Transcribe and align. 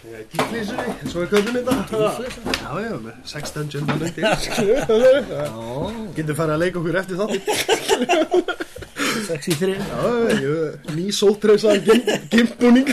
Tíflísunni, 0.00 0.94
svo 1.12 1.20
er 1.26 1.28
köllum 1.28 1.56
þetta 1.58 1.72
Tíflísunni? 1.90 2.52
Já, 2.56 2.72
já, 2.80 2.94
með 3.04 3.14
þannig 3.90 4.10
til 4.16 4.24
Getur 6.16 6.38
farið 6.38 6.54
að 6.54 6.62
leika 6.62 6.80
okkur 6.80 6.96
eftir 7.02 7.16
þátti 7.20 7.38
Sexy 9.26 9.52
þrið 9.60 9.78
Já, 9.90 10.04
ég, 10.40 10.88
ný 10.96 11.04
sótreysaðan 11.12 11.84
gimbúning 12.32 12.88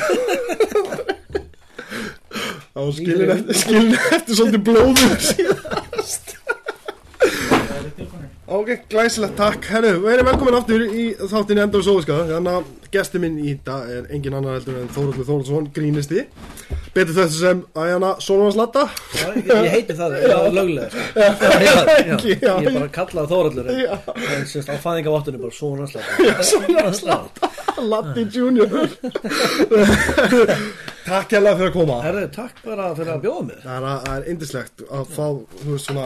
skilin 3.56 3.96
eftir 3.96 4.34
svolítið 4.36 4.62
blóður 4.68 5.16
síðast 5.30 6.36
Ok, 8.68 8.82
glæsilegt, 8.92 9.38
takk. 9.40 9.64
Herru, 9.72 10.02
verið 10.04 10.28
velkomin 10.28 10.56
aftur 10.58 10.82
í 10.92 11.16
þáttinni 11.16 11.62
Endur 11.64 11.80
og 11.80 11.86
Sóðuska 11.86 12.18
Þannig 12.28 12.58
að 12.58 12.66
gesti 12.92 13.22
minn 13.24 13.38
í 13.40 13.54
dag 13.64 13.88
er 13.88 14.10
engin 14.12 14.36
annar 14.36 14.58
heldur 14.58 14.82
en 14.82 14.90
Þóruldur 14.92 15.24
Þóruldsson, 15.30 15.70
grínisti 15.72 16.26
Betur 16.92 17.16
þetta 17.16 17.32
sem 17.38 17.62
Æjana 17.80 18.20
Sólvarsladda 18.26 18.84
Já, 19.16 19.32
ég, 19.38 19.70
heiti 19.72 19.96
það, 19.96 20.20
löglega 20.58 20.92
já, 21.16 21.32
já, 22.12 22.20
Ég 22.28 22.44
er 22.44 22.68
bara 22.68 22.92
kallað 23.00 23.32
Þóraldur 23.32 23.72
en, 23.72 23.80
sérst 24.52 24.68
á 24.68 24.76
fæðingaváttunni 24.84 25.40
bara 25.46 25.56
Svona 25.56 25.88
slata 26.92 27.48
Latti 27.88 28.28
Junior. 28.34 28.68
Takk 31.08 31.32
hérlega 31.38 31.56
fyrir 31.56 31.70
að 31.70 31.76
koma. 31.76 31.98
Herru, 32.04 32.24
takk 32.36 32.58
bara 32.66 32.90
fyrir 32.98 33.12
að 33.14 33.22
bjóða 33.24 33.44
mér. 33.48 33.60
Það 33.64 33.76
er, 33.78 33.84
það 34.08 34.16
er 34.18 34.24
indislegt 34.34 34.78
að 34.90 35.04
fá, 35.14 35.28
þú 35.62 35.68
veist 35.70 35.88
svona 35.88 36.06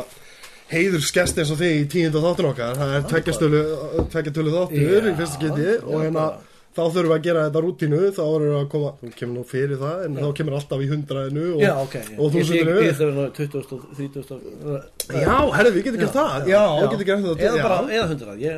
heiður 0.72 1.04
skest 1.06 1.42
eins 1.42 1.52
og 1.54 1.60
þig 1.60 1.82
í 1.82 1.90
tíundu 1.92 2.24
þáttun 2.24 2.52
okkar 2.52 2.80
það 2.80 2.96
er 2.96 3.10
tveggjartölu 3.12 4.56
þáttur 4.56 5.12
í 5.12 5.18
fyrsta 5.20 5.44
geti 5.44 5.76
og 5.82 6.06
hérna 6.06 6.30
þá 6.72 6.82
þurfum 6.86 7.10
við 7.10 7.16
að 7.18 7.26
gera 7.26 7.42
þetta 7.48 7.62
rútínu 7.66 7.98
þá 8.16 8.22
erum 8.24 8.46
við 8.46 8.54
að 8.56 8.68
koma, 8.72 8.92
þú 9.02 9.10
kemur 9.20 9.36
nú 9.36 9.42
fyrir 9.48 9.80
það 9.82 10.04
en 10.06 10.14
já. 10.16 10.22
þá 10.22 10.38
kemur 10.38 10.54
alltaf 10.56 10.84
í 10.84 10.88
hundraðinu 10.88 11.48
og, 11.50 11.64
já, 11.66 11.72
okay, 11.82 12.04
og 12.16 12.30
þúsundinu 12.36 12.76
ég 12.86 12.94
þurfum 13.00 13.20
að 13.24 13.32
20 13.40 13.58
og 13.60 13.66
30 13.98 15.18
já, 15.20 15.36
herru, 15.58 15.74
við 15.76 15.88
getum 15.88 16.00
gert 16.00 16.16
það 16.16 16.48
já, 16.48 16.62
við 16.78 16.88
getum 16.94 17.10
gert 17.10 17.26
það 17.26 17.44
eða 17.50 17.66
bara, 17.66 17.80
eða 17.92 18.06
hundrað, 18.14 18.40
ég, 18.46 18.56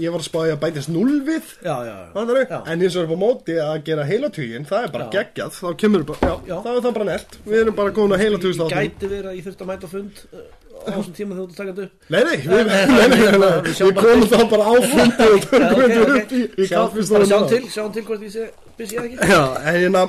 ég 0.00 0.14
var 0.14 0.22
að 0.22 0.28
spája 0.30 0.56
að 0.56 0.62
bætist 0.64 0.92
null 0.94 1.18
við 1.28 1.52
já, 1.60 1.74
já, 1.84 1.96
já 2.16 2.60
en 2.62 2.86
eins 2.86 2.96
og 2.96 3.04
erum 3.04 3.20
á 3.20 3.24
móti 3.26 3.58
að 3.60 3.76
gera 3.90 4.08
heilatugin 4.08 4.68
það 4.68 4.88
er 4.88 4.94
bara 4.96 5.10
geggjað, 5.12 5.60
þá 5.60 5.68
kemur 5.84 6.06
við 6.06 6.14
bara 6.14 6.32
já, 6.48 6.56
þá 6.56 6.70
er 6.72 6.80
það 6.80 6.96
bara 6.96 7.10
nelt, 7.12 7.38
við 7.44 7.60
erum 7.66 7.78
bara 7.82 7.94
komin 8.00 8.16
að 8.16 8.24
heilatugist 8.24 8.64
gæti 8.72 9.12
verið 9.12 9.28
að 9.34 9.38
ég 9.42 9.50
þurfti 9.50 9.66
að 9.66 9.72
mæta 9.74 9.92
fund 9.92 10.24
á 10.86 10.90
þessum 10.94 11.14
tíma 11.16 11.36
þegar 11.36 11.48
þú 11.48 11.56
takast 11.58 11.82
upp. 11.84 12.06
Nei, 12.14 12.20
nei, 12.28 12.36
við, 12.44 12.70
nei, 12.70 13.06
nei, 13.12 13.26
við 13.78 13.98
komum 13.98 14.28
þá 14.30 14.38
bara 14.52 14.70
á 14.70 14.74
fundi 14.92 15.28
og 15.28 15.44
tökum 15.48 15.82
þetta 15.82 16.06
upp 16.14 16.32
í, 16.32 16.42
í 16.46 16.70
kaffistónu 16.70 17.28
Sjáum 17.28 17.50
til, 17.50 17.60
sjáum 17.72 17.92
til 17.94 18.04
hvort 18.08 18.24
ég 18.26 18.34
sé 18.34 18.48
busy 18.78 18.98
eða 18.98 19.10
ekki. 19.10 19.28
Já, 19.32 19.42
en 19.62 19.78
hérna 19.82 20.06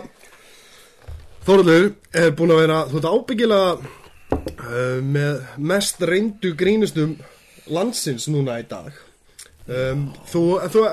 Þorður 1.49 1.85
er 2.13 2.33
búin 2.37 2.53
að 2.53 2.59
vera 2.61 2.79
þú 2.89 2.99
ert 2.99 3.09
ábyggilega 3.09 3.69
uh, 3.79 4.97
með 5.01 5.45
mest 5.71 6.03
reyndu 6.05 6.51
grínustum 6.57 7.15
landsins 7.73 8.27
núna 8.29 8.59
í 8.61 8.65
dag. 8.69 8.91
Um, 9.69 10.07
þú, 10.25 10.43
þú, 10.73 10.83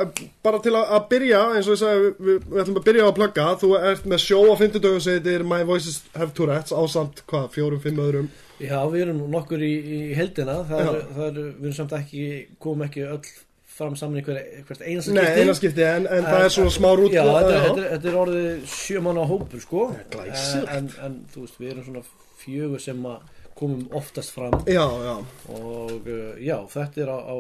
bara 0.45 0.61
til 0.65 0.75
að, 0.77 0.91
að 0.97 1.05
byrja 1.11 1.43
eins 1.57 1.69
og 1.69 1.77
ég 1.77 1.81
sagði, 1.81 2.11
við, 2.21 2.41
við 2.45 2.63
ætlum 2.63 2.81
að 2.81 2.89
byrja 2.89 3.05
á 3.05 3.09
að 3.09 3.15
plugga. 3.19 3.47
Þú 3.63 3.71
ert 3.81 4.09
með 4.13 4.23
sjó 4.25 4.41
á 4.49 4.55
fymtudögum 4.61 5.05
sem 5.05 5.17
heitir 5.17 5.45
My 5.49 5.63
Voices 5.69 6.03
Have 6.17 6.37
Tourette's 6.37 6.77
ásamt 6.77 7.23
hvað, 7.29 7.49
fjórum, 7.57 7.83
fimm 7.85 8.03
öðrum 8.05 8.29
Já, 8.63 8.79
við 8.89 9.03
erum 9.07 9.25
nokkur 9.33 9.63
í, 9.65 9.73
í 9.77 9.99
heldina 10.17 10.61
það 10.69 10.81
er, 10.87 11.03
það 11.17 11.27
er, 11.27 11.41
við 11.43 11.67
erum 11.69 11.77
samt 11.77 11.97
ekki 11.99 12.23
komum 12.63 12.87
ekki 12.87 13.05
öll 13.05 13.21
fram 13.77 13.97
saman 13.99 14.23
í 14.23 14.25
hver, 14.25 14.39
hvert 14.65 14.81
einasta 14.81 15.11
skipti. 15.11 15.21
Nei, 15.21 15.41
einasta 15.43 15.61
skipti, 15.61 15.85
en, 15.85 16.07
en 16.09 16.25
það 16.25 16.45
er 16.47 16.55
svona 16.55 16.73
smá 16.73 16.89
rút 16.97 17.13
Já, 17.13 17.25
þetta, 17.27 17.97
er 18.09 18.21
orðið 18.23 18.47
sjö 18.73 19.03
manna 19.05 19.27
hópur, 19.29 19.61
sko. 19.61 19.83
En, 20.73 20.89
en 21.05 21.19
þú 21.35 21.45
veist, 21.45 21.59
við 21.61 21.75
erum 21.75 21.89
svona 21.91 22.05
fjögur 22.41 22.81
sem 22.81 23.05
að 23.11 23.36
komum 23.57 23.87
oftast 23.97 24.35
fram. 24.35 24.53
Já, 24.69 24.85
já. 24.85 25.17
og 25.49 26.07
uh, 26.07 26.37
já, 26.45 26.57
þetta 26.69 27.01
er 27.03 27.09
á, 27.09 27.19
á 27.25 27.37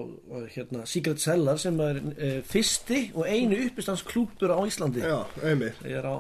hérna, 0.55 0.87
Secret 0.89 1.21
Cellar 1.21 1.61
sem 1.61 1.81
er 1.85 2.01
uh, 2.01 2.39
fyrsti 2.49 3.01
og 3.15 3.29
einu 3.29 3.59
uppistandsklúpur 3.67 4.55
á 4.57 4.59
Íslandi. 4.65 5.05
Já, 5.05 5.19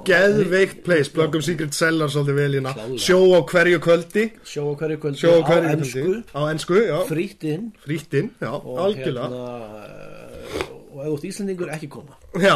Geðveikt 0.06 0.84
place, 0.84 1.12
plöggum 1.12 1.44
Secret 1.44 1.74
Cellar 1.76 2.12
svolítið 2.12 2.40
vel 2.42 2.58
hérna 2.58 2.76
Sjó 3.00 3.20
á 3.32 3.40
hverju 3.40 3.80
kvöldi. 3.88 4.28
Sjó 4.44 4.68
á 4.68 4.74
hverju 4.82 5.00
kvöldi, 5.06 5.24
á, 5.24 5.40
hverju 5.48 5.72
á 5.72 5.72
ennsku 5.72 6.06
Á 6.36 6.40
ennsku, 6.52 6.80
já. 6.84 6.98
Frýtt 7.08 7.48
inn. 7.48 7.70
Frýtt 7.84 8.20
inn, 8.20 8.32
já, 8.42 8.52
og, 8.52 8.74
algjörlega. 8.84 9.30
hérna, 9.32 10.75
og 10.96 11.02
ef 11.04 11.08
þú 11.10 11.16
ert 11.16 11.24
Íslandingur, 11.28 11.68
ekki 11.74 11.88
koma. 11.92 12.14
Já. 12.40 12.54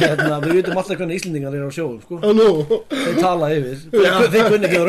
Hérna, 0.00 0.36
Við 0.44 0.52
veitum 0.60 0.78
alltaf 0.80 1.00
hvernig 1.00 1.18
Íslandingar 1.18 1.56
eru 1.58 1.66
á 1.66 1.72
sjóum 1.74 1.96
sko. 2.04 2.18
Ó 2.22 2.30
nú. 2.36 2.46
Þeir 2.92 3.18
tala 3.18 3.50
yfir. 3.56 3.76
Þeir 3.90 4.44
kunni 4.46 4.68
ekki 4.70 4.78
á 4.78 4.82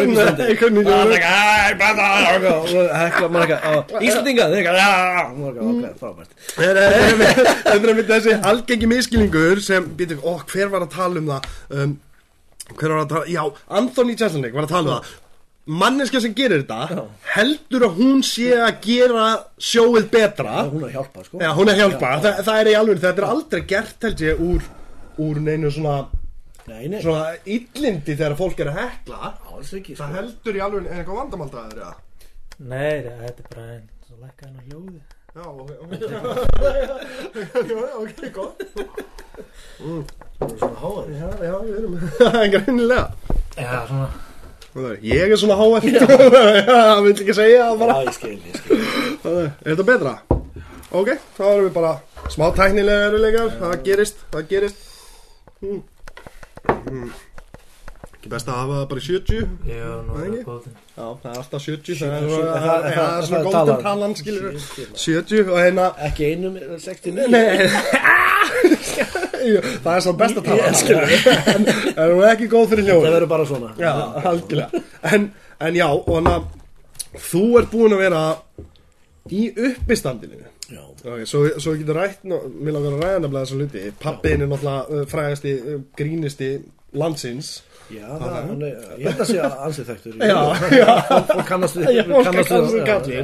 á 3.58 3.72
Íslandingar 3.98 4.54
Þeir 4.54 4.62
ekki 4.62 4.78
Frábært. 6.02 6.32
Þetta 6.58 7.78
er 7.78 8.04
þessi 8.14 8.40
algengi 8.54 8.92
miskilningur 8.94 9.64
sem, 9.66 9.88
býtum, 9.98 10.22
ó, 10.22 10.38
hver 10.52 10.74
var 10.74 10.86
að 10.86 10.94
tala 10.98 11.24
um 11.24 11.32
það? 11.34 11.54
Um, 11.74 11.96
hver 12.76 12.94
var 12.94 13.06
að 13.06 13.14
tala, 13.16 13.32
já, 13.32 13.44
Anthony 13.82 14.18
Jeselnik 14.20 14.54
var 14.54 14.68
að 14.68 14.76
tala 14.78 14.88
um 14.88 15.00
það 15.00 15.16
manneska 15.68 16.20
sem 16.24 16.34
gerir 16.38 16.64
þetta 16.64 16.88
Já. 16.96 17.02
heldur 17.36 17.86
að 17.90 17.98
hún 18.02 18.22
sé 18.24 18.50
að 18.56 18.78
gera 18.86 19.26
sjóið 19.60 20.06
betra. 20.14 20.54
Já, 20.64 20.70
hún 20.72 20.84
er 20.84 20.88
að 20.88 20.96
hjálpa 20.98 21.24
sko. 21.28 21.42
Já, 21.44 21.50
hún 21.58 21.68
er 21.68 21.74
að 21.74 21.82
hjálpa, 21.84 22.12
Þa, 22.24 22.32
það 22.48 22.62
er 22.62 22.68
í 22.72 22.76
alveg 22.82 23.02
þetta 23.04 23.22
er 23.24 23.28
aldrei 23.32 23.62
gert 23.74 24.08
held 24.08 24.24
ég 24.28 24.42
úr 24.48 24.62
úr 25.28 25.36
neinu 25.42 25.72
svona 25.74 25.98
Nei, 26.68 26.88
nei. 26.92 27.00
svona 27.02 27.36
illindi 27.48 28.16
þegar 28.20 28.36
fólk 28.40 28.60
er 28.64 28.70
að 28.74 28.80
hekla. 28.82 29.34
Alls 29.54 29.72
ekki 29.78 29.96
það 29.96 30.08
sko. 30.12 30.16
heldur 30.22 30.58
í 30.60 30.64
alveg 30.66 30.88
en 30.92 30.98
eitthvað 31.02 31.20
vandamáldaður 31.24 31.84
ja. 31.84 31.92
Nei, 32.58 32.96
þetta 33.04 33.28
er 33.28 33.48
bara 33.54 33.68
einn 33.76 33.86
svo 34.08 34.16
lækka 34.24 34.44
hennar 34.48 34.64
hljóði 34.68 35.00
Já, 35.38 35.46
ok, 35.48 35.70
ok. 35.86 35.92
Já, 36.02 37.78
ok, 38.02 38.20
gott. 38.34 38.58
Er 39.78 40.54
svona 40.58 40.80
háður 40.82 41.12
Já, 41.14 41.28
já, 41.46 41.56
við 41.62 41.76
erum 41.78 41.94
Það 42.18 42.38
er 42.44 42.50
greinilega. 42.56 43.06
Já, 43.58 43.74
svona 43.92 44.08
Ég 45.02 45.32
er 45.32 45.40
svona 45.40 45.56
háar 45.58 45.86
Það 46.68 47.04
vil 47.06 47.14
ekki 47.14 47.36
segja 47.38 47.70
bara 47.80 47.96
Já, 47.98 48.10
ég 48.10 48.18
skil, 48.18 48.34
ég 48.36 48.58
skil 48.62 48.82
Er 49.32 49.72
þetta 49.72 49.86
betra? 49.88 50.14
Ok, 50.96 51.14
þá 51.38 51.44
erum 51.52 51.66
við 51.68 51.74
bara 51.78 51.94
smá 52.32 52.46
tæknilega 52.56 53.08
eruleikar 53.10 53.56
Það 53.62 53.74
gerist, 53.88 54.22
það 54.34 54.52
gerist 54.52 54.84
hmm. 55.64 55.82
Hmm. 56.68 57.10
Ekki 58.28 58.34
best 58.36 58.50
að 58.52 58.58
hafa 58.60 58.76
það 58.78 58.88
bara 58.92 59.00
í 59.00 59.06
70 59.08 59.38
Já, 59.72 59.90
nú 60.04 60.16
er 60.20 60.26
það 60.28 60.42
góðin 60.48 60.74
Já, 60.98 61.06
það 61.22 61.28
er 61.32 61.38
alltaf 61.42 61.62
70 61.64 61.96
Það 61.98 62.16
er 62.18 62.26
svona, 62.28 62.48
það- 62.48 62.64
það 62.68 62.84
það- 62.84 62.98
það 62.98 63.28
svona 63.28 63.40
það 63.48 63.54
talar. 63.56 63.80
talan 63.88 64.16
skilur 64.20 64.48
Ég 64.52 64.64
skil 64.68 64.88
það. 64.88 64.98
70 65.04 65.52
og 65.54 65.60
hérna 65.64 65.86
Ekki 66.08 66.24
einum 66.34 66.54
69 66.76 67.32
Nei. 67.32 67.48
Það 69.84 69.94
er 69.94 70.02
svo 70.04 70.14
besta 70.20 70.42
tala 70.44 70.68
En 70.68 71.68
það 71.70 72.12
er 72.18 72.32
ekki 72.34 72.50
góð 72.52 72.66
fyrir 72.74 72.84
Það 72.84 72.92
hljóð 72.92 73.06
verður 73.08 73.30
bara 73.32 73.46
svona. 73.48 73.70
Já, 73.80 73.92
algjörlega. 74.28 74.82
En, 75.14 75.28
en 75.64 75.78
já, 75.80 75.88
og 75.94 76.10
hann 76.18 76.30
að 76.34 76.48
Þú 77.28 77.44
ert 77.62 77.70
búin 77.72 77.96
að 77.96 78.02
vera 78.04 78.22
í 79.34 79.46
uppistandinu. 79.70 80.42
Já, 80.68 80.82
okay, 80.84 81.24
Svo, 81.30 81.46
svo 81.64 81.74
við 81.74 81.86
getum 81.86 81.98
rætt 82.02 82.26
nú- 82.28 82.42
Mér 82.52 82.76
langar 82.76 82.98
að 82.98 83.06
ræða 83.06 83.22
nefnilega 83.24 83.46
þessa 83.48 83.60
hluti. 83.62 83.86
Pappin 84.04 84.44
er 84.44 84.52
náttúrulega 84.52 84.82
uh, 85.00 85.06
frægasti 85.14 85.54
uh, 85.62 85.80
grínisti 85.98 86.50
landsins 86.98 87.54
já 87.94 88.08
það, 88.20 88.38
hann 88.50 88.64
er, 88.68 88.88
ég 89.00 89.06
held 89.08 89.22
að 89.24 89.30
að 89.32 89.60
ansið 89.68 89.92
þekktur 89.92 90.16
Já, 90.28 90.40
já. 90.82 90.90
Fólk 91.32 91.46
kannast 91.48 91.78
við 91.80 92.02
kannast 92.28 92.52
við 92.76 92.82
já. 93.16 93.22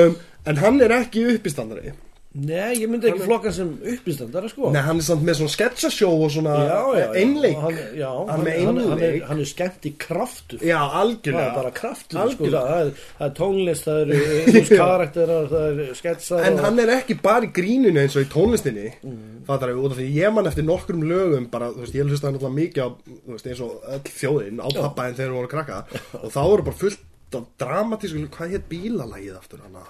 um, 0.00 0.16
En 0.46 0.60
hann 0.62 0.76
er 0.84 0.92
ekki 1.00 1.24
uppistandari 1.34 1.94
Nei, 2.36 2.74
ég 2.82 2.90
myndi 2.92 3.08
ekki 3.08 3.24
flokka 3.24 3.48
sem 3.56 3.70
uppistandara 3.80 4.48
sko. 4.52 4.68
Nei, 4.74 4.82
hann 4.84 4.98
er 5.00 5.04
samt 5.06 5.22
með 5.24 5.38
svona 5.38 5.52
sketsasjó 5.54 6.08
og 6.12 6.30
svona 6.34 6.52
Já, 6.58 6.74
já, 6.76 6.98
já. 7.00 7.06
einleik. 7.22 7.56
Hann, 7.62 7.78
Já, 7.96 8.08
Hann 8.12 8.28
hann, 8.28 8.42
með 8.44 8.58
hann, 8.66 8.80
hann, 8.90 9.02
er, 9.06 9.14
hann 9.30 9.40
er 9.40 9.48
skemmt 9.48 9.86
í 9.88 9.92
kraftur. 10.02 10.60
Já, 10.60 10.76
Það 10.82 10.96
algjörlega 11.00 11.46
er 11.46 11.54
bara 11.56 11.70
kraftur 11.78 12.18
sko, 12.18 12.26
Algjörlega. 12.26 12.60
það, 12.66 12.82
er, 12.82 13.06
það 13.20 13.26
er 13.30 13.34
tónlist, 13.40 13.88
það 13.88 14.02
eru 14.04 14.20
þú 14.52 14.76
karakterar, 14.82 15.48
það 15.54 15.80
er 15.86 15.94
sketsar 16.02 16.44
En 16.50 16.58
og- 16.58 16.64
hann 16.66 16.82
er 16.84 16.92
ekki 16.98 17.18
bara 17.24 17.48
í 17.48 17.52
grínunu 17.56 18.02
eins 18.04 18.16
og 18.20 18.26
í 18.26 18.30
tónlistinni 18.36 18.86
Mm. 19.06 19.44
Það 19.46 19.62
er 19.62 19.76
út 19.78 19.92
af 19.94 19.98
því 20.00 20.06
ég 20.16 20.32
man 20.34 20.46
eftir 20.50 20.64
nokkrum 20.66 21.02
lögum 21.06 21.44
bara, 21.50 21.68
þú 21.70 21.84
veist, 21.84 21.94
ég 21.94 22.08
hlustaði 22.08 22.34
náttúrulega 22.36 22.58
mikið 22.60 22.82
á 22.82 22.88
þú 23.06 23.34
veist, 23.36 23.46
eins 23.46 23.60
og 23.62 23.84
öll 23.94 24.08
þjóðin 24.16 24.58
á 24.60 24.68
pappa 24.74 25.04
en 25.06 25.14
þegar 25.14 25.34
vorum 25.36 25.46
að 25.46 25.52
krakka 25.52 25.76
og 26.20 26.32
þá 26.34 26.40
voru 26.50 26.64
bara 26.66 26.80
fullt 26.80 27.38
af 27.38 27.44
dramatísku, 27.62 28.24
hvað 28.34 28.52
hétt 28.56 28.66
bílalagið 28.72 29.36
aftur 29.38 29.62
hana? 29.62 29.84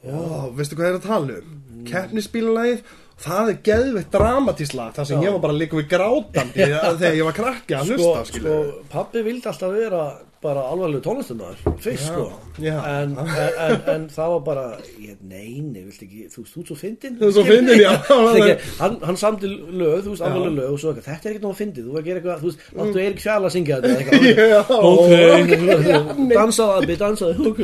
Ó, 0.00 0.48
veistu 0.56 0.78
hvað 0.78 0.88
er 0.88 0.98
að 0.98 1.06
tala 1.06 1.38
um? 1.40 1.56
Keppnisbílalagið 1.88 2.82
það 3.20 3.50
er 3.52 3.58
geðveitt 3.68 4.14
dramatískt 4.14 4.76
lag 4.78 4.94
þar 4.96 5.08
sem 5.10 5.24
ég 5.24 5.34
var 5.34 5.42
bara 5.44 5.56
líka 5.56 5.76
við 5.76 5.90
grátandi 5.92 6.66
þegar 7.02 7.18
ég 7.18 7.26
var 7.28 7.36
krakki 7.36 7.76
að 7.76 7.90
sko, 7.90 7.96
hlusta 7.98 8.22
sko, 8.24 8.30
skilur 8.30 8.70
pappi 8.92 9.24
vildi 9.26 9.50
alltaf 9.50 9.74
vera 9.76 10.04
bara 10.40 10.62
alvarlegu 10.72 11.02
tónlistamæður 11.04 11.58
fyrst 11.84 12.06
Já, 12.06 12.12
sko. 12.14 12.22
já. 12.64 12.76
en, 13.02 13.10
en, 13.20 13.80
en, 13.94 14.04
það 14.08 14.30
var 14.34 14.38
bara 14.46 14.62
ég, 14.96 15.18
neini, 15.28 15.82
viltu 15.84 16.06
ekki, 16.06 16.22
þú 16.32 16.44
veist, 16.44 16.54
þú 16.54 16.60
ert 16.62 16.70
svo 16.70 16.76
fyndin 16.80 17.18
Þú 17.20 17.26
ert 17.28 17.36
svo 17.36 17.44
fyndin, 17.44 17.82
já. 17.82 17.90
ekki, 18.40 18.54
hann, 18.80 18.96
hann 19.04 19.18
samti 19.20 19.50
lög, 19.50 19.98
þú 20.06 20.14
veist, 20.14 20.24
alvarlegu 20.24 20.56
lög 20.56 20.70
og 20.72 20.80
svo 20.80 20.94
eitthvað, 20.94 21.08
þetta 21.10 21.30
er 21.30 21.36
nóg 21.44 21.52
að 21.52 21.60
fyndið, 21.60 21.84
þú 21.84 21.92
verður 21.92 22.00
að 22.00 22.08
gera 22.08 22.22
eitthvað 22.22 22.40
þú 22.40 22.48
veist, 22.48 22.60
láttu 22.80 23.02
Eirik 23.04 23.20
Fjall 23.26 23.44
að 23.44 23.54
syngja 23.56 23.80
þetta 23.84 24.62
ok, 24.90 25.12
dansaði 26.32 26.72
abbi, 26.80 26.98
dansaði, 27.04 27.34
ok. 27.50 27.60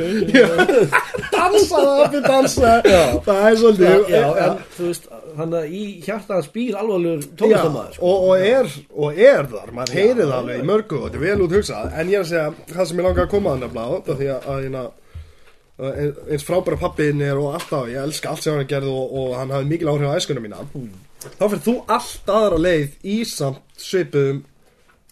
Dansaði 1.33 1.91
að 1.97 2.17
við 2.17 2.27
dansa 2.27 2.75
Já. 2.85 3.01
það 3.25 3.41
er 3.47 3.57
svolítið 3.63 4.11
já, 4.13 4.23
en 4.45 4.61
þú 4.77 4.91
veist, 4.91 5.09
hann 5.37 5.55
að 5.57 5.73
í 5.77 5.83
hjarta 6.05 6.37
hans 6.37 6.49
býr 6.53 6.77
alvarlegur 6.81 7.25
tónlistamæður 7.39 7.97
sko. 7.97 8.11
og, 8.11 8.27
og, 8.27 8.45
er, 8.51 8.69
og 8.93 9.19
er 9.27 9.49
þar, 9.51 9.73
maður 9.77 9.97
heyrir 9.99 10.23
það 10.23 10.37
alveg 10.37 10.61
í 10.63 10.67
mörgu 10.71 10.99
og 10.99 11.05
þetta 11.07 11.19
er 11.19 11.25
vel 11.25 11.45
út 11.45 11.57
hugsað 11.57 11.97
en 12.01 12.11
ég 12.13 12.19
er 12.19 12.25
að 12.25 12.31
segja, 12.31 12.47
það 12.73 12.89
sem 12.89 13.01
ég 13.01 13.07
langar 13.07 13.27
að 13.27 13.33
koma 13.35 13.53
að 13.53 13.63
nefna 13.65 13.85
á 13.87 13.91
því 14.07 14.29
að, 14.33 14.49
að 14.53 14.61
hérna, 14.65 14.83
uh, 15.77 16.03
eins 16.27 16.47
frábæra 16.47 16.81
pappin 16.81 17.23
er 17.29 17.41
og 17.41 17.57
alltaf 17.57 17.89
ég 17.93 18.03
elska 18.03 18.33
allt 18.33 18.45
sem 18.45 18.57
hann 18.57 18.69
gerði 18.73 18.93
og, 18.93 19.15
og 19.21 19.33
hann 19.37 19.55
hafi 19.55 19.71
mikil 19.71 19.93
áhrif 19.93 20.13
á 20.13 20.17
æskunum 20.17 20.47
mína. 20.47 20.65
Þá 21.27 21.43
fyrir 21.47 21.65
þú 21.65 21.79
allt 21.97 22.35
aðra 22.37 22.61
leið 22.61 23.09
í 23.09 23.17
samt 23.27 23.81
svipuðum 23.81 24.43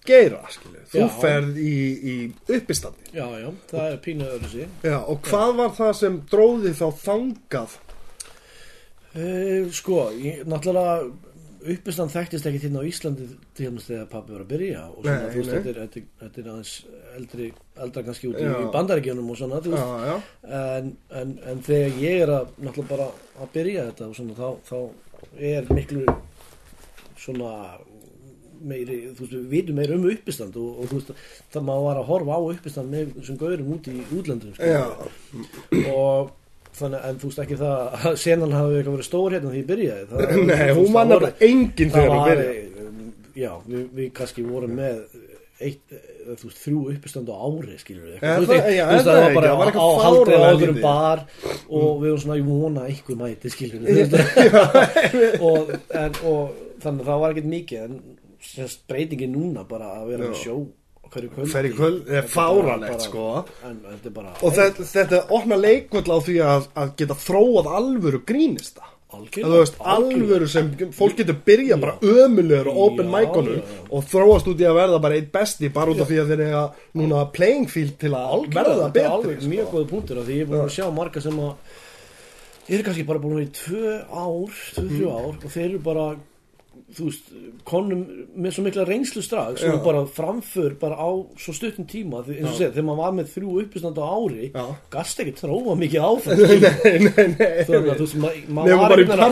geira, 0.06 0.42
skilju 0.54 0.83
þú 0.92 1.01
Já. 1.01 1.07
ferð 1.22 1.57
í, 1.60 1.72
í 1.98 2.16
uppistandi. 2.56 3.10
Já, 3.16 3.25
já, 3.42 3.48
það 3.72 3.88
er 3.88 3.98
pínu 4.04 4.27
öðru 4.36 4.68
já, 4.86 5.00
og 5.01 5.25
hvað 5.25 5.56
var 5.60 5.74
það 5.80 5.92
sem 6.00 6.19
dróði 6.30 6.74
þá 6.77 6.86
þangað 7.01 7.75
Uh, 9.16 9.72
sko, 9.72 10.10
ég, 10.20 10.44
náttúrulega 10.50 11.06
uppistand 11.66 12.12
þekktist 12.14 12.46
ekki 12.50 12.60
hérna 12.66 12.84
á 12.84 12.88
Íslandi 12.90 13.28
til 13.58 13.72
þess 13.72 13.88
þegar 13.90 14.10
pappi 14.12 14.36
var 14.36 14.44
að 14.44 14.52
byrja 14.52 14.84
og 14.90 15.00
svona, 15.00 15.16
Nei, 15.16 15.32
þú 15.32 15.40
veist, 15.40 15.54
þetta 15.56 16.42
er, 16.42 16.50
aðeins 16.52 16.74
eldri, 17.16 17.48
eldra 17.86 18.04
kannski 18.06 18.30
út 18.30 18.38
í, 18.42 18.46
í 18.46 18.68
bandaríkjunum 18.76 19.32
og 19.32 19.40
svona, 19.40 19.62
þú 19.66 19.74
veist, 19.74 20.06
já, 20.10 20.16
en, 20.60 20.92
en, 21.22 21.34
en 21.54 21.66
þegar 21.66 21.98
ég 22.04 22.22
er 22.26 22.34
að 22.36 22.54
náttúrulega 22.60 22.92
bara 22.92 23.10
að 23.42 23.52
byrja 23.56 23.88
þetta 23.90 24.10
og 24.10 24.20
svona, 24.20 24.38
þá, 24.38 24.70
þá 24.70 25.42
er 25.56 25.74
miklu 25.80 26.06
svona 27.26 27.52
meiri, 28.66 29.02
þú 29.16 29.26
veist, 29.26 29.36
við 29.36 29.52
vitum 29.56 29.80
meira 29.80 29.98
um 29.98 30.08
uppistand 30.12 30.58
og, 30.62 30.80
og 30.80 30.92
þú 30.92 31.02
veist, 31.02 31.28
það 31.56 31.70
maður 31.72 31.88
var 31.90 32.02
að 32.02 32.10
horfa 32.12 32.40
á 32.40 32.42
uppistand 32.54 32.94
með 32.94 33.14
þessum 33.20 33.42
gaurum 33.42 33.76
út 33.78 33.90
í 33.92 34.00
útlöndum 34.20 34.58
sko. 34.58 35.12
og 35.96 36.36
þannig, 36.80 37.04
en 37.10 37.19
þú 37.22 37.30
veist 37.31 37.44
ekki 37.45 37.57
það 37.60 37.95
að 38.10 38.18
senan 38.24 38.56
hafi 38.56 38.80
eitthvað 38.80 38.95
verið 38.98 39.07
stór 39.10 39.36
hérna 39.38 39.51
því 39.54 39.62
ég 39.62 39.69
byrjaði. 39.69 40.07
Það, 40.12 40.33
Nei, 40.50 40.66
hún 40.80 40.92
var 40.95 41.07
nefnilega 41.12 41.50
engin 41.50 41.94
það 41.94 42.01
þegar 42.01 42.16
hún 42.16 42.27
byrjaði. 42.31 42.66
um, 42.86 43.13
já, 43.44 43.51
við, 43.69 43.86
við 44.00 44.12
kannski 44.19 44.45
vorum 44.50 44.75
með 44.80 45.00
eitt, 45.66 45.94
eh, 45.95 46.33
þú 46.36 46.50
veist, 46.50 46.57
þrjú 46.66 46.80
uppistand 46.92 47.30
á 47.31 47.36
ári 47.48 47.77
skilur 47.80 48.10
við, 48.10 48.16
Ja, 48.19 48.33
þú 48.36 48.48
veist, 48.50 49.07
það- 49.07 49.22
var 49.24 49.36
bara 49.38 49.51
á, 49.56 49.57
eitthvað 49.63 50.44
á 50.44 50.50
öðrum 50.51 50.80
bar 50.83 51.22
og 51.69 52.01
við 52.01 52.10
vorum 52.10 52.24
svona, 52.25 52.39
ég 52.42 52.50
vona 52.50 52.88
einhver 52.89 53.19
mæti 53.22 53.51
skilur 53.54 53.86
við 53.88 54.18
og, 55.48 55.72
þannig 56.83 57.01
að 57.01 57.07
það 57.07 57.22
var 57.24 57.36
ekkert 57.36 57.50
mikið 57.56 57.86
en 57.86 57.95
breytingin 58.89 59.31
núna 59.33 59.63
bara 59.68 59.94
að 60.01 60.10
vera 60.12 60.27
með 60.27 60.42
sjó 60.44 60.57
hverju 61.13 61.30
kvöld, 61.30 61.52
er 62.10 62.24
er 62.81 62.90
bara- 62.90 63.00
sko. 63.00 63.46
en 63.63 63.80
þetta 63.92 64.13
bara 64.13 64.34
Og 64.42 64.54
þetta, 64.54 64.84
þetta 64.96 65.22
opna 65.30 65.56
leikvöld 65.56 66.07
á 66.12 66.18
því 66.25 66.36
að, 66.44 66.68
að 66.75 66.96
geta 66.98 67.13
þróað 67.13 67.72
alvöru 67.78 68.22
grínista 68.25 68.81
Algjörlega, 69.16 69.48
Þú 69.48 69.60
veist, 69.62 69.75
alvöru 69.80 70.48
sem 70.50 70.72
fólk 70.92 71.16
getur 71.16 71.36
byrja 71.46 71.78
bara 71.80 71.94
ömulegur 72.02 72.68
og 72.68 72.78
open 72.78 73.07
já. 73.62 73.86
og 73.92 74.04
þróast 74.12 74.48
út 74.52 74.60
í 74.60 74.66
að 74.68 74.75
verða 74.75 75.00
bara 75.02 75.16
eitt 75.16 75.31
besti 75.31 75.69
bara 75.72 75.92
út 75.94 76.02
af 76.02 76.10
því 76.10 76.18
að 76.19 76.28
þeir 76.34 76.42
eiga 76.48 76.63
núna 77.00 77.22
playing 77.31 77.69
field 77.69 77.98
til 78.01 78.12
að 78.12 78.25
Algjörlega, 78.36 78.66
verða 78.66 78.86
er 78.86 78.92
betri 78.92 79.12
alveg 79.13 79.40
sko. 79.42 79.50
mjög 79.54 79.68
góða 79.72 79.88
punktur 79.94 80.18
af 80.19 80.25
því 80.28 80.36
ég 80.36 80.42
er 80.42 80.46
búin 80.51 80.66
að 80.66 80.75
sjá 80.75 80.92
marga 80.94 81.22
sem 81.22 81.40
að 81.40 81.54
ég 82.68 82.80
er 82.80 82.84
kannski 82.84 83.06
bara 83.08 83.19
búin 83.19 83.31
að 83.31 83.40
vera 83.40 83.48
í 83.48 83.56
tvö 83.62 83.94
ár 84.12 84.51
tvö, 84.75 84.84
þrjú 84.90 85.06
Mhm. 85.06 85.16
ár 85.16 85.46
og 85.46 85.51
þeir 85.56 85.69
eru 85.69 85.80
bara 85.80 86.16
þú 86.95 87.06
veist, 87.10 87.30
konum 87.68 88.01
með 88.39 88.54
svo 88.56 88.63
mikla 88.66 88.86
reynslu 88.88 89.22
strax 89.25 89.63
og 89.68 89.80
bara 89.86 90.01
framför 90.18 90.75
bara 90.81 90.95
á 91.01 91.10
svo 91.42 91.54
stuttum 91.57 91.88
tíma 91.89 92.22
því, 92.27 92.38
eins 92.39 92.50
og 92.51 92.57
segir, 92.60 92.74
þegar 92.75 92.88
maður 92.89 93.01
var 93.04 93.16
með 93.19 93.30
þrjú 93.33 93.54
uppistand 93.63 94.01
á 94.01 94.06
ári 94.06 94.50
Já. 94.54 94.66
gast 94.95 95.22
ekki 95.24 95.33
trófa 95.39 95.75
mikið 95.81 96.01
nei, 97.16 97.27
nei 97.36 97.63
þannig 97.68 97.94
að 97.94 98.01
þú 98.01 98.07
veist, 98.07 98.18
ma 98.19 98.33
maður 98.60 98.81
var 98.81 98.92
að- 98.95 99.24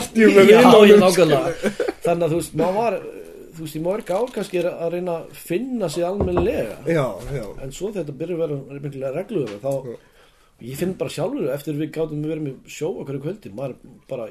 nákvæmlega. 1.03 1.73
þannig 2.07 2.25
að 2.27 2.33
þú 2.33 2.39
veist, 2.41 2.55
maður 2.63 2.79
var 2.81 2.97
þú 3.53 3.61
veist, 3.67 3.75
í 3.77 3.83
mörg 3.85 4.13
ár 4.17 4.31
kannski 4.33 4.61
er 4.63 4.69
að 4.73 4.95
reyna 4.97 5.19
að 5.19 5.37
finna 5.43 5.89
sig 5.93 6.03
já 7.29 7.45
en 7.67 7.71
svo 7.77 7.91
þetta 7.93 8.17
byrjar 8.23 8.39
að 8.39 8.81
vera 8.87 9.13
regluður 9.19 9.59
þá 9.61 9.71
ég 10.63 10.77
finn 10.79 10.93
bara 10.97 11.11
sjálfur 11.11 11.49
eftir 11.53 11.75
við 11.77 11.91
gátum 11.95 12.21
við 12.23 12.31
verið 12.33 12.45
með 12.47 12.71
sjó 12.71 12.89
okkur 13.03 13.17
í 13.19 13.23
kvöldi 13.27 13.49
maður 13.53 13.75
bara 14.09 14.27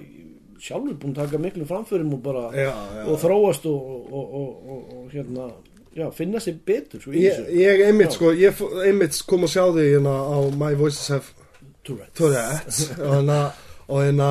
sjálfur 0.63 0.95
búin 1.03 1.15
að 1.17 1.21
taka 1.25 1.41
miklu 1.43 1.67
framförum 1.69 2.15
og 2.17 2.23
bara 2.25 2.45
Já, 2.55 2.71
já. 2.71 3.05
og 3.11 3.21
þróast 3.23 3.67
og, 3.67 3.93
og, 4.13 4.35
og, 4.41 4.51
og, 4.75 4.97
og 4.99 5.15
hérna 5.15 5.49
já, 5.97 6.07
finna 6.17 6.41
sér 6.41 6.61
betur 6.67 7.03
svo 7.03 7.13
í 7.13 7.25
Ég, 7.27 7.41
ég 7.59 7.83
einmitt 7.89 8.13
Já. 8.13 8.17
sko, 8.19 8.33
ég 8.39 8.63
einmitt 8.87 9.19
kom 9.29 9.49
að 9.49 9.55
sjá 9.57 9.65
þig 9.77 9.91
hérna 9.97 10.15
á 10.23 10.39
My 10.57 10.73
Voices 10.79 11.09
Have 11.13 11.35
Tourette. 11.83 12.15
Tourette's 12.19 12.85
og 12.95 13.17
hérna 13.17 13.41
og 13.89 14.05
hérna 14.07 14.31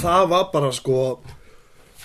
það 0.00 0.24
var 0.32 0.48
bara 0.54 0.72
sko 0.72 1.02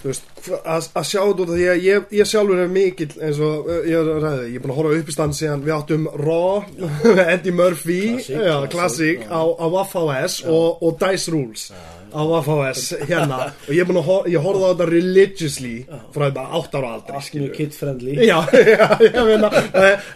að 0.05 1.05
sjá 1.07 1.21
þetta 1.23 1.41
út 1.41 1.49
af 1.49 1.55
því 1.55 1.67
að 1.71 1.79
ég, 1.81 2.03
ég 2.13 2.27
sjálfur 2.29 2.59
er 2.61 2.69
mikill 2.69 3.15
eins 3.25 3.39
og 3.41 3.69
uh, 3.71 3.79
ég, 3.87 3.95
er 3.97 4.19
ræði, 4.21 4.43
ég 4.51 4.59
er 4.59 4.63
búin 4.65 4.73
að 4.75 4.79
horfa 4.81 4.99
upp 4.99 5.09
í 5.09 5.15
stand 5.15 5.37
síðan 5.37 5.63
við 5.65 5.73
áttum 5.79 6.05
Raw, 6.21 6.65
Eddie 7.33 7.55
Murphy 7.55 8.01
já, 8.19 8.43
já. 8.69 9.25
á, 9.25 9.41
á 9.41 9.65
Waff-HS 9.65 10.43
og, 10.45 10.83
og 10.85 10.99
Dice 11.01 11.33
Rules 11.33 11.69
á 12.15 12.21
Waff-HS 12.23 12.93
hérna. 13.09 13.37
Og 13.67 13.73
ég 13.75 13.89
hor, 14.07 14.27
ég 14.31 14.39
horfði 14.41 14.65
á 14.65 14.69
þetta 14.71 14.85
religiously 14.89 15.73
frá 16.15 16.25
bara 16.33 16.59
8 16.59 16.79
ára 16.79 16.91
aldrei 16.95 17.17
allt 17.19 17.33
mjög 17.35 17.55
kid 17.57 17.73
friendly 17.75 18.15
Já, 18.23 18.37
já, 18.75 18.85
ég 19.03 19.17
meina 19.27 19.49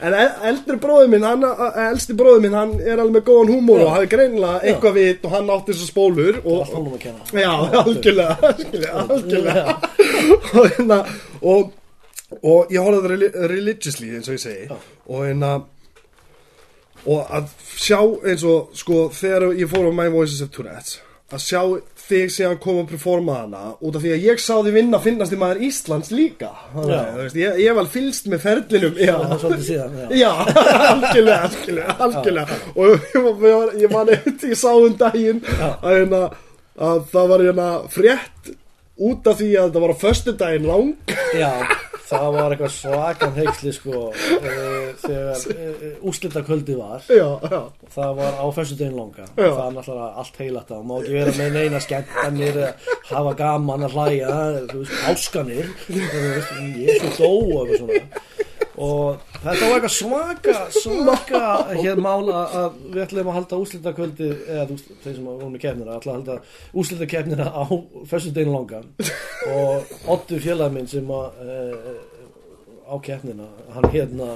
En 0.05 0.15
eldri 0.49 0.77
bróður 0.81 1.09
minn, 1.11 1.25
hann, 1.27 1.43
eh, 1.49 1.79
elsti 1.89 2.15
bróður 2.17 2.45
minn 2.45 2.55
Hann 2.57 2.75
er 2.79 3.01
alveg 3.01 3.17
með 3.19 3.25
góðan 3.29 3.51
húmor 3.53 3.81
Já. 3.81 3.85
Og 3.85 3.91
hafði 3.95 4.11
greinilega 4.13 4.61
eitthvað 4.63 4.99
vit 4.99 5.25
Og 5.27 5.35
hann 5.35 5.51
átti 5.55 5.75
þessar 5.75 5.91
spólur 5.91 6.39
og, 6.43 6.71
að 6.79 6.95
kenna. 7.03 7.27
Já, 7.33 7.51
algjörlega 7.83 8.53
Algjörlega, 9.03 9.75
Og 10.59 10.71
hérna 10.77 11.01
Og, 11.41 11.75
og 12.39 12.71
ég 12.73 12.85
horfði 12.85 13.19
þetta 13.19 13.51
religiously 13.51 14.13
eins 14.15 14.29
og 14.31 14.39
ég 14.39 14.45
segi. 14.45 14.79
Og 15.09 15.27
hérna 15.27 15.51
Og 17.09 17.35
að 17.39 17.53
sjá 17.79 17.99
eins 18.27 18.47
og 18.47 18.73
Sko, 18.77 19.05
þegar 19.15 19.51
ég 19.57 19.69
fór 19.71 19.87
á 19.87 19.93
My 19.95 20.09
Voices 20.13 20.43
of 20.45 20.51
Tourette's 20.55 20.99
Að 21.29 21.41
sjá 21.45 21.59
þig 22.09 22.31
síðan 22.33 22.55
koma 22.63 22.81
að 22.81 22.87
performa 22.89 23.33
hana 23.43 23.59
Út 23.85 23.97
af 23.99 24.01
því 24.01 24.11
að 24.15 24.23
ég 24.25 24.39
sá 24.41 24.55
því 24.65 24.71
vinna 24.73 24.99
finnast 25.03 25.35
í 25.35 25.37
maður 25.37 25.59
Íslands 25.67 26.09
líka. 26.15 26.47
Þannig, 26.73 27.11
veist, 27.19 27.37
ég, 27.37 27.59
ég 27.67 27.75
var 27.77 27.89
fylst 27.93 28.29
með 28.33 28.41
ferlinum 28.47 28.97
Já, 28.97 29.13
það 29.43 29.57
síðan 29.67 29.99
já. 29.99 30.07
Já, 30.23 30.31
algjörlega, 30.93 31.41
algjörlega, 31.49 31.97
algjörlega. 32.07 32.57
Og 32.73 32.95
ég, 33.13 33.27
var- 33.53 33.75
ég 33.83 33.93
man 33.93 34.13
eftir, 34.15 34.55
ég 34.55 34.57
sá 34.63 34.71
um 34.73 34.97
daginn 34.97 35.43
að, 35.59 35.85
hérna, 35.91 36.23
að 36.89 37.05
það 37.13 37.29
var 37.35 37.45
hérna 37.45 37.69
frétt 37.93 38.51
út 38.99 39.29
af 39.31 39.37
því 39.39 39.51
að 39.55 39.69
þetta 39.69 39.83
var 39.85 39.93
á 39.93 40.01
föstudaginn 40.01 40.65
lang. 40.67 40.89
Já, 41.37 41.51
það 42.09 42.27
var 42.35 42.55
eitthvað 42.55 42.73
svakan 42.75 43.35
heiksli 43.37 43.73
sko 43.75 44.03
uh, 44.09 44.89
þegar 45.03 45.45
uh, 45.53 45.85
úslitakvöldi 46.09 46.77
var. 46.79 47.05
Já, 47.09 47.27
já, 47.45 47.61
það 47.95 48.15
var 48.21 48.39
á 48.41 48.45
föstudegin 48.57 48.97
langa. 48.97 49.27
Já. 49.37 49.49
það 49.49 49.65
er 49.65 49.77
náttúrulega 49.77 50.09
allt 50.23 50.41
heilat 50.43 50.73
það 50.73 50.85
má 50.89 50.95
ekki 50.99 51.15
vera 51.15 51.35
með 51.37 51.57
neina 51.57 51.81
skemmtanir 51.83 52.61
hafa 53.09 53.33
gaman 53.39 53.87
að 53.87 53.97
hlæja 53.97 54.35
áskanir 55.09 55.73
ég 55.89 56.93
er 56.95 57.09
svo 57.15 57.29
dó 57.29 57.63
og 57.63 58.07
og 58.79 59.19
þetta 59.43 59.67
var 59.67 59.73
eitthvað 59.75 59.91
svaka 59.91 60.53
svaka 60.71 61.41
hér 61.81 61.99
mála 61.99 62.43
að 62.61 62.77
við 62.93 63.01
ætlum 63.03 63.31
að 63.31 63.35
halda 63.35 63.59
úslitakvöldi 63.59 64.29
eða 64.29 64.67
þú 64.69 64.77
veist, 64.77 64.93
þeir 65.03 65.15
sem 65.17 65.25
voru 65.27 65.49
með 65.51 65.63
kefnina 65.65 65.97
ætla 65.97 66.13
að 66.13 66.19
halda 66.19 66.37
úslitakefnina 66.83 67.47
á 67.51 67.63
föstudegin 68.07 68.55
langa. 68.55 68.81
Og 69.51 69.91
Ottur 70.15 70.39
félag 70.43 70.71
minn 70.75 70.87
sem 70.87 71.11
að 71.11 71.43
á 72.89 72.95
kefnina 73.05 73.45
hann 73.75 73.91
hérna 73.93 74.29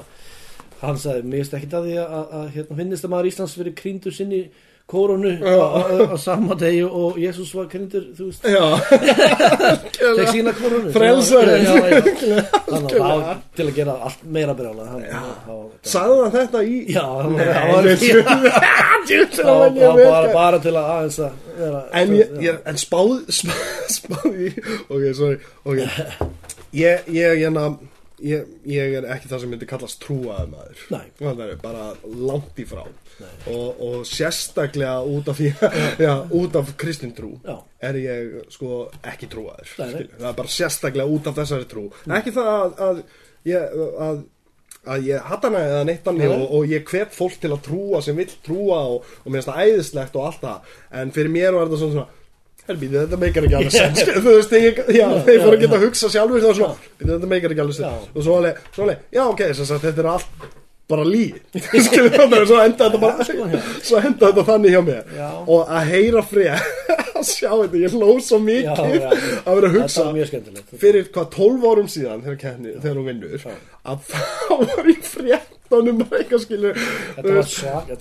hann 0.84 0.98
sagði, 1.00 1.24
mér 1.30 1.38
finnst 1.42 1.56
ekkit 1.58 1.74
að 1.78 1.84
því 1.88 1.96
að, 2.04 2.10
að, 2.20 2.46
hérna, 2.58 2.78
finnist 2.82 3.06
að 3.08 3.12
maður 3.14 3.30
Íslands 3.32 3.58
verið 3.60 3.74
krýndur 3.80 4.14
sinni 4.16 4.42
kórunu 4.94 5.32
á, 5.48 5.50
sama 6.20 6.56
degi 6.60 6.82
og 6.84 7.16
Jésús 7.18 7.54
var 7.56 7.68
krýndur, 7.72 8.04
þú 8.18 8.26
veist. 8.28 8.44
Tek 9.96 10.28
sína 10.34 10.52
kórunu 10.58 10.92
það 10.92 11.00
var 13.00 13.40
til 13.56 13.66
að 13.70 13.76
gera 13.78 13.94
allt 14.10 14.22
meira 14.28 14.54
brjála 14.58 14.84
Sagði 15.88 16.18
hann 16.20 16.36
þetta 16.36 16.60
í 16.68 16.84
já, 16.92 17.08
það 17.24 17.28
var, 17.72 17.88
það 19.32 19.40
það 19.40 20.04
það 20.04 20.28
bara, 20.36 20.60
til 20.68 20.76
að 20.76 20.92
aðeins 20.98 21.20
að 21.24 21.32
En 22.02 22.08
ég, 22.20 22.28
ég 22.44 22.60
spáð 22.84 23.24
spáð, 23.96 24.28
í 24.36 24.52
ok, 24.90 25.04
sorry. 25.16 25.40
Ok. 25.64 25.80
Ég, 26.74 27.06
ég, 27.14 27.38
hérna 27.40 27.78
ég, 28.24 28.52
ég 28.70 28.96
er 29.00 29.08
ekki 29.16 29.30
það 29.32 29.44
sem 29.44 29.52
myndi 29.54 29.68
kallast 29.70 30.00
trúaði 30.04 30.50
maður 30.54 30.84
Nei. 30.94 31.06
bara 31.64 31.86
langt 32.04 32.62
í 32.64 32.66
frá 32.70 32.84
Nei. 32.86 33.32
og, 33.54 33.82
og 33.88 34.06
sérstaklega 34.10 35.00
út 35.06 35.32
af 35.34 35.42
af 36.60 36.74
kristintrú 36.82 37.34
Já. 37.46 37.58
er 37.90 38.00
ég 38.02 38.36
sko 38.54 38.86
ekki 39.14 39.30
trúaður 39.32 39.74
Nei, 39.82 39.90
nei. 39.94 40.06
það 40.20 40.30
er 40.32 40.38
bara 40.42 40.56
sérstaklega 40.58 41.18
út 41.18 41.32
af 41.32 41.42
þessari 41.42 41.70
trú 41.72 41.88
ekki 42.20 42.36
það 42.36 42.54
að, 42.54 42.80
að 42.88 43.04
ég 43.54 43.82
að 44.10 44.24
að 44.84 45.06
ég 45.08 45.28
hatt 45.30 45.46
hana 45.48 45.62
eða 45.64 45.84
neitt 45.88 46.08
Nei. 46.28 46.42
og, 46.42 46.58
og 46.58 46.66
ég 46.68 46.90
hvet 46.90 47.14
fólk 47.16 47.38
til 47.40 47.54
að 47.56 47.62
trúa 47.70 48.02
sem 48.04 48.18
vill 48.20 48.32
trúa 48.44 48.82
og, 48.96 49.06
og 49.24 49.30
mér 49.32 49.40
finnst 49.40 49.52
það 49.54 49.70
æðislegt 49.70 50.18
og 50.20 50.26
allt 50.28 50.44
það 50.44 50.76
en 51.00 51.14
fyrir 51.16 51.32
mér 51.32 51.56
var 51.56 51.70
þetta 51.70 51.80
svona 51.84 51.96
svona 51.96 52.23
Helbíði, 52.70 52.96
þetta 53.04 53.18
meikar 53.20 53.48
ekki 53.48 53.58
alveg 53.60 53.74
sens 53.78 54.04
Þú 54.08 54.26
veist, 54.30 54.54
ég, 54.56 54.82
já, 54.96 55.06
þeir 55.28 55.40
fóru 55.44 55.56
að 55.58 55.64
geta 55.66 55.78
að 55.80 55.86
hugsa 55.90 56.10
sjálfur 56.14 56.44
þá 56.44 56.50
svona, 56.60 56.76
"Bíddu, 57.00 57.12
þetta 57.18 57.32
meikar 57.36 57.56
ekki 57.56 57.64
alveg 57.66 57.80
sens 57.80 58.12
og 58.14 58.28
svo 58.28 58.36
alveg, 58.40 58.60
svo 58.76 58.86
alveg, 58.88 59.08
já 59.18 59.24
ok, 59.28 59.42
svo 59.58 59.66
sagt, 59.68 59.84
þetta 59.88 60.04
er 60.06 60.12
allt 60.14 60.46
bara 60.94 61.04
lí 61.08 61.26
svo 61.58 62.60
enda 62.60 62.88
þetta 62.88 63.00
bara 63.02 63.24
sko, 63.26 63.48
svo 63.88 64.00
enda 64.04 64.30
þetta 64.30 64.44
þannig 64.50 64.74
hjá 64.76 64.82
mér. 64.86 65.04
Já. 65.16 65.30
og 65.48 65.72
að 65.72 65.92
heyra 65.94 66.24
frið 66.28 66.50
að 67.20 67.24
sjá 67.30 67.50
þetta, 67.52 67.82
ég 67.84 67.96
hló 67.96 68.10
svo 68.24 68.40
mikið 68.44 68.96
Já, 69.00 69.08
að 69.48 69.60
vera 69.60 69.72
að 69.72 69.78
hugsa 69.80 70.06
fyrir 70.84 71.08
hvað 71.16 71.30
12 71.38 71.68
árum 71.72 71.90
síðan 71.92 72.24
þegar, 72.28 72.96
hún 73.00 73.08
vinnur 73.08 73.48
að 73.84 74.08
það 74.12 74.64
var 74.74 74.92
í 74.92 74.98
fréttunum 75.02 75.53
bara 75.72 76.20
eitthvað 76.20 76.42
skilur 76.44 76.80
Þetta 77.16 77.36
var 77.38 77.48
svak 77.50 77.92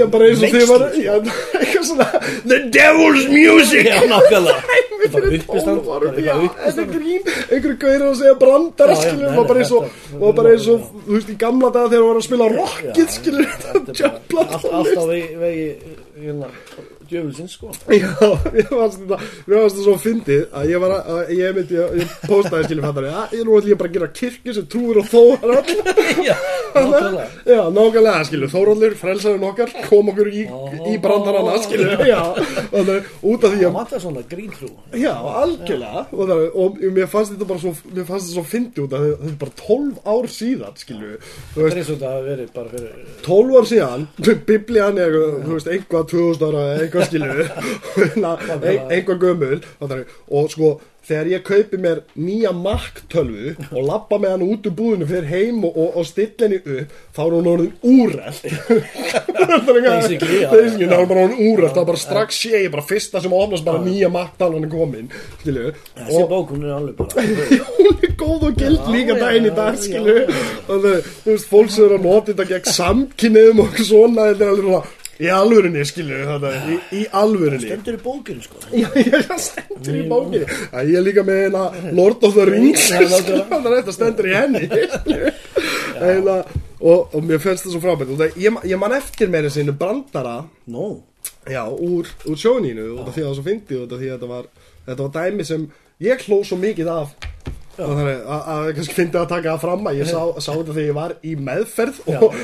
Já, 0.00 0.04
bara 0.14 0.28
eins 0.30 0.40
og 0.40 0.54
þið 0.54 0.66
var 0.70 0.86
já, 0.98 1.12
eitthvað 1.60 1.84
svona 1.90 2.08
The 2.50 2.58
Devil's 2.76 3.26
Music! 3.30 3.90
Já, 3.90 4.00
nákvæmlega. 4.10 4.78
Þetta 5.00 5.14
var 5.16 5.26
uppistand 5.38 5.84
12 5.86 5.92
árum, 5.96 6.16
Þetta 6.60 6.82
er 6.82 6.88
grín. 6.90 7.30
Einhverju 7.50 7.76
gauður 7.80 8.06
að 8.08 8.18
segja 8.20 8.34
já, 8.40 8.96
skilur, 9.00 9.30
var 9.36 9.46
bara 9.48 9.62
eins 9.62 9.72
og 9.76 9.86
var 10.20 10.36
bara 10.40 10.54
eins 10.54 10.68
og, 10.70 10.90
þú 11.06 11.16
veist, 11.16 11.30
í 11.30 11.38
gamla 11.40 11.70
daga 11.76 11.92
þegar 11.92 12.04
hún 12.04 12.10
var 12.10 12.20
að 12.20 12.26
spila 12.28 12.50
rockið, 12.54 13.14
skilur 13.16 13.48
þetta 13.54 13.72
er 13.80 14.00
djöfla 14.00 14.44
bara 14.44 14.58
allt, 14.58 14.68
allt 14.80 15.00
á 15.00 15.04
vegi, 15.10 15.28
vegi 15.40 15.66
hérna, 16.20 16.50
djöfulsins 17.10 17.56
sko. 17.56 17.72
Já, 18.00 18.10
ég 18.56 18.70
fannst 18.70 19.00
þetta 19.04 19.84
svo 19.84 19.96
fyndið 20.00 20.42
að 20.56 20.70
ég 20.70 20.82
var 20.84 20.96
að, 20.96 21.10
að 21.14 21.32
ég 21.36 21.56
myndi 21.58 21.80
að 21.80 21.98
ég 22.00 22.14
postaði 22.30 22.68
skilur 22.68 22.86
fattar 22.88 23.08
að 23.10 23.36
ég 23.38 23.44
nú 23.46 23.58
ætlum 23.58 23.72
ég 23.74 23.80
bara 23.80 23.90
að 23.90 23.96
gera 23.98 24.10
kirkju 24.20 24.56
sem 24.56 24.66
trúir 24.70 25.00
og 25.02 25.06
þórar 25.10 25.64
Já, 26.30 26.36
nákvæmlega. 26.74 27.26
Já, 27.46 27.62
nákvæmlega 27.74 28.24
skilur 28.28 28.50
Þóróldur, 28.50 28.96
frelsaðurinn 29.00 29.48
okkar 29.50 29.74
kom 29.88 30.10
okkur 30.12 30.28
í, 30.30 30.44
í 30.90 30.94
brandarana 31.02 31.56
skilur 31.64 32.04
Já, 32.06 32.20
þannig 32.72 32.94
að 32.96 33.02
út 33.30 33.46
af 33.46 33.54
því 33.54 33.66
að 33.68 33.74
vantar 33.76 34.00
svona 34.02 34.22
gríntrú. 34.30 34.70
Já, 34.96 35.12
algjörlega. 35.42 36.04
Og, 36.14 36.22
það, 36.30 36.42
og 36.62 36.78
mér 36.96 37.08
fannst 37.10 37.34
þetta 37.34 37.48
bara 37.50 37.62
svo 37.62 37.72
mér 37.90 38.06
fannst 38.08 38.26
þetta 38.28 38.36
svo 38.36 38.44
fyndið 38.50 38.84
út 38.84 38.92
af 38.96 39.00
því 39.04 39.10
að 39.10 39.16
þetta 39.20 39.30
er 39.30 39.40
bara 39.40 39.54
12 39.60 39.94
ár 40.14 40.24
síðan 40.34 40.74
skilur. 40.80 41.16
Þú 41.54 41.58
Það 41.60 41.66
er 41.70 41.76
eins 41.80 41.90
og 41.90 41.96
þetta 42.00 42.10
hafi 42.14 42.30
verið 47.00 47.30
bara 47.30 47.30
fyrir 47.30 47.30
12 47.30 47.30
ár 47.30 47.30
síðan 47.30 47.30
biblían 47.30 47.34
er, 47.34 47.50
þú 47.50 47.90
veist, 47.90 48.14
einhvað 48.20 48.20
2000 48.20 48.30
ára 48.30 48.70
eða 48.70 48.70
eitthvað 48.70 48.70
skilu 48.70 48.88
einhvað 48.96 49.22
gömul 49.26 49.60
fattar 49.80 50.00
við, 50.00 50.16
og 50.30 50.50
sko 50.54 50.72
þegar 51.06 51.30
ég 51.30 51.44
kaupi 51.44 51.78
mér 51.80 52.00
nýja 52.18 52.52
Mac-tölvu 52.54 53.54
og 53.70 53.80
lappa 53.86 54.18
með 54.20 54.34
hann 54.34 54.44
út 54.46 54.66
úr 54.68 54.74
búðinu 54.76 55.08
fyrir 55.08 55.28
heim 55.30 55.64
og, 55.66 55.74
og, 55.74 55.96
og 56.00 56.06
stilla 56.08 56.46
henni 56.46 56.60
upp 56.60 56.94
þá 57.16 57.20
er 57.24 57.36
hún 57.36 57.50
orðin 57.50 57.72
úreld 57.90 58.40
Basically, 59.80 60.42
þá 60.44 60.54
er 60.58 60.68
hún 60.76 61.10
bara 61.10 61.24
orðin 61.24 61.42
úreld 61.48 61.74
þá 61.74 61.82
bara 61.88 62.02
strax 62.02 62.42
sé 62.44 62.52
ég 62.66 62.70
bara 62.74 62.86
fyrsta 62.86 63.22
sem 63.24 63.34
opnast 63.34 63.66
bara 63.66 63.82
nýja 63.84 64.12
Mac-tölvan 64.12 64.68
er 64.68 64.72
komin 64.72 65.10
skilu 65.40 65.72
Þessi 65.96 66.22
bók 66.30 66.54
hún 66.54 66.68
er 66.68 66.76
alveg 66.76 67.00
bara 67.00 67.26
hún 67.80 68.06
er 68.06 68.16
góð 68.20 68.48
og 68.50 68.60
gild 68.60 68.92
líka 68.92 69.18
daginn 69.18 69.50
í 69.50 69.54
dag 69.56 69.80
skilu 69.80 70.18
þú 70.68 70.80
veist, 70.84 71.50
fólk 71.50 71.72
sem 71.72 71.88
eru 71.88 71.98
að 71.98 72.08
nota 72.08 72.32
þetta 72.32 72.50
gegn 72.54 72.74
samkynniðum 72.76 73.64
og 73.64 73.78
svona 73.80 74.30
þetta 74.30 74.46
er 74.46 74.54
alveg 74.54 74.68
svona 74.68 74.99
í 75.20 75.28
alvörinni 75.34 75.84
skilu 75.88 76.22
þetta, 76.28 76.52
í, 76.56 76.78
í 77.00 77.02
alvörinni 77.20 77.68
Stendur 77.68 77.98
í 77.98 78.00
bókinu 78.04 78.44
sko. 78.44 78.62
Já, 78.82 78.88
já, 78.96 79.18
það 79.28 79.44
stendur 79.44 79.98
í 80.00 80.06
bókinni. 80.08 80.46
Já, 80.46 80.80
Ég 80.88 80.96
er 81.00 81.06
líka 81.06 81.26
með 81.26 81.42
hérna 81.44 81.92
Lord 81.96 82.24
of 82.28 82.38
the 82.38 82.48
Rings. 82.48 82.88
Já, 82.88 83.04
nákvæmlega. 83.04 83.44
Þannig 83.52 83.70
að 83.70 83.78
þetta 83.78 83.96
stendur 83.98 84.30
í 84.30 84.34
henni. 84.38 84.64
Eina, 86.00 86.40
og, 86.80 87.14
og 87.14 87.22
mér 87.28 87.42
finnst 87.42 87.66
það 87.66 87.76
svo 87.76 87.84
frábært. 87.84 88.16
Það, 88.16 88.40
ég, 88.40 88.58
ég 88.72 88.80
man 88.80 88.96
eftir 88.96 89.32
meira 89.32 89.52
sinni 89.52 89.76
brandara. 89.76 90.40
Nó 90.70 90.90
Já, 91.48 91.64
úr, 91.68 92.08
úr 92.28 92.36
af 92.36 93.14
því 93.14 93.22
að 93.22 93.24
það 93.24 93.26
var 93.26 93.36
svo 93.36 93.44
fyndið 93.44 93.80
því 93.90 94.08
að 94.08 94.14
þetta 94.14 94.28
var, 94.28 94.48
þetta 94.86 95.06
var 95.06 95.12
dæmi 95.16 95.44
sem 95.48 95.66
ég 96.04 96.24
hló 96.28 96.40
svo 96.44 96.56
mikið 96.60 96.90
af 96.92 97.14
að, 97.86 98.10
að 98.54 98.68
kannski 98.76 98.96
fyndi 98.96 99.20
að 99.20 99.28
taka 99.32 99.54
það 99.54 99.64
fram 99.64 99.88
að 99.90 99.98
ég 100.00 100.10
sá, 100.10 100.20
sá 100.38 100.50
þetta 100.50 100.74
þegar 100.76 100.86
ég 100.86 100.96
var 100.98 101.14
í 101.20 101.34
meðferð 101.48 102.00
og, 102.14 102.38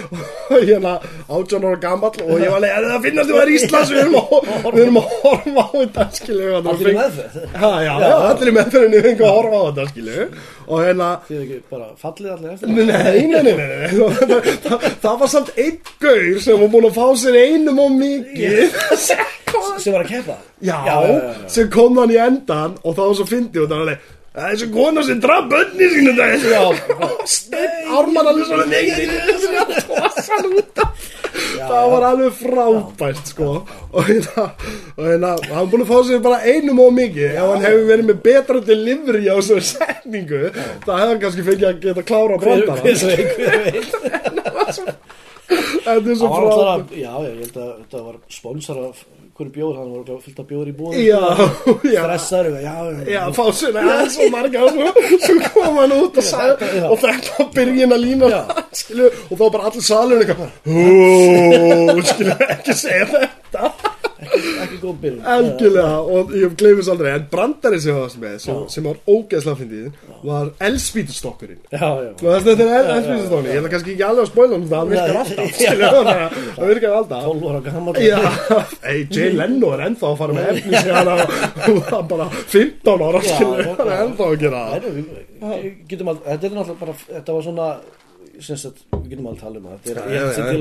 og 0.51 0.57
hérna 0.57 0.95
18 1.27 1.67
ára 1.67 1.81
gamall 1.83 2.25
og 2.27 2.43
ég 2.43 2.55
var 2.55 2.65
leið 2.65 2.77
að 2.77 2.89
það 2.91 3.07
finnast 3.07 3.33
þú 3.33 3.41
er 3.43 3.53
Íslands? 3.57 3.95
Við 3.95 4.03
erum 4.05 4.19
að, 4.21 4.51
við 4.67 4.83
erum 4.87 5.01
að 5.01 5.15
horfa 5.23 5.67
á 5.67 5.71
þetta 5.77 6.07
skilu 6.21 6.51
Allir 6.57 6.91
í 6.93 6.97
meðferð? 7.01 7.49
Ha, 7.57 7.73
já, 7.87 7.93
já, 8.03 8.13
allir 8.31 8.53
í 8.53 8.57
meðferðinni 8.59 9.01
við 9.01 9.09
fengum 9.11 9.29
að 9.31 9.37
horfa 9.41 9.57
á 9.57 9.65
þetta 9.67 9.89
skilu 9.93 10.29
og 10.67 10.83
hérna 10.83 11.11
Þið 11.27 11.43
ekki 11.45 11.61
bara 11.71 11.89
fallið 12.01 12.33
allir 12.37 12.55
eftir? 12.57 12.73
Nei, 12.73 12.85
nei, 12.87 13.43
nei, 13.43 13.53
nei, 13.53 13.67
nei. 13.71 13.95
Það, 14.27 14.45
það, 14.65 14.85
það 15.03 15.19
var 15.21 15.31
samt 15.31 15.51
einn 15.63 15.79
gaur 16.03 16.41
sem 16.43 16.61
var 16.61 16.71
búin 16.73 16.89
að 16.89 16.97
fá 16.97 17.07
sér 17.21 17.39
einum 17.39 17.81
og 17.83 17.95
mikið. 17.97 18.77
Sem 19.81 19.95
var 19.95 20.05
að 20.05 20.11
keppa? 20.11 20.37
Já, 20.61 20.77
já, 20.87 20.95
já, 21.07 21.17
já. 21.17 21.49
sem 21.53 21.71
kom 21.73 21.99
hann 22.01 22.13
í 22.13 22.19
endan 22.21 22.77
og 22.83 22.97
það 22.97 23.11
var 23.11 23.19
svo 23.19 23.27
fyndið 23.31 23.65
og 23.65 23.71
það 23.71 23.77
var 23.77 23.85
alveg 23.87 24.13
Það 24.37 24.45
er 24.45 24.51
þessi 24.53 24.67
kona 24.69 25.03
sem 25.07 25.21
draf 25.25 25.47
bönni 25.49 25.87
sínu 25.89 26.13
dag 26.17 26.43
Já. 26.45 26.65
Steinn. 27.33 27.87
Ármann 27.97 28.27
alveg 28.29 28.45
svona 28.51 28.67
af. 30.85 31.07
Það 31.57 31.87
var 31.95 32.05
alveg 32.11 32.35
frábært 32.37 33.31
sko. 33.33 33.49
Og 33.97 34.03
hérna 34.11 34.45
hérna 34.99 35.31
Hann 35.47 35.57
var 35.57 35.71
búin 35.73 35.85
að 35.87 35.89
fá 35.89 35.99
sér 36.11 36.21
bara 36.27 36.43
einum 36.45 36.83
og 36.85 36.93
mikið. 36.99 37.31
Ef 37.33 37.49
hann 37.55 37.65
hefur 37.65 37.89
verið 37.95 38.11
með 38.11 38.19
betra 38.29 38.59
delivery 38.69 39.25
á 39.25 39.35
þessu 39.41 39.57
setningu 39.73 40.43
Það 40.53 40.93
hefði 40.93 41.09
hann 41.09 41.23
kannski 41.25 41.49
fengið 41.49 41.69
að 41.71 41.81
geta 41.87 42.07
klára 42.13 42.37
Þetta 45.47 46.11
er 46.11 46.17
svo 46.19 46.27
Það 46.27 46.33
var 46.33 46.45
alltaf 46.45 46.71
að, 46.73 46.81
já, 46.99 47.13
ég 47.23 47.37
held 47.41 47.57
að 47.63 47.69
þetta 47.79 48.01
var 48.03 48.17
sponsor 48.35 48.77
af 48.89 48.97
hverju 49.37 49.53
bjóður, 49.55 49.77
hann? 49.79 49.91
Var 49.93 49.99
örugglega 50.01 50.25
fullt 50.27 50.41
af 50.43 50.47
bjóður 50.51 50.69
í 50.71 50.75
búinu 50.77 51.03
Já, 51.07 51.23
já. 51.95 52.03
Stressaður, 52.03 52.57
já, 52.65 52.75
Já, 53.13 53.21
fá 53.37 53.45
sér 53.59 53.79
aðeins 53.83 54.15
svo 54.17 54.29
marga 54.35 54.59
svo, 54.71 54.87
kom 55.57 55.81
hann 55.83 55.97
út 55.97 56.21
og 56.23 56.27
sagði 56.31 56.83
og 56.87 56.97
þetta 57.05 57.49
byrjun 57.57 57.97
að 57.97 58.05
lína 58.05 58.31
og 58.33 59.35
þá 59.37 59.45
bara 59.45 59.69
allir 59.71 59.85
salun 59.91 60.25
ekki 62.57 62.75
segja 62.77 63.07
þetta 63.13 63.96
ekki, 64.25 64.53
ekki 64.65 64.79
góð 64.83 64.97
byrjun 65.03 65.27
Algjörlega, 65.37 65.97
og 66.17 66.35
ég 66.37 66.55
gleifis 66.61 66.89
aldrei 66.93 67.11
en 67.17 67.27
brandari 67.33 67.81
sem 67.83 67.97
var 67.97 68.15
með, 68.23 68.37
sem, 68.45 68.63
sem 68.73 68.87
var 68.89 68.97
ógeðslega 69.05 69.61
fyndið 69.61 69.87
var 70.27 70.47
elspítustokkurinn 70.69 71.63
þetta 71.71 72.67
er 72.67 72.91
elspítustokkurinn 72.97 73.51
ég 73.53 73.61
ætla 73.61 73.73
kannski 73.75 73.95
ekki 73.95 74.07
alveg 74.07 74.25
að 74.25 74.31
spoila 74.33 74.55
um 74.57 74.65
það, 74.73 74.85
virkar 74.93 75.17
alltaf. 75.21 75.45
Að 75.77 76.01
það 76.57 76.71
virkar 76.73 76.97
alltaf. 77.01 77.21
12 77.27 77.51
ára 77.51 77.61
gammal 77.67 77.95
Jay 79.17 79.31
Leno 79.37 79.69
er 79.77 79.85
ennþá 79.91 80.07
að 80.11 80.19
fara 80.23 80.37
með 80.37 80.51
efni 80.55 80.81
sem 80.81 80.95
hann 80.97 82.09
bara 82.13 82.27
15 82.55 83.07
ára 83.07 83.23
já, 83.27 83.37
hann 83.37 83.87
er 83.87 83.95
ennþá 84.01 84.25
að 84.27 84.37
gera 84.43 84.65
það. 84.73 84.81
Þetta 85.87 86.49
er 86.49 86.57
náttúrulega 86.57 86.81
bara, 86.81 86.95
þetta 87.13 87.37
var 87.37 87.43
svona 87.47 87.69
sagt, 88.45 88.83
við 88.93 89.09
getum 89.13 89.27
alveg 89.31 89.41
tala 89.41 89.61
um 89.61 89.67
það. 89.71 89.79
Þetta 89.87 90.05
er 90.05 90.17
eitt 90.17 90.37
sem 90.37 90.47
til 90.51 90.61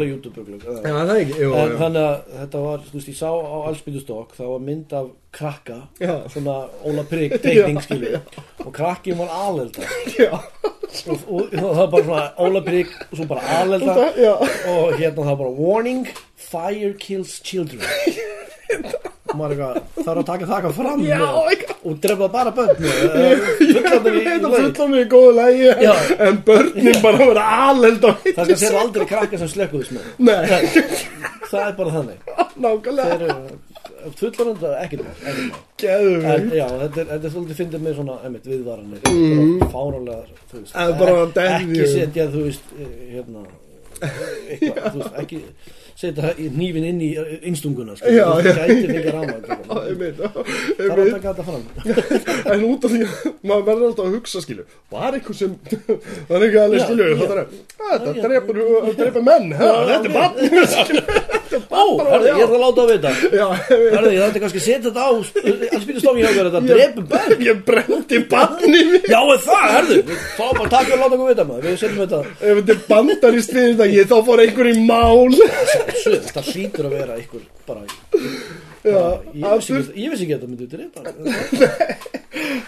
á 0.96 1.02
það 1.10 1.22
jú, 1.42 1.50
En 1.60 1.74
þannig 1.82 2.02
að 2.06 2.16
þetta 2.40 2.62
var, 2.66 2.86
veist, 2.94 3.10
ég 3.12 3.18
sá 3.20 3.30
á 3.32 3.58
Allspýtustokk, 3.70 4.36
það 4.38 4.52
var 4.54 4.64
mynd 4.70 4.96
af 5.00 5.10
krakka, 5.36 5.78
Já. 6.00 6.14
svona 6.32 6.56
Óla 6.88 7.06
Prygg 7.10 7.36
teikning, 7.44 7.80
Já, 7.82 7.86
skilju, 7.88 8.22
og 8.66 8.72
krakki 8.76 9.18
var 9.20 9.34
alelda. 9.42 9.90
Og, 11.06 11.26
og 11.28 11.50
það 11.52 11.76
var 11.76 11.90
bara 11.92 12.04
svona 12.06 12.26
Óla 12.40 12.62
Prygg 12.64 12.92
og 13.10 13.18
svo 13.18 13.26
bara 13.28 13.58
alelda. 13.60 13.96
Það, 13.98 14.46
og 14.72 14.94
hérna 14.96 15.16
það 15.18 15.28
var 15.28 15.40
bara 15.42 15.56
warning, 15.58 16.06
fire 16.40 16.94
kills 17.02 17.42
children. 17.44 17.84
Og 19.26 19.40
maður 19.40 19.56
eitthvað, 19.58 19.80
það 19.98 20.12
er 20.14 20.20
að 20.22 20.28
taka 20.30 20.48
þakka 20.54 20.72
fram 20.78 21.04
Já, 21.04 21.20
eitthvað. 21.52 21.75
Og 21.86 22.00
drefa 22.02 22.28
bara 22.34 22.52
börn. 22.56 22.76
Fullorðin 23.76 24.74
fullan 24.74 24.98
í 25.00 25.04
góðu 25.12 25.36
lægi. 25.38 25.70
En 26.26 26.42
börnin 26.48 27.02
bara 27.04 27.30
vera 27.30 27.46
á 27.46 28.12
það 28.32 28.50
skal 28.50 28.60
sér 28.64 28.80
aldrei 28.82 29.06
krakka 29.10 29.40
sem 29.42 29.52
með. 29.96 30.10
Nei, 30.26 30.42
það 31.52 31.62
er 31.62 31.78
bara 31.80 31.96
þannig. 32.00 32.34
Nákvæmlega. 32.66 33.16
Þeir 33.16 33.26
eru 33.30 34.14
fullorðin 34.20 34.60
það 34.62 34.72
er 34.72 34.82
ekkert 34.86 35.06
þetta 36.82 37.06
er, 37.18 37.30
svolítið 37.34 37.62
fyndið 37.62 37.86
með 37.86 37.96
svona 38.00 38.18
einmitt, 38.26 38.50
viðvaranir. 38.50 39.06
Mm. 39.10 39.64
deðja. 41.38 41.56
ekki 41.62 41.88
setja, 41.94 42.28
þú 42.34 42.44
veist, 42.46 42.76
eh, 42.78 42.94
hérna 43.16 43.46
eitthvað, 44.02 44.86
þú 44.86 45.02
veist, 45.02 45.18
ekki 45.24 45.42
setja 45.96 46.32
nýfin 46.56 46.86
inn 46.90 47.02
í 47.04 47.10
innstunguna 47.48 47.96
sko, 47.96 48.12
Já, 48.12 48.26
já. 48.44 48.54
Já, 48.96 49.12
rama 49.16 49.38
einmitt, 49.86 50.18
það 50.20 51.06
er 51.06 51.12
taka 51.16 51.34
þetta 51.34 51.46
fram. 51.48 51.64
En 52.56 52.66
út 52.68 52.88
af 52.88 52.92
því 52.96 53.02
að 53.06 53.30
maður 53.48 53.68
verður 53.70 53.88
alltaf 53.90 54.10
að 54.10 54.18
hugsa 54.18 54.44
skilu 54.44 54.66
Var 54.92 55.18
einhver 55.20 55.38
sem 55.40 55.56
Það 55.72 56.36
er 56.40 56.48
ekki 56.50 56.62
alveg 56.64 56.82
Já, 56.82 56.88
já. 57.00 57.16
Það 57.22 57.40
er 57.40 57.48
Þetta 57.86 58.14
drepur, 58.26 58.60
drepur 58.98 59.26
menn. 59.26 59.50
Þetta 59.56 60.26
er 60.60 60.70
skilu 60.76 61.06
Ó, 61.56 61.84
herði, 62.10 62.32
ég 62.32 62.42
ætla 62.44 62.58
að 62.58 62.64
láta 62.64 62.84
að 62.84 62.90
vita. 62.92 63.12
Já, 63.32 63.46
Herði, 63.70 64.12
ég 64.16 64.24
ætla 64.26 64.42
kannski 64.44 64.60
að 64.60 64.66
setja 64.66 64.90
þetta 64.90 65.04
á 65.06 65.08
alls 65.08 65.86
býta 65.88 66.02
stofni 66.02 66.24
hjá 66.26 66.32
mér, 66.36 66.50
þetta 66.50 66.62
drepum 66.72 67.08
bæn 67.12 67.46
ég 67.46 67.62
brendi 67.68 68.20
barni 68.32 68.82
mér 68.90 69.08
Já, 69.12 69.20
er 69.22 69.44
það, 69.46 69.66
herðu, 69.76 70.00
fá 70.36 70.44
bara 70.58 70.72
takk 70.74 70.92
og 70.96 71.04
láta 71.04 71.18
okkur 71.18 71.32
vita 71.32 71.48
maður, 71.48 71.68
við 71.70 71.78
setjum 71.84 72.02
þetta. 72.04 72.22
Ef 72.42 72.60
þetta 72.60 73.30
er 73.30 73.38
við 73.38 73.50
þetta 73.54 73.90
ég 73.94 74.10
Þá 74.12 74.18
fór 74.28 74.44
einhver 74.46 74.72
í 74.72 74.76
mál 74.86 75.32
Svöld, 76.02 76.28
það 76.34 76.50
hlýtur 76.52 76.88
að 76.90 76.96
vera 76.96 77.16
einhver 77.20 77.44
bara, 77.68 77.86
Já, 78.86 78.94
bara 78.94 79.14
ég, 79.34 79.46
vissi 79.58 79.74
aftur 79.76 79.80
ekki, 79.82 80.04
ég 80.04 80.14
vissi 80.14 80.26
ekki 80.26 80.36
að 80.36 80.40
þetta 80.40 80.52
myndi 80.52 80.68
drepa 80.74 81.00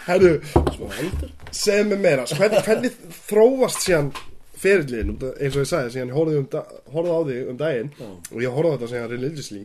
Herru, 0.08 0.32
Smá 0.76 0.88
eldur 1.02 1.32
segð 1.52 1.90
mér 1.92 2.02
meira. 2.04 2.26
Hvernig, 2.32 2.64
hvernig 2.68 2.98
þróast 3.28 3.84
síðan 3.84 4.12
ferillin 4.58 5.12
um, 5.14 5.20
eins 5.38 5.56
og 5.58 5.64
ég 5.64 5.70
sagði, 5.70 5.94
síðan 5.96 6.12
ég 6.12 6.18
horfði, 6.18 6.40
um, 6.42 6.48
horfði 6.94 7.14
á 7.14 7.22
þig 7.28 7.52
um 7.52 7.60
daginn 7.60 7.92
Já. 7.98 8.08
og 8.08 8.40
ég 8.42 8.56
horfði 8.58 8.72
á 8.72 8.76
þetta 8.78 8.92
síðan 8.94 9.12
religiously 9.14 9.64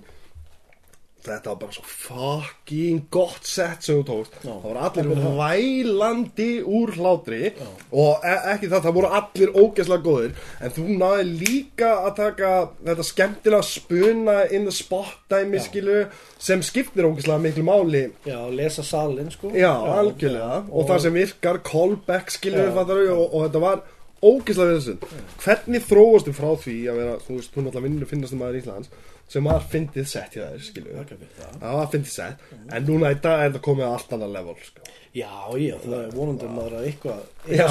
þetta 1.27 1.53
var 1.53 1.59
bara 1.63 1.75
svo 1.77 1.85
fucking 1.87 3.05
gott 3.15 3.47
sett 3.47 3.85
sem 3.87 4.01
þú 4.01 4.05
tókst. 4.09 4.39
Já. 4.43 4.53
það 4.53 4.67
voru 4.67 4.83
allir 4.87 5.09
vælandi 5.39 6.49
úr 6.67 6.93
hlátri 6.97 7.53
og 7.93 8.27
e 8.27 8.35
ekki 8.55 8.71
það, 8.73 8.85
það 8.87 8.97
voru 8.99 9.13
allir 9.21 9.55
ógeðslega 9.63 10.07
góðir. 10.07 10.35
En 10.61 10.75
þú 10.77 10.87
náði 10.99 11.29
líka 11.45 11.93
að 12.09 12.13
taka 12.21 12.53
þetta 12.91 13.09
skemmtilega 13.13 13.69
spuna 13.71 14.37
in 14.51 14.69
the 14.69 14.75
spot 14.75 15.17
dæmi 15.33 15.61
Já. 15.61 15.67
skilu 15.69 15.99
sem 16.39 16.63
skiptir 16.67 17.09
ógeðslega 17.09 17.41
miklu 17.47 17.67
máli. 17.67 18.05
Já, 18.27 18.39
lesa 18.51 18.83
salin 18.83 19.31
sko. 19.31 19.51
Já, 19.55 19.73
algjörlega. 19.73 20.65
og, 20.69 20.77
og- 20.83 20.89
það 20.91 21.03
sem 21.07 21.19
virkar, 21.21 21.63
callback 21.63 22.31
skilur 22.31 22.69
Já, 22.69 22.85
við 22.85 23.11
og, 23.17 23.27
og 23.35 23.49
þetta 23.49 23.61
var 23.61 23.83
ógeðslega 24.23 24.71
við 24.71 24.77
þessu 24.79 24.95
hvernig 25.43 25.87
þróastu 25.89 26.35
frá 26.37 26.51
því 26.63 26.77
að 26.91 27.01
vera, 27.01 27.15
þú 27.27 27.39
veist, 27.39 27.51
þú 27.55 27.65
náttúrulega 27.65 27.87
vinnur 27.89 28.11
finnast 28.11 28.37
maður 28.39 28.59
Íslands 28.61 28.93
sem 29.33 29.47
var 29.49 29.65
fyndið 29.73 30.09
sett 30.11 30.35
við 30.37 30.67
Þakka 30.69 31.17
fyrir 31.17 31.37
það. 31.39 31.55
það 31.63 31.77
var 31.79 31.91
fyndið 31.95 32.13
sett, 32.13 32.47
en 32.77 32.87
núna 32.89 33.13
í 33.15 33.19
dag 33.25 33.43
er 33.45 33.51
þetta 33.53 33.63
komið 33.69 33.87
að 33.87 33.95
allt 33.97 34.15
annað 34.19 34.35
level, 34.39 34.57
sko 34.69 34.89
Já, 35.13 35.29
já, 35.61 35.75
það 35.83 35.99
er 35.99 36.15
vonandi 36.17 36.47
maður 36.49 36.79
að 36.79 36.87
eitthvað 36.89 37.21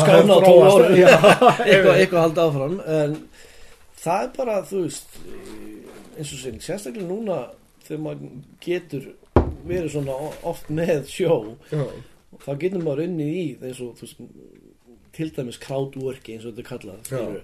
skána 0.03 0.35
á 0.37 0.51
ára 0.67 0.89
já. 0.93 1.07
eitthvað, 1.71 2.21
halda 2.21 2.45
áfram 2.45 2.75
en 2.97 3.15
það 4.01 4.25
er 4.27 4.31
bara, 4.37 4.59
þú 4.69 4.83
veist 4.85 5.17
eins 6.17 6.33
og 6.35 6.43
segni, 6.43 6.61
sérstaklega 6.65 7.09
núna 7.09 7.39
þegar 7.87 8.03
maður 8.05 8.37
getur 8.61 9.09
verið 9.65 9.89
svona 9.95 10.17
oft 10.51 10.69
með 10.73 11.03
sjó 11.09 11.39
Já, 11.71 11.83
þá 12.45 12.51
getur 12.61 12.85
maður 12.85 13.03
unnið 13.07 13.33
í 13.41 13.45
veist, 13.61 14.21
til 15.17 15.29
dæmis 15.35 15.59
crowdworki 15.61 16.37
eins 16.37 16.45
og 16.47 16.53
þetta 16.55 16.69
kallað. 16.69 17.41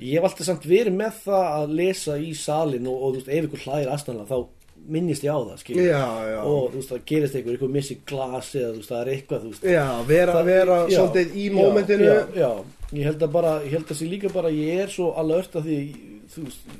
Ég 0.00 0.16
hef 0.16 0.26
alltaf 0.30 0.46
samt 0.48 0.64
verið 0.70 0.96
með 0.96 1.20
það 1.26 1.44
að 1.60 1.74
lesa 1.80 2.16
í 2.18 2.32
salin 2.38 2.86
og, 2.88 2.96
og 3.04 3.12
þú 3.12 3.20
veist, 3.20 3.28
ef 3.36 3.46
ykkur 3.50 3.64
hlæðir 3.66 3.92
aðstæðanlega 3.94 4.32
þá 4.32 4.56
minnist 4.90 5.24
ég 5.26 5.34
á 5.36 5.38
það 5.44 5.58
skilurðu. 5.60 5.88
já, 5.90 6.04
já. 6.30 6.38
og 6.48 6.62
þú 6.72 6.78
veist, 6.80 6.90
það 6.94 7.02
gerist 7.10 7.34
eitthvað, 7.36 7.52
eitthvað 7.56 7.74
missi 7.76 7.96
glas 8.08 8.48
eða 8.56 8.70
þú 8.70 8.78
veist, 8.80 8.90
það 8.90 9.00
er 9.04 9.10
eitthvað, 9.14 9.42
þú 9.44 9.50
veist. 9.52 9.66
Já 9.74 9.84
vera, 10.08 10.32
Það- 10.38 10.48
vera 10.50 10.78
já, 10.88 10.96
svolítið 10.96 11.34
í 11.36 11.44
já, 11.50 11.52
mómentinu. 11.58 12.08
já, 12.08 12.22
já, 12.40 12.50
ég 12.96 13.04
held 13.10 13.26
að 13.26 13.34
bara 13.36 13.52
ég 13.66 13.74
held 13.76 13.92
að 13.92 13.98
sé 14.00 14.08
líka 14.08 14.32
bara, 14.32 14.48
ég 14.56 14.80
er 14.86 14.88
svo 14.96 15.10
alert 15.20 15.60
að 15.60 15.68
því, 15.68 15.78
þú 16.32 16.46
veist 16.48 16.72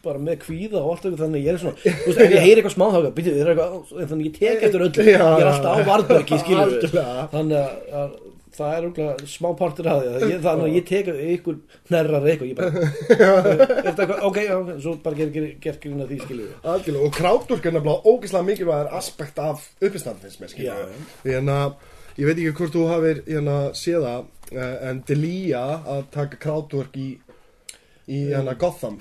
bara 0.00 0.18
með 0.30 0.38
kvíða 0.46 0.78
og 0.80 0.92
allt 0.94 1.02
eitthvað 1.10 1.24
þannig 1.26 1.42
ég 1.44 1.52
er 1.52 1.58
svona, 1.60 1.76
þú 1.84 2.06
veist, 2.06 2.20
ef 2.24 2.30
ég 2.32 2.40
heyri 2.46 2.54
eitthvað 2.62 2.76
smáþáka 2.78 3.10
býtið, 3.18 3.34
það 3.34 3.42
er 3.42 3.50
eitthvað, 3.50 4.08
þannig 4.14 4.30
ég 4.30 4.38
tek 4.38 4.62
eftir 4.70 4.84
öllu. 4.86 5.04
Já, 5.10 5.18
ég 5.26 5.42
er 5.42 5.50
alltaf 5.50 5.74
á 5.74 5.78
varðbergi, 5.90 6.38
skilur 6.44 6.62
Algjörlega. 6.64 7.26
þannig 7.34 7.58
að 8.00 8.14
það 8.56 8.72
er 8.76 8.86
úrlega 8.88 9.28
smá 9.30 9.48
partur 9.58 9.86
því 9.86 10.10
að 10.10 10.24
ég, 10.30 10.40
þannig 10.44 10.64
að 10.66 10.74
ég 10.76 10.86
tek 10.88 11.10
ykkur 11.36 11.58
nærrar 11.92 12.26
eitthvað, 12.30 12.50
ég 12.50 12.58
bara 12.58 12.82
eitthvað, 13.90 14.12
ok, 14.26 14.40
já, 14.46 14.56
svo 14.82 14.94
bara 15.04 15.20
ger, 15.20 15.30
ger, 15.62 15.78
að 15.78 16.10
því, 16.10 16.18
skilur 16.24 16.66
Algjörlega, 16.72 17.06
og 17.06 17.14
krátturk 17.16 17.68
er 17.70 17.76
nefnilega 17.76 18.12
ógeðslega 18.14 18.48
mikilvægur 18.48 18.92
aspekt 18.98 19.40
af 19.44 19.64
uppistand 19.80 20.22
finnst 20.24 20.42
mér, 20.42 20.52
skilur 20.52 20.68
Já, 20.72 20.90
við. 20.90 21.14
Því 21.22 21.36
en 21.38 21.52
að, 21.54 21.78
ég 22.18 22.30
veit 22.30 22.36
ekki 22.42 22.56
hvort 22.60 22.76
þú 22.76 22.84
hafir 22.90 23.22
hérna 23.28 23.56
séð 23.78 24.06
það, 24.08 24.28
eh, 24.50 24.76
en 24.90 25.02
Delia 25.08 25.64
að 25.96 26.04
taka 26.18 26.42
krátturk 26.46 26.98
í, 27.00 27.08
í 28.10 28.22
hérna 28.32 28.56
Gotham, 28.60 29.00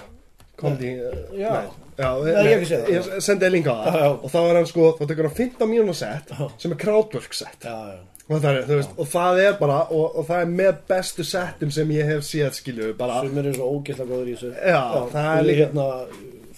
komedi, 0.59 0.95
Já. 1.39 1.53
Já, 1.99 2.13
Nei, 2.23 2.31
ég 2.31 2.53
hef 2.53 2.62
ekki 2.62 2.67
séð 2.69 2.85
það. 2.85 2.93
Ég 2.95 3.23
sendi 3.25 3.47
linka 3.51 3.73
á 3.75 3.91
það, 3.91 4.13
og 4.23 4.29
þá 4.31 4.38
er 4.45 4.57
hann 4.62 4.67
sko, 4.69 4.85
þá 4.95 5.01
tekur 5.09 5.27
hann 5.27 5.35
15 5.35 5.67
mínúna 5.67 5.95
sett 5.99 6.31
Já. 6.31 6.45
sem 6.62 6.71
er 6.71 6.79
krátturk 6.79 7.35
sett. 7.35 7.65
já, 7.67 7.75
já 7.97 8.18
Og 8.29 8.37
það, 8.43 8.57
er, 8.59 8.65
veist, 8.69 8.91
og 9.01 9.07
það 9.09 9.39
er 9.47 9.53
bara, 9.57 9.77
og, 9.89 10.17
og 10.21 10.25
það 10.27 10.41
er 10.43 10.51
með 10.53 10.75
bestu 10.91 11.23
settum 11.25 11.71
sem 11.73 11.89
ég 11.95 12.05
hef 12.05 12.21
séð, 12.27 12.51
skilju, 12.59 12.91
bara, 12.99 13.21
sem 13.25 13.37
eru 13.41 13.53
svo 13.55 13.69
ógeðslega 13.79 14.09
góður 14.11 14.29
í 14.29 14.35
þessu 14.37 14.51
Já, 14.69 14.81
það 15.15 15.29
er 15.39 15.47
líka- 15.47 15.63
hérna, 15.63 15.87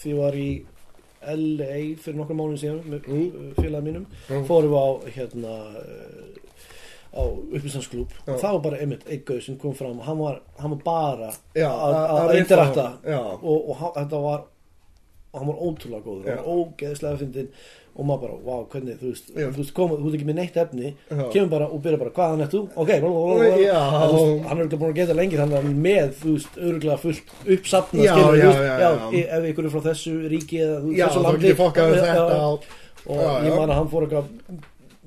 því 0.01 0.15
var 0.17 0.33
í 0.41 0.49
LA 1.21 1.79
fyrir 2.01 2.17
nokkrum 2.17 2.39
mánuðin 2.41 2.59
síðan 2.63 2.81
með 2.91 3.07
mm. 3.07 3.53
félagum 3.61 3.87
mínum 3.87 4.05
Mm. 4.27 4.45
fórum 4.49 4.71
við 4.73 4.81
á 4.81 4.89
hérna 5.15 5.55
á 7.11 7.23
upplýsansklúb 7.27 8.07
Já. 8.25 8.33
og 8.33 8.39
það 8.39 8.53
var 8.55 8.61
bara 8.65 8.77
einmitt 8.83 9.01
einn 9.11 9.23
gauð 9.27 9.41
sem 9.45 9.57
kom 9.59 9.73
fram 9.75 9.99
hann 10.05 10.17
var, 10.19 10.37
hann 10.59 10.71
var 10.75 10.81
bara 10.85 11.31
Já, 11.55 11.67
að- 11.67 11.95
að- 11.95 12.11
að 12.15 12.29
að 12.29 12.37
interakta 12.39 12.85
já. 13.05 13.19
og, 13.19 13.69
og 13.69 13.75
hann, 13.81 13.91
þetta 13.97 14.21
var 14.23 14.43
hann 15.33 15.47
var 15.47 15.55
ótrúlega 15.63 16.03
góður, 16.03 16.25
hann 16.27 16.37
Já. 16.37 16.41
var 16.41 16.51
ógeðslega 16.57 17.17
fyndin 17.21 17.47
og 17.91 18.05
maður 18.07 18.21
bara, 18.21 18.35
wow, 18.47 18.61
hvernig, 18.71 18.95
þú 19.01 19.09
veist 19.11 19.29
Já. 19.35 19.47
þú 19.51 19.57
veist, 19.61 19.73
koma, 19.75 19.95
þú 19.99 20.07
ert 20.09 20.15
ekki 20.17 20.27
með 20.29 20.35
neitt 20.39 20.57
efni 20.63 20.89
Já. 21.11 21.23
kemur 21.33 21.49
bara 21.51 21.67
og 21.71 21.81
byrja 21.83 21.99
bara, 21.99 22.11
hvaðan 22.15 22.43
ert 22.45 22.51
þú? 22.55 22.61
ok. 22.75 22.89
Já. 22.91 23.81
Veist, 24.11 24.45
hann 24.47 24.59
er 24.59 24.65
ekki 24.65 24.79
búin 24.81 24.91
að 24.91 24.99
geta 25.01 25.13
lengi 25.17 25.39
hann 25.41 25.53
er 25.59 25.63
með, 25.87 26.13
þú 26.21 26.35
veist, 26.37 26.59
örgulega 26.69 26.99
fullt 27.03 27.33
uppsafna, 27.55 28.03
Já, 28.05 28.13
skilur, 28.15 28.35
þú 28.35 28.47
veist, 28.47 28.61
já. 28.81 28.91
ef 29.37 29.49
ykkur 29.51 29.65
er 29.65 29.73
frá 29.75 29.81
þessu 29.89 30.13
ríki 30.31 30.61
eða 30.65 30.77
þú, 30.85 30.95
já, 30.99 31.07
þessu 31.07 31.23
landi 31.27 31.51
og 33.07 33.17
Já, 33.17 33.41
ég 33.47 33.55
man 33.57 33.71
að 33.71 33.77
hann 33.79 33.89
fór 33.89 34.03
eitthvað 34.05 34.27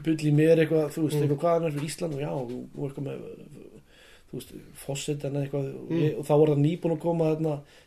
bull 0.05 0.17
í 0.27 0.33
mér 0.35 0.59
eitthvað, 0.65 0.89
þú 0.91 0.99
Mm. 1.01 1.05
veist, 1.09 1.21
eitthvað 1.23 1.43
hvaðan 1.45 1.67
er 1.69 1.75
fyrir 1.77 1.89
Ísland 1.89 2.15
og 2.15 2.21
já, 2.21 2.31
þú 2.35 2.57
þú 2.75 2.89
eitthvað 2.89 3.07
þú 4.31 4.39
veist, 4.41 4.51
fossit 4.75 5.25
en 5.25 5.37
eitthvað 5.39 5.69
og, 5.75 5.91
Mm. 5.91 6.19
og 6.19 6.25
þá 6.27 6.33
var 6.41 6.49
það 6.51 6.65
nýbúin 6.65 6.95
að 6.97 7.01
koma 7.01 7.29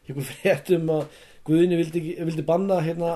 eitthvað 0.08 0.30
fréttum 0.32 0.88
að 0.90 1.04
Guðinni 1.48 1.80
vildi, 1.80 2.02
vildi 2.28 2.44
banna 2.48 2.78
hérna 2.84 3.12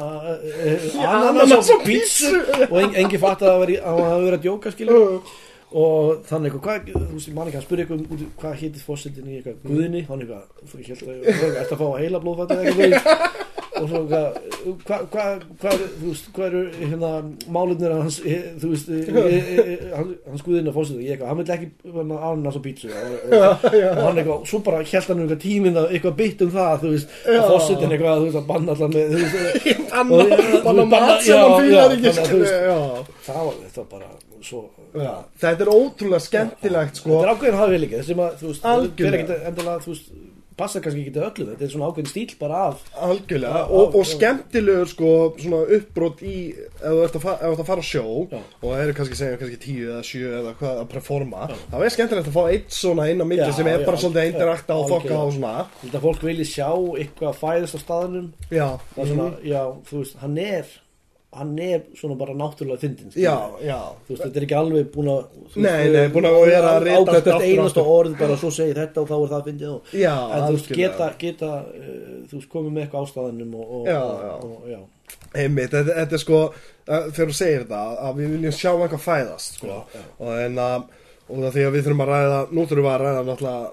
ananas 1.04 1.68
á 1.68 1.78
pítsu 1.84 2.32
og 2.70 2.78
en, 2.80 2.94
engi 3.04 3.20
fatt 3.20 3.44
að 3.44 3.50
það 3.52 3.74
að 3.82 4.04
hafi 4.08 4.26
verið 4.26 4.38
að 4.38 4.46
djóka 4.46 4.72
skilur 4.76 5.34
og 5.72 6.26
þannig 6.28 6.52
eitthvað, 6.52 6.64
hvað, 6.66 6.96
þú 6.96 7.16
veist, 7.16 7.30
ég 7.30 7.36
man 7.38 7.48
ekki 7.52 7.60
að 7.62 7.66
spyrja 7.68 7.86
eitthvað 7.86 8.02
um 8.02 8.32
hvað 8.42 8.58
hétið 8.62 8.82
fósitin 8.88 9.30
í 9.32 9.38
eitthvað 9.40 9.62
Guðinni, 9.70 10.02
hann 10.10 10.24
eitthvað, 10.26 10.44
þú 10.68 10.80
veist, 10.80 10.90
ég 10.90 10.96
held 10.96 11.12
að 11.12 11.16
ég 11.22 11.60
ætti 11.62 11.76
að 11.78 11.82
fá 11.84 11.88
heila 12.02 12.24
blóðfætti 12.26 12.58
eitthvað. 12.60 13.61
Og 13.82 13.90
svo 13.90 14.02
eitthvað, 14.02 14.36
hvað 14.86 15.06
hva, 15.12 15.26
hva, 15.62 15.74
hvað 16.36 16.46
eru 16.48 16.62
hérna 16.78 17.12
málunir 17.54 17.94
hans, 17.96 18.20
eh, 18.26 18.48
þú 18.62 18.72
veist 18.74 18.92
eh, 18.94 19.10
eh, 19.22 19.60
eh, 19.62 20.12
hans 20.30 20.44
Guðinni 20.46 20.74
fósitin, 20.76 21.04
ég 21.06 21.16
eitthvað, 21.16 21.32
hann 21.32 21.42
vil 21.42 21.54
ekki 21.56 21.70
hérna, 21.98 22.20
ananas 22.30 22.58
á 22.58 22.62
pítsu 22.66 22.92
og, 22.92 22.98
hann 23.72 24.22
eitthvað, 24.22 24.48
svo 24.52 24.62
bara 24.66 24.82
held 24.82 25.10
hann 25.12 25.20
um 25.20 25.26
eitthvað 25.26 25.44
tíminn 25.46 25.80
að 25.82 25.96
eitthvað 25.98 26.18
bytt 26.22 26.46
um 26.46 26.54
það, 26.56 26.74
þú 26.84 26.94
veist, 26.96 27.16
að 27.36 27.48
fósitin 27.52 27.96
eitthvað, 27.96 28.22
þú 28.22 28.28
veist, 28.28 28.42
að 28.42 28.50
banna 28.52 28.76
allan 28.78 28.98
með, 28.98 29.06
þú 29.12 29.24
veist, 29.24 29.38
Anna, 30.02 30.22
Og- 30.22 30.32
já, 30.32 30.60
banna 30.66 30.88
mat 30.88 31.26
sem 31.26 31.42
hann 31.42 31.58
fílar 31.62 31.82
já, 31.82 31.96
ekki 31.96 32.10
að 32.12 33.16
það 33.28 33.42
var 33.46 33.56
þetta 33.66 33.88
bara 33.92 34.12
svo 34.42 34.66
þetta 34.92 35.66
er 35.66 35.70
ótrúlega 35.72 36.20
skemmtilegt 36.26 37.00
sko. 37.00 37.14
Þetta 37.14 37.28
er 37.28 37.34
ákveðin 37.36 37.60
hafi 37.62 37.80
líka 37.80 38.02
þessum 38.02 38.24
að 38.26 38.34
þú 38.42 38.52
veist, 38.52 40.12
Passa 40.62 40.82
kannski 40.84 41.02
ekki 41.08 41.14
til 41.16 41.24
öllu 41.26 41.46
þetta 41.52 41.66
er 41.66 41.72
svona 41.74 41.88
ákveðin 41.90 42.10
stíl 42.12 42.36
bara 42.42 42.60
af 42.70 42.82
algjörlega 43.08 43.62
Já, 43.62 43.64
og, 43.66 43.82
já, 43.82 43.96
og 43.98 44.04
já. 44.06 44.10
skemmtilegur 44.12 44.92
sko, 44.92 45.12
svona 45.42 45.62
uppbrot 45.78 46.22
í 46.22 46.36
ef 46.54 46.84
þú 46.86 47.00
ert 47.08 47.18
að, 47.18 47.24
fa 47.26 47.34
ef 47.42 47.56
að 47.64 47.66
fara 47.72 47.82
á 47.82 47.90
sjó 47.92 48.04
Já. 48.32 48.42
og 48.62 48.68
það 48.68 48.84
eru 48.84 48.96
kannski 49.00 49.18
segja 49.22 49.40
kannski 49.42 49.60
tíu 49.66 49.88
eða 49.90 50.04
sjö 50.12 50.34
eða 50.42 50.54
hvað 50.62 50.82
að 50.84 50.90
performa 50.94 51.48
það 51.72 51.86
er 51.88 51.96
skemmtilegt 51.96 52.30
að 52.32 52.38
fá 52.38 52.44
eitt 52.54 52.78
svona 52.78 53.10
inn 53.12 53.24
á 53.24 53.26
milli 53.32 53.48
Já, 53.50 53.56
sem 53.58 53.72
er 53.72 53.80
já, 53.82 53.86
bara 53.90 54.02
svolítið 54.04 54.22
já, 54.28 54.32
interakta 54.36 54.78
og 54.78 54.86
algjörlega. 54.92 55.26
og 55.26 55.34
svona 55.40 55.56
þetta 55.82 56.04
fólk 56.06 56.24
vilji 56.30 56.48
sjá 56.52 56.70
eitthvað 57.02 57.42
fæðist 57.42 57.78
á 57.78 57.80
staðnum 57.82 58.30
já, 58.54 58.68
það 58.94 59.04
er 59.08 59.12
svona, 59.16 59.28
já, 59.50 59.62
þú 59.90 60.04
veist, 60.04 60.18
hann 60.22 60.38
er 60.46 60.78
hann 61.32 61.52
er 61.64 61.84
svona 61.96 62.18
bara 62.20 62.34
náttúrulega 62.36 62.82
fyndin 62.82 63.12
já, 63.16 63.36
já 63.64 63.78
þú 64.04 64.14
veist, 64.14 64.24
þetta 64.26 64.40
er 64.40 64.46
ekki 64.48 64.56
alveg 64.58 64.90
búin 64.92 65.12
að 65.14 65.22
þú 65.54 65.64
Nei, 65.64 65.84
nei, 65.94 66.08
búin 66.12 66.28
að 66.28 66.40
vera 66.50 66.74
að 66.76 66.88
hvert 67.08 67.30
og 67.32 67.46
einasta 67.46 67.84
orð 67.94 68.18
bara 68.20 68.38
svo 68.42 68.52
segir 68.52 68.80
þetta 68.82 69.04
og 69.04 69.08
þá 69.08 69.16
er 69.18 69.32
það 69.32 69.46
fyndið 69.48 69.70
og 69.72 69.94
Já, 69.96 70.16
en 70.18 70.44
þú 70.44 70.58
veist, 70.58 70.74
geta, 70.82 71.10
geta 71.22 71.52
uh, 71.62 72.02
þú 72.28 72.40
veist, 72.40 72.50
komið 72.52 72.76
með 72.76 72.84
eitthvað 72.84 73.08
á 73.08 73.12
staðanum 73.14 73.56
og, 73.56 73.72
og, 73.78 73.88
Já, 73.88 74.02
já. 74.02 74.34
og, 74.36 74.66
já. 74.74 74.82
Einmitt, 75.32 75.72
þetta, 75.72 75.98
þetta 76.02 76.18
er 76.18 76.24
sko 76.26 76.42
uh, 76.42 77.06
þegar 77.16 77.32
þú 77.32 77.38
segir 77.40 77.64
þetta 77.64 77.84
að 78.10 78.20
við 78.20 78.34
viljum 78.36 78.58
sjá 78.60 78.72
eitthvað 78.74 79.06
fæðast 79.06 79.62
sko. 79.62 79.72
Já, 79.72 80.02
já. 80.02 80.08
og 80.20 80.34
en 80.36 80.60
að 80.68 80.90
og 81.32 81.46
það 81.46 81.54
því 81.56 81.64
að 81.64 81.76
við 81.78 81.86
þurfum 81.86 82.04
að 82.04 82.12
ræða 82.12 82.40
nú 82.52 82.66
þurfum 82.68 82.86
við 82.86 82.92
að 82.92 83.04
ræða 83.06 83.24
náttúrulega 83.30 83.70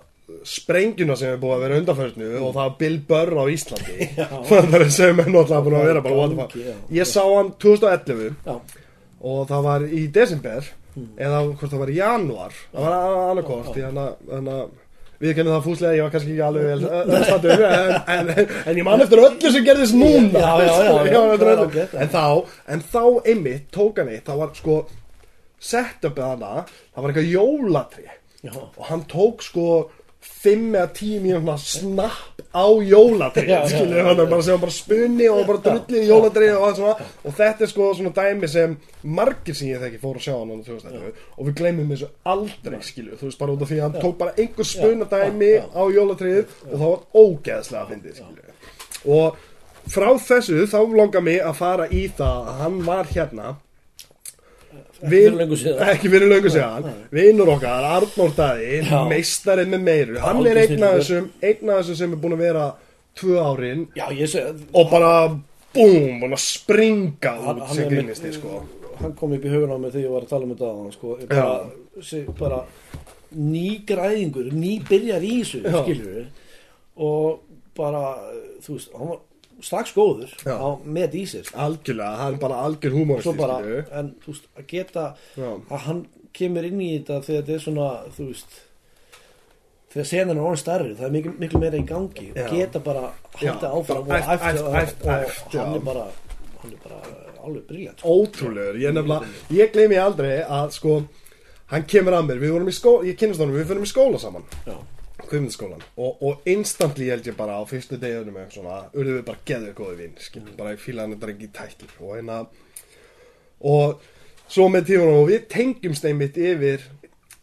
sprengjuna 0.49 1.17
sem 1.19 1.33
er 1.33 1.41
búið 1.41 1.55
að 1.55 1.63
vera 1.65 1.79
undanförnu 1.83 2.33
og 2.41 2.51
það 2.57 2.65
er 2.65 2.75
Bill 2.83 2.99
Burr 3.09 3.39
á 3.41 3.45
Íslandi. 3.53 4.09
Það 4.51 4.75
er 4.79 4.85
sem 4.95 5.23
er 5.23 5.31
náttúrulega 5.31 5.63
búin 5.65 5.79
að 5.79 5.89
vera 5.91 6.03
bara. 6.05 6.27
Gangi, 6.43 6.67
já. 6.67 6.75
ég 6.99 7.09
sá 7.09 7.23
hann 7.23 7.55
2011 7.63 8.29
Já, 8.45 8.59
og 9.19 9.41
það 9.49 9.65
var 9.71 9.87
í 9.89 10.03
desember 10.15 10.69
eða 10.99 11.41
hvort 11.47 11.73
það 11.73 11.81
var 11.85 11.95
í 11.95 11.97
janúar. 11.99 12.61
Það 12.75 12.87
var 12.89 13.17
annarkort 13.31 14.77
við 15.19 15.35
kennum 15.35 15.57
það 15.57 15.65
fúslega, 15.65 15.97
ég 15.97 16.05
var 16.05 16.13
kannski 16.15 16.35
ekki 16.35 16.45
alveg 16.47 16.67
vel 16.69 17.23
stattur, 17.27 17.63
en, 17.67 17.89
en, 17.99 18.29
en, 18.31 18.53
en 18.71 18.79
ég 18.79 18.87
man 18.87 19.03
eftir 19.03 19.23
öllu 19.25 19.51
sem 19.51 19.65
gerðist 19.67 19.97
núna. 19.99 20.43
Já, 20.45 20.53
já. 21.11 21.87
en 22.05 22.13
þá, 22.13 22.27
en 22.71 22.85
þá 22.93 23.03
einmitt 23.25 23.67
tók 23.75 23.99
hann 23.99 24.13
eitt, 24.13 24.23
það 24.29 24.43
var 24.45 24.53
sko 24.59 24.77
setupið 25.59 26.23
hana, 26.23 26.53
það 26.95 27.03
var 27.03 27.13
eitthvað 27.13 27.33
jólatri 27.33 28.07
já, 28.07 28.53
og 28.55 28.85
hann 28.93 29.03
tók 29.11 29.43
sko 29.43 29.67
5 30.21 30.75
eða 30.75 30.89
10 30.95 31.21
mínúna 31.23 31.55
snapp 31.59 32.39
á 32.55 32.65
skilur 33.69 33.99
já, 33.99 34.05
hann 34.05 34.31
bara 34.31 34.43
sem 34.43 34.61
bara 34.61 34.73
spunni 34.73 35.29
og 35.29 35.45
bara 35.47 35.61
drullið 35.63 36.01
í 36.01 36.09
jólatri 36.09 36.49
og 36.55 36.65
allt 36.69 36.81
svona. 36.81 36.95
Og 37.23 37.37
þetta 37.39 37.65
er 37.67 37.71
sko 37.71 37.91
svona 37.95 38.13
dæmi 38.17 38.49
sem 38.51 38.77
margir 39.03 39.55
sem 39.55 39.69
ég 39.69 39.83
þekki 39.85 40.01
fóru 40.03 40.19
að 40.19 40.27
sjá 40.27 40.35
hann 40.39 40.51
á 40.51 40.57
2011 40.67 41.21
og 41.37 41.47
við 41.49 41.55
gleymum 41.61 41.93
þessu 41.93 42.09
aldrei 42.35 42.81
skilur 42.83 43.21
þú 43.21 43.29
veist 43.29 43.43
bara 43.43 43.55
út 43.55 43.63
af 43.63 43.71
því 43.71 43.79
að 43.79 43.87
hann 43.87 44.03
tók 44.03 44.19
bara 44.19 44.35
einhver 44.39 44.71
spunna 44.73 45.11
dæmi 45.13 45.53
á 45.63 45.83
jólatrið 45.95 46.57
og 46.65 46.75
það 46.75 46.89
var 46.89 47.07
ógeðslega 47.23 47.85
að 47.85 47.95
fyndið 47.95 48.19
skilur 48.23 49.15
og 49.19 49.39
frá 49.89 50.11
þessu 50.19 50.67
þá 50.69 50.79
langar 50.99 51.25
mig 51.25 51.41
að 51.45 51.59
fara 51.61 51.89
í 51.95 52.07
það 52.19 52.53
að 52.53 52.63
hann 52.65 52.79
var 52.89 53.13
hérna. 53.15 53.57
Ekki 55.93 56.11
fyrir 56.11 56.29
löngu 56.33 56.51
síðan. 56.51 56.89
Vinnur 57.15 57.53
okkar, 57.55 57.85
Arnór 57.99 58.33
Daði 58.37 58.81
Já. 58.83 59.03
meistarinn 59.09 59.71
með 59.75 59.85
meiru. 59.87 60.19
Hann 60.25 60.43
er 60.47 60.63
einn 60.65 60.83
af 60.83 60.99
þessum 60.99 61.29
einn 61.43 61.71
af 61.71 61.83
þessum 61.83 62.01
sem 62.01 62.17
er 62.17 62.23
búin 62.23 62.35
að 62.39 62.45
vera 62.49 62.67
tvö 63.19 63.39
árin 63.43 63.87
og 64.73 64.91
bara 64.91 65.13
búm, 65.75 66.25
að 66.29 66.41
springa 66.43 67.35
út 67.53 67.63
sem 67.75 67.89
grínisti 67.91 68.33
sko. 68.35 68.63
hann 68.99 69.15
kom 69.15 69.33
upp 69.37 69.45
í 69.45 69.51
hugun 69.53 69.75
á 69.75 69.79
mig 69.79 69.93
þegar 69.95 70.05
ég 70.07 70.15
var 70.15 70.25
að 70.25 70.33
tala 70.33 70.47
um 70.47 70.55
þetta 70.55 70.93
sko, 70.97 71.19
bara, 71.31 71.53
sé, 72.03 72.25
bara 72.39 72.65
ný 73.39 73.69
græðingur, 73.87 74.49
ný 74.55 74.79
byrjar 74.89 75.23
í 75.23 75.35
þessu 75.43 75.61
skilur 75.63 76.17
við 76.17 76.27
og 76.99 77.45
bara, 77.79 78.03
þú 78.65 78.75
veist, 78.75 78.95
hann 78.99 79.13
var 79.13 79.21
strax 79.65 79.93
góður 79.97 80.31
Já. 80.45 80.55
á, 80.55 80.69
með 80.85 81.19
í 81.19 81.25
sér 81.31 81.49
sko. 81.49 81.59
algjörlega, 81.65 82.15
hann 82.21 82.37
er 82.37 82.41
bara 82.43 82.63
algjör 82.67 82.95
skilju. 82.95 83.83
en 84.01 84.15
þú 84.23 84.33
veist, 84.33 84.49
að 84.55 84.67
geta 84.73 85.05
Já. 85.35 85.51
að 85.59 85.85
hann 85.87 86.07
kemur 86.39 86.69
inn 86.69 86.81
í 86.81 86.91
þetta 86.99 87.21
þegar 87.27 87.43
þetta 87.43 87.55
er 87.57 87.65
svona, 87.65 87.89
þú 88.17 88.27
veist 88.31 88.59
þegar 89.93 90.09
senan 90.11 90.37
er 90.37 90.45
orðin 90.45 90.63
stærri 90.63 90.97
það 90.99 91.07
er 91.09 91.15
miklu, 91.17 91.35
miklu 91.43 91.63
meira 91.63 91.81
í 91.81 91.87
gangi 91.89 92.27
og 92.35 92.53
geta 92.53 92.83
bara 92.85 93.07
haldið 93.39 93.71
áfram 93.71 94.05
og 94.05 94.13
æft, 94.19 95.07
og, 95.07 95.57
hann 95.57 95.79
er 95.79 95.87
bara 95.87 96.05
hann 96.59 96.75
er 96.75 96.83
bara 96.85 97.01
alveg 97.49 97.65
briljant 97.71 98.03
sko. 98.03 98.19
ótrúlegur, 98.19 98.79
ég 98.83 98.95
nefnilega 98.95 99.57
ég 99.57 99.73
gleymi 99.73 99.99
aldrei 100.03 100.35
að 100.45 100.77
sko 100.77 101.01
hann 101.73 101.89
kemur 101.89 102.17
að 102.19 102.29
mér, 102.29 102.43
við 102.43 102.55
vorum 102.57 102.71
í 102.71 102.77
skóla 102.77 103.09
ég 103.09 103.19
kynast 103.19 103.43
honum, 103.43 103.57
við 103.57 103.73
fyrir 103.73 103.85
í 103.85 103.91
skóla 103.91 104.21
saman 104.21 104.47
já, 104.67 104.77
Kvimdaskólan 105.29 105.83
og, 105.97 106.23
og 106.25 106.47
instantly 106.49 107.09
held 107.13 107.27
ég 107.29 107.37
bara 107.39 107.59
á 107.59 107.63
fyrstu 107.69 107.99
deginum 108.01 108.37
eitthvað 108.39 108.61
svona, 108.61 108.79
urðum 108.95 109.19
við 109.19 109.27
bara 109.29 109.45
geður 109.51 109.75
góði 109.79 109.97
vinn, 110.03 110.15
skilur, 110.23 110.55
bara 110.59 110.75
ég 110.75 110.83
fíla 110.83 111.05
hann 111.05 111.17
þetta 111.17 111.33
ekki 111.35 111.51
tættur 111.59 111.97
og 112.01 112.15
hérna 112.17 112.39
og 113.69 114.07
svo 114.49 114.69
með 114.73 114.89
tíunum 114.93 115.21
og 115.23 115.29
við 115.33 115.45
tengjumst 115.53 116.09
einmitt 116.09 116.39
yfir 116.41 116.87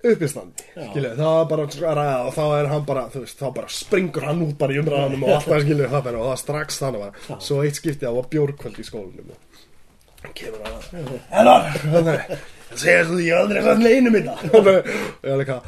uppistandi, 0.05 0.65
Já. 0.75 0.89
skilur, 0.91 1.15
það 1.17 1.31
var 1.31 1.47
bara 1.49 1.65
að 1.65 1.77
ræða 1.99 2.17
og 2.25 2.33
þá 2.35 2.43
er 2.45 2.67
hann 2.71 2.83
bara, 2.85 3.05
þú 3.13 3.23
veist, 3.23 3.39
þá 3.39 3.47
bara 3.55 3.71
springur 3.73 4.27
hann 4.27 4.43
út 4.45 4.57
bara 4.59 4.75
í 4.75 4.81
umræðanum 4.81 5.25
og 5.25 5.31
alltaf 5.37 5.63
skilur 5.63 5.93
það 5.93 6.09
og 6.11 6.27
það 6.27 6.41
strax 6.41 6.81
þannig 6.83 7.05
var, 7.05 7.23
svo 7.47 7.61
eitt 7.63 7.79
skipti 7.79 8.05
það 8.05 8.19
var 8.19 8.27
bjórkvöld 8.35 8.77
í 8.81 8.85
skólanum. 8.85 9.31
Og 9.31 10.27
hann 10.27 10.35
kemur 10.37 10.67
að 10.69 10.75
Hennar, 11.31 11.65
það 11.87 12.83
segir 12.83 13.09
þú 13.09 13.17
því 13.17 13.25
ég 13.25 13.33
hef 13.33 13.41
aldrei 13.41 13.65
sann 13.65 13.83
leinu 13.85 14.13
minna 14.13 14.37
og 14.51 14.69
ég 14.75 15.33
er 15.33 15.41
líka 15.41 15.59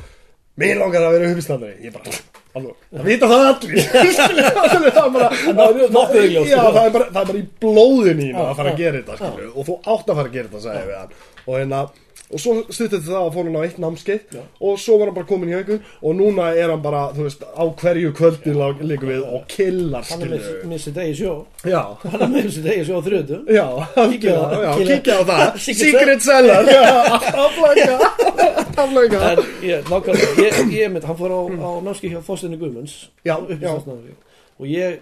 mér 0.58 0.80
langar 0.82 1.06
að 1.08 1.16
vera 1.18 1.32
uppistandari 1.34 1.86
ég 1.86 1.94
bara, 1.94 2.16
alveg, 2.58 2.74
það 2.98 3.08
vita 3.12 3.30
það 3.32 3.46
allir. 3.52 3.78
Það 4.58 4.74
er 4.74 5.14
bara 5.14 5.28
sko. 5.28 6.64
það 6.74 6.82
er 6.82 6.92
bara, 6.96 7.06
er 7.08 7.14
bara 7.18 7.38
í 7.38 7.46
blóðinu 7.62 8.26
í 8.26 8.34
að 8.34 8.52
fara 8.58 8.74
að 8.74 8.82
gera 8.82 9.02
þetta 9.04 9.32
og 9.54 9.68
þú 9.68 9.78
átt 9.84 10.12
að 10.12 10.20
fara 10.20 10.28
að 10.28 10.36
gera 10.38 10.50
þetta 10.66 11.02
og 11.48 11.54
hérna 11.56 11.82
og 12.28 12.42
svo 12.44 12.54
stuttið 12.68 13.06
það 13.08 13.22
að 13.22 13.30
fór 13.38 13.46
hann 13.48 13.56
á 13.56 13.62
eitt 13.64 13.78
námskeið 13.80 14.34
Já. 14.36 14.42
og 14.68 14.80
svo 14.84 14.98
var 15.00 15.08
hann 15.08 15.16
bara 15.16 15.30
komin 15.30 15.52
í 15.54 15.56
ykkur 15.62 15.78
og 16.02 16.16
núna 16.20 16.50
er 16.60 16.74
hann 16.74 16.82
bara, 16.84 17.06
þú 17.16 17.24
veist, 17.28 17.46
á 17.48 17.64
hverju 17.80 18.10
kvöldi 18.18 18.56
líka 18.84 19.08
við 19.08 19.22
og 19.38 19.46
killar 19.54 20.04
hann 20.10 20.26
er 20.26 20.34
með, 20.34 20.50
með 20.68 20.82
sér 20.84 20.96
degi 20.98 21.14
sjó. 21.22 21.34
Já, 21.64 21.82
hann 22.04 22.22
er 22.26 22.34
með 22.34 22.50
sér 22.58 22.68
degi 22.68 22.84
sjó 22.90 23.00
á 23.00 23.04
þrjötu 23.08 23.40
Já, 23.56 23.66
Kíkja 24.12 24.36
á 24.36 24.44
það. 24.44 24.58
já, 24.68 24.72
Kíkja- 24.76 24.98
kíkja 24.98 25.16
á 25.16 25.24
það. 25.32 25.46
Secret 25.78 26.22
Cellar. 26.28 26.64
En 30.58 30.72
ég, 30.76 30.92
mynd, 30.92 31.04
hann 31.08 31.18
fór 31.18 31.32
á, 31.34 31.40
á 31.48 31.72
námski 31.82 32.12
hjá 32.12 32.20
Þorsteinu 32.28 32.60
Guðmunds 32.62 32.98
og 34.60 34.66
ég 34.68 35.00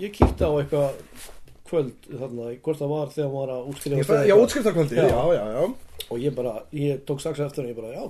ég 0.00 0.12
kíkti 0.12 0.44
á 0.44 0.50
eitthvað 0.60 0.90
kvöld 1.70 2.08
þarna, 2.10 2.48
hvort 2.64 2.80
það 2.82 2.90
var 2.94 3.12
þegar 3.14 3.28
hann 3.28 3.36
var 3.38 3.52
að 3.54 3.68
útskrifa 3.70 4.18
Já, 4.28 4.34
útskriftarkvöldi, 4.44 4.98
Já. 4.98 5.06
já, 5.06 5.22
já, 5.38 5.44
já 5.54 5.62
og 6.10 6.18
ég 6.24 6.34
bara, 6.34 6.56
ég 6.74 7.04
tók 7.06 7.22
strax 7.22 7.40
eftir 7.46 7.64
og 7.64 7.70
ég 7.70 7.78
bara, 7.78 7.92
já, 7.94 8.04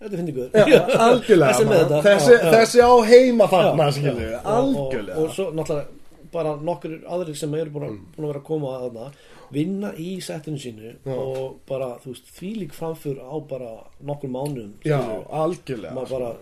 þetta 0.00 0.16
finnir 0.22 0.36
guður 0.36 0.50
Já, 0.72 0.80
algjörlega 1.06 1.52
þessi 1.52 1.66
með 1.66 1.72
maður. 1.74 1.86
þetta 1.92 2.02
Þessi, 2.08 2.32
Já, 2.32 2.40
já. 2.40 2.50
þessi 2.56 2.82
á 2.88 2.92
heima 3.12 3.48
þarna, 3.52 3.86
skilju 3.96 4.26
já. 4.32 4.40
Og- 4.40 4.50
og, 4.50 4.56
Algjörlega 4.56 5.28
svo 5.36 5.48
náttúrulega 5.52 6.02
bara 6.36 6.56
nokkur 6.68 6.94
aðrir 7.16 7.36
sem 7.38 7.54
eru 7.56 7.70
búin, 7.76 7.88
mm. 7.92 8.00
búin 8.16 8.26
að 8.26 8.30
vera 8.32 8.40
að 8.42 8.46
koma 8.48 8.72
að 8.76 8.86
þarna 8.86 9.10
vinna 9.54 9.92
í 10.02 10.08
settinu 10.26 10.58
sínu 10.58 10.94
og 11.14 11.60
bara, 11.70 11.92
þú 12.02 12.10
veist, 12.16 12.32
þvílík 12.34 12.74
framför 12.74 13.20
á 13.22 13.34
bara 13.48 13.70
nokkur 14.08 14.32
mánuðum 14.34 14.72
Já, 14.84 14.98
algjörlega 15.30 15.94
maður 15.94 16.16
bara, 16.16 16.32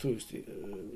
þú 0.00 0.12
veist 0.14 0.30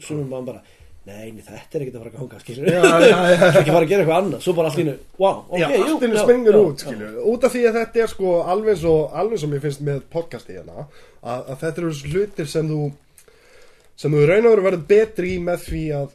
sumum 0.06 0.28
maður 0.30 0.46
bara 0.52 0.62
Nei, 1.06 1.28
nei, 1.30 1.42
þetta 1.46 1.78
er 1.78 1.82
ekkert 1.84 1.96
að 1.96 2.02
fara 2.02 2.10
að 2.10 2.16
ganga, 2.18 2.38
skilur. 2.42 2.66
Ekki 2.66 3.70
fara 3.70 3.84
að 3.84 3.90
gera 3.92 4.02
eitthvað 4.02 4.16
annað 4.18 4.40
Svo 4.42 4.54
bara 4.58 4.70
allt 4.72 4.80
í 4.80 4.82
hennu, 4.82 4.94
wow, 5.22 5.36
ok, 5.46 5.60
Já, 5.60 5.66
jú 5.70 5.84
allt 5.86 6.06
innu 6.08 6.18
já, 6.18 6.22
springur 6.24 6.56
já, 6.56 6.62
út, 6.66 6.84
Út 7.32 7.46
af 7.46 7.54
því 7.54 7.62
að 7.70 7.78
þetta 7.78 8.02
er 8.02 8.10
sko 8.10 8.32
alveg 8.54 8.80
svo 8.80 8.94
Alveg 9.22 9.42
sem 9.42 9.54
ég 9.54 9.62
finnst 9.62 9.84
með 9.86 10.00
podcasti 10.16 10.56
hérna 10.58 10.82
að, 10.82 11.44
að 11.52 11.60
þetta 11.62 11.82
eru 11.84 11.92
þessu 11.94 12.10
hlutir 12.10 12.50
sem 12.50 12.72
þú 12.74 12.80
sem 13.96 14.12
þú 14.18 14.26
raun 14.28 14.48
og 14.50 14.52
veru 14.56 14.66
verður 14.66 14.84
betri 14.90 15.30
í 15.36 15.40
með 15.46 15.62
því 15.70 15.84
að 16.00 16.10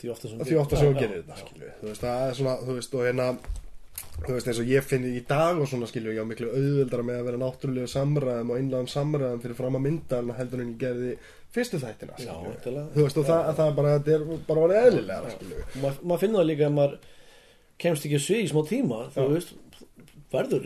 Því 0.00 0.10
ofta 0.16 0.28
sem 0.32 0.42
þú 0.42 0.92
gerir 0.96 1.16
þetta 1.20 1.36
já. 1.36 1.40
skilju. 1.44 1.72
þú 1.80 1.88
veist, 1.90 2.04
það 2.04 2.22
er 2.26 2.36
svona, 2.38 2.54
þú 2.64 2.76
veist, 2.78 2.94
og 2.96 3.06
hérna 3.06 3.26
þú 4.20 4.34
veist, 4.36 4.48
eins 4.50 4.60
og 4.62 4.70
ég 4.70 4.86
finn 4.90 5.04
í 5.08 5.20
dag 5.28 5.60
og 5.60 5.68
svona 5.68 5.88
skilju, 5.90 6.14
ég 6.16 6.24
á 6.24 6.28
miklu 6.28 6.48
auðveldara 6.50 7.04
með 7.06 7.18
að 7.20 7.26
vera 7.28 7.40
náttúrulega 7.40 7.90
samræðum 7.94 8.52
og 8.54 8.60
innlæðum 8.62 8.88
samræðum 8.94 9.42
fyrir 9.44 9.58
fram 9.60 9.76
að 9.78 9.84
mynda 9.86 10.20
en 10.20 10.32
heldur 10.38 10.62
en 10.64 10.72
ég 10.72 10.80
gerði 10.80 11.12
fyrstu 11.54 11.80
þættina, 11.82 12.14
Já, 12.22 12.34
þú 12.94 13.04
veist, 13.06 13.16
og 13.18 13.26
það, 13.30 13.48
það 13.58 13.66
er 13.70 13.74
bara, 13.80 13.94
er 14.14 14.28
bara 14.50 14.60
orðið 14.66 14.84
eðlilega, 14.90 15.32
Og 15.74 15.80
maður 15.82 16.04
mað 16.12 16.20
finnur 16.22 16.40
það 16.42 16.48
líka 16.52 16.68
að 16.68 16.76
maður 16.76 16.94
kemst 17.80 18.06
ekki 18.06 18.18
að 18.20 18.24
svið 18.28 18.44
í 18.44 18.50
smá 18.52 18.60
tíma 18.70 18.98
þú 19.16 19.24
veist, 19.34 19.50
verður 20.30 20.62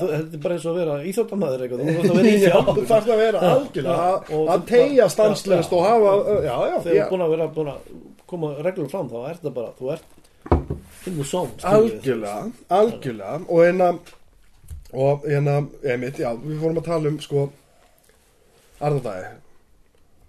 þú, 0.00 0.08
þetta 0.10 0.34
er 0.34 0.42
bara 0.42 0.54
eins 0.56 0.64
og 0.66 0.72
að 0.72 0.78
vera 0.80 0.96
íþjóttamæður 1.10 1.62
þú 1.84 1.94
veist 2.00 2.10
að 2.10 2.18
vera 2.18 2.32
í 2.32 2.40
Já, 2.42 2.56
þú 2.74 2.84
þarfst 2.90 3.12
að 3.14 3.20
vera 3.22 3.44
algjörlega. 3.52 4.08
Að- 4.08 4.32
tegja 4.72 5.06
já, 5.14 5.76
og 5.78 5.86
hafa, 5.86 6.14
þegar 6.42 6.82
þú 6.82 6.96
er 6.98 7.08
búin 7.14 7.24
að 7.28 7.34
vera 7.36 7.46
að 7.46 7.78
koma 8.34 8.50
reglum 8.66 8.90
fram 8.90 9.10
þá 9.12 9.16
er 9.28 9.38
þetta 9.38 9.54
bara, 9.60 9.70
þú 9.78 9.92
ert 9.94 10.20
skilur 11.04 11.28
við, 11.30 12.34
algjörlega, 12.74 13.36
og 13.46 13.62
hérna 13.68 13.88
og 14.94 15.24
hérna, 15.28 15.54
já, 16.22 16.30
við 16.42 16.58
fórum 16.62 16.80
að 16.82 16.86
tala 16.88 17.10
um 17.12 17.20
sko 17.22 17.44
Arnaldæði 18.88 19.32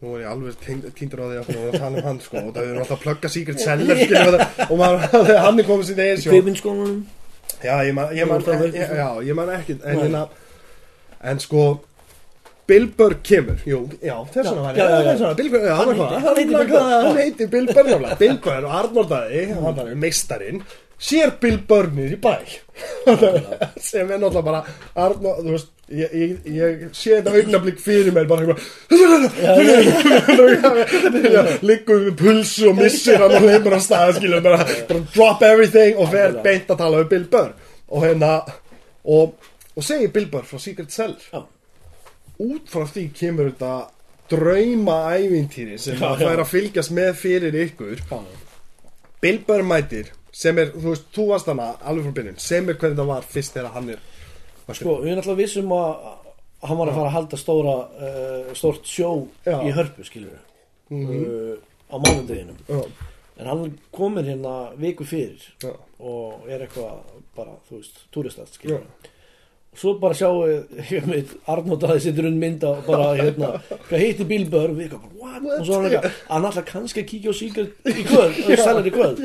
nú 0.05 0.13
er 0.17 0.21
ég 0.25 0.29
alveg 0.29 0.57
týndur 0.97 1.21
á 1.23 1.25
því 1.31 1.37
að 1.39 1.47
fórum 1.49 1.67
að 1.71 1.79
tala 1.81 1.97
um 2.01 2.07
hann 2.09 2.19
sko 2.21 2.41
og 2.41 2.49
það 2.55 2.65
er 2.71 2.79
alltaf 2.81 2.97
að 2.97 3.03
plugga 3.05 3.29
Secret 3.31 3.61
Cellar 3.63 4.01
það. 4.05 4.63
Og 4.69 4.77
maður, 4.81 5.35
hann 5.45 5.61
er 5.63 5.67
komið 5.69 5.87
sín 5.89 6.01
eigin 6.03 6.21
sjó 6.25 6.33
Kvikmyndsskólanum 6.35 6.99
já, 7.63 7.75
ég 7.87 7.93
man, 7.97 8.11
ég 8.17 8.27
man, 8.29 8.43
ég, 8.75 8.75
já, 8.99 9.07
ég 9.29 9.37
man 9.39 9.51
ekki 9.55 9.77
en 9.79 9.83
Nei. 9.85 10.01
hérna, 10.03 10.23
en 11.31 11.39
sko 11.41 11.63
Bill 12.65 12.87
Burr 12.97 13.13
kemur, 13.21 13.59
jú, 13.69 13.83
já, 14.01 14.15
þess 14.33 14.49
vegna 14.49 14.61
var 14.65 14.77
Já, 14.77 14.85
já, 14.89 15.01
já. 15.05 15.73
hann, 15.77 15.89
heitir- 16.39 16.79
hann 16.81 17.19
heitir. 17.19 17.49
Bill 17.53 17.67
Burr. 17.69 18.65
og 18.65 18.71
Arnór 18.79 19.05
Dæði, 19.11 19.43
hann 19.53 19.81
er 19.83 19.91
meistarinn, 20.01 20.63
sér 20.97 21.35
Bill 21.43 21.59
Burr 21.69 21.91
niður 21.93 22.15
í 22.15 22.19
bæ, 22.23 22.33
sem 23.85 24.09
er 24.09 24.17
náttúrulega 24.17 24.45
bara, 24.49 24.63
Arnór, 25.05 25.43
þú 25.45 25.53
veist, 25.53 25.69
ég, 25.89 26.13
ég, 26.17 26.37
ég 26.55 26.83
sé 26.97 27.17
þetta 27.19 27.33
augnablík 27.37 27.79
fyrir 27.81 28.13
mér, 28.15 28.25
bara 28.29 28.41
eitthvað, 28.45 28.59
liggum 31.69 32.05
við 32.07 32.15
puls 32.19 32.53
og 32.65 32.77
missir 32.79 33.19
hann 33.21 33.35
og 33.37 33.45
leimur 33.45 33.77
á 33.77 33.81
stað, 33.83 34.15
skilur, 34.19 34.41
bara, 34.45 34.65
bara 34.89 35.01
drop 35.13 35.43
everything 35.45 35.99
og 36.01 36.09
fer 36.13 36.37
beint 36.45 36.71
að 36.73 36.81
tala 36.81 37.03
um 37.03 37.11
Bill 37.11 37.27
Burr, 37.31 37.51
og 37.91 38.05
hérna, 38.05 38.31
og, 39.05 39.35
og 39.75 39.85
segir 39.85 40.13
Bill 40.15 40.29
Burr 40.33 40.47
frá 40.49 40.61
Secret 40.61 40.91
Cellar. 40.95 41.21
Já, 41.31 41.43
út 42.45 42.65
frá 42.71 42.83
því 42.89 43.05
kemur 43.15 43.51
þetta 43.53 43.73
drauma 44.33 44.97
ævintýri 45.19 45.77
sem 45.79 45.95
Já, 45.99 46.07
að 46.09 46.23
já. 46.23 46.27
fær 46.31 46.41
að 46.41 46.51
fylgjast 46.55 46.91
með 46.97 47.11
fyrir 47.21 47.53
ykkur. 47.67 47.97
Bill 49.21 49.39
Burr 49.45 49.63
mætir 49.65 50.09
sem 50.35 50.57
er, 50.59 50.73
þú 50.73 50.89
veist, 50.91 51.05
þú 51.15 51.23
varst 51.29 51.47
hana 51.47 51.69
alveg 51.87 52.09
frá 52.09 52.15
byrjun 52.17 52.41
sem 52.41 52.65
er 52.67 52.75
hvernig 52.81 52.97
það 52.99 53.11
var 53.13 53.27
fyrst 53.29 53.53
þegar 53.55 53.75
hann 53.77 53.93
er 53.93 54.01
sko, 54.73 54.99
við 55.03 55.11
erum 55.11 55.21
alltaf 55.21 55.37
vissum 55.37 55.73
að 55.75 55.95
hann 56.65 56.79
var 56.79 56.89
að 56.89 56.97
fara 56.97 57.09
að 57.09 57.15
halda 57.15 57.39
stóra 57.39 57.75
uh, 57.85 58.53
stórt 58.57 58.87
sjó 58.89 59.09
Já. 59.45 59.59
í 59.61 59.73
hörpu 59.75 60.05
skilur 60.07 60.39
uh, 60.39 61.57
á 61.91 61.95
mánudeginum. 62.01 62.57
Já, 62.65 62.79
en 63.37 63.49
hann 63.51 63.75
komir 63.93 64.25
hérna 64.25 64.55
viku 64.79 65.05
fyrir 65.05 65.43
já, 65.61 65.73
og 65.99 66.47
er 66.49 66.63
eitthvað 66.65 67.03
bara, 67.35 67.57
þú 67.67 67.81
veist, 67.81 67.99
túristast 68.15 68.57
skilur 68.57 68.81
og 69.75 69.81
svo 69.81 69.97
bara 69.99 70.15
sjáum 70.15 70.45
við 70.47 70.79
ég 70.95 71.09
veit, 71.11 71.35
Arnótt 71.51 71.83
að 71.83 71.97
þið 71.97 72.05
sittur 72.05 72.29
unn 72.29 72.39
mynda 72.39 72.71
og 72.71 72.87
bara 72.87 73.09
hérna, 73.19 73.51
hvað 73.89 74.05
heitir 74.05 74.29
Bill 74.29 74.47
Burr 74.49 74.71
og 74.71 74.79
við 74.79 74.87
eitthvað, 74.87 75.11
bara, 75.19 75.41
what? 75.43 75.59
og 75.59 75.67
svo 75.67 75.77
hann 75.81 75.89
eitthvað 75.89 76.23
hann 76.31 76.49
ætla 76.49 76.65
kannski 76.71 77.03
að 77.03 77.09
kíkja 77.11 77.35
á 77.35 77.39
síkar 77.41 77.69
í 77.91 78.07
kvöld 78.07 78.41
og 78.47 78.63
sælar 78.63 78.87
í 78.89 78.95
kvöld. 78.95 79.21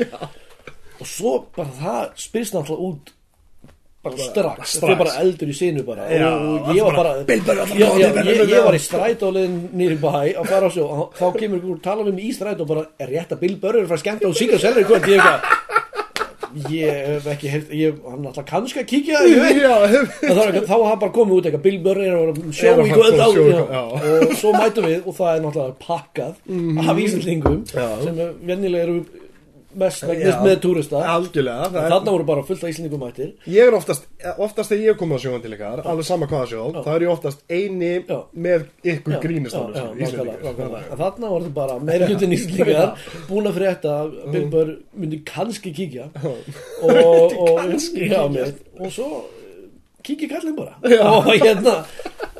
Og 1.01 1.09
svo 1.09 1.33
bara 1.55 1.73
það 1.79 2.11
spyrst 2.27 2.53
náttúrulega 2.57 2.91
út 2.91 3.13
bara 4.01 4.17
strax, 4.17 4.59
strax. 4.65 4.79
það 4.81 4.91
er 4.93 4.99
bara 5.03 5.15
eldur 5.21 5.51
í 5.51 5.55
sinu 5.55 5.83
bara 5.85 6.07
Já, 6.09 6.29
og, 6.31 6.55
og 6.65 6.77
ég 6.77 6.87
var 6.87 6.95
bara 6.97 7.11
Bill 7.27 7.43
Burr 7.45 7.63
allar 7.65 7.81
ég, 8.01 8.21
ég, 8.49 8.63
var 8.65 8.77
í 8.77 8.81
strætóliðin 8.81 9.59
nýri 9.77 9.97
bæ 10.01 10.13
að 10.41 10.49
fara 10.49 10.69
á 10.69 10.71
sjó 10.73 10.87
og 10.89 11.17
þá 11.19 11.25
kemur 11.37 11.61
ykkur 11.61 11.81
tala 11.85 12.07
við 12.07 12.17
mig 12.17 12.31
í 12.31 12.37
strætó 12.37 12.65
og 12.65 12.71
bara 12.73 12.87
er 12.97 13.13
rétt 13.13 13.35
að 13.35 13.43
Bill 13.45 13.59
Burr 13.61 13.77
er 13.77 13.85
að 13.85 13.91
fara 13.91 13.99
að 13.99 14.05
skemmta 14.05 14.31
og 14.31 14.63
sælar 14.65 14.81
í 14.81 14.87
kvöld 14.89 15.69
ég 16.51 16.91
hef 17.07 17.27
ekki 17.31 17.51
heyrt, 17.51 17.69
ég, 17.75 17.99
hann 18.03 18.27
ætla 18.27 18.43
kannski 18.47 18.81
að 18.81 18.87
kíkja 18.89 19.21
já, 19.29 19.75
þá, 20.67 20.73
hann 20.73 20.99
bara 20.99 21.13
komið 21.15 21.37
út 21.37 21.47
eitthvað 21.47 21.63
Bill 21.67 21.79
Burr 21.85 22.01
er 22.03 22.17
að 22.17 22.41
sjó 22.57 22.73
í 22.81 22.91
kvöld 22.91 23.21
á, 23.21 23.27
já. 23.37 23.61
já. 23.61 23.81
og 24.25 24.33
svo 24.39 24.51
mætum 24.57 24.87
við 24.89 25.05
og 25.05 25.15
það 25.19 25.31
er 25.31 25.45
náttúrulega 25.45 25.77
pakkað 25.85 26.33
af 26.89 27.01
Íslandingum 27.05 27.61
Já. 27.71 27.87
sem 28.03 28.21
venjulega 28.49 28.87
eru 28.87 28.97
mest 29.77 30.03
Já. 30.03 30.07
megnist 30.09 30.43
með 30.45 30.55
túrista. 30.63 31.01
Algjörlega 31.13 31.69
það 31.71 31.87
þarna 31.93 32.13
voru 32.15 32.27
bara 32.27 32.43
fullt 32.47 32.63
af 32.63 32.71
Íslandingum 32.71 33.03
mættir. 33.05 33.31
Ég 33.49 33.69
er 33.69 33.77
oftast, 33.77 34.07
oftast 34.37 34.73
þegar 34.73 34.91
ég 34.91 34.99
kom 34.99 35.15
á 35.15 35.17
sjóðan 35.21 35.43
til 35.45 35.53
ykkar 35.57 35.83
alveg 35.85 36.07
sama 36.07 36.29
hvaða 36.31 36.49
sjó, 36.51 36.67
þá 36.81 36.89
er 36.93 37.05
ég 37.05 37.13
oftast 37.13 37.43
eini 37.49 37.91
Já. 38.07 38.17
með 38.47 38.67
ykkur 38.93 39.17
Já, 39.17 39.65
já, 39.75 39.85
já. 40.05 40.23
En 40.91 41.01
þarna 41.01 41.33
var 41.33 41.45
þetta 41.45 41.53
bara 41.57 41.77
meira 41.81 42.09
hlutin 42.09 42.37
Íslandingar 42.37 42.95
búin 43.29 43.51
að 43.51 43.59
frétta 43.59 43.97
að 44.05 44.15
Bill 44.33 44.47
Burr 44.53 44.73
myndi 44.95 45.21
kannski 45.27 45.73
kíkja. 45.75 46.09
Og, 46.21 47.37
og, 47.45 47.77
já, 47.95 48.25
með, 48.31 48.57
og 48.79 48.91
svo 48.93 49.11
kíkja 50.03 50.29
kallinn 50.33 50.55
bara. 50.57 50.75
Og 51.11 51.29
hérna 51.31 51.75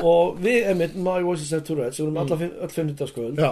og 0.01 0.37
við, 0.41 0.63
emitt, 0.71 0.95
My 0.97 1.19
Voices 1.21 1.51
Have 1.53 1.65
Tourette's 1.67 1.99
við 1.99 2.07
vorum 2.07 2.19
alla 2.23 2.37
fimm- 2.39 2.57
öll 2.65 2.73
50 2.73 3.09
skvöld 3.11 3.37
Já, 3.41 3.51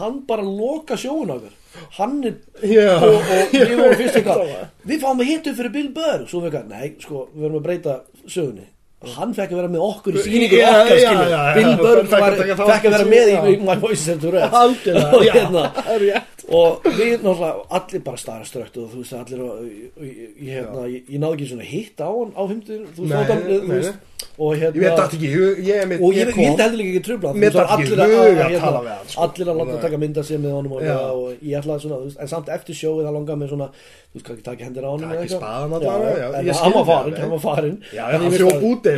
hann 0.00 0.20
bara 0.28 0.42
loka 0.46 0.96
sjóun 0.96 1.28
á 1.28 1.36
okkur. 1.36 1.54
Hann 1.98 2.18
er 2.24 2.34
Já. 2.66 2.96
og, 2.96 3.20
og 3.20 3.52
við 3.54 3.76
vorum 3.76 3.96
fyrst 4.00 4.16
eitthvað 4.20 4.52
við 4.90 5.04
fáum 5.04 5.20
að 5.22 5.30
hitta 5.30 5.52
upp 5.52 5.60
fyrir 5.60 5.74
Bill 5.76 5.88
Burr. 6.00 6.24
Svo 6.30 6.40
við 6.44 6.50
eitthvað, 6.50 6.68
nei, 6.72 6.92
sko, 7.04 7.24
við 7.34 7.46
verum 7.46 7.60
að 7.60 7.66
breyta 7.68 7.98
sögunni. 8.26 8.68
Hann 9.00 9.30
fekk 9.32 9.54
að 9.54 9.60
vera 9.62 9.68
með 9.72 9.84
okkur 9.86 10.16
í 10.18 10.22
sýningu 10.26 10.58
Já, 10.60 10.70
okkar, 10.82 10.98
já, 11.00 11.12
já. 11.30 11.38
Bill 11.56 11.70
Burr 11.80 12.02
Fekk 12.10 12.82
að 12.84 12.84
í 12.84 12.90
vera 12.92 13.06
með 13.08 13.30
í, 13.30 13.36
í 13.54 13.54
My 13.64 13.76
Voices 13.80 14.10
Have 14.10 14.20
Tourette's 14.20 14.58
algjörlega, 14.60 15.12
og 15.16 15.22
hérna 15.24 15.62
og 16.50 16.82
við 16.84 17.20
náttúrulega 17.22 17.64
allir 17.78 18.02
bara 18.06 18.18
stara 18.20 18.44
strökt 18.48 18.76
og 18.80 18.90
þú 18.92 19.02
veist 19.04 19.16
allir 19.20 19.42
og, 19.46 19.64
ég, 19.64 19.90
ég, 20.02 20.52
hérna, 20.58 20.86
ég, 20.90 21.02
ég 21.14 21.22
náði 21.22 21.36
ekki 21.38 21.50
svona 21.52 21.66
hitt 21.70 22.00
á 22.02 22.08
hann 22.10 22.32
á 22.34 22.42
fymtur 22.50 22.80
þú 22.96 23.06
veist, 23.06 23.12
Nei, 23.14 23.60
þú 23.60 23.74
veist. 23.74 24.06
Og 24.40 24.54
Ég 24.56 24.60
hérna 24.76 25.04
ekki, 25.04 25.28
ég, 25.28 25.58
ég, 25.64 25.68
ég, 25.68 25.92
og 26.00 26.14
ég, 26.16 26.28
vildi 26.36 26.62
heldur 26.62 26.80
ekki 26.84 27.00
trubla 27.04 27.30
Mér 27.36 27.54
datt 27.54 27.70
ekki 27.74 27.86
hug 27.90 28.00
að 28.00 28.54
tala 28.60 28.80
við 28.84 28.90
hann, 28.92 29.06
sko. 29.08 29.20
allir 29.24 29.48
að 29.52 29.58
láta 29.60 29.70
Nei. 29.74 29.80
taka 29.84 30.00
mynda 30.00 30.24
sér 30.28 30.40
með 30.42 30.54
honum 30.56 30.74
og, 30.76 30.80
og 30.90 31.44
ég 31.44 31.56
ætlaði 31.60 31.84
svona, 31.84 31.98
veist, 32.04 32.18
en 32.20 32.30
samt 32.32 32.50
eftir 32.56 32.76
sjóið 32.80 33.04
það 33.08 33.16
langaði 33.16 33.40
með 33.42 33.52
svona, 33.54 33.68
þú 33.74 34.16
veist, 34.16 34.26
kannski 34.28 34.44
taka 34.48 34.66
hendur 34.68 34.84
á 34.84 34.90
honum 34.90 35.14
eða 35.14 35.24
í 35.24 35.32
spaðann 35.34 35.76
allavega, 35.78 36.28
hann 36.60 36.76
var 36.76 36.84
skil 36.84 36.88
farin, 36.90 37.14
það, 37.14 37.20
hann 37.20 37.32
var 37.34 37.42
farin 37.44 37.76
Já, 37.80 38.02
En 38.04 38.10
já, 38.10 38.16
hann 38.16 38.24
að- 38.50 38.66
út 38.70 38.90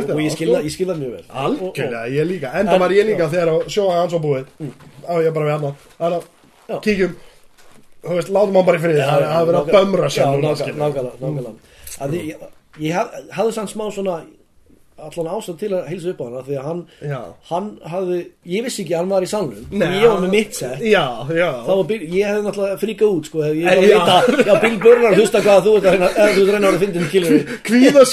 eftir 0.00 0.14
og 0.16 0.20
ég 0.24 0.32
skil 0.36 0.48
sko. 0.50 0.60
mjög 1.00 1.12
vel. 1.16 1.24
Algjörlega, 1.44 2.02
ég 2.16 2.28
líka 2.30 2.52
En 2.60 2.66
það 2.72 2.84
var 2.84 2.90
ég 3.00 3.08
líka 3.10 3.30
þegar 3.32 3.48
sjóða 3.68 3.96
Já. 6.70 6.78
kíkjum 6.86 7.14
veist, 8.10 8.32
látum 8.32 8.56
hann 8.56 8.66
bara 8.66 8.80
í 8.80 8.82
friði. 8.84 9.06
Það 9.06 9.28
að 9.28 9.46
vera 9.50 9.62
að 9.62 9.72
bömra 9.76 10.10
Já, 10.14 10.26
núna, 10.32 10.52
nákvæmlega, 10.80 11.54
ég, 12.16 12.44
ég 12.80 12.94
haf, 12.96 13.16
hafði 13.36 13.56
sann 13.58 13.68
smá 13.70 13.88
svona 13.92 14.20
allan 15.00 15.30
ástæð 15.32 15.56
til 15.60 15.70
að 15.72 15.86
heilsa 15.88 16.10
upp 16.12 16.20
á 16.20 16.24
hana 16.26 16.42
því 16.44 16.56
að 16.60 16.66
hann, 16.68 16.80
Já. 17.08 17.20
hann 17.50 17.68
hafði 17.92 18.18
ég 18.52 18.64
vissi 18.66 18.82
ekki 18.84 18.94
að 18.94 19.00
hann 19.00 19.12
var 19.14 19.24
í 19.24 19.30
salnum 19.30 19.84
ég 19.84 20.04
var 20.04 20.20
með 20.24 20.34
mitt 20.34 20.58
sett 20.58 20.82
Já, 20.84 21.04
já. 21.32 21.48
Þá 21.66 21.70
var 21.70 21.86
Bill, 21.90 22.00
ég 22.04 22.28
hefði 22.30 22.44
náttúrulega 22.46 22.80
fríkað 22.82 23.14
út 23.16 23.30
sko, 23.30 23.44
ég 23.46 23.64
var 23.64 23.80
að 23.80 23.88
já. 23.88 23.96
vita, 23.96 24.44
já, 24.50 24.54
Bill 24.64 24.78
Burr 24.84 25.02
var 25.04 25.10
að 25.14 25.22
hlusta 25.22 25.42
hvað 25.46 25.66
þú 25.66 25.76
ert 25.78 25.88
að 25.88 25.96
reyna, 25.96 26.10
að 26.26 26.40
vera 26.50 26.82
fyndin 26.84 27.10
kilur 27.14 27.54
Kvíða 27.70 28.06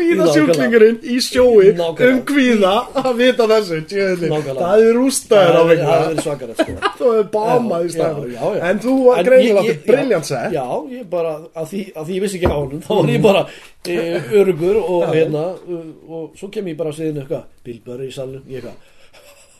sjúklingurinn 0.00 0.20
Já, 0.20 0.24
Kvíða 0.24 0.26
sjúklingurinn 0.34 0.98
í 1.04 1.16
sjói 1.24 1.66
Nákvæmlega. 1.78 2.10
Um 2.10 2.20
kvíða 2.30 2.72
að 3.00 3.10
vita 3.20 3.46
þessu 3.50 3.78
djöðli. 3.90 4.30
Nákvæmlega. 4.32 4.60
Það 4.60 4.84
er 4.86 4.94
rústaður 4.98 5.50
á 5.50 5.60
það 5.60 5.68
vegna 5.70 5.90
hefði 5.90 6.08
verið 6.10 6.22
svakarett 6.26 6.60
sko 6.60 6.74
Þú 7.00 7.10
hefur 7.10 7.28
bámað 7.34 7.84
í 7.84 7.90
Já, 7.90 8.08
já, 8.34 8.44
já. 8.56 8.62
En 8.70 8.80
þú 8.84 8.94
var 9.06 9.20
En 9.20 9.30
ég- 9.30 9.60
átti 9.60 9.70
ég- 9.70 9.82
briljant 9.86 10.28
sett 10.30 10.54
Já, 10.56 10.66
ég 10.96 11.04
bara, 11.10 11.34
að 11.54 11.66
því, 11.72 11.82
að 11.94 12.04
því 12.10 12.16
ég 12.18 12.24
vissi 12.26 12.40
ekki 12.40 12.50
á 12.50 12.56
honum 12.56 12.82
þá 12.86 12.92
var 13.00 13.10
ég 13.14 13.22
bara 13.28 13.42
e, 13.86 13.98
örugur 14.40 14.80
og 14.80 15.06
hérna 15.14 15.44
uh, 15.56 15.86
og 16.08 16.36
svo 16.40 16.50
kem 16.52 16.70
ég 16.72 16.76
bara 16.80 16.90
að 16.94 17.00
segja 17.00 17.14
eitthvað 17.20 17.44
Bill 17.66 17.80
Burr 17.86 18.04
í 18.06 18.10
salnum, 18.14 18.44
ég 18.50 18.60
eitthvað 18.60 18.76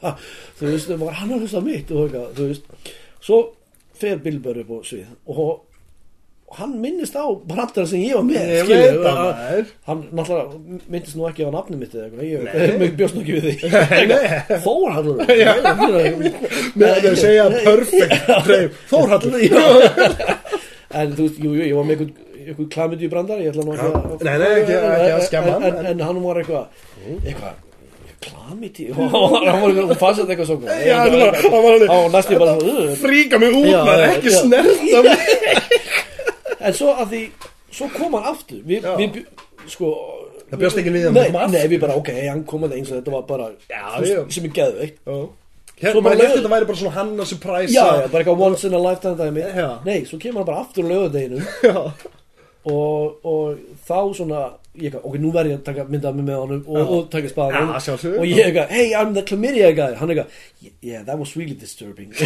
ha, 0.00 0.14
þú 0.60 0.68
veist, 0.70 0.92
maður, 0.96 1.16
hann 1.20 1.32
har 1.34 1.42
hlustað 1.44 1.66
mitt 1.66 1.90
og 1.92 2.04
eitthvað, 2.06 2.28
þú 2.38 2.46
veist 2.50 2.92
svo 3.20 3.40
fer 4.00 4.20
Bill 4.24 4.38
Burr 4.44 4.62
upp 4.62 4.70
á 4.72 4.78
svið 4.88 5.10
og 5.28 5.50
hann 6.60 6.72
minnist 6.82 7.16
á 7.16 7.24
brandara 7.50 7.86
sem 7.90 8.00
ég 8.04 8.14
var 8.18 8.24
með 8.28 8.34
Ég 8.40 8.64
skilur, 8.64 8.80
veit 8.80 9.08
að- 9.10 9.18
maður. 9.20 9.64
hann 9.88 10.00
náttúrulega 10.20 10.46
myndist 10.94 11.16
nú 11.18 11.26
ekki 11.30 11.42
á 11.48 11.50
nafni 11.56 11.76
mitt 11.80 11.94
eða 11.96 12.04
eitthvað, 12.06 12.24
ég, 12.28 12.38
ég 12.84 12.96
bjóst 13.00 13.14
nú 13.16 13.20
ekki 13.24 13.34
við 13.36 13.44
því. 13.48 13.54
Þórhallur. 14.66 15.16
Með 16.80 16.88
að 16.90 17.00
þau 17.06 17.14
segja 17.24 17.44
perfect 17.64 18.12
Þórhallur. 18.90 19.40
En 20.90 21.12
þú 21.14 21.22
veist, 21.26 21.38
jú, 21.38 21.50
jú, 21.54 21.62
ég 21.70 21.74
var 21.78 21.84
með 21.86 21.94
einhvern, 21.94 22.14
einhvern 22.40 22.70
klamyndi 22.74 23.04
í 23.06 23.10
brandar, 23.12 23.38
ég 23.44 23.52
ætla 23.52 23.62
nú 23.66 23.74
ekki 23.76 23.86
að... 23.86 23.92
Nei, 24.26 24.36
nei, 24.42 24.48
ekki- 24.60 24.78
ekki 24.78 25.10
að 25.14 25.26
skemma 25.28 25.52
En, 25.60 25.66
en, 25.70 25.86
en 25.92 26.00
hann 26.08 26.18
var 26.24 26.40
eitthvað, 26.40 26.64
eitthvað, 27.20 27.54
klamyndi, 28.26 28.88
hann 28.96 29.12
var 29.14 29.46
eitthvað, 29.68 29.92
fannst 30.02 30.18
þetta 30.24 30.34
eitthvað 30.34 30.48
svo. 30.50 30.56
Já, 30.82 30.96
hann 30.98 31.62
var- 31.86 32.10
næstu 32.16 32.40
bara, 32.42 32.56
Fríka 33.04 33.38
mig 33.38 33.54
út 33.54 33.70
maður, 33.70 34.02
ekki 34.16 34.34
snerta 34.34 34.98
mig 35.06 35.20
en 36.60 36.72
svo 36.76 36.92
að 36.94 37.08
því, 37.14 37.22
svo 37.72 37.88
kom 37.96 38.14
hann 38.18 38.28
aftur, 38.34 38.60
við, 38.66 38.84
Já. 38.86 38.94
við, 39.00 39.20
sko... 39.72 39.90
Það 40.50 40.58
bjóst 40.64 40.78
ekki 40.82 40.90
við 40.94 41.04
að 41.06 41.12
Nei, 41.14 41.26
koma 41.30 41.42
aftur. 41.44 41.54
nei, 41.58 41.66
við 41.70 41.80
bara, 41.84 41.94
ok, 42.00 42.08
hann 42.26 42.40
kom 42.50 42.64
að 42.66 42.72
eins 42.78 42.88
og 42.90 42.96
þetta 42.98 43.12
var 43.14 43.26
bara, 43.28 43.44
Já, 43.70 43.84
já. 44.02 44.22
sem 44.34 44.48
er 44.48 44.52
geðveikt. 44.60 44.98
Svo 45.06 45.18
Hérna, 45.80 46.00
bara 46.02 46.04
maður 46.04 46.18
lög- 46.20 46.26
hefði 46.28 46.40
þetta 46.42 46.50
væri 46.52 46.66
bara 46.68 46.78
svona 46.80 46.94
hann 46.98 47.12
að 47.22 47.28
surprise 47.30 47.72
Já, 47.72 47.84
já, 47.86 48.08
bara 48.12 48.20
eitthvað 48.24 48.42
once 48.46 48.64
in 48.68 48.74
a 48.74 48.80
lifetime 48.84 49.16
dæmi. 49.16 49.44
Já. 49.56 49.68
Nei, 49.86 50.00
svo 50.10 50.18
kemur 50.20 50.42
hann 50.42 50.48
bara 50.50 50.60
aftur 50.64 50.84
á 50.84 50.88
lögadeginum. 50.90 51.46
Já. 51.70 51.78
og, 52.68 53.14
og 53.24 53.62
þá 53.88 53.96
svona 54.18 54.40
ég 54.76 54.90
eitthvað, 54.90 55.06
ok, 55.08 55.14
nú 55.22 55.30
verð 55.32 55.54
ég 55.54 55.56
að 55.56 55.62
taka 55.70 55.86
mynda 55.88 56.10
mig 56.12 56.26
með 56.26 56.36
honum 56.42 56.60
og, 56.68 56.90
og 56.98 57.06
taka 57.14 57.30
spaðan 57.32 57.70
Já, 57.72 57.78
sjálfsögðu. 57.86 58.18
og 58.20 58.26
ég 58.28 58.42
eitthvað, 58.50 58.68
hey, 58.76 58.92
I'm 59.00 59.14
the 59.16 59.22
chlamydia 59.30 59.70
guy 59.78 59.94
hann 59.96 60.12
eitthvað, 60.12 60.28
yeah, 60.84 61.00
that 61.08 61.16
was 61.18 61.32
really 61.38 61.56
disturbing 61.56 62.12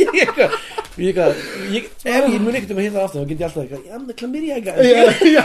ég 0.00 0.24
eitthvað 0.24 0.56
ég 0.98 1.06
eitthvað, 1.10 1.32
ég, 1.74 1.88
ef 2.16 2.28
ég 2.30 2.40
mun 2.40 2.54
ekkert 2.58 2.74
um 2.74 2.78
að 2.80 2.86
hitta 2.86 2.98
það 2.98 3.06
aftur 3.06 3.20
þá 3.20 3.28
get 3.30 3.38
ég 3.40 3.46
alltaf 3.48 3.62
eitthvað, 3.64 3.82
I'm 3.94 4.04
the 4.06 4.14
chlamydia 4.18 4.58
guy 4.64 4.74
Já, 4.84 5.02
já, 5.34 5.44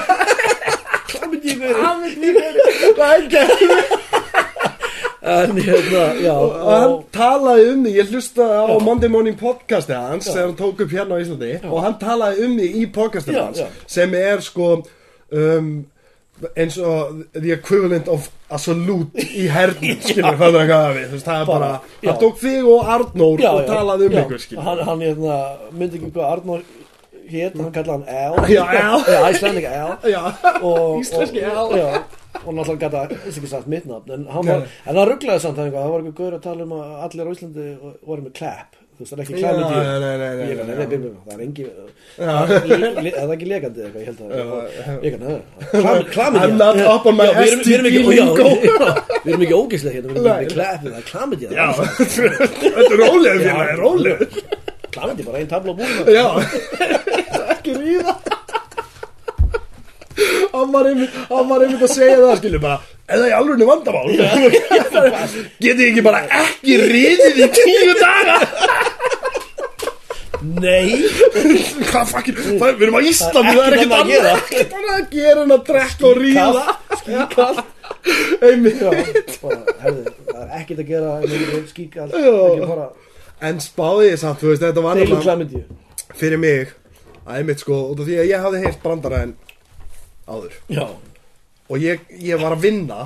chlamydia 1.13 1.55
guy 1.59 1.71
það 2.97 3.09
er 3.09 3.19
ekki 3.19 3.41
en 5.29 5.57
hérna, 5.59 6.03
já 6.23 6.31
og 6.33 6.69
hann 6.71 6.93
talaði 7.13 7.65
um 7.73 7.81
því, 7.85 7.91
ég 7.97 8.11
hlustaði 8.13 8.55
á 8.55 8.65
Já. 8.71 8.75
Monday 8.85 9.11
Morning 9.11 9.37
podcasti 9.39 9.93
hans 9.97 10.25
Já. 10.29 10.31
þegar 10.33 10.47
hann 10.47 10.59
tók 10.61 10.83
upp 10.85 10.93
hérna 10.95 11.17
á 11.19 11.21
Íslandi 11.23 11.51
og 11.67 11.79
hann 11.83 11.97
talaði 12.01 12.45
um 12.47 12.55
því 12.59 12.69
í 12.79 12.85
podcastinu 12.95 13.37
Já, 13.37 13.43
hans 13.49 13.59
já. 13.61 13.67
sem 13.97 14.15
er 14.17 14.41
sko 14.45 14.69
um, 14.79 15.67
eins 16.55 16.77
og 16.81 17.23
the 17.35 17.51
equivalent 17.55 18.07
of 18.11 18.29
a 18.49 18.57
salute 18.61 19.25
í 19.35 19.47
hernum 19.51 19.99
skilur 20.07 20.37
það 20.39 20.59
er 20.61 20.69
hvað 20.71 20.89
við, 20.97 21.07
þú 21.11 21.17
veist, 21.17 21.25
það 21.29 21.41
er 21.41 21.49
bara, 21.49 21.71
Bara, 21.79 22.11
hann 22.11 22.21
tók 22.23 22.37
þig 22.41 22.69
og 22.73 22.91
Arnór 22.95 23.43
já, 23.43 23.49
og 23.53 23.65
talaði 23.69 24.07
um 24.09 24.15
já, 24.17 24.21
ykkur 24.23 24.43
skilur. 24.45 24.63
Hann, 24.67 24.83
hann 24.89 25.03
hérna, 25.05 25.39
myndi 25.75 25.99
ekki 25.99 26.11
hvað 26.15 26.31
Arnór 26.33 26.63
hét, 27.29 27.59
hann 27.59 27.73
kallaði 27.75 28.17
hann 28.23 28.49
Já, 28.55 28.63
Al. 28.63 29.03
já, 29.05 29.19
Al. 29.19 29.93
Já, 30.15 30.23
og, 30.63 30.99
Íslenski 31.03 31.43
og, 31.45 31.59
Al. 31.65 31.77
já, 31.77 31.87
og 32.39 32.51
náttúrulega 32.55 32.87
gata, 32.87 33.19
þess 33.25 33.39
ekki 33.41 33.51
sagt 33.51 33.69
mitt 33.69 33.85
nafn 33.89 34.15
en 34.15 34.27
hann 34.33 34.47
var, 34.47 34.63
en 34.85 34.95
það 34.97 35.09
rugglaði 35.13 35.43
samt 35.45 35.59
það 35.59 35.73
það 35.75 35.89
var 35.93 36.03
eitthvað 36.03 36.19
gaur 36.23 36.37
að 36.39 36.43
tala 36.47 36.65
um 36.67 36.75
að 36.79 36.93
allir 37.07 37.29
á 37.29 37.33
Íslandi 37.35 37.67
voru 38.07 38.25
með 38.25 38.35
clap, 38.39 38.78
þú 38.99 39.05
veist 39.05 39.13
það 39.13 39.19
er 39.19 39.23
ekki 39.23 39.33
nei, 39.33 39.43
nei, 40.03 40.15
það 41.23 41.31
er 41.31 41.41
engi 41.45 41.63
það 42.19 42.49
er 43.23 43.29
ekki 43.35 43.47
lekandi 43.47 43.79
eitthvað, 43.85 44.01
ég 44.01 44.07
held 44.09 44.19
að 44.25 45.05
ég 45.05 45.13
kann, 45.15 46.01
klamyndíu 46.11 46.43
I'm 46.49 46.57
not 46.59 46.75
up 46.83 47.07
on 47.07 47.15
my 47.15 47.27
STD 47.45 47.79
lingo. 47.87 48.49
við 49.23 49.31
erum 49.31 49.45
ekki 49.45 49.55
ógeðslega 49.55 49.95
hérna, 49.95 50.09
við 50.11 50.27
erum 50.33 50.51
clap, 50.51 50.83
það 50.83 50.97
er 50.99 51.05
klamyndíu 51.13 51.47
Já, 51.55 51.67
þetta 51.79 52.73
er 52.83 52.97
rólega 52.99 53.69
rólega 53.79 54.27
klamyndíu, 54.91 55.29
bara 55.29 55.39
einn 55.39 55.51
tabla 55.53 55.71
á 55.71 55.79
búinu 55.79 56.01
Já, 56.11 56.27
ekki 57.55 57.79
ríða 57.79 58.19
Hann 60.53 60.71
var 60.73 60.89
einmitt, 60.89 61.17
að 61.85 61.93
segja 61.93 62.17
það, 62.21 62.37
skilju 62.41 62.61
bara 62.63 62.79
Er 63.09 63.21
það 63.23 63.29
í 63.29 63.35
alveg 63.39 63.63
vandamál? 63.69 64.09
Getið 65.65 65.85
ekki 65.87 66.03
bara 66.05 66.19
ekki 66.43 66.75
riðið 66.83 67.39
í 67.41 67.47
tíu 67.57 67.95
daga? 67.99 68.37
Nei, 70.39 70.95
Hvað 71.89 72.11
fucking, 72.13 72.37
við 72.61 72.83
erum 72.85 72.95
á 72.95 73.01
Íslandi, 73.03 73.55
það 73.57 73.65
er 73.65 73.75
Ekkert 73.75 73.83
annað 73.83 73.99
að 73.99 74.11
gera. 74.13 74.29
annað 74.29 74.45
Ekkert 74.45 74.75
annað 74.77 74.93
að 74.95 75.09
gera 75.15 75.41
en 75.43 75.51
að 75.55 75.63
drekka 75.67 76.07
og 76.07 76.19
ríða. 76.19 76.63
Skíkall 77.01 77.57
Einmitt. 78.47 78.79
Það 79.41 80.39
er 80.39 80.53
ekkert 80.61 80.79
að 80.79 80.87
gera 80.93 81.09
skíkall, 81.73 82.09
En 83.49 83.59
spáði 83.63 84.09
ég 84.13 84.19
samt, 84.19 84.39
þú 84.41 84.53
veist, 84.53 84.63
þetta 84.63 84.83
var 84.83 84.99
klamyndíu 85.23 85.63
fyrir 86.19 86.39
mig 86.41 86.71
einmitt 87.29 87.61
sko, 87.61 87.75
af 87.93 87.99
því 88.03 88.15
að 88.19 88.31
ég 88.31 88.41
hafði 88.43 88.63
heyrt 88.63 88.79
brandara 88.83 89.21
en 89.27 89.35
áður. 90.29 90.57
Já, 90.71 90.85
og 91.69 91.83
ég, 91.83 92.05
ég 92.23 92.41
var 92.41 92.55
að 92.55 92.65
vinna 92.67 92.99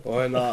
og, 0.00 0.12
hérna, 0.18 0.44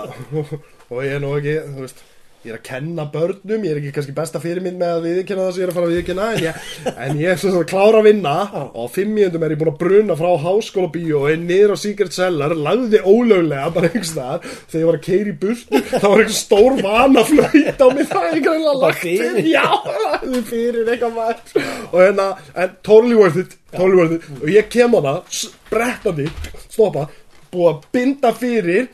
og 0.91 0.97
ég 1.05 1.15
er 1.17 1.23
nú 1.23 1.35
ekki 1.37 1.55
þú 1.65 1.85
veist, 1.85 2.03
ég 2.41 2.51
er 2.51 2.58
að 2.58 2.63
kenna 2.65 3.06
börnum 3.13 3.65
ég 3.67 3.73
er 3.73 3.80
ekki 3.82 3.93
kannski 3.95 4.15
besta 4.17 4.41
fyrirmynd 4.41 4.80
með 4.82 4.93
að 4.95 5.08
viðkynna 5.08 5.45
það 5.45 5.51
sem 5.51 5.62
ég 5.62 5.65
er 5.67 5.71
að 5.71 5.77
fara 5.77 5.89
að 5.89 5.95
viðkynna 5.95 6.27
en 6.32 6.41
ég, 6.45 6.69
en 7.06 7.21
ég 7.21 7.34
er 7.34 7.41
svona 7.41 7.62
að 7.62 7.69
klára 7.69 8.01
að 8.01 8.08
vinna. 8.10 8.36
Og 8.71 8.82
á 8.82 8.86
fimm 8.95 9.13
mínúndum 9.15 9.45
er 9.45 9.56
ég 9.56 9.62
búin 9.62 9.71
að 9.73 9.80
bruna 9.84 10.17
frá 10.19 10.32
háskóla 10.45 10.91
bíó 10.95 11.21
og 11.21 11.30
er 11.32 11.39
niður 11.43 11.75
á 11.75 11.77
Secret 11.84 12.17
Cellar 12.17 12.58
lagði 12.58 13.04
ólöglega 13.06 13.71
bara 13.75 13.91
einhvers 13.91 14.13
staðar. 14.15 14.51
Þegar 14.71 14.82
ég 14.82 14.89
var 14.91 14.99
að 14.99 15.08
keiri 15.08 15.34
í 15.34 15.39
burtu 15.45 15.84
það 15.91 16.08
var 16.10 16.25
einhver 16.25 16.38
stór 16.41 16.77
vana 16.82 17.25
flöyt 17.30 17.82
á 17.82 17.88
mig 17.91 18.12
það 18.12 18.27
er 18.27 18.38
einhver 18.39 18.58
einhver 18.58 18.69
Bara 18.71 18.88
lagt 18.88 19.01
til 19.04 19.49
já, 19.51 19.65
lagði 20.06 20.43
fyrir 20.47 20.91
eitthvað 20.93 21.17
maður. 21.17 21.65
Og 21.91 21.97
hérna, 21.99 22.27
en 22.56 22.77
totally 22.86 23.17
worth 23.19 23.41
it 23.41 23.58
totally 23.71 23.97
worth 23.99 24.17
it. 24.17 24.27
Og 24.41 24.51
ég 24.51 24.69
kem 24.71 24.95
hana 24.97 25.17
sprettandi, 25.32 26.27
stoppa 26.67 27.08
búið 27.51 27.71
að 27.71 27.88
binda 27.95 28.32
fyrir 28.36 28.88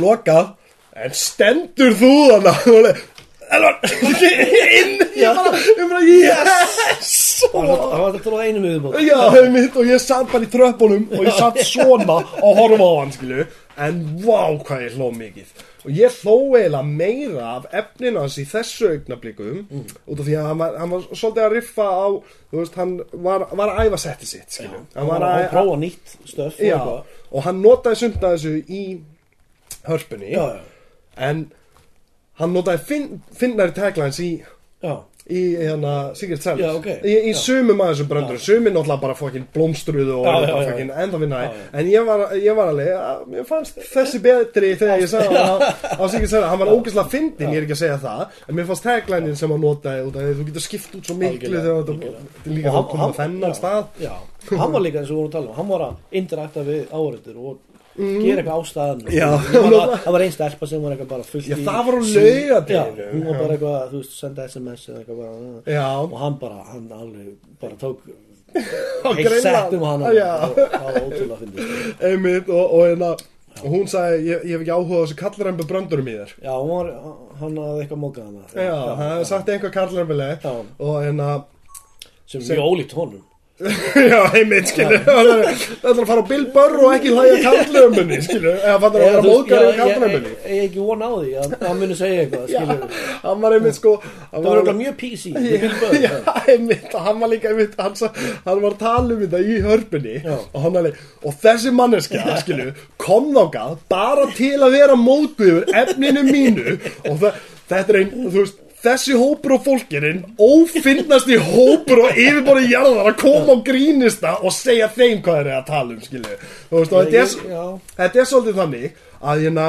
lokað 0.00 0.52
en 0.92 1.16
stendur 1.16 1.94
þú 1.96 2.12
þannig 2.30 3.02
inn 3.52 5.02
ég 5.18 5.36
bara, 5.36 5.58
ég 5.60 5.88
bara 5.90 6.00
yes. 6.06 7.10
Það 7.52 7.98
var 8.00 8.14
þetta 8.14 8.32
á 8.32 8.44
einu 8.46 8.62
miðubót 8.62 8.96
já, 9.04 9.18
einmitt, 9.40 9.76
og 9.76 9.90
ég 9.90 10.00
satt 10.02 10.30
bara 10.32 10.46
í 10.46 10.52
tröppunum 10.52 11.04
og 11.12 11.26
ég 11.26 11.36
satt 11.36 11.60
svona 11.68 12.16
og 12.22 12.56
horfa 12.60 12.88
á 12.88 12.94
hann 13.02 13.12
skilu 13.16 13.44
en 13.82 14.00
vá 14.20 14.40
hvað 14.60 14.82
ég 14.86 14.96
hló 14.98 15.06
mikið. 15.16 15.52
Og 15.82 15.94
ég 15.96 16.16
hló 16.22 16.34
eiginlega 16.58 16.82
meira 16.86 17.46
af 17.56 17.68
efninu 17.82 18.20
hans 18.20 18.36
í 18.40 18.44
þessu 18.48 18.90
augnablikum 18.92 19.62
út 19.72 20.18
af 20.18 20.26
því 20.26 20.36
að 20.38 20.48
hann 20.50 20.60
var, 20.60 20.76
hann 20.80 20.92
var 20.92 21.06
svolítið 21.10 21.46
að 21.46 21.54
riffa 21.56 21.88
á 21.88 22.06
þú 22.52 22.60
veist, 22.60 22.76
hann 22.80 22.98
var, 23.12 23.46
var 23.52 23.72
að 23.72 23.88
æfa 23.88 24.02
setti 24.04 24.28
sitt 24.32 24.58
skilu 24.58 24.84
hann 24.96 25.08
var 25.12 25.28
að 25.28 25.48
prófa 25.52 25.78
nýtt 25.80 26.18
stöf 26.34 26.60
Já, 26.62 26.78
og 27.32 27.48
hann 27.48 27.64
notaði 27.64 28.04
sumt 28.04 28.22
að 28.22 28.36
þessu 28.36 28.58
í 28.68 28.84
hörpunni. 29.88 30.30
Já, 30.30 30.44
já, 30.56 30.71
en 31.16 31.46
hann 32.40 32.52
notaði 32.54 32.84
finn, 32.88 33.08
finnari 33.36 33.74
taglines 33.76 34.18
í, 34.22 34.30
já, 34.82 34.92
í 35.30 35.42
hérna 35.60 35.92
Sigurd 36.18 36.42
Sells 36.42 36.62
Já, 36.62 36.70
ok. 36.74 36.88
í, 37.06 37.12
í 37.30 37.34
sumum 37.38 37.82
að 37.84 37.92
þessum 37.92 38.08
bröndur 38.10 38.40
sumir 38.42 38.72
náttúrulega 38.74 39.02
bara 39.04 39.16
fokkin 39.18 39.44
blómstruðu 39.54 40.16
og 40.18 40.26
bara 40.26 40.56
fokkin 40.56 40.90
enda 40.90 41.20
já. 41.20 41.50
en 41.78 41.90
ég 41.92 42.08
var, 42.08 42.24
ég 42.40 42.56
var 42.58 42.72
alveg 42.72 42.90
að 42.96 43.22
mér 43.34 43.46
fannst 43.48 43.78
þessi 43.92 44.22
betri 44.24 44.72
þegar 44.80 45.04
ég 45.04 45.12
sagði 45.12 45.44
á, 45.44 45.54
á 45.94 46.04
Sigurd 46.10 46.32
Sells 46.32 46.48
hann 46.48 46.62
var 46.64 46.72
ógeðslega 46.72 47.12
fyndin, 47.12 47.52
ég 47.52 47.60
er 47.60 47.68
ekki 47.68 47.76
að 47.76 47.82
segja 47.84 48.00
það 48.02 48.22
en 48.48 48.58
mér 48.58 48.70
fannst 48.72 48.88
taglinein 48.88 49.38
sem 49.38 49.54
hann 49.54 49.66
notaði 49.68 50.06
út 50.08 50.18
af 50.18 50.26
því 50.26 50.38
þú 50.40 50.48
getur 50.50 50.66
skipt 50.66 50.96
út 50.98 51.10
svo 51.10 51.18
miklu 51.20 51.52
þegar 51.58 51.84
þetta 51.92 52.56
líka 52.56 52.72
þá 52.72 52.80
komið 52.94 53.18
þennan 53.20 53.58
stað. 53.60 54.08
Hann 54.50 54.72
var 54.74 54.82
líka 54.82 54.98
eins 55.04 55.12
og 55.12 55.14
við 55.14 55.20
vorum 55.20 55.30
að 55.30 55.36
tala 55.36 55.52
um 55.52 55.60
hann 55.60 55.70
var 55.76 55.86
að 55.86 56.18
interakta 56.22 56.66
við 56.66 56.82
áhörður 56.90 57.44
og 57.52 57.60
gera 57.96 58.40
eitthvað 58.40 58.56
á 58.56 58.62
staðan 58.64 59.00
Já. 59.12 59.28
það 60.04 60.10
var 60.14 60.24
einn 60.24 60.34
stelpa 60.34 60.68
sem 60.70 60.82
var 60.84 60.94
eitthvað 60.94 61.10
bara 61.12 61.26
fullt 61.28 61.48
í 61.48 61.56
það 61.58 61.80
var 61.88 61.96
laugardeginu. 62.00 63.02
Já, 63.02 63.08
hún 63.12 63.24
var 63.28 63.40
bara 63.42 63.56
eitthvað, 63.56 63.80
þú 63.92 64.00
veist, 64.00 64.14
senda 64.18 64.46
sms 64.48 64.86
eitthvað 64.96 65.18
bara 65.22 65.74
Já. 65.76 65.88
og 66.06 66.14
hann 66.22 66.38
bara, 66.40 66.60
hann 66.70 66.86
alveg 66.96 67.34
bara 67.60 67.80
tók 67.80 68.06
heilt 68.52 69.36
sett 69.44 69.76
um 69.76 69.84
hann 69.88 70.06
og 70.08 70.16
það 70.16 70.56
var 70.56 70.98
ótrúlega 71.02 71.36
að 71.36 71.44
finna 71.44 71.68
einmitt 72.08 72.50
og, 72.52 72.64
og, 72.64 72.82
hérna, 72.88 73.10
og 73.62 73.68
hún 73.76 73.88
sagði 73.92 74.22
ég, 74.28 74.46
ég 74.48 74.54
hef 74.56 74.64
ekki 74.64 74.74
áhuga 74.76 75.00
á 75.00 75.02
þessu 75.04 75.18
kallræmbu 75.20 75.66
bröndurum 75.68 76.08
í 76.08 76.16
þér. 76.18 76.34
Já, 76.44 76.52
hún 76.56 76.72
var, 76.72 76.92
hann 77.40 77.58
hafði 77.64 77.84
eitthvað 77.84 78.02
mókað 78.06 78.30
hana. 78.30 78.46
Já, 78.56 78.76
hann 79.00 79.52
einhver 79.56 79.74
kallræmbuleg 79.76 80.46
Já. 80.48 80.54
og 80.78 80.96
hérna 81.04 81.28
sem 82.28 82.40
mjög 82.44 82.64
ólíkt 82.64 82.96
honum 82.96 83.24
já, 84.10 84.18
einmitt, 84.34 84.70
skilu 84.72 84.96
það 85.04 85.28
ætlar 85.30 85.98
að 86.02 86.06
fara 86.08 86.22
á 86.24 86.30
Bill 86.30 86.46
Burr 86.54 86.72
og 86.82 86.94
ekki 86.96 87.10
hlæja 87.12 87.34
kallræmbunni, 87.44 88.16
skilu 88.24 88.50
eða 88.56 88.78
það 88.82 88.96
er 88.96 89.02
að 89.04 89.12
veist, 89.12 89.26
móðgar 89.28 89.62
já, 89.62 89.68
í 89.68 89.76
ég- 89.76 90.46
ég 90.52 90.62
ekki 90.66 90.86
von 90.86 91.04
á 91.04 91.10
því 91.12 91.34
að 91.42 91.52
hann 91.68 91.78
muni 91.82 91.98
segja 92.00 92.22
eitthvað 92.24 92.48
já, 92.50 92.62
skilur 92.62 92.96
hann 93.26 93.44
var 93.44 93.56
einmitt 93.58 93.78
sko 93.78 93.92
það 94.06 94.48
var 94.48 94.60
eitthvað 94.62 94.80
mjög 94.80 94.96
Burr, 95.82 96.00
já, 96.06 96.12
einmitt, 96.54 96.96
hann 97.06 97.22
var 97.22 97.32
líka 97.34 97.52
einmitt, 97.52 97.76
hann, 97.78 97.96
var 98.64 98.72
að 98.72 98.80
tala 98.82 99.14
um 99.18 99.22
þetta 99.26 99.42
í 99.52 99.60
hörpunni 99.68 100.16
og 100.32 100.58
hann 100.66 100.80
alveg, 100.82 100.98
og 101.22 101.38
þessi 101.44 101.74
manneskja 101.78 102.38
skilu, 102.42 102.68
kom 103.04 103.30
þángað 103.36 103.76
bara 103.92 104.26
til 104.40 104.56
að 104.58 104.74
vera 104.80 104.98
mótguður 104.98 105.70
efninu 105.84 106.24
mínu 106.32 106.78
og 106.80 107.14
það, 107.22 107.40
þetta 107.70 107.86
er 107.94 108.00
einn, 108.02 108.12
þú 108.26 108.36
veist 108.40 108.58
Þessi 108.82 109.14
hópur 109.14 109.52
og 109.56 109.62
fólkirinn 109.62 110.24
ófinnast 110.42 111.28
í 111.30 111.36
hópur 111.38 112.00
og 112.08 112.16
yfirborði 112.18 112.72
jarðar 112.72 113.12
að 113.12 113.18
koma 113.20 113.54
á 113.54 113.62
grínista 113.68 114.32
og 114.42 114.50
segja 114.56 114.88
þeim 114.90 115.20
hvað 115.22 115.36
þeir 115.38 115.46
eru 115.46 115.54
að 115.60 115.68
tala 115.68 115.94
um, 115.94 116.00
skilju. 116.02 116.38
Og 116.72 116.88
þetta 116.90 117.22
er, 117.22 118.10
er 118.18 118.26
svolítið 118.32 118.58
þannig 118.58 119.00
að 119.22 119.44
hérna, 119.46 119.66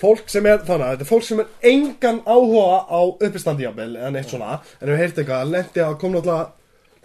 fólk 0.00 0.26
sem 0.32 0.48
er 0.50 0.62
þannig 0.66 0.86
að 0.88 0.94
þetta 0.96 1.06
er 1.06 1.10
fólk 1.12 1.26
sem 1.28 1.42
er 1.44 1.70
engan 1.70 2.18
áhuga 2.26 2.78
á 2.90 3.00
uppistandi 3.28 3.68
jafnvel 3.68 3.92
eða 4.00 4.12
neitt 4.16 4.32
svona. 4.34 4.58
En 4.80 4.90
við 4.90 5.02
heyrti 5.04 5.22
eitthvað 5.22 5.52
lendi 5.54 5.84
að 5.86 5.98
kom 6.02 6.16
náttúrulega 6.16 6.48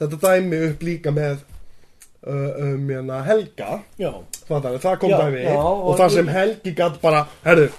þetta 0.02 0.22
dæmi 0.26 0.64
upp 0.72 0.86
líka 0.90 1.14
með 1.16 1.36
uh, 2.26 2.52
um 2.66 2.90
hérna, 2.90 3.22
Helga. 3.30 3.82
Fattar, 4.50 4.80
það 4.82 4.98
kom 5.06 5.14
Já, 5.14 5.18
dæmi. 5.22 5.44
já, 5.46 5.54
og, 5.60 5.84
og- 5.92 6.00
það 6.02 6.16
sem 6.18 6.34
Helgi 6.40 6.74
gætt 6.82 6.98
bara 7.04 7.26
herru, 7.46 7.70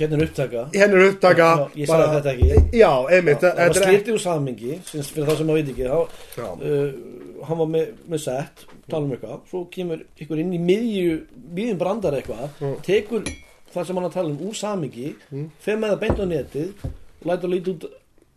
hérna 0.00 0.18
er 0.18 0.26
upptaka. 0.26 0.66
Henni 0.74 0.98
er 0.98 1.06
upptaka. 1.10 1.48
Já, 1.60 1.80
ég 1.82 1.90
sagði 1.90 2.16
þetta 2.16 2.34
ekki. 2.34 2.78
já, 2.80 2.90
einmitt, 3.16 3.46
það 3.46 3.62
var 3.62 3.78
slitið 3.78 4.16
úr 4.16 4.22
sammingi 4.24 4.78
sem 4.88 5.06
fyrir 5.10 5.30
það 5.30 5.40
sem 5.40 5.50
maður 5.50 5.60
veit 5.60 5.72
ekki. 5.74 5.88
Þá, 6.34 6.44
uh, 6.70 7.44
hann 7.48 7.60
var 7.62 7.70
með, 7.76 7.92
með 8.10 8.24
sett 8.24 8.66
tala 8.90 9.06
um 9.06 9.14
eitthvað, 9.14 9.38
svo 9.50 9.62
kemur 9.72 10.02
ykkur 10.20 10.42
inn 10.42 10.56
í 10.56 10.60
miðju, 10.62 11.20
miðjum 11.56 11.78
brandar 11.80 12.16
eitthvað 12.18 12.58
tekur 12.86 13.28
það 13.70 13.86
sem 13.86 14.00
hann 14.00 14.08
að 14.08 14.16
tala 14.16 14.32
um 14.32 14.42
úr 14.48 14.56
sammingi, 14.58 15.12
mm. 15.30 15.46
fer 15.62 15.78
með 15.78 15.94
það 15.94 16.02
beint 16.04 16.22
á 16.22 16.26
netið 16.30 16.88
lætur 17.28 17.52
lítið 17.52 17.74
út 17.74 17.86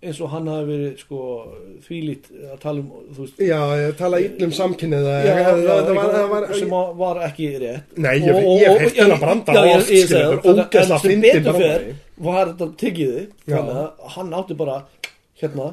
eins 0.03 0.19
og 0.21 0.29
hann 0.33 0.47
hafi 0.51 0.65
verið 0.69 0.97
sko 0.99 1.19
þvílít 1.87 2.25
að 2.53 2.57
tala 2.63 2.79
um 2.83 2.89
veist 3.17 3.37
já, 3.39 3.59
tala 3.99 4.19
íllum 4.23 4.51
samkynnið 4.57 5.07
sem 6.59 6.69
var, 6.73 6.93
var 6.99 7.21
ekki 7.27 7.47
rétt 7.63 7.97
Nei, 7.97 8.19
ég- 8.19 8.35
Og- 8.35 8.59
ég 8.61 8.67
hef 8.67 8.81
heyrt 8.81 8.95
já, 8.97 9.03
þennan 9.05 9.19
brandara 9.23 9.63
já, 9.67 9.75
oft, 9.77 9.89
ég 9.89 10.05
skilur, 10.07 10.41
fer 11.53 11.63
brandari. 11.73 11.95
var 12.27 12.45
þetta 12.53 12.67
tekið 12.83 13.13
þig 13.17 13.27
Já. 13.47 13.55
þannig 13.57 13.75
að 13.83 13.89
hann 14.17 14.33
átti 14.39 14.57
bara 14.57 14.77
hérna, 15.41 15.67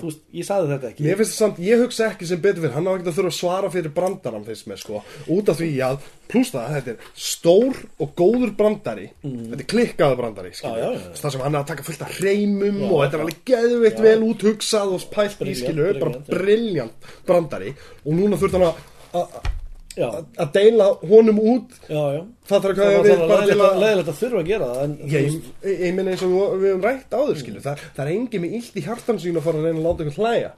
þú 0.00 0.08
veist, 0.10 0.20
ég 0.38 0.44
sagði 0.48 0.68
þetta 0.74 0.88
ekki 0.92 1.04
Mér 1.06 1.16
finnst 1.20 1.32
það 1.34 1.42
samt, 1.42 1.58
ég 1.64 1.82
hugsa 1.82 2.06
ekki 2.12 2.26
sem 2.28 2.40
betur 2.44 2.62
fyrir 2.64 2.74
hann 2.76 2.86
á 2.88 2.92
ekki 2.98 3.08
að 3.10 3.16
þurfa 3.18 3.32
að 3.32 3.38
svara 3.38 3.70
fyrir 3.74 3.94
brandarann 3.98 4.44
finnst 4.44 4.66
mér 4.68 4.80
sko, 4.82 5.02
út 5.34 5.48
af 5.48 5.58
því 5.60 5.70
að 5.88 5.98
pluss 6.28 6.50
það, 6.52 6.72
þetta 6.76 6.90
er 6.90 7.12
stór 7.28 7.76
og 8.04 8.14
góður 8.20 8.50
brandari 8.58 9.06
þetta 9.24 9.60
er 9.62 9.68
klikkaður 9.74 10.20
brandari 10.22 10.52
Mm. 10.58 10.78
Já. 10.78 10.90
það 11.22 11.30
sem 11.32 11.40
hann 11.40 11.54
er 11.54 11.60
að 11.62 11.66
taka 11.72 11.82
fullt 11.86 12.02
af 12.02 12.16
hreimum 12.18 12.78
Já, 12.82 12.88
og 12.90 12.98
þetta 13.02 13.16
er 13.18 13.22
alveg 13.24 13.40
geðveitt 13.48 13.98
Já. 13.98 14.02
vel 14.02 14.22
úthugsað 14.28 14.92
og 14.96 15.06
pælt 15.14 15.40
í 15.48 15.54
skilu, 15.54 15.86
bara 16.00 16.10
brilliant. 16.10 16.28
briljant 16.28 17.08
brandari 17.26 17.74
og 18.04 18.12
núna 18.12 18.36
þurft 18.40 18.58
hann 18.58 18.68
að- 18.68 19.54
að 19.98 20.16
já, 20.18 20.24
að 20.44 20.50
deila 20.58 20.86
honum 21.10 21.38
út 21.52 21.76
já, 21.88 22.02
já 22.16 22.20
það 22.48 22.66
var 22.68 22.74
ég 22.78 23.06
við 23.06 23.12
það 23.14 23.28
bara 23.32 23.46
til 23.48 23.58
að 23.68 23.80
leðilegt 23.82 24.10
að 24.12 24.20
þurfa 24.22 24.42
að 24.42 24.50
gera 24.52 24.68
það 24.72 24.82
en 24.84 24.98
Ég, 25.12 25.24
ég, 25.28 25.78
ég 25.84 25.96
minna 25.98 26.12
eins 26.14 26.22
og 26.26 26.34
við, 26.34 26.44
við 26.62 26.68
höfum 26.72 26.84
rætt 26.88 27.16
áður 27.18 27.40
skilu 27.42 27.62
það, 27.64 27.82
það 27.96 28.04
er 28.06 28.12
engin 28.14 28.44
með 28.46 28.54
illt 28.60 28.76
í 28.78 28.84
hjartan 28.88 29.18
sín 29.24 29.40
að 29.40 29.46
fara 29.48 29.58
að 29.62 29.66
reyna 29.68 29.80
að 29.82 29.88
láta 29.88 30.06
ykkur 30.06 30.22
hlæja 30.22 30.52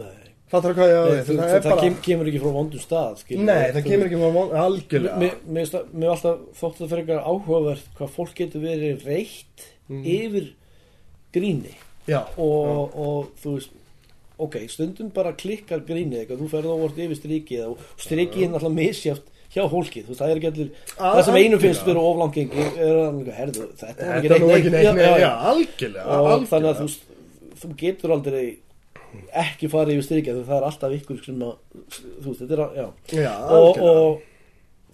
nei, 0.00 0.16
Fattar 0.46 0.76
hvað 0.78 0.90
ég 0.92 0.96
að 1.00 1.08
Nei, 1.10 1.22
Það 1.26 1.38
það 1.42 1.56
er 1.56 1.64
bara... 1.66 1.80
kem, 1.82 1.94
kemur 2.06 2.28
ekki 2.30 2.40
frá 2.44 2.50
vondum 2.54 2.78
stað 2.82 3.14
skilur. 3.18 3.46
Nei, 3.48 3.64
það 3.74 3.86
kemur 3.88 4.06
ekki 4.06 4.18
frá 4.20 4.60
algjörlega. 4.62 5.30
Mér 5.56 5.70
það- 5.72 5.88
er 6.04 6.12
alltaf 6.12 6.44
þótt 6.60 6.76
það 6.78 6.92
fyrir 6.92 7.00
eitthvað 7.02 7.26
áhugavert 7.32 7.88
hvað 7.98 8.12
fólk 8.14 8.36
getur 8.38 8.62
verið 8.62 9.02
reitt 9.08 9.64
Mhm. 9.90 10.04
yfir 10.06 10.46
gríni 11.34 11.74
Já. 12.06 12.20
og, 12.38 12.94
og 12.94 13.28
þú 13.42 13.56
veist 13.56 13.74
ok, 14.38 14.56
stundum 14.68 15.08
bara 15.16 15.32
klikkar 15.38 15.80
grínið 15.86 16.20
eitthvað, 16.24 16.42
þú 16.42 16.48
ferð 16.52 16.72
óvart 16.74 16.98
yfir 17.00 17.16
strikið 17.16 17.62
og 17.70 17.78
strikið 18.02 18.42
er 18.46 18.52
náttúrulega 18.52 18.76
misjátt 18.80 19.32
hjá 19.56 19.62
fólki 19.72 20.02
þú 20.04 20.10
veist, 20.12 20.20
það 20.20 20.30
er 20.34 20.40
ekki 20.40 20.50
allir, 20.50 20.70
Al- 20.98 21.14
það 21.16 21.22
sem 21.24 21.34
einu 21.36 21.40
algjörlega. 21.40 21.62
finnst 21.64 21.84
fyrir 21.86 22.00
oflangengi 22.02 22.66
er 22.76 22.98
hann, 23.00 23.20
herðu, 23.38 23.66
þetta 23.80 24.06
er 24.06 24.16
ekki 24.18 25.20
já. 25.22 25.30
algjörlega, 25.52 26.20
og 26.20 26.46
þannig 26.50 26.70
að 26.72 26.80
þú, 26.82 26.88
þú 27.62 27.70
getur 27.80 28.14
aldrei 28.16 28.44
ekki 29.32 29.70
farið 29.72 29.94
yfir 29.96 30.06
strikið 30.10 30.40
það 30.44 30.56
er 30.58 30.66
alltaf 30.68 30.96
ykkur 30.98 31.20
sem 31.24 31.44
að 31.46 31.54
þú 31.96 32.26
veist, 32.26 32.40
þetta 32.42 32.56
er 32.56 32.64
já 32.76 32.86
Já, 33.22 33.32
og, 33.56 33.80
og 33.80 34.35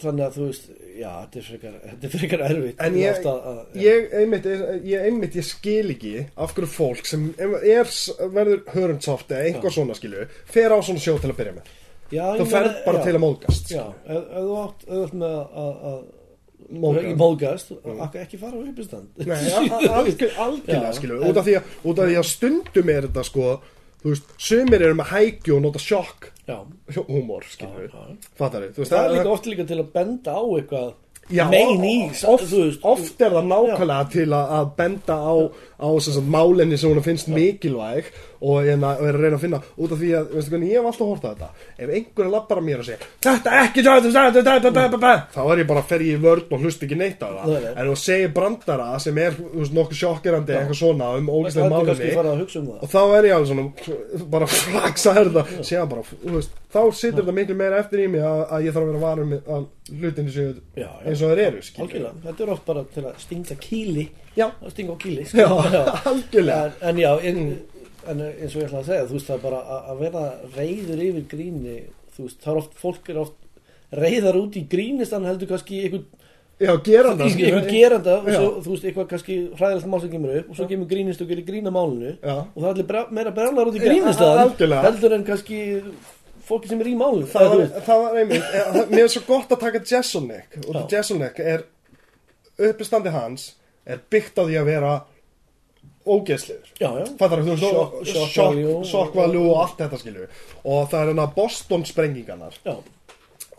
þannig 0.03 0.25
að 0.27 0.37
þú 0.39 0.47
veist 0.49 0.71
já, 0.93 1.11
þetta 1.23 1.39
er 1.41 1.47
frekar, 1.49 1.77
þetta 1.89 2.09
er 2.09 2.13
frekar 2.15 2.43
erfitt 2.49 2.83
En 2.87 2.97
ég, 3.01 3.21
að, 3.33 3.45
að, 3.53 3.61
já. 3.75 3.83
ég, 3.87 4.09
einmitt, 4.23 4.49
ég, 4.93 5.05
einmitt, 5.09 5.37
ég 5.41 5.47
skil 5.49 5.93
ekki 5.95 6.15
af 6.37 6.55
hverju 6.57 6.71
fólk 6.75 7.09
sem 7.09 7.29
er, 7.39 7.93
verður 8.35 8.65
hörundsoft 8.75 9.33
eða 9.33 9.47
einhver 9.51 9.75
svona 9.75 9.97
skilu 9.99 10.27
fer 10.53 10.75
á 10.75 10.79
svona 10.85 11.03
sjó 11.05 11.17
til 11.23 11.33
að 11.33 11.39
byrja 11.41 11.55
með. 11.59 11.71
já, 12.13 12.25
Þú 12.39 12.49
meina- 12.51 12.75
bara 12.87 12.99
já. 12.99 13.05
til 13.09 13.15
að 13.17 13.23
móðgast. 13.25 13.71
Já, 13.73 13.85
ef, 14.07 14.27
þú 14.37 14.59
átt, 14.63 14.85
átt 15.03 15.15
með 15.23 15.39
að, 15.63 16.03
móðgast, 16.73 17.73
mm. 17.85 18.03
ekki 18.23 18.39
fara 18.41 18.57
á 18.57 18.61
uppistand 18.63 19.25
Nei, 19.27 19.37
algjörlega 19.99 20.33
Já, 20.67 21.61
að, 21.61 21.71
út 21.85 21.99
af 22.03 22.09
því 22.09 22.17
að 22.21 22.29
stundum 22.31 22.93
er 22.93 23.09
þetta 23.09 23.25
sko, 23.29 23.49
þú 24.03 24.13
veist, 24.15 24.35
sumir 24.43 24.83
eru 24.83 24.99
með 24.99 25.13
hækju 25.13 25.57
og 25.57 25.65
nota 25.67 25.83
sjokk. 25.83 26.33
Já, 26.49 26.59
húmor, 27.07 27.47
já, 27.47 27.55
skilu, 27.55 27.87
já. 27.87 28.33
fattar 28.39 28.67
þið, 28.67 28.75
þú 28.75 28.83
veist, 28.83 28.93
Það 28.93 29.05
er 29.05 29.17
líka 29.17 29.33
oft 29.37 29.49
líka 29.49 29.67
til 29.69 29.79
að 29.79 29.91
benda 29.95 30.35
á 30.35 30.43
eitthvað 30.43 30.93
Já, 31.31 31.45
í, 31.55 31.93
oft, 32.27 32.55
oft 32.83 33.23
er 33.23 33.31
það 33.37 33.47
nákvæmlega 33.47 34.07
til 34.11 34.27
að, 34.27 34.49
að 34.59 34.73
benda 34.81 35.19
á, 35.23 35.35
á 35.83 35.89
sagt, 36.01 36.29
málinni 36.31 36.79
sem 36.79 36.93
hún 36.93 37.03
finnst 37.05 37.29
mikilvæg 37.33 38.09
og, 38.43 38.63
hérna, 38.67 38.95
og 38.99 39.07
er 39.07 39.17
að 39.19 39.25
reyna 39.27 39.37
að 39.39 39.45
finna 39.45 39.61
út 39.77 39.93
af 39.95 40.01
því 40.01 40.11
að, 40.19 40.31
veistu 40.37 40.53
hvernig, 40.55 40.71
ég 40.73 40.79
hef 40.81 40.89
alltaf 40.91 41.11
hort 41.13 41.27
að 41.27 41.35
þetta. 41.35 41.49
Ef 41.79 41.93
einhverju 41.99 42.33
lappar 42.33 42.61
að 42.63 42.67
mér 42.69 42.83
og 42.83 42.87
segja 42.89 43.11
þetta 43.27 43.51
ekki 43.63 43.85
þá 45.35 45.43
er 45.45 45.63
ég 45.63 45.69
bara 45.71 45.83
að 45.83 45.91
fer 45.93 46.05
í 46.07 46.11
vörn 46.23 46.57
og 46.57 46.65
hlust 46.67 46.83
ekki 46.87 46.99
neitt 46.99 47.23
á 47.23 47.29
það. 47.31 47.69
En 47.73 47.91
þú 47.93 47.99
segir 48.03 48.33
brandara 48.35 48.89
sem 49.03 49.21
er 49.23 49.39
nokkuð 49.79 50.01
sjokkirandi 50.01 50.57
eitthvað 50.59 50.81
svona 50.83 51.13
um 51.19 51.31
Það 51.33 51.39
ógæslega 51.39 51.69
málinni 51.73 51.95
að 52.33 52.43
um 52.63 52.67
það. 52.73 52.83
Og 52.83 52.93
þá 52.93 53.03
er 53.19 53.29
ég 53.29 53.37
alveg 53.37 53.53
svona 53.53 54.27
bara 54.35 54.51
bara, 55.93 56.03
þú 56.13 56.35
veist, 56.37 56.59
þá 56.73 56.81
situr 56.99 57.23
þetta 57.23 57.37
miklu 57.37 57.57
meira 57.59 57.79
eftir 57.83 58.03
í 58.05 58.09
mig 58.11 58.25
að, 58.27 58.43
að 58.57 58.67
ég 58.67 58.75
þarf 58.77 58.87
að 58.87 58.93
vera 58.93 59.03
varum 59.07 59.33
að 59.57 59.65
hlutinni 60.03 60.35
séu 60.35 60.53
eins 61.05 61.23
og 61.23 61.33
þeir 61.33 61.43
eru 61.47 61.63
þetta 62.27 62.45
er 62.47 62.53
oft 62.55 62.67
bara 62.69 62.85
til 62.95 63.05
að 63.09 63.19
stinga 63.23 63.57
kýli 63.63 64.07
Já. 64.37 64.47
að 64.63 64.71
stinga 64.73 64.95
á 64.95 64.99
kýli 65.03 65.25
algjörlega 66.09 66.65
en, 66.65 66.73
en 66.89 66.97
já, 67.03 67.11
en, 67.29 67.39
en 68.09 68.23
eins 68.27 68.55
og 68.57 68.63
ég 68.63 68.67
ætla 68.69 68.81
að 68.83 68.89
segja 68.91 69.07
þú 69.11 69.19
veist 69.19 69.31
það 69.33 69.43
bara 69.47 69.61
að, 69.77 69.99
vera 70.01 70.23
reyður 70.57 71.03
yfir 71.09 71.27
gríni 71.35 71.77
þú 72.17 72.27
veist, 72.27 72.41
það 72.45 72.53
er 72.55 72.61
oft, 72.63 72.75
fólk 72.81 73.11
er 73.13 73.21
oft 73.27 73.39
reyðar 73.93 74.39
út 74.41 74.57
í 74.57 74.63
grínistan 74.73 75.27
heldur 75.29 75.51
kannski 75.53 75.83
einhvern 75.85 76.09
geranda 76.87 77.27
einhvern 77.27 77.69
geranda 77.69 78.17
og 78.23 78.29
svo, 78.33 78.49
þú 78.65 78.73
veist, 78.75 78.85
eitthvað 78.89 79.09
kannski 79.13 79.37
hræðilegt 79.59 79.91
mál 79.93 80.01
sem 80.05 80.13
kemur 80.15 80.35
upp 80.41 80.51
og 80.53 80.59
svo 80.61 80.67
kemur 80.71 80.89
grínist 80.93 81.23
og 81.25 81.29
gerir 81.33 81.47
grína 81.49 81.73
málinu 81.75 82.13
Já. 82.23 82.37
og 82.41 82.59
það 82.59 82.69
er 82.69 82.73
allir 82.77 82.89
bra, 82.93 83.05
meira 83.11 83.33
brjálar 83.37 83.69
út 83.73 83.77
í 83.77 83.83
grínistan 83.85 84.53
heldur 84.87 85.17
en 85.19 85.25
kannski 85.29 85.61
fólki 86.49 86.71
sem 86.73 86.81
er 86.83 86.89
í 86.93 86.97
málinu 86.99 87.29
Það 87.33 87.57
veist. 87.59 87.81
það 87.87 88.01
var 88.05 88.17
einmitt, 88.23 88.47
eh, 88.55 88.69
það- 88.77 88.89
mér 88.97 89.05
er 89.09 89.13
svo 89.17 89.23
gott 89.29 89.53
að 89.57 89.61
taka 89.67 89.83
Jesselnick 89.93 90.57
og 90.69 90.75
Já. 90.79 90.83
Jesselnick 90.97 91.39
er 91.43 91.65
uppistandi 92.71 93.13
hans 93.15 93.51
er 93.87 94.01
byggt 94.11 94.39
á 94.39 94.43
því 94.47 94.59
að 94.61 94.69
vera 94.71 94.93
ógeðsliður 96.03 96.73
Fattar 97.21 97.43
þú, 97.47 97.55
Shock- 97.61 97.95
þú, 98.01 98.05
shock 98.13 98.33
sjokk, 98.33 98.57
value. 98.57 98.75
sjokk 98.91 99.15
value 99.15 99.45
og 99.53 99.61
allt 99.63 99.79
þetta 99.85 100.01
skilju 100.03 100.27
og 100.65 100.91
það 100.91 100.99
er 101.01 101.11
hérna 101.13 101.27
Boston 101.37 101.85
sprengingarnar. 101.87 102.59
Já, 102.67 102.77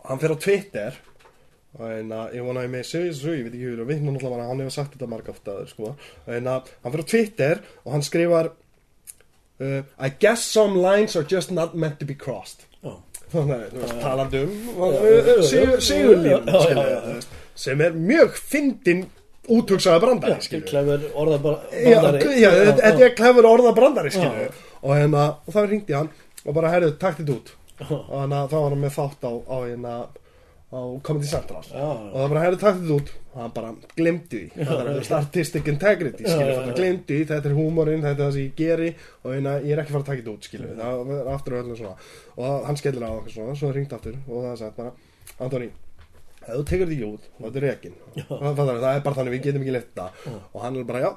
hann 0.09 0.19
fer 0.23 0.35
á 0.35 0.37
Twitter. 0.39 0.99
Og 1.73 1.87
en 1.89 2.11
að 2.13 2.35
ég 2.37 2.43
vona 2.45 2.61
að 2.61 2.67
ég 2.67 2.71
með 2.75 2.83
segja 2.85 3.13
þessu 3.15 3.31
ég 3.33 3.45
veit 3.47 3.53
ekki 3.57 3.69
hvað, 3.71 3.87
við 3.89 4.01
náttúrulega 4.05 4.33
bara, 4.35 4.43
hann 4.51 4.59
hefur 4.61 4.73
sagt 4.75 4.91
þetta 4.93 5.07
marg 5.09 5.29
aftaður 5.31 5.71
sko, 5.71 5.93
en 6.29 6.49
að 6.51 6.67
hann 6.83 6.93
fer 6.93 7.01
á 7.01 7.11
Twitter 7.13 7.61
og 7.81 7.95
hann 7.95 8.05
skrifar 8.05 8.49
uh, 9.63 9.81
I 9.97 10.09
guess 10.19 10.43
some 10.45 10.77
lines 10.77 11.15
are 11.17 11.25
just 11.25 11.49
not 11.49 11.73
meant 11.73 11.97
to 11.99 12.05
be 12.05 12.13
crossed. 12.13 12.67
Já. 12.83 12.93
þannig 13.33 13.55
að 13.57 14.35
um 14.43 14.53
já, 14.93 15.81
skilju, 15.81 16.29
já. 16.29 16.41
þú 16.45 17.15
veist, 17.15 17.33
sem 17.55 17.81
er 17.81 17.95
mjög 17.97 18.37
fyndin 18.37 19.05
úthugsaða 19.51 19.99
brandari 19.99 20.37
Já, 20.39 20.61
klefur 20.69 21.05
orða 21.19 21.39
brandari. 21.43 22.23
já, 22.39 22.49
þetta 22.79 23.05
er 23.09 23.15
klefur 23.17 23.49
orða 23.49 23.73
brandari 23.75 24.13
og 24.83 24.91
hérna, 24.95 25.27
og 25.47 25.53
þá 25.55 25.61
ringdi 25.67 25.95
hann 25.97 26.09
og 26.45 26.53
bara 26.55 26.71
herrið, 26.73 26.97
takk 26.99 27.19
þetta 27.21 27.37
út 27.37 27.53
og 27.89 28.13
hann 28.19 28.35
þá 28.51 28.55
var 28.59 28.69
hann 28.71 28.83
með 28.83 28.95
þátt 28.97 29.25
á, 29.27 29.31
á 29.43 29.57
hérna 29.67 29.95
á 30.73 30.81
Comedy 31.05 31.27
Central. 31.29 31.61
Og 31.61 32.15
það 32.17 32.31
bara 32.31 32.43
herrið 32.43 32.61
takk 32.63 32.79
þetta 32.79 32.95
út 32.97 33.11
og 33.33 33.37
hann 33.43 33.51
bara 33.53 33.71
glemdi 33.97 34.39
því. 34.55 34.65
Það 34.65 34.81
er 34.81 35.11
artistic 35.19 35.67
integrity 35.69 36.25
glemdi 36.73 37.19
því, 37.19 37.27
þetta 37.29 37.49
er 37.51 37.55
húmorinn 37.57 38.01
þetta 38.01 38.13
er 38.15 38.23
það 38.23 38.33
sem 38.37 38.47
ég 38.47 38.55
geri. 38.57 38.89
Og 39.21 39.35
hérna, 39.35 39.53
ég 39.61 39.75
er 39.75 39.83
ekki 39.83 39.93
fara 39.93 40.01
að 40.05 40.09
taka 40.09 40.21
þetta 40.23 40.33
út 40.33 40.49
skilju, 40.49 40.71
það 40.79 41.13
er 41.19 41.31
aftur 41.35 41.57
og 41.57 41.61
öllum 41.63 41.79
svona. 41.83 42.09
Og 42.39 42.67
hann 42.69 42.79
skellir 42.81 43.05
á 43.05 43.11
okkur 43.13 43.35
svona, 43.35 43.57
svo 43.61 43.71
ringt 43.75 43.93
aftur. 43.99 44.17
Og 44.25 44.47
það 44.47 44.59
sagt 44.63 44.79
bara, 44.81 44.95
Antoni 45.45 45.69
ef 46.43 46.53
þú 46.59 46.63
tekur 46.69 46.89
því 46.91 46.99
út 47.07 47.27
og 47.39 47.43
þetta 47.47 47.59
er 47.61 47.65
rekin 47.69 47.97
það, 48.29 48.71
er 48.93 49.03
bara 49.07 49.15
þannig, 49.17 49.33
við 49.35 49.43
getum 49.47 49.65
ekki 49.65 49.75
þetta 49.79 50.05
og 50.53 50.61
hann 50.63 50.79
er 50.79 50.87
bara, 50.89 51.03
já, 51.03 51.11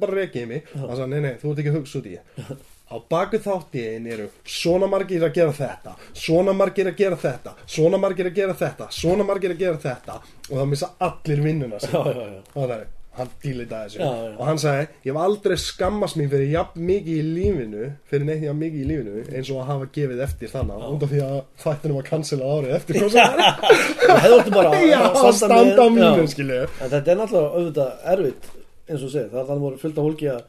bara 0.00 0.16
rekiði 0.20 0.48
mig. 0.52 0.72
Og 0.78 0.88
hann 0.88 0.96
sagði, 1.00 1.10
nei, 1.12 1.20
nei, 1.26 1.36
þú 1.42 1.52
ert 1.52 1.62
ekki 1.62 1.72
að 1.72 1.78
hugsa 1.80 2.00
út 2.00 2.08
í 2.10 2.16
ég. 2.16 2.56
Á 2.86 2.96
baku 3.10 3.38
þáttiðin 3.42 4.04
eru 4.14 4.26
svona 4.46 4.86
margir 4.86 5.24
að 5.26 5.32
gera 5.34 5.54
þetta. 5.56 5.94
Svona 6.14 6.52
margir 6.54 6.86
að 6.86 7.00
gera 7.00 7.16
þetta. 7.18 7.54
Svona 7.66 7.98
margir 7.98 8.28
að 8.30 8.36
gera 8.36 8.54
þetta. 8.60 8.86
Svona 8.94 9.26
margir 9.26 9.54
að 9.56 9.64
gera 9.64 9.80
þetta. 9.82 10.18
Og 10.46 10.52
það 10.60 10.68
missa 10.70 10.92
allir 11.02 11.42
vinnuna 11.42 11.80
Já, 11.82 11.98
já, 11.98 12.26
já. 12.36 12.38
það 12.54 12.74
er, 12.76 12.84
hann 13.16 13.30
dílitaði 13.42 13.88
þessu. 13.88 14.00
Já, 14.00 14.10
já. 14.26 14.32
og 14.36 14.42
hann 14.50 14.60
sagði, 14.62 14.88
ég 15.06 15.12
hef 15.12 15.20
aldrei 15.26 15.56
skammast 15.62 16.18
mín 16.20 16.30
fyrir 16.32 16.50
jafn 16.52 16.84
mikið 16.90 17.16
í 17.16 17.24
lífinu 17.36 17.88
fyrir 18.10 18.28
neitt 18.28 18.44
jafn 18.46 18.60
mikið 18.60 18.82
í 18.82 18.88
lífinu 18.90 19.24
eins 19.30 19.52
og 19.54 19.62
að 19.62 19.70
hafa 19.72 19.88
gefið 19.96 20.22
eftir 20.26 20.52
þannig 20.52 20.84
út 20.90 21.06
af 21.06 21.14
því 21.14 21.22
að 21.26 21.38
þættinum 21.64 22.00
var 22.00 22.10
cancela 22.10 22.52
árið 22.56 22.76
eftir 22.80 23.00
Það 24.06 24.22
hefði 24.26 24.54
bara 24.54 24.82
Já, 24.92 25.00
að 25.06 25.32
standa 25.40 25.82
á 25.82 25.88
mínu, 25.96 26.60
En 26.66 26.92
þetta 26.92 27.12
er 27.14 27.20
náttúrulega 27.22 27.56
auðvitað 27.56 28.06
erfitt 28.14 28.54
eins 28.86 29.02
og 29.02 29.10
segir, 29.10 29.32
það 29.32 29.40
er 29.42 29.50
þannig 29.50 29.66
voru 29.66 29.82
fullt 29.82 29.98
af 29.98 30.06
fólki 30.06 30.30
að 30.30 30.44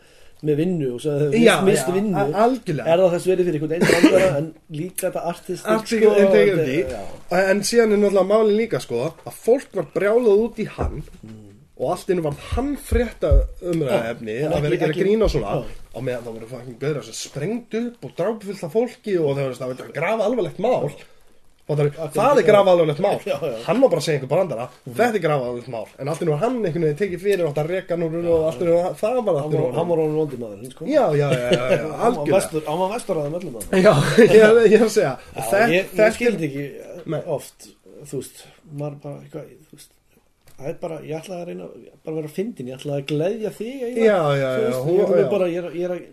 með 0.45 0.59
vinnu 0.61 0.89
og 0.93 1.01
svo 1.01 1.13
að 1.15 1.23
þau 1.33 1.63
mist 1.65 1.87
já, 1.87 1.93
vinnu. 1.95 2.23
algjörlega. 2.43 2.91
er 2.93 3.01
það 3.01 3.13
þess 3.15 3.29
verið 3.31 3.47
fyrir 3.47 3.57
einhvern 3.57 3.73
einn 3.73 3.87
brandara 3.87 4.27
en 4.37 4.49
líka 4.69 5.07
þetta 5.07 5.23
Artistic 5.31 5.95
integrity 5.97 6.77
já, 6.83 6.99
En 7.49 7.63
síðan 7.65 7.95
er 7.95 8.01
náttúrulega 8.03 8.29
málin 8.29 8.59
líka 8.59 8.81
sko 8.83 9.07
Að 9.09 9.39
fólk 9.47 9.73
var 9.79 9.89
brjálað 9.95 10.43
út 10.45 10.61
í 10.61 10.67
hann 10.77 11.01
Og 11.77 11.91
allt 11.93 12.09
innu 12.09 12.23
var 12.25 12.33
hann 12.55 12.71
frétta 12.81 13.29
en 13.61 13.83
Að 13.85 14.23
vera 14.25 14.77
ekki- 14.77 14.87
að 14.87 14.95
grína 14.97 15.27
svona. 15.29 15.59
Og 15.93 16.01
meðan 16.07 16.23
það 16.25 16.33
voru 16.39 16.47
fucking 16.53 16.79
gauðra 16.81 17.03
sem 17.05 17.13
sprengt 17.13 17.73
upp 17.77 18.05
Og 18.07 18.15
drápfullt 18.17 18.63
af 18.65 18.73
fólki 18.73 19.13
Og 19.21 19.37
það 19.37 19.53
var 19.59 19.75
að 19.85 19.93
grafa 19.93 20.25
alvarlegt 20.25 20.59
mál? 20.59 20.89
Fattar, 21.67 21.89
það 22.15 22.37
er 22.39 22.45
grafa 22.47 22.71
alvarlegt 22.71 22.99
mál. 23.03 23.17
Já, 23.27 23.35
já. 23.43 23.57
Hann 23.65 23.81
má 23.81 23.89
bara 23.91 23.99
segja 24.01 24.21
einhver 24.21 24.29
brandara. 24.31 24.69
Þetta 24.87 25.17
er 25.19 25.23
grafa 25.25 25.45
alvarlegt 25.49 25.67
mál. 25.73 25.87
En 25.99 26.07
allt 26.07 26.21
innu 26.23 26.31
var 26.31 26.39
hann 26.45 26.55
einhvern 26.63 26.85
veginn 26.87 26.99
tekið 27.01 27.23
fyrir 27.25 27.43
Og 27.49 27.53
það 27.57 27.67
reka 27.73 27.97
nú 27.99 28.07
og 28.07 28.45
allt 28.47 28.61
innu 28.63 28.77
Það 29.01 29.19
var 29.27 29.35
allt 29.41 29.51
var- 29.57 29.75
hann 29.75 29.87
var 29.91 29.97
honum 29.97 30.15
vondi 30.21 30.39
maður. 30.39 30.87
Já, 30.87 31.05
já, 31.19 31.27
já, 31.27 31.91
hann 32.01 32.15
var 32.23 32.93
var 33.11 33.19
að 33.19 33.27
það 33.27 33.35
möllum 33.35 33.53
maður 33.57 33.83
Já, 33.83 33.93
ég, 34.37 34.47
er 34.79 34.87
að 34.87 34.95
segja 34.95 35.13
ég, 35.75 35.91
skildi 36.15 36.47
ekki 36.47 36.65
oft 37.37 37.67
þú 38.07 38.21
veist, 39.75 39.91
það 40.57 40.69
er 40.71 40.77
bara, 40.81 40.99
ég 41.05 41.17
ætlaði 41.21 41.41
að 41.41 41.47
reyna 41.51 41.67
bara 42.03 42.15
að 42.15 42.21
vera 42.21 42.33
fyndin, 42.37 42.67
ég 42.71 42.77
ætlaði 42.79 43.01
að 43.01 43.09
gleðja 43.11 43.51
þig 43.57 43.81
eiginlega. 43.87 44.05
Já, 44.05 44.19
já, 44.37 44.47
Þú 44.47 44.61
já, 44.61 44.67
veist, 44.67 44.85
hún- 44.87 44.97
ég, 44.97 45.11
er 45.17 45.23
já. 45.23 45.29
bara, 45.29 45.45
ég, 45.47 45.63
er, 45.63 45.71
ég 45.77 45.83
er 45.89 45.95
að 45.97 46.05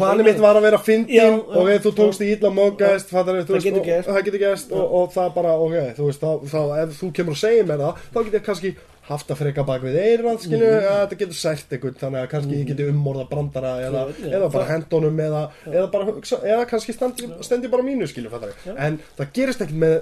Planið 0.00 0.24
mitt 0.24 0.38
var 0.38 0.54
að 0.54 0.62
vera 0.62 0.78
fyndin 0.78 1.10
Já, 1.16 1.24
já. 1.26 1.56
og 1.58 1.68
ef 1.68 1.82
þú 1.82 1.90
tókst 1.98 2.20
í 2.22 2.28
illa 2.32 2.48
mókaðist 2.54 3.08
fattar 3.10 3.34
við, 3.34 3.42
þú 3.42 3.50
Það 3.50 3.56
veist, 3.56 3.66
getur 3.66 3.80
og- 3.80 3.86
gerst. 3.90 4.08
það 4.08 4.24
getur 4.28 4.38
gerst 4.38 4.70
og, 4.72 4.92
og 5.00 5.10
það 5.12 5.34
bara, 5.34 5.54
ok, 5.58 5.74
þú 5.98 6.04
veist, 6.06 6.20
þá, 6.22 6.30
þá 6.46 6.60
ef 6.84 6.94
þú 7.00 7.08
kemur 7.18 7.34
og 7.34 7.40
segir 7.40 7.66
mér 7.66 7.80
það, 7.82 7.98
þá 8.14 8.18
getur 8.24 8.38
ég 8.38 8.44
kannski 8.46 8.70
haft 9.10 9.28
að 9.34 9.36
freka 9.42 9.64
bak 9.66 9.82
við 9.82 9.98
eirað, 9.98 10.38
skilju, 10.46 10.70
Mhm. 10.70 10.78
mm. 10.78 10.94
þetta 11.02 11.18
getur 11.18 11.38
sært 11.40 11.74
einhvern, 11.74 11.98
þannig 12.00 12.22
að 12.22 12.30
kannski 12.30 12.54
ég 12.60 12.66
geti 12.70 12.86
ummorða 12.86 13.28
brandara 13.28 13.72
eða, 13.82 14.02
Já, 14.14 14.30
eða 14.38 14.52
bara 14.52 14.64
það- 14.64 14.70
hendunum 14.70 15.16
eða, 15.26 15.42
eða 15.66 15.90
bara 15.90 16.04
hugsa, 16.06 16.36
eða 16.46 16.64
kannski 16.70 16.92
stendi, 16.94 17.28
stendi 17.42 17.68
bara 17.68 17.82
mínu, 17.82 18.06
skilju, 18.06 18.30
fattar 18.30 18.54
við, 18.54 18.78
en 18.78 19.00
það 19.18 19.32
gerist 19.34 19.60
ekkert 19.66 19.80
með 19.82 20.00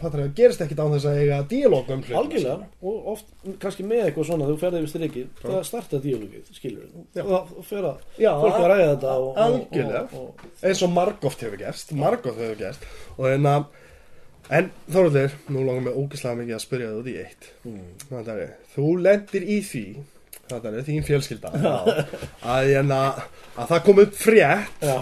það, 0.00 0.16
gerist 0.38 0.64
ekkit 0.64 0.82
án 0.82 0.94
þess 0.94 1.08
að 1.10 1.20
eiga 1.22 1.38
díalóg 1.50 1.92
um 1.94 2.02
hlutina? 2.02 2.20
Algjörlega 2.20 2.56
og 2.90 3.08
oft 3.14 3.30
kannski 3.62 3.86
með 3.86 4.02
eitthvað 4.08 4.28
svona 4.30 4.48
þú 4.48 4.56
ferði 4.62 4.82
við 4.82 4.92
strikið, 4.92 5.28
það 5.42 5.60
starta 5.68 6.00
díalógið 6.04 6.50
skilur 6.58 6.88
við, 6.88 7.22
og 7.22 7.30
það 7.30 7.54
fer 7.70 7.88
að 7.90 8.08
fólk 8.44 8.58
að 8.58 8.68
ræða 8.72 8.88
þetta 8.90 9.14
og, 9.14 9.30
algjörlega. 9.46 10.04
og, 10.04 10.26
og, 10.28 10.58
eins 10.70 10.84
og 10.86 10.94
margóft 10.94 11.46
hefur 11.46 11.62
gerst 11.62 11.94
margóft 11.98 12.42
hefur 12.42 12.60
gerst. 12.64 12.88
Og 13.18 13.30
en 13.30 13.50
að 13.50 13.68
en 14.52 14.72
Þorvaldur, 14.92 15.38
nú 15.48 15.62
langar 15.64 15.86
mig 15.86 15.94
ógislega 15.96 16.36
mikið 16.40 16.56
að 16.58 16.64
spyrja 16.66 16.90
þig 16.90 16.98
út 16.98 17.06
í 17.08 17.14
eitt. 17.22 17.46
Mm, 17.64 17.86
Þetta 18.10 18.34
er, 18.42 18.50
þú 18.74 18.88
lendir 19.00 19.46
í 19.48 19.60
því 19.64 19.86
þetta 20.50 20.72
er 20.72 20.84
þín 20.84 21.06
fjölskylda 21.06 21.52
að, 21.56 21.88
að, 22.44 22.92
að 22.92 23.70
það 23.70 23.80
kom 23.86 24.02
upp 24.02 24.18
frétt 24.18 24.84
já, 24.84 24.98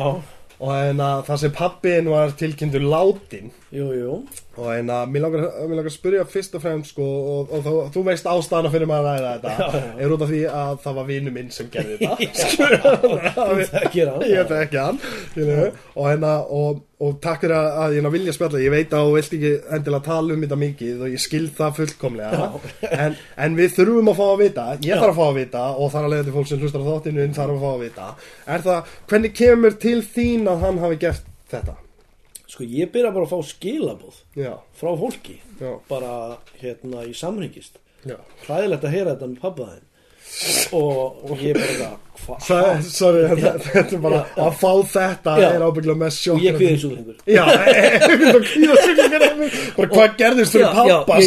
og 0.62 0.72
en 0.76 1.02
að 1.02 1.24
það 1.26 1.40
sem 1.42 1.54
pappin 1.56 2.10
var 2.12 2.34
tilkynntur 2.38 2.84
látin. 2.86 3.50
Jú, 3.74 3.88
jú 3.96 4.16
og 4.60 4.68
en 4.74 4.90
að 4.92 5.12
mér 5.12 5.22
langar, 5.24 5.44
mér 5.64 5.78
langar 5.78 5.88
að 5.88 5.94
spyrja 5.94 6.24
fyrst 6.28 6.56
og 6.58 6.62
fremst 6.62 6.92
sko, 6.92 7.04
og, 7.32 7.52
og, 7.56 7.62
þú, 7.64 7.74
þú 7.94 8.04
veist 8.04 8.26
ástæðana 8.28 8.72
fyrir 8.74 8.88
maður 8.90 9.08
að 9.08 9.18
ræða 9.18 9.34
þetta. 9.46 9.82
Er 10.04 10.12
út 10.12 10.24
af 10.26 10.32
því 10.32 10.40
að 10.52 10.72
það 10.84 10.96
var 10.98 11.06
vinnu 11.08 11.32
minn 11.32 11.52
sem 11.54 11.70
gerði 11.72 11.98
þetta? 12.02 12.16
Hann 13.38 13.60
ég 14.28 14.42
veit 14.42 14.56
ekki 14.58 14.80
hann 14.82 14.98
og, 15.94 16.02
hérna, 16.04 16.32
og, 16.52 16.82
og 17.00 17.14
takk 17.24 17.46
fyrir 17.46 17.56
að, 17.56 17.68
að 17.84 17.96
ég 17.96 18.04
ná 18.04 18.10
vilja 18.12 18.34
spjalla. 18.36 18.60
Ég 18.60 18.74
veit 18.74 18.96
að 18.96 19.08
þú 19.08 19.14
vilt 19.16 19.36
ekki 19.38 19.52
endilega 19.78 20.06
tala 20.08 20.36
um 20.36 20.44
þetta 20.44 20.58
mikið 20.62 21.06
og 21.06 21.14
ég 21.16 21.22
skil 21.24 21.44
það 21.56 21.78
fullkomlega. 21.78 22.48
En, 22.92 23.16
en 23.46 23.56
við 23.56 23.72
þurfum 23.78 24.12
að 24.12 24.20
fá 24.20 24.26
að 24.26 24.42
vita. 24.42 24.66
Ég 24.82 24.92
Já. 24.92 24.98
þarf 24.98 25.14
að 25.14 25.22
fá 25.22 25.24
að 25.30 25.38
vita 25.40 25.64
og 25.72 25.94
þar 25.94 26.08
að 26.08 26.14
leiða 26.14 26.26
til 26.28 26.36
fólk 26.36 26.50
sem 26.50 26.60
hlustar 26.66 26.84
á 26.84 26.90
þáttinu 26.90 27.30
þarf 27.38 27.56
að 27.56 27.64
fá 27.64 27.70
að 27.72 27.86
vita. 27.86 28.10
Er 28.56 28.66
það, 28.68 28.92
hvernig 29.12 29.34
kemur 29.40 29.80
til 29.86 29.96
þín 30.12 30.52
að 30.52 30.66
hann 30.66 30.82
hafi 30.84 31.00
gert 31.06 31.32
þetta 31.52 31.78
sko 32.52 32.66
ég 32.68 32.90
byrja 32.92 33.12
bara 33.14 33.24
að 33.26 33.32
fá 33.32 33.52
skilabóð 33.52 34.18
já, 34.36 34.52
frá 34.76 34.90
fólki 35.00 35.38
já, 35.60 35.72
bara 35.88 36.12
hérna 36.60 37.06
í 37.08 37.14
samringist 37.16 37.80
já. 38.04 38.18
Hræðilegt 38.44 38.84
að 38.86 38.94
heyra 38.96 39.14
þetta 39.14 39.30
með 39.30 39.42
pappa 39.46 39.70
þinn. 39.72 39.88
Og, 40.72 41.18
og 41.28 41.42
ég 41.44 41.58
bara 41.58 41.90
Það, 42.22 42.84
sorry, 42.86 43.22
þetta, 43.32 43.50
þetta 43.64 43.96
er 43.96 44.02
bara 44.04 44.20
að 44.44 44.52
fá 44.60 44.70
þetta 44.92 45.32
er 45.42 45.64
ábyggla 45.66 45.96
mest 45.98 46.22
sjokk 46.22 46.44
ég 46.44 46.54
kvíðasuglingur 46.60 47.16
bara 49.76 49.88
hvað 49.90 50.14
gerðist 50.20 50.54
fyrir 50.54 50.70
pappa 50.78 51.18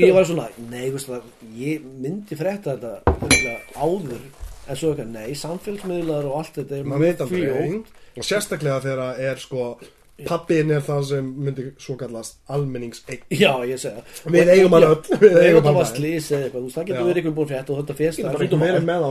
ég, 0.00 0.14
var 0.16 0.26
svona, 0.30 0.48
nei, 0.70 0.86
það 0.96 1.28
ég 1.60 1.84
myndi 2.00 2.40
frétta 2.40 2.78
þetta 2.80 3.54
áður 3.76 4.16
en 4.70 4.78
svo 4.80 4.94
eitthvað, 4.94 5.12
nei, 5.12 5.30
samfélagsmiðlar 5.44 6.28
og 6.30 6.40
allt 6.40 6.60
þetta 6.60 6.78
er 6.78 6.90
aldrei. 6.96 7.30
Fljótt. 7.30 7.94
og 8.16 8.26
sérstaklega 8.26 8.82
þegar 8.86 9.04
að 9.06 9.24
er 9.28 9.44
sko 9.44 9.70
pappin 10.28 10.70
er 10.74 10.82
það 10.86 11.00
sem 11.10 11.30
myndi 11.46 11.64
svo 11.80 11.96
kallast 12.00 12.38
almenningseign. 12.50 13.22
Já, 13.30 13.52
ég 13.68 13.80
segja 13.80 14.02
Við 14.34 14.52
eigum 14.54 14.76
hann 14.76 14.86
öll, 14.90 15.00
við 15.22 15.38
eigum 15.44 15.64
hann 15.68 15.78
það 15.78 15.80
öll. 15.84 15.88
það 16.74 16.86
getur 16.90 17.08
verið 17.08 17.20
einhvern 17.22 17.36
búin 17.40 17.50
frétt 17.50 17.72
og 17.74 17.80
þetta 17.80 17.98
Ég 18.20 18.28
bara 18.28 18.46
ekki 18.46 18.60
verið 18.64 18.86
með 18.90 19.04
á 19.06 19.10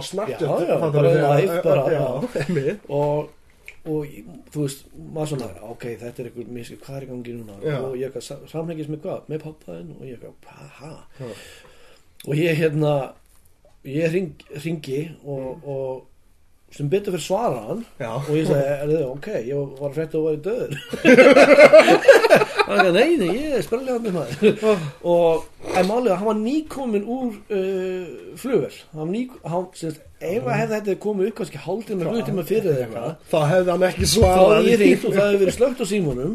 já. 1.96 2.08
einmitt. 2.44 2.84
og, 3.00 3.30
og 3.90 4.18
þú 4.54 4.66
veist, 4.66 4.84
maður 5.16 5.32
svona 5.34 5.50
ok, 5.74 5.88
þetta 6.04 6.24
er 6.24 6.30
einhver 6.32 6.52
miski, 6.60 6.80
hvað 6.84 7.00
er 7.00 7.08
í 7.08 7.10
gangi 7.14 7.38
núna? 7.40 7.58
Og 7.88 7.96
ég 8.00 8.10
eitthvað, 8.10 8.46
samhengis 8.52 8.92
með 8.92 9.04
hvað? 9.08 9.26
Með 9.32 9.44
pappaðinn? 9.48 9.96
Og 10.00 10.06
ég 10.10 10.20
eitthvað, 10.20 10.38
og 12.28 12.36
ég 12.36 12.60
hérna 12.60 12.94
ég 13.88 14.12
ring, 14.12 14.34
ringi 14.60 15.04
og 15.24 16.08
sem 16.76 16.90
betur 16.92 17.16
fyrir 17.16 17.26
svara 17.26 17.62
hann. 17.68 17.86
Já. 18.00 18.12
og 18.20 18.34
ég 18.38 18.50
sagði, 18.50 18.98
er 18.98 19.06
ok, 19.10 19.30
ég 19.48 19.78
var 19.80 19.96
frétt 19.96 20.18
að 20.18 20.28
væri 20.28 20.42
döður 20.48 20.74
hann 22.70 22.84
sagði, 22.84 22.92
nei, 22.94 23.32
ég 23.40 23.56
er 23.58 23.66
spörlega 23.66 24.04
með 24.04 24.20
maður. 24.20 24.84
Og 25.10 25.48
en 25.78 25.90
málið 25.90 26.12
að 26.14 26.20
hann 26.20 26.30
var 26.30 26.38
nýkomin 26.44 27.08
úr 27.10 27.34
uh, 27.56 28.36
flugvel 28.40 28.76
hann 28.96 29.16
hann, 29.54 29.68
sérst, 29.78 30.04
ef 30.20 30.46
að 30.46 30.60
hefði 30.60 30.76
þetta 30.76 30.96
komið 31.06 31.30
upp 31.30 31.40
kannski 31.40 31.64
hálftíma, 31.64 32.14
hlutíma 32.14 32.46
fyrir 32.48 32.72
eða 32.74 32.86
eitthvað 32.86 33.10
þá 33.32 33.40
hefði 33.54 33.74
hann 33.74 33.88
ekki 33.90 34.06
þá 34.06 34.14
svarað 34.16 34.54
var 34.54 34.70
ég 34.70 34.82
ringt 34.84 35.06
og 35.06 35.16
það 35.16 35.26
hefði 35.26 35.42
verið 35.44 35.58
slögt 35.58 35.84
á 35.84 35.86
símónum 35.94 36.34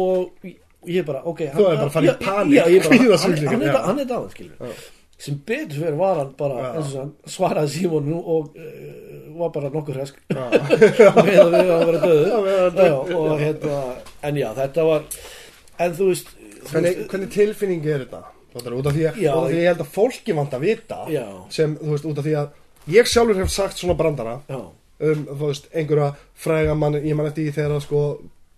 og 0.00 0.48
ég 0.90 1.08
bara, 1.08 1.24
ok 1.26 1.44
Þú 1.56 1.66
hefði 1.66 1.82
bara 1.82 1.94
farið 1.96 2.08
í 2.08 2.14
bara, 2.14 3.84
hann, 3.90 4.02
er, 4.04 4.10
dáin, 4.10 4.32
skilur 4.34 4.56
sem 5.20 5.36
betur 5.46 5.82
fyrir 5.82 5.98
var 6.00 6.22
hann 6.22 6.32
bara 6.38 6.72
og 6.80 6.90
hann 6.94 7.12
svaraði 7.28 7.74
símónum 7.76 8.20
og 8.20 8.54
uh, 8.56 9.38
var 9.40 9.52
bara 9.54 9.70
nokkur 9.72 9.96
hresk. 10.00 10.18
Já, 10.32 10.46
með 11.26 11.38
að 11.44 11.54
við 11.54 11.72
að 11.74 11.86
vera 11.86 12.02
döðu 12.76 13.38
hérna 13.40 13.78
en 14.28 14.40
já, 14.40 14.48
þetta 14.56 14.86
var 14.88 15.06
en 15.80 15.96
þú 15.96 16.10
veist, 16.10 16.34
hvernig, 16.70 17.04
hvernig 17.10 17.32
tilfinning 17.34 17.86
er 17.88 18.04
þetta? 18.04 18.22
Þetta 18.50 18.66
er 18.66 18.76
út 18.80 18.88
af 18.90 18.96
því 18.96 19.06
að, 19.06 19.20
af 19.30 19.44
því 19.46 19.54
að 19.54 19.56
ég 19.60 19.68
held 19.70 19.84
að 19.84 19.94
fólki 19.94 20.34
vant 20.34 20.56
að 20.56 20.64
vita 20.66 20.98
Já. 21.12 21.24
sem, 21.54 21.76
þú 21.78 21.94
veist, 21.94 22.08
út 22.10 22.20
af 22.20 22.26
því 22.26 22.34
að 22.40 22.92
ég 22.96 23.10
sjálfur 23.10 23.38
hef 23.38 23.52
sagt 23.54 23.78
svona 23.78 23.96
brandara 23.98 24.36
já, 24.50 24.58
um, 24.58 25.24
þú 25.30 25.40
veist, 25.44 25.68
einhverja 25.70 26.10
fræga 26.34 26.76
mann, 26.78 26.98
ég 26.98 27.16
man 27.16 27.28
eftir 27.30 27.46
því 27.46 27.56
þegar 27.60 27.84
sko, 27.84 28.02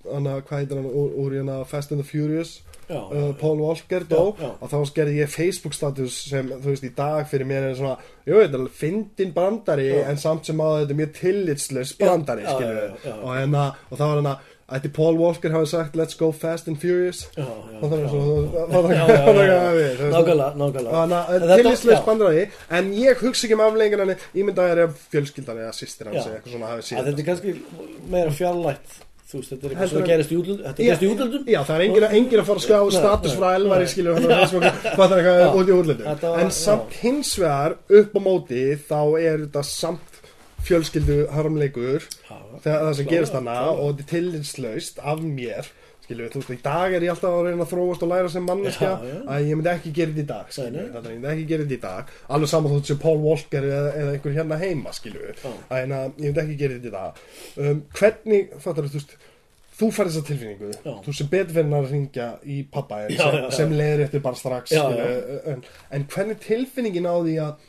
hana, 0.08 0.38
hvað 0.46 0.62
heitir 0.62 0.80
hann 0.80 0.88
úr, 0.88 1.10
úr 1.22 1.36
hérna 1.36 1.58
Fast 1.68 1.92
and 1.92 2.02
the 2.02 2.08
Furious 2.08 2.60
uh, 2.92 3.32
Paul 3.40 3.58
Walker 3.62 4.04
dó 4.08 4.22
og 4.36 4.64
þá 4.70 4.78
skerði 4.90 5.18
ég 5.22 5.32
Facebook 5.32 5.74
status 5.76 6.20
sem 6.30 6.48
þú 6.52 6.70
veist 6.72 6.84
í 6.88 6.92
dag 6.96 7.26
fyrir 7.30 7.48
mér 7.48 7.70
er 7.70 7.76
svona 7.78 7.96
jú, 8.28 8.38
alveg 8.44 8.70
fyndin 8.78 9.32
brandari 9.36 9.90
en 10.02 10.16
samt 10.20 10.46
sem 10.48 10.60
að 10.62 10.82
þetta 10.82 10.96
er 10.96 11.00
mjög 11.02 11.12
tillitslös 11.20 11.94
brandari 12.00 12.46
og, 12.48 13.30
hérna, 13.36 13.68
og 13.90 13.98
það 13.98 14.06
var 14.08 14.18
hérna 14.20 14.36
ætti 14.72 14.88
Paul 14.96 15.18
Walker 15.20 15.52
hafi 15.52 15.66
sagt 15.68 15.96
let's 16.00 16.16
go 16.16 16.30
fast 16.32 16.68
and 16.70 16.78
furious. 16.80 17.26
Og 17.36 17.90
það 17.90 17.96
er 17.98 18.04
já. 18.04 18.08
svo 18.08 18.22
það 18.72 18.86
Já, 18.92 19.02
já, 19.04 19.26
já, 19.36 19.90
já. 19.90 20.06
nákvæmlega, 20.14 20.46
nákvæmlega. 20.56 20.94
Þannig 20.94 21.12
En 21.12 21.12
að 21.12 21.42
þetta- 21.42 21.58
tillitslös 21.60 21.98
já. 21.98 22.04
brandari 22.06 22.44
en 22.78 22.92
ég 22.96 23.20
hugsa 23.20 23.46
ekki 23.46 23.54
um 23.58 23.64
afleggingan 23.66 24.04
en 24.06 24.14
ég 24.16 24.46
myndi 24.48 24.62
að 24.62 24.70
það 24.72 24.82
er 24.86 24.94
fjölskyldan 25.12 25.60
eða 25.66 25.74
sýstir 25.76 26.08
hans 26.08 26.30
svona 26.48 26.70
Að 26.72 27.10
þetta 27.10 27.18
er 27.18 27.28
kannski 27.28 27.54
meira 28.08 28.30
fjarlægt 28.30 28.96
þú 29.32 29.40
veist, 29.40 29.52
þetta 29.52 29.66
er 29.66 29.72
eitthvað 29.72 29.92
sem 29.92 30.06
gerist 30.10 30.32
í 30.32 30.38
útlöndum 30.38 30.66
þetta 30.68 30.86
gerist 30.86 31.02
í 31.02 31.10
útlöndum. 31.12 31.44
Já, 31.48 31.60
það 31.68 31.76
er 31.76 31.84
engin, 31.86 32.40
að 32.42 32.48
fara 32.50 32.62
að 32.62 32.86
Nei, 32.92 32.96
status 33.00 33.36
frá 33.38 33.48
hann 33.52 33.64
á 33.64 33.76
Facebook 33.82 34.66
hvað 34.92 35.12
það 35.12 35.18
er 35.18 35.28
eitthvað 35.32 35.60
út 35.62 35.70
í 35.72 35.76
útlöndum. 35.78 36.24
En 36.42 36.52
samt 36.56 36.98
hins 37.02 37.32
vegar 37.40 37.76
upp 38.00 38.16
á 38.16 38.20
móti 38.22 38.64
þá 38.86 38.98
er 39.22 39.44
þetta 39.46 39.64
samt 39.72 40.20
fjölskyldu 40.62 41.18
harmleikur 41.34 42.04
það 42.62 42.90
sem 42.98 43.08
gerist 43.10 43.34
hana 43.34 43.56
og 43.72 43.96
þetta 43.96 44.04
er 44.04 44.10
tillitslaust 44.12 45.00
af 45.02 45.22
mér 45.24 45.72
skilur 46.12 46.32
þú 46.32 46.42
veist, 46.42 46.52
í 46.52 46.62
dag 46.64 46.94
er 46.94 47.06
ég 47.06 47.12
alltaf 47.12 47.32
að 47.32 47.48
reyna 47.48 47.64
að 47.64 47.72
þróast 47.72 48.04
og 48.04 48.12
læra 48.12 48.30
sem 48.32 48.46
manneskja 48.46 48.90
Já, 48.92 49.08
já. 49.08 49.18
að 49.34 49.48
ég 49.48 49.58
myndi 49.58 49.72
ekki 49.72 49.92
gera 49.96 50.12
þetta 50.12 50.22
í 50.22 50.28
dag 50.30 50.54
nei. 50.76 50.84
þetta 50.92 51.02
er 51.02 51.10
ég 51.12 51.18
myndi 51.18 51.32
ekki 51.32 51.48
gera 51.50 51.66
þetta 51.66 51.76
í 51.78 51.82
dag 51.82 52.14
alveg 52.36 52.52
saman 52.52 52.74
þótt 52.76 52.92
sem 52.92 53.02
Paul 53.02 53.18
Walker 53.22 53.66
eða, 53.68 53.90
eða 54.02 54.14
einhver 54.16 54.36
hérna 54.38 54.60
heima 54.62 54.94
skilur 54.96 55.42
Já. 55.42 55.52
að 55.72 55.82
ég 56.06 56.24
myndi 56.28 56.44
ekki 56.44 56.58
gera 56.62 56.78
þetta 56.78 56.90
í 56.90 56.96
dag 56.96 57.22
um, 57.66 57.84
hvernig, 57.98 58.56
fattar 58.62 58.88
þú 58.92 59.00
veist 59.00 59.18
þú 59.72 59.88
fær 59.96 60.08
þessa 60.10 60.24
tilfinningu, 60.28 60.70
Já. 60.84 60.94
þú 61.02 61.16
sem 61.16 61.28
fyrir 61.32 61.76
að 61.78 61.90
ringja 61.90 62.30
í 62.44 62.62
pappa 62.70 63.02
en 63.06 63.16
sem, 63.18 63.38
sem 63.56 63.72
leiðir 63.74 64.06
eftir 64.06 64.24
bara 64.24 64.38
strax 64.38 64.74
Já, 64.76 64.84
skilur, 64.84 65.44
en, 65.54 65.64
en 65.96 66.08
hvernig 66.12 66.42
tilfinningin 66.44 67.08
á 67.08 67.16
því 67.16 67.38
að 67.46 67.68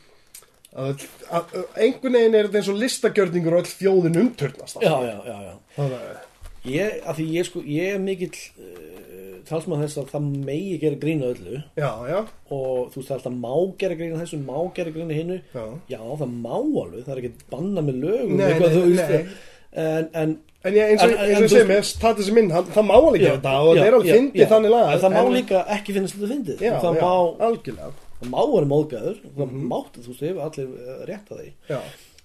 að, 0.74 1.04
að, 1.30 1.52
að 1.54 1.82
einhvern 1.84 2.16
veginn 2.18 2.36
er 2.36 2.48
þetta 2.48 2.60
eins 2.60 2.70
og 2.72 2.78
listagjörningur 2.82 3.54
og 3.54 3.60
öll 3.62 3.68
þjóðin 3.70 4.20
umturnast 4.24 4.80
já, 4.82 4.94
já, 5.06 5.12
já, 5.22 5.36
já. 5.46 5.52
það 5.76 5.92
er 5.98 6.16
Ég, 6.64 7.00
af 7.04 7.18
því 7.18 7.24
ég 7.34 7.44
sko, 7.48 7.60
ég 7.68 7.90
er 7.94 7.98
mikill 8.00 8.30
uh, 8.32 9.40
talsmann 9.44 9.82
þess 9.84 9.98
að 10.00 10.06
það 10.14 10.28
megi 10.46 10.78
gera 10.80 10.96
grína 11.02 11.26
öllu. 11.34 11.58
Já, 11.76 11.90
já, 12.08 12.20
og 12.48 12.86
þú 12.94 13.00
veist 13.02 13.10
það 13.10 13.18
alltaf 13.18 13.34
má 13.42 13.52
gera 13.82 13.98
grína 13.98 14.20
þessu, 14.22 14.38
má 14.46 14.56
gera 14.78 14.94
grína 14.94 15.18
hinnu 15.18 15.36
já. 15.52 15.64
Já 15.92 15.98
það 16.22 16.32
má 16.40 16.54
alveg, 16.56 17.02
það 17.04 17.12
er 17.16 17.20
ekki 17.22 17.32
banna 17.52 17.84
með 17.84 17.98
lögum 18.06 18.36
Nei, 18.40 18.46
eitthvað, 18.48 18.72
nei, 18.72 18.78
þú 18.78 18.86
veist, 18.88 19.12
nei. 19.12 19.38
en, 19.84 20.08
en 20.22 20.34
En 20.64 20.72
ég, 20.72 20.94
eins 20.94 21.02
og, 21.04 21.10
þú- 21.12 21.48
segir 21.52 21.66
mér, 21.68 21.88
Tatus 22.00 22.28
er 22.30 22.34
minn, 22.38 22.46
hann, 22.54 22.68
það 22.72 22.86
má 22.88 22.94
alveg 22.96 23.20
gera 23.20 23.34
þetta 23.36 23.50
og 23.60 23.66
það 23.76 23.84
er 23.90 23.96
alveg 23.98 24.14
fyndið 24.16 24.46
þannig 24.54 24.70
lag. 24.72 24.86
En 24.94 25.02
það 25.02 25.12
má 25.18 25.24
líka 25.34 25.58
ekki 25.74 25.92
finnast 25.98 26.14
þetta 26.16 26.30
fyndið. 26.30 26.62
Já, 26.64 26.72
það, 26.80 26.94
já, 26.96 27.02
má, 27.04 27.42
algjörlega. 27.50 27.90
það 28.22 28.30
má 28.32 28.38
vera 28.54 28.68
móðgæður 28.70 29.18
það 29.26 29.42
Mhm. 29.44 29.66
mátti, 29.74 30.04
þú 30.06 30.14
veist, 30.14 30.22
hefur 30.24 30.40
allir 30.46 30.70
eh, 30.80 31.02
rétt 31.10 31.28
að 31.34 31.42
því. 31.42 31.50
Já, 31.68 31.80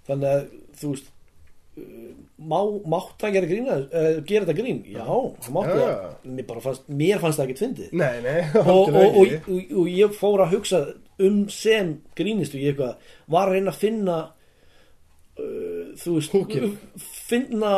þannig 0.08 0.30
að 0.32 0.46
þú 0.80 0.94
veist 0.94 1.12
má, 2.40 2.60
mátt 2.88 3.16
það 3.20 3.36
gera 3.36 3.50
grína 3.50 3.76
uh, 3.84 4.10
gera 4.28 4.48
þetta 4.48 4.56
grín, 4.58 4.82
já, 4.88 5.04
það 5.04 5.52
mátti 5.56 5.76
Já. 5.76 5.84
það. 5.84 6.18
Mér, 6.30 6.48
bara 6.50 6.64
fannst, 6.64 6.90
mér 7.02 7.22
fannst 7.24 7.42
það 7.42 7.48
ekki 7.48 7.62
fyndið. 7.64 7.94
Nei, 8.00 8.22
nei, 8.26 8.40
og, 8.64 8.90
og, 8.90 9.20
og, 9.22 9.34
og, 9.52 9.90
ég 9.92 10.16
fór 10.18 10.44
að 10.46 10.54
hugsa 10.56 10.82
um 11.20 11.42
sem 11.52 11.96
grínistu 12.16 12.62
ég 12.62 12.74
eitthvað, 12.74 13.12
var 13.34 13.50
að 13.50 13.58
reyna 13.58 13.74
að 13.74 13.82
finna 13.82 14.18
uh, 14.30 15.84
þú 16.00 16.16
veist 16.16 16.38
Húkið. 16.38 16.70
finna 17.04 17.74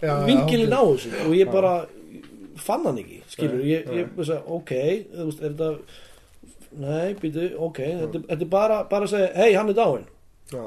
já, 0.00 0.14
vingilin 0.24 0.72
á 0.72 0.82
þessu. 0.82 1.12
Og 1.26 1.36
ég 1.36 1.52
bara 1.52 1.76
fann 2.56 2.88
hann 2.88 3.02
ekki, 3.02 3.20
skilur. 3.34 3.60
Nei, 3.60 3.70
ég, 3.74 3.94
ég 4.00 4.16
veist 4.16 4.36
að, 4.38 4.50
ok, 4.56 4.74
þú 5.12 5.28
veist, 5.30 5.44
er 5.44 5.54
þetta 5.54 6.02
nei, 6.76 7.14
býtu, 7.20 7.46
ok 7.62 7.78
þetta, 7.84 8.24
er 8.32 8.48
bara, 8.52 8.82
bara 8.88 9.08
að 9.08 9.14
segja, 9.14 9.30
hei, 9.36 9.52
hann 9.56 9.72
er 9.72 9.78
dáinn. 9.78 10.10
Já, 10.52 10.64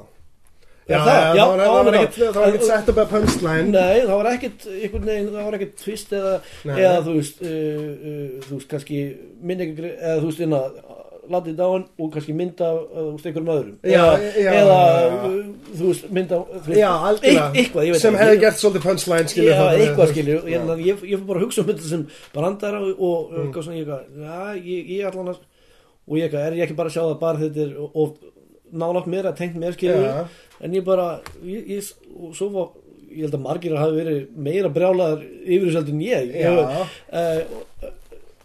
Já, 0.89 0.95
Er 0.95 1.01
það, 1.05 1.09
það? 1.09 1.35
Já, 1.37 1.43
það, 1.45 1.57
var, 1.59 1.89
það, 1.89 1.97
ekkert, 1.99 2.19
það 2.19 2.39
var 2.39 2.47
ekkert 2.49 2.67
sett 2.69 2.87
upp 2.93 3.01
að 3.03 3.09
punchline. 3.13 3.65
Nei, 3.75 3.97
það 4.01 4.15
var 4.15 4.29
ekkert 4.33 4.63
það 5.33 5.43
var 5.49 5.57
ekkert 5.59 5.75
twist 5.83 6.15
eða, 6.17 6.31
eða 6.65 6.95
þú 7.05 7.17
veist 7.19 7.43
uh, 7.45 7.51
uh, 7.51 8.23
þú 8.47 8.55
veist, 8.55 8.69
kannski 8.71 9.01
mynd 9.51 9.65
ekki, 9.67 9.91
eða 9.99 10.15
þú 10.23 10.31
veist, 10.31 10.41
inna 10.47 10.61
latið 11.29 11.59
dáin 11.59 11.83
og 12.01 12.07
kannski 12.15 12.33
mynda 12.33 12.71
uh, 12.73 13.11
einhverjum 13.29 13.51
öðrum. 13.53 13.75
Já, 13.85 14.01
eða, 14.17 14.55
eða 14.63 14.79
uh, 15.19 15.35
þú 15.77 15.91
veist, 15.91 16.07
mynda 16.17 16.39
Já, 16.73 16.89
eitthvað, 17.21 17.91
Sem 18.01 18.17
hefði 18.17 18.39
gert 18.41 18.57
svolítið 18.63 18.87
punchline 18.87 19.29
skilur 19.29 19.51
Já, 19.53 19.61
við, 19.67 19.83
eitthvað 19.85 20.13
skilju, 20.15 20.39
ég, 20.87 21.05
fór 21.21 21.27
bara 21.29 21.43
að 21.43 21.45
hugsa 21.45 21.61
um 21.61 21.69
þetta 21.69 21.91
sem 21.91 22.07
brandara 22.33 22.81
og, 22.81 22.97
Mm. 23.29 23.45
eitthvað 23.45 23.67
svona, 23.67 23.77
ég 23.77 24.89
ég 24.95 25.05
allan 25.11 25.31
að, 25.35 25.39
og 26.09 26.17
ég 26.17 26.33
er 26.41 26.57
ekki 26.65 26.79
bara 26.81 26.89
að 26.89 26.97
sjá 26.97 27.03
það 27.05 27.17
bara 27.21 27.43
þetta 27.45 27.65
er, 27.67 27.77
nálátt 28.69 29.09
mér 29.09 29.29
að 29.29 29.37
tengt 29.39 29.57
mér 29.61 29.77
skilju. 29.77 30.09
En 30.65 30.75
ég 30.75 30.83
bara, 30.87 31.07
ég, 31.45 31.69
ég 31.77 31.91
og 32.19 32.33
svo 32.37 32.49
var, 32.53 32.67
ég 33.09 33.23
held 33.25 33.37
að 33.39 33.45
margir 33.45 33.77
hafi 33.79 33.95
verið 34.01 34.19
meira 34.49 34.71
brjálaðar 34.75 35.23
yfir 35.23 35.65
þessu 35.69 35.79
heldur 35.79 35.95
en 35.95 36.03
ég, 36.07 36.35
ég 36.35 36.59
uh, 36.59 37.87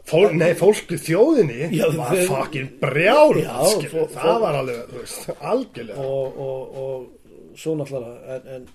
Fól, 0.05 0.27
nei, 0.37 0.51
fólku 0.59 0.99
þjóðinni 1.01 1.71
Já, 1.73 1.87
var 1.97 2.19
fucking 2.29 2.75
brjál 2.83 3.39
Já, 3.41 3.55
skilur, 3.73 3.93
fó- 4.05 4.17
það 4.19 4.41
var 4.43 4.59
alveg, 4.59 4.81
þú 4.91 4.99
veist, 5.01 5.31
algjörlega. 5.41 6.05
Og, 6.05 6.41
og, 6.45 6.75
og 6.83 7.61
svo 7.61 7.73
náttúrulega, 7.79 8.35
en, 8.37 8.51
en 8.59 8.67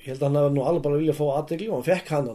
ég 0.00 0.06
held 0.08 0.22
að 0.22 0.24
hann 0.30 0.38
hefði 0.40 0.54
nú 0.56 0.62
alveg 0.70 0.84
bara 0.86 1.00
vilja 1.02 1.12
að 1.12 1.18
fá 1.20 1.26
aðdegli 1.34 1.68
og 1.68 1.74
hann 1.76 1.88
fekk 1.90 2.14
hann 2.14 2.30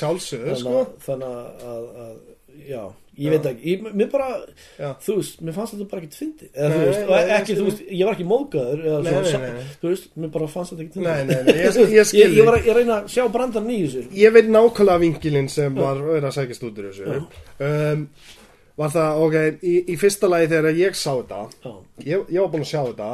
sjálfsögðu, 0.00 0.46
þannig, 0.46 0.62
sko. 0.62 0.86
þannig 1.04 1.36
að, 1.74 1.90
að 2.06 2.64
já, 2.70 2.82
ég 3.16 3.32
veit 3.34 3.46
ekki 3.50 3.70
ég, 3.72 3.84
mér 3.96 4.08
bara, 4.12 4.28
Já. 4.78 4.88
þú 5.06 5.16
veist 5.18 5.42
mér 5.46 5.56
fannst 5.56 5.74
þetta 5.76 5.88
bara 5.90 6.02
ekkert 6.02 6.18
fyndið. 6.20 6.50
Eða 6.52 6.68
Nei, 6.68 6.76
þú 6.76 6.86
veist, 6.86 7.34
ekki, 7.36 7.56
þú 7.58 7.66
veist, 7.68 7.82
ég 7.90 8.04
var 8.08 8.16
ekki 8.16 8.28
móðgæður 8.32 8.82
eða 8.86 9.02
Nei, 9.02 9.12
svona, 9.12 9.52
nei, 9.56 9.68
þú 9.82 9.92
veist, 9.92 10.08
mér 10.16 10.32
bara 10.36 10.48
fannst 10.54 10.72
þetta 10.74 10.84
ekkert 10.86 10.98
fyndið. 10.98 11.10
Nei, 11.10 11.24
nei, 11.24 11.42
nei, 11.46 11.54
ég- 11.66 11.94
ég 11.96 12.08
skil 12.10 12.22
ég, 12.22 12.34
ég 12.36 12.48
var 12.50 12.58
að 12.60 12.72
reyna 12.80 12.98
að 13.00 13.12
sjá 13.16 13.26
brandarn 13.32 13.70
í 13.70 13.78
þessu. 13.84 14.02
Ég 14.22 14.34
veit 14.36 14.50
nákvæmlega 14.52 15.02
vinkilinn 15.06 15.48
sem 15.52 15.74
var 15.74 16.02
að 16.20 16.34
sækjast 16.36 16.66
út 16.68 16.82
úr 16.82 16.90
þessu. 16.92 17.22
Um, 17.60 18.08
Var 18.76 18.90
það, 18.92 19.22
ok, 19.24 19.36
í, 19.64 19.74
í 19.88 19.94
fyrsta 19.96 20.28
lagi 20.28 20.50
þegar 20.52 20.76
ég 20.76 20.96
sá 21.00 21.14
þetta 21.16 21.38
ég, 22.04 22.26
ég 22.28 22.42
var 22.42 22.50
búinn 22.52 22.66
að 22.66 22.72
sjá 22.74 22.82
þetta 22.90 23.06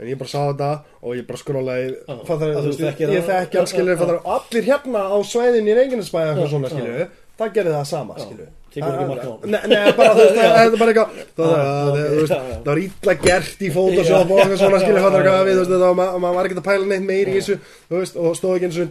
En 0.00 0.08
ég 0.08 0.16
bara 0.20 0.30
sá 0.30 0.38
þetta 0.48 0.68
og 1.02 1.16
ég 1.18 1.26
bara 1.28 1.40
skrólaði 1.40 1.88
Ég 1.90 3.26
þekki 3.26 3.58
já, 3.58 3.96
fattar, 3.98 4.20
Allir 4.36 4.68
hérna 4.68 5.02
á 5.10 5.16
svæðin 5.26 5.66
í 5.66 5.74
skilur 6.06 7.10
Það 7.40 7.52
gerði 7.56 7.74
það 7.74 7.86
sama 7.90 8.16
skilur 8.20 8.48
tekur 8.74 8.92
ekki 8.94 9.06
mark 9.10 9.24
á. 9.24 9.32
Nei, 9.50 9.82
bara 9.98 10.10
þú 10.14 10.20
veist, 10.20 10.34
það 10.40 10.50
það 10.50 10.62
er 10.62 10.68
bara 10.80 10.90
eitthvað 10.90 11.10
Það 11.40 11.48
það- 11.50 12.46
það 12.50 12.68
var 12.70 12.78
illa 12.84 13.14
gert 13.24 13.58
í 13.60 13.70
Photoshop 13.74 14.28
og 14.30 14.40
svona 14.60 14.80
fattar 15.06 15.22
hvað 15.26 15.42
við, 15.48 15.54
þú 15.54 15.60
veist, 15.60 15.72
það 15.74 15.82
var- 15.84 15.98
ma- 16.00 16.18
maður 16.24 16.36
var 16.40 16.44
ekkert 16.50 16.60
að 16.62 16.68
pæla 16.70 16.84
neitt 16.90 17.06
meir 17.10 17.26
í 17.30 17.34
þessu 17.38 17.54
og 17.90 18.32
stóð 18.38 18.54
ekki 18.56 18.66
eins 18.70 18.78
og 18.80 18.82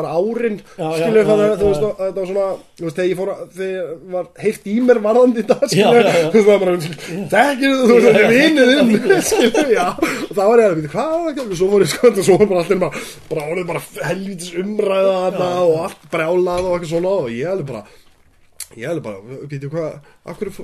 bara 0.00 0.10
árin 0.16 0.56
Já, 0.60 0.64
já, 0.80 0.92
skilur 1.00 1.20
já, 1.20 1.26
fattar, 1.30 1.46
já, 1.50 1.56
þú 1.60 1.66
veist, 1.70 1.80
já. 1.80 1.86
og 1.90 1.94
þetta 2.00 2.18
var 2.20 2.28
svona 2.30 2.48
þú 2.80 2.84
veist, 2.86 2.96
þegar 2.96 3.10
ég 3.10 3.18
fór 3.20 3.30
að, 3.30 3.40
þegar 3.60 3.86
var 4.14 4.24
heift 4.44 4.64
í 4.70 4.76
mér 4.88 4.98
varðandi 5.04 5.42
já, 5.76 5.88
já. 5.90 5.90
þú 5.90 6.36
veist, 6.36 6.46
það 6.46 6.50
var 6.50 6.60
bara 6.64 6.70
þú, 6.70 6.78
veist, 6.80 6.94
þetta 7.30 8.20
er 8.20 8.28
vinuðinn 8.34 8.90
skilur, 9.30 9.68
já, 9.74 9.86
og 9.90 10.34
það 10.36 10.46
var 10.50 10.58
ég 10.60 10.66
að 10.70 10.78
vita 10.80 10.92
hvað 10.94 11.08
það, 11.10 11.40
og 11.44 11.54
svo 11.60 11.66
fór 11.74 11.82
ég 11.84 11.90
sko, 11.94 12.04
og 17.70 17.84
ég 18.76 18.86
hefði 18.86 19.02
bara 19.04 19.40
býtu 19.50 19.70
hvað 19.72 19.98
akkur 20.30 20.50
er 20.50 20.60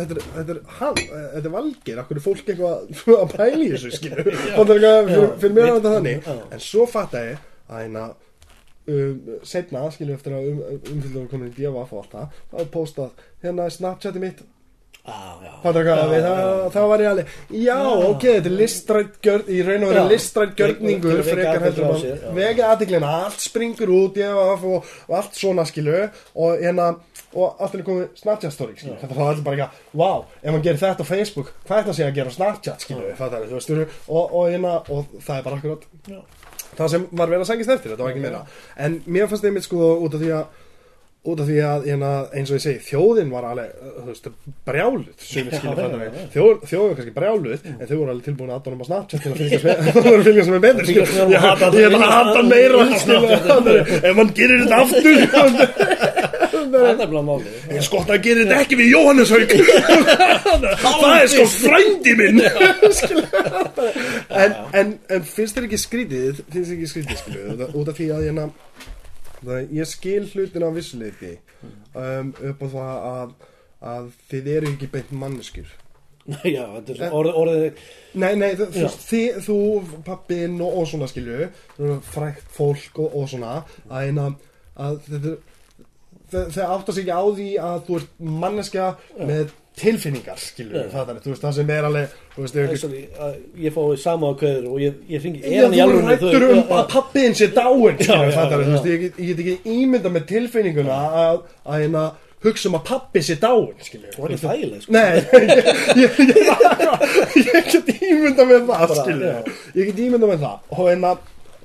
þetta 0.00 0.16
er, 0.16 0.22
þetta 0.36 0.54
er 0.54 0.60
hann, 0.78 0.98
þetta 1.02 1.42
er 1.44 1.54
valgir, 1.54 2.00
akkur 2.02 2.20
er 2.20 2.24
fólk 2.24 2.50
eitthvað 2.54 3.18
að 3.18 3.34
pæla 3.34 3.60
í 3.64 3.70
þessu, 3.74 3.92
skilur 3.96 4.22
fyrir, 4.30 5.28
fyrir 5.42 5.56
mér 5.56 5.66
er 5.66 5.76
þetta 5.78 5.94
þannig? 5.96 6.30
En 6.56 6.64
svo 6.64 6.86
fatt 6.90 7.16
ég 7.18 7.42
að 7.70 7.82
hérna 7.84 8.06
um, 8.90 9.34
setna, 9.46 9.84
skilur 9.94 10.16
eftir 10.16 10.36
að 10.36 10.48
um, 10.52 10.62
umfylgður 10.94 11.28
komin 11.32 11.50
í 11.50 11.56
DFF 11.58 11.92
og 11.94 12.02
allt 12.04 12.16
það 12.16 12.64
er 12.64 12.72
postað, 12.78 13.26
hérna 13.44 13.68
er 13.68 13.76
Snapchati 13.76 14.22
mitt 14.22 14.42
það, 16.24 16.64
þá 16.74 16.80
var 16.90 17.02
ég 17.02 17.10
alveg 17.10 17.30
Já, 17.56 17.76
ok, 17.80 18.24
þetta 18.26 18.50
er 18.50 18.56
listrætt 18.58 19.14
gjörn 19.24 19.48
í 19.50 19.60
raun 19.66 19.86
og 19.86 19.94
gjörningur 19.94 21.14
að 21.14 21.22
vekja 21.22 21.36
frekar 21.36 21.64
heldur 21.66 22.02
já. 22.04 22.16
vega 22.36 22.66
aðtiklina, 22.74 23.12
allt 23.26 23.44
springur 23.44 23.94
út 23.96 24.20
og, 24.26 24.66
og 25.08 25.16
allt 25.16 25.38
svona 25.40 25.64
skilu 25.68 25.96
og 26.04 26.60
hérna, 26.60 26.90
og 27.32 27.62
allt 27.62 27.78
er 27.78 27.84
komið 27.86 28.20
Snapchat 28.20 28.54
story, 28.54 28.76
þetta 28.76 29.12
var 29.16 29.32
allir 29.32 29.44
bara 29.46 29.58
eitthvað 29.58 29.98
wow, 30.02 30.24
ef 30.42 30.48
maður 30.50 30.64
gerir 30.68 30.82
þetta 30.84 31.06
á 31.06 31.10
Facebook, 31.10 31.52
hvað 31.64 31.76
er 31.78 31.84
það 31.86 31.92
að 31.94 32.00
segja 32.00 32.12
að 32.12 32.18
gera 32.20 32.34
á 32.34 32.36
Snapchat, 32.36 32.86
skilu, 32.86 33.12
fattar 33.18 33.46
þú 33.48 33.58
veist, 33.58 33.76
og, 34.06 34.24
og 34.24 34.48
hérna, 34.50 34.78
og 34.90 35.20
það 35.20 35.36
er 35.36 35.46
bara 35.48 35.60
akkurat 35.60 35.86
Já. 36.10 36.20
það 36.78 36.94
sem 36.94 37.06
var 37.12 37.30
verið 37.32 37.46
að 37.46 37.52
sækist 37.54 37.76
eftir, 37.76 37.94
þetta 37.94 38.04
var 38.04 38.12
ekki 38.12 38.24
meira. 38.26 38.42
En 38.76 38.98
mér 39.06 39.30
fannst 39.30 39.46
einmitt 39.48 39.66
sko 39.68 39.94
út 40.00 40.18
af 40.18 40.24
því 40.24 40.34
að 40.40 40.66
út 41.20 41.40
af 41.42 41.48
því 41.50 41.56
að 41.60 41.82
hérna, 41.84 42.10
eins 42.32 42.48
og 42.48 42.56
ég 42.56 42.62
segi 42.64 42.80
þjóðin 42.86 43.32
var 43.34 43.44
alveg, 43.50 43.68
uh, 43.76 44.30
brjáluð. 44.64 45.10
Þjóð, 45.20 46.62
þjóðin 46.70 46.86
var 46.86 46.94
kannski 46.96 47.12
brjáluð 47.18 47.66
en 47.74 47.82
þau 47.84 47.96
voru 47.98 48.12
alveg 48.14 48.24
tilbúin 48.24 48.52
að 48.52 48.56
aðdónum 48.56 48.80
á 48.80 48.86
Snapchat 48.88 49.20
til 49.20 49.32
að 49.34 49.36
að 50.16 50.24
fylgjast 50.30 50.52
með 50.54 50.62
betur 50.64 50.86
ég 50.88 51.04
ætla 51.36 51.66
að 51.68 52.14
hann. 52.14 52.48
meira 52.48 52.78
ef 54.08 54.14
hann 54.16 54.32
gerir 54.38 54.64
þetta 54.64 54.78
aftur 54.80 55.16
er 56.80 57.76
ég 57.76 57.84
skott 57.84 58.08
að 58.10 58.22
gera 58.24 58.44
þetta 58.44 58.60
ekki 58.64 58.78
við 58.80 58.88
Jóhannes 58.94 59.32
Haug 59.34 59.50
það 60.80 61.16
er 61.18 61.28
sko 61.34 61.44
frændi 61.52 62.12
minn. 62.16 62.40
En, 64.40 64.96
finnst 65.28 65.58
þér 65.58 65.68
ekki 65.68 65.80
skrítið 65.84 66.40
finnst 66.46 66.72
þér 66.72 66.76
ekki 66.78 66.90
skrítið 66.94 67.76
út 67.76 67.92
af 67.92 68.00
því 68.00 68.08
að 68.16 68.26
hérna 68.28 68.48
það, 69.44 69.60
ég 69.76 69.90
skil 69.90 70.24
hlutin 70.28 70.66
á 70.66 70.70
vissuleiti 70.74 71.36
um, 71.94 72.32
upp 72.50 72.64
á 72.64 72.68
það 72.74 73.06
að, 73.10 73.36
að 73.92 74.10
þið 74.32 74.50
eru 74.56 74.72
ekki 74.74 74.90
beint 74.94 75.14
manneskjur. 75.22 75.70
Já, 76.54 76.64
þetta 76.76 76.92
er 76.92 76.98
svo 77.00 77.20
orð, 77.20 77.36
orðið 77.40 77.84
Nei, 78.20 78.32
nei, 78.38 78.50
þú, 78.58 78.66
þú, 78.74 78.88
þið, 79.06 79.38
þú 79.46 79.60
pappin 80.06 80.58
og, 80.60 80.74
og 80.82 80.90
svona 80.90 81.08
skilju 81.10 81.48
frækt 82.10 82.52
fólk 82.54 83.00
og, 83.00 83.16
og 83.16 83.30
svona 83.30 83.54
að, 83.88 84.10
eina, 84.10 84.26
að 84.80 85.00
þau 85.08 85.32
þau 86.30 86.66
áttast 86.76 87.00
ekki 87.00 87.14
á 87.14 87.24
því 87.26 87.48
að 87.62 87.80
þú 87.86 87.98
ert 87.98 88.20
manneskja 88.42 88.86
með 89.18 89.54
tilfinningar 89.80 90.40
skilju, 90.40 90.76
Já. 90.76 90.88
það 90.92 91.12
er, 91.12 91.20
þú 91.24 91.32
veist, 91.32 91.44
það 91.44 91.54
sem 91.58 91.72
er 91.74 91.86
alveg 91.88 92.16
þú 92.34 92.44
veist, 92.44 92.56
ef 92.62 92.80
Sorry, 92.80 93.02
að 93.26 93.36
ég 93.64 93.76
fái 93.76 94.00
sama 94.04 94.30
á 94.30 94.32
kveður 94.40 94.70
og 94.70 94.80
ég, 94.84 94.96
ég 95.10 95.26
ringi 95.26 95.42
Já, 95.44 95.66
þú 95.68 95.84
er 95.98 96.08
hættur 96.10 96.48
um 96.48 96.74
að 96.78 96.82
pappiðin 96.94 97.38
sé 97.40 97.50
dáin 97.56 98.00
er, 98.00 98.34
þú 98.70 98.90
ég 98.90 99.06
get, 99.06 99.22
ekki 99.44 99.76
ímynda 99.76 100.12
með 100.12 100.26
tilfinninguna 100.34 100.98
að, 101.24 101.44
að 101.64 101.84
hérna 101.84 102.04
hugsa 102.44 102.70
um 102.70 102.78
að 102.78 102.84
pappi 102.88 103.22
sé 103.24 103.36
dáin 103.40 103.86
skilju 103.86 104.12
Þú 104.16 104.26
er 104.26 104.34
ekki 104.34 104.46
þægileg 104.46 104.84
sko. 104.84 104.92
Ég, 106.00 106.20
ég, 106.20 106.20
ég, 106.30 107.46
ég 107.46 107.72
get 107.72 108.04
ímynda 108.10 108.46
með 108.48 108.68
það, 108.70 108.94
Bara. 108.96 109.56
Ég 109.76 109.90
get 109.90 110.04
ímynda 110.06 110.30
með 110.30 110.44
það 110.46 110.76
Og, 110.76 110.86
enna, 110.94 111.16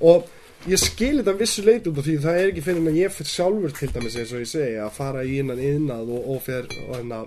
og 0.04 0.32
ég 0.66 0.80
skil 0.82 1.20
þetta 1.20 1.34
vissu 1.38 1.64
leit 1.66 1.86
út 1.86 2.00
af 2.00 2.06
því 2.06 2.16
það 2.24 2.38
er 2.40 2.50
ekki 2.50 2.64
fyrir 2.66 2.82
en 2.82 2.98
ég 2.98 3.12
fyrir 3.14 3.30
sjálfur 3.30 3.74
til 3.76 3.90
dæmis 3.94 4.16
eins 4.18 4.32
og 4.34 4.42
ég 4.42 4.50
segi 4.50 4.78
að 4.82 4.94
fara 4.96 5.22
í 5.22 5.36
innan 5.40 5.60
innað 5.62 6.10
og, 6.10 6.30
og 6.34 6.40
fer 6.42 6.66
og, 6.66 6.94
enna, 6.98 7.20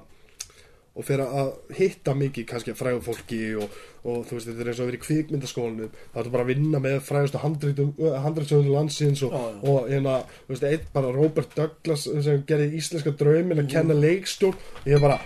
og 1.00 1.06
fer 1.08 1.24
að 1.24 1.54
hitta 1.78 2.14
mikið 2.18 2.48
kannski 2.50 2.76
frægum 2.76 3.04
fólki 3.06 3.40
og, 3.56 3.78
og 4.04 4.26
þú 4.28 4.36
veist 4.36 4.50
þetta 4.50 4.64
er 4.66 4.72
eins 4.72 4.82
og 4.82 4.84
að 4.84 4.90
vera 4.90 5.00
í 5.00 5.04
kvikmyndaskólanum 5.06 5.94
það 6.02 6.22
er 6.22 6.32
bara 6.34 6.46
að 6.46 6.52
vinna 6.52 6.82
með 6.84 6.98
frægustu 7.08 7.44
handritsöndum 7.46 8.74
landsins 8.74 9.24
og, 9.28 9.38
já. 9.38 9.46
og 9.72 9.88
hérna, 9.88 10.18
þú 10.44 10.54
veist, 10.56 10.68
eitt 10.68 10.92
bara 10.96 11.16
Robert 11.16 11.56
Douglas 11.56 12.06
sem 12.10 12.44
gerði 12.50 12.82
íslenska 12.82 13.16
draumin 13.20 13.64
að 13.64 13.72
kenna 13.72 13.96
leikstjórn 13.96 14.60
og 14.60 14.92
ég 14.92 15.04
bara, 15.04 15.22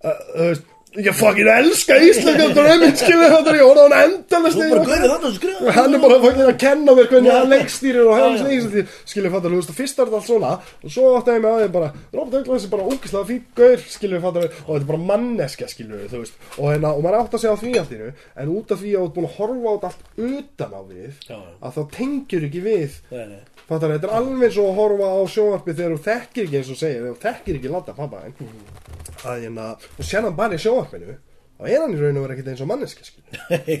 uh, 0.00 0.24
þú 0.32 0.50
veist 0.54 0.74
ég 0.96 1.12
fucking 1.12 1.48
elska 1.52 1.96
íslenska 2.00 2.46
draumin 2.56 2.94
skilur 2.96 3.32
þetta 3.34 3.52
ég 3.58 3.64
orða 3.66 3.82
hann 3.90 4.04
endalist 4.06 4.56
Þú 4.56 4.68
bara 4.72 4.84
gauðið 4.86 5.10
þetta 5.12 5.28
og 5.28 5.34
skrifa 5.36 5.74
hann 5.76 5.94
er 5.94 6.00
bara 6.00 6.16
fucking 6.22 6.46
að 6.48 6.56
kenna 6.62 6.94
mér 6.96 7.10
hvernig 7.10 7.34
hann 7.34 7.50
leikstýrir 7.52 8.06
og 8.08 8.16
já. 8.16 8.24
leikstýrir 8.48 8.94
skilur 9.12 9.34
fattar, 9.34 9.52
þú 9.52 9.60
veist, 9.60 9.74
fyrst 9.76 10.00
er 10.00 10.08
þetta 10.08 10.20
allt 10.20 10.28
svona 10.30 10.52
og 10.56 10.94
svo 10.94 11.10
átti 11.18 11.34
ég 11.36 11.42
mig 11.44 11.50
að 11.52 11.60
því 11.64 11.68
bara, 11.76 11.90
Robert 12.14 12.32
Douglas 12.38 12.64
er 12.64 12.72
bara 12.72 12.88
ógislega 12.88 13.28
fín 13.28 13.42
gaur, 13.60 13.84
skilur 13.96 14.24
fattar 14.24 14.48
og 14.48 14.70
þetta 14.70 14.80
er 14.80 14.88
bara 14.92 15.02
manneskja, 15.12 15.68
skilur 15.74 16.08
þú 16.08 16.22
veist 16.24 16.40
og, 16.56 16.64
hérna, 16.72 16.94
og 16.94 17.04
maður 17.04 17.20
átti 17.20 17.38
að 17.38 17.44
segja 17.44 17.52
á 17.52 17.60
því 17.62 17.74
allt 17.82 17.92
í 17.92 18.00
nú 18.00 18.08
en 18.38 18.54
út 18.56 18.72
af 18.72 18.82
því 18.82 18.94
að 18.94 19.04
þú 19.04 19.08
ert 19.08 19.18
búin 19.18 19.28
að 19.28 19.36
horfa 19.36 19.68
á 19.68 19.74
þetta 19.76 19.92
allt 19.92 20.02
utan 20.32 20.72
á 20.72 20.80
við 20.88 21.12
Já, 21.28 21.36
já. 21.36 21.52
að 21.68 21.76
þá 21.76 21.82
tengjur 21.98 22.48
ekki 22.48 22.64
við 22.64 22.98
Nei, 23.12 23.26
nei. 23.34 23.42
Fattar, 23.68 23.92
þetta 23.92 24.08
er 24.08 24.16
alveg 24.22 24.54
svo 24.56 24.70
að 24.70 24.78
horfa 24.80 25.12
á 25.12 25.20
sjónvarpi 25.28 25.76
þegar 25.76 25.94
þú 25.98 26.02
þekkir 26.08 26.48
ekki 26.48 26.60
eins 26.62 26.72
og 26.72 26.80
segir 26.80 27.02
þegar 27.02 27.12
þú 27.18 27.26
þekkir 27.26 27.58
ekki 27.60 27.74
landa 27.74 27.96
pappa 27.98 28.24
þinn 28.24 28.97
að 29.24 29.40
hérna, 29.46 29.64
og 29.98 30.04
sér 30.06 30.22
hann 30.26 30.36
bara 30.38 30.54
í 30.54 30.62
sjónvarpinu 30.62 31.16
þá 31.58 31.66
er 31.66 31.80
hann 31.82 31.94
í 31.94 31.98
raun 31.98 32.18
og 32.20 32.22
verið 32.22 32.36
ekkert 32.36 32.50
eins 32.52 32.62
og 32.62 32.68
manneski 32.70 33.02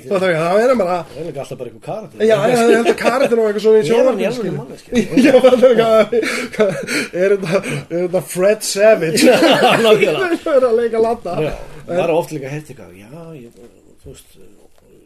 Það 0.08 0.24
þá 0.24 0.56
er 0.58 0.70
hann 0.72 0.80
bara 0.80 0.96
er 1.14 1.28
líka 1.28 1.40
alltaf 1.44 1.58
bara 1.60 1.68
eitthvað 1.70 1.84
karakter 1.86 2.18
Já, 2.26 2.36
já, 2.42 2.56
ég 2.58 2.74
held 2.74 2.90
að 2.90 2.98
karakter 2.98 3.38
og 3.38 3.44
eitthvað 3.46 3.64
svona 3.64 3.78
í 3.78 3.86
Ég 3.86 3.94
er 3.94 4.06
er 7.22 7.36
þetta 7.38 8.18
er 8.18 8.26
Fred 8.32 8.66
Savage 8.66 9.22
Það 9.22 10.50
er 10.56 10.66
að 10.66 10.76
leika 10.80 10.98
Já, 11.46 11.54
það 11.86 12.02
er 12.02 12.14
oft 12.16 12.34
líka 12.34 12.50
eitthvað 12.74 12.98
Já, 12.98 13.10
þú 14.02 14.10
veist, 14.10 14.30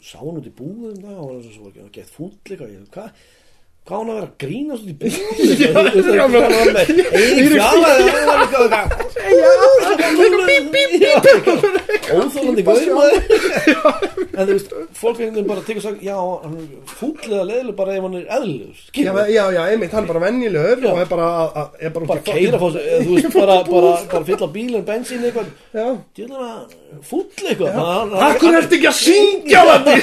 sá 0.03 0.19
hann 0.23 0.41
út 0.41 0.49
í 0.49 0.57
búðum 0.57 0.99
það 1.05 1.17
og 1.29 1.93
gett 1.93 2.11
fúll 2.11 2.33
ég, 2.49 2.89
hvað 2.95 3.13
hvað 3.83 3.99
hann 3.99 4.11
að 4.13 4.17
vera 4.19 4.29
að 4.29 4.37
grínast 4.43 4.85
út 4.87 4.89
í 4.89 4.95
eitthvað 5.63 5.87
óþólandi 12.13 12.63
maður. 12.67 13.19
En 14.33 14.47
þú 14.49 14.55
veist, 14.55 14.71
fólk 14.97 15.19
einhvern 15.21 15.35
veginn 15.35 15.49
bara 15.51 15.63
tekur 15.67 15.83
sagt, 15.85 16.01
já, 16.05 16.15
hann 16.17 16.55
er 16.57 16.69
fúll 16.89 17.27
eða 17.27 17.43
leðileg 17.51 17.75
bara 17.77 17.97
ef 17.99 18.07
hann 18.07 18.17
er 18.17 18.31
eðlilegur 18.39 18.79
Já, 19.29 19.45
já, 19.53 19.61
einmitt, 19.67 19.93
hann 19.93 20.07
er 20.07 20.11
bara 20.13 20.23
venjulegur 20.25 20.79
Já. 20.81 20.89
og 20.93 21.01
er 21.03 21.09
bara, 21.11 21.29
bara, 21.99 22.23
keira 22.25 22.61
fór 22.63 22.71
sig, 22.79 22.83
bara, 23.37 23.57
fylla 24.31 24.49
bílinn, 24.55 24.87
bensín 24.89 25.27
eitthvað. 25.29 25.53
Fúll 27.05 27.29
eitthvað. 27.51 27.71
Akkur 28.31 28.57
ertu 28.63 28.79
ekki 28.79 28.89
að 28.89 28.99
syngja 29.03 29.61
Matti? 29.69 29.97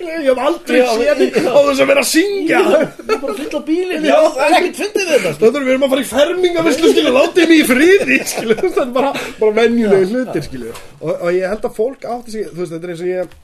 Ég 0.00 0.24
hef 0.30 0.38
aldrei 0.40 0.80
séð 0.80 1.20
á 1.44 1.60
þess 1.66 1.82
að 1.82 1.88
vera 1.90 2.02
syngja. 2.10 2.60
Ég 2.70 3.12
er 3.14 3.20
bara 3.22 3.32
að 3.34 3.40
fylla 3.42 3.60
bílinn, 3.68 4.04
já, 4.10 4.16
það 4.36 4.44
er 4.46 4.56
ekkert 4.60 4.80
fyndið 4.80 5.04
við 5.04 5.12
þetta 5.16 5.32
sko. 5.34 5.42
Þetta 5.44 5.60
er 5.60 5.66
við 5.66 5.72
erum 5.74 5.86
að 5.86 5.92
fara 5.94 6.04
í 6.04 6.08
fermingavislu 6.10 6.90
skilu 6.94 7.12
Látið 7.16 7.44
mig 7.52 7.58
í 7.60 7.68
friði 7.70 8.18
skilu 8.32 8.56
Það 8.62 8.82
er 8.84 8.92
bara, 8.96 9.10
bara 9.40 9.56
venjulegi 9.60 10.10
hlutir 10.14 10.46
skilu 10.48 10.70
og, 10.72 11.12
og 11.14 11.30
ég 11.36 11.46
held 11.50 11.64
að 11.70 11.76
fólk 11.80 12.08
átti 12.14 12.34
sig 12.36 12.50
Þú 12.50 12.60
veist 12.62 12.74
þetta 12.76 12.86
er 12.86 12.92
eins 12.94 13.04
og 13.04 13.10
ég 13.10 13.38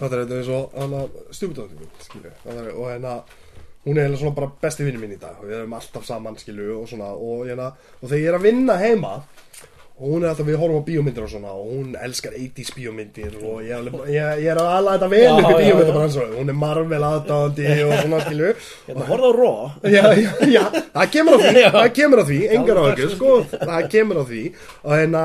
Þetta 0.00 0.14
er 0.16 0.20
eins 0.38 0.50
og 0.56 0.62
er- 2.60 2.74
Og 2.74 2.86
hérna 2.90 3.20
Hún 3.80 3.96
er 3.96 4.04
hérna 4.10 4.18
svona 4.20 4.34
bara 4.36 4.50
besti 4.60 4.84
vinni 4.84 5.00
mín 5.00 5.14
í 5.14 5.20
dag. 5.20 5.38
Við 5.40 5.54
erum 5.56 5.72
alltaf 5.72 6.04
saman 6.04 6.34
skilu 6.36 6.66
og 6.82 6.88
svona 6.90 7.06
og, 7.16 7.46
hérna, 7.48 7.70
og 8.02 8.10
þegar 8.10 8.20
ég 8.20 8.28
er 8.28 8.36
að 8.36 8.42
vinna 8.44 8.74
heima 8.76 9.12
og 10.00 10.06
hún 10.14 10.22
er 10.24 10.30
alltaf, 10.30 10.46
við 10.48 10.56
horfum 10.56 10.80
á 10.80 10.88
bíómyndir 10.88 11.24
og 11.26 11.30
svona 11.32 11.50
og 11.52 11.66
hún 11.74 11.90
elskar 12.00 12.32
80s 12.38 12.70
bíómyndir 12.76 13.34
og 13.44 13.58
ég, 13.60 13.70
er 13.70 13.82
alveg- 13.82 14.08
ég, 14.08 14.40
ég 14.40 14.50
er 14.54 14.60
að 14.62 14.70
ala 14.78 14.94
þetta 14.96 15.08
vel 15.12 15.32
upp 15.34 15.50
í 15.50 15.58
bíómyndir 15.60 15.92
bara 15.96 16.06
eins 16.08 16.16
og 16.22 16.32
hún 16.38 16.48
er 16.54 16.58
marvel 16.62 17.04
aðdáðandi 17.10 17.68
og 17.84 17.94
svona 18.00 18.20
skilu 18.24 18.50
Hérna, 18.88 19.06
horfðu 19.10 19.30
á 19.30 19.32
Raw. 19.40 19.70
Já, 19.84 20.04
já, 20.16 20.32
já, 20.56 20.64
það 20.96 21.10
kemur 21.16 21.36
á 21.36 21.38
því 21.44 21.64
það 21.76 21.88
kemur 22.00 22.22
á 22.22 22.24
því, 22.30 22.40
engar 22.56 22.80
á 22.80 22.82
Alveg 22.82 22.96
ekki 22.96 23.08
strax, 23.10 23.20
sko, 23.20 23.60
það 23.68 23.88
kemur 23.92 24.20
á 24.20 24.24
því. 24.32 24.42
Og 24.84 24.94
hérna 24.96 25.24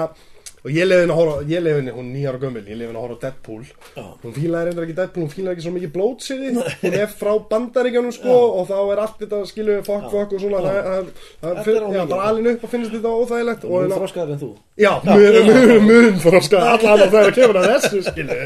og 0.65 0.71
ég 0.73 0.87
lefi 0.89 1.03
henni 1.03 1.13
að 1.13 1.19
horfa, 1.19 1.33
ég 1.51 1.61
lefi 1.61 1.77
henni, 1.77 1.91
hún 1.93 2.07
er 2.09 2.13
nýjar 2.15 2.37
og 2.39 2.41
gömul 2.45 2.61
ég 2.65 2.77
lefi 2.79 2.87
henni 2.89 2.97
að 2.97 3.03
horfa 3.05 3.17
Deadpool. 3.21 3.65
Já. 3.95 4.05
hún 4.23 4.33
fílaði 4.35 4.65
reyndar 4.69 4.85
ekki 4.87 4.95
Deadpool, 4.97 5.23
hún 5.25 5.33
fílaði 5.35 5.53
ekki 5.55 5.65
svo 5.65 5.73
mikið 5.75 5.91
blótsiði 5.93 6.53
hún 6.55 6.95
er 7.03 7.11
frá 7.19 7.31
bandaríkjanum 7.51 8.15
sko 8.15 8.37
og 8.59 8.63
þá 8.71 8.77
er 8.95 9.01
allt 9.03 9.19
þetta 9.21 9.41
skilu 9.51 9.75
fuck 9.85 10.07
fuck 10.13 10.33
og 10.33 10.41
svona 10.41 10.63
það, 10.65 10.79
það, 10.89 11.11
það, 11.43 11.53
Þetta 11.55 11.59
er 11.59 11.65
það, 11.65 11.75
já, 11.75 11.85
ómikið. 11.85 12.09
bara 12.15 12.29
alveg 12.31 12.55
upp 12.57 12.65
að 12.65 12.73
finnst 12.73 12.95
þetta 12.95 13.13
óþægilegt 13.21 13.67
og 13.67 13.75
Hún 13.75 13.85
hérna, 13.85 13.99
þroskaðar 14.01 14.33
en 14.35 14.41
þú. 14.41 14.49
Já, 14.85 14.91
mun, 15.05 15.87
mun, 15.91 16.19
þroska 16.25 16.63
allan 16.73 17.05
að 17.05 17.13
það 17.13 17.21
er 17.21 17.29
að 17.29 17.37
kemur 17.39 17.61
að 17.61 17.69
þessu 17.75 18.01
skilu 18.09 18.39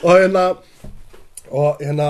og 0.00 0.12
hérna 0.16 0.46
og 1.50 1.84
hérna 1.84 2.08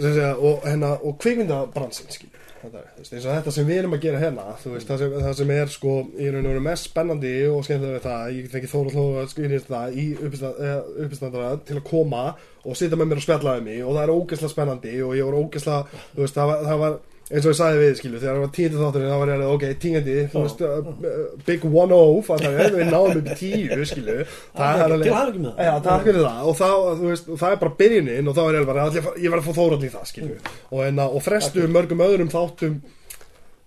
sem 0.00 0.14
segja, 0.14 0.32
og 0.38 0.62
hérna 0.64 0.94
og 1.04 1.18
kvikmyndabransinn 1.20 2.14
skilu 2.14 2.39
þetta, 2.60 2.82
þetta 3.24 3.54
sem 3.54 3.68
við 3.68 3.80
erum 3.82 3.96
að 3.96 4.04
gera 4.04 4.20
hérna 4.20 4.46
veist, 4.52 4.88
það 4.88 5.02
sem, 5.02 5.14
það 5.24 5.34
sem 5.40 5.52
er 5.56 5.72
sko 5.74 5.94
í 6.16 6.30
raun 6.30 6.44
og 6.44 6.52
veru 6.52 6.64
mest 6.66 6.88
spennandi 6.90 7.34
og 7.48 7.66
skemmtilega 7.66 7.96
við 7.98 8.06
það 8.06 8.34
ég 8.36 8.50
fengi 8.54 8.72
þóra 8.72 8.94
hlóða 8.96 9.22
að 9.24 9.30
skynja 9.34 9.60
það 9.66 10.00
í 10.00 10.06
uppistandara 10.20 11.52
til 11.68 11.78
að 11.78 11.86
koma 11.90 12.24
og 12.60 12.76
sitja 12.76 12.98
með 13.00 13.12
mér 13.12 13.22
og 13.22 13.26
spjalla 13.26 13.56
við 13.58 13.68
mig 13.70 13.84
og 13.84 13.96
það 13.96 14.02
er 14.04 14.14
ógeðslega 14.16 14.54
spennandi 14.54 14.96
og 15.06 15.16
ég 15.16 15.30
var 15.30 15.40
ógeðslega 15.40 16.02
það 16.36 16.66
það 16.68 16.82
var 16.84 17.00
eins 17.30 17.44
og 17.46 17.52
ég 17.52 17.58
sagði 17.60 17.78
við, 17.78 17.92
skilu, 18.00 18.18
þegar 18.18 18.34
það 18.34 18.42
var 18.42 18.52
tíndi 18.56 18.78
þátturinn, 18.80 19.10
þá 19.10 19.18
var 19.20 19.30
ég 19.30 19.36
alveg, 19.36 19.50
ok, 19.54 19.64
tíndi, 19.82 20.14
þú 20.32 20.40
veist, 20.42 20.62
uh, 20.66 20.88
uh, 20.90 21.44
big 21.46 21.66
one-oh, 21.68 22.16
fattar 22.26 22.56
við, 22.56 22.72
við 22.80 22.90
náðum 22.90 23.20
upp 23.20 23.28
tíu, 23.38 23.84
skilu, 23.86 24.16
það 24.56 24.82
er 24.82 24.94
alveg, 24.96 25.12
það. 25.14 25.60
já, 25.68 25.70
takk 25.84 26.08
fyrir 26.08 26.26
það, 26.26 26.40
og 26.50 26.58
þú 26.98 27.12
veist, 27.12 27.30
það 27.30 27.54
er 27.54 27.62
bara 27.62 27.76
byrjunin, 27.82 28.32
og 28.32 28.36
þá 28.38 28.42
er 28.42 28.58
ég 28.58 28.66
bara, 28.72 28.88
allir, 28.88 29.08
ég 29.22 29.34
var 29.34 29.42
að 29.42 29.46
fá 29.46 29.58
þórandi 29.60 29.86
í 29.86 29.94
það, 29.94 30.08
skilu, 30.10 30.40
og, 30.72 30.82
enna, 30.88 31.06
og 31.06 31.24
frestu 31.28 31.70
mörgum 31.70 32.04
öðrum 32.08 32.34
þáttum, 32.34 32.76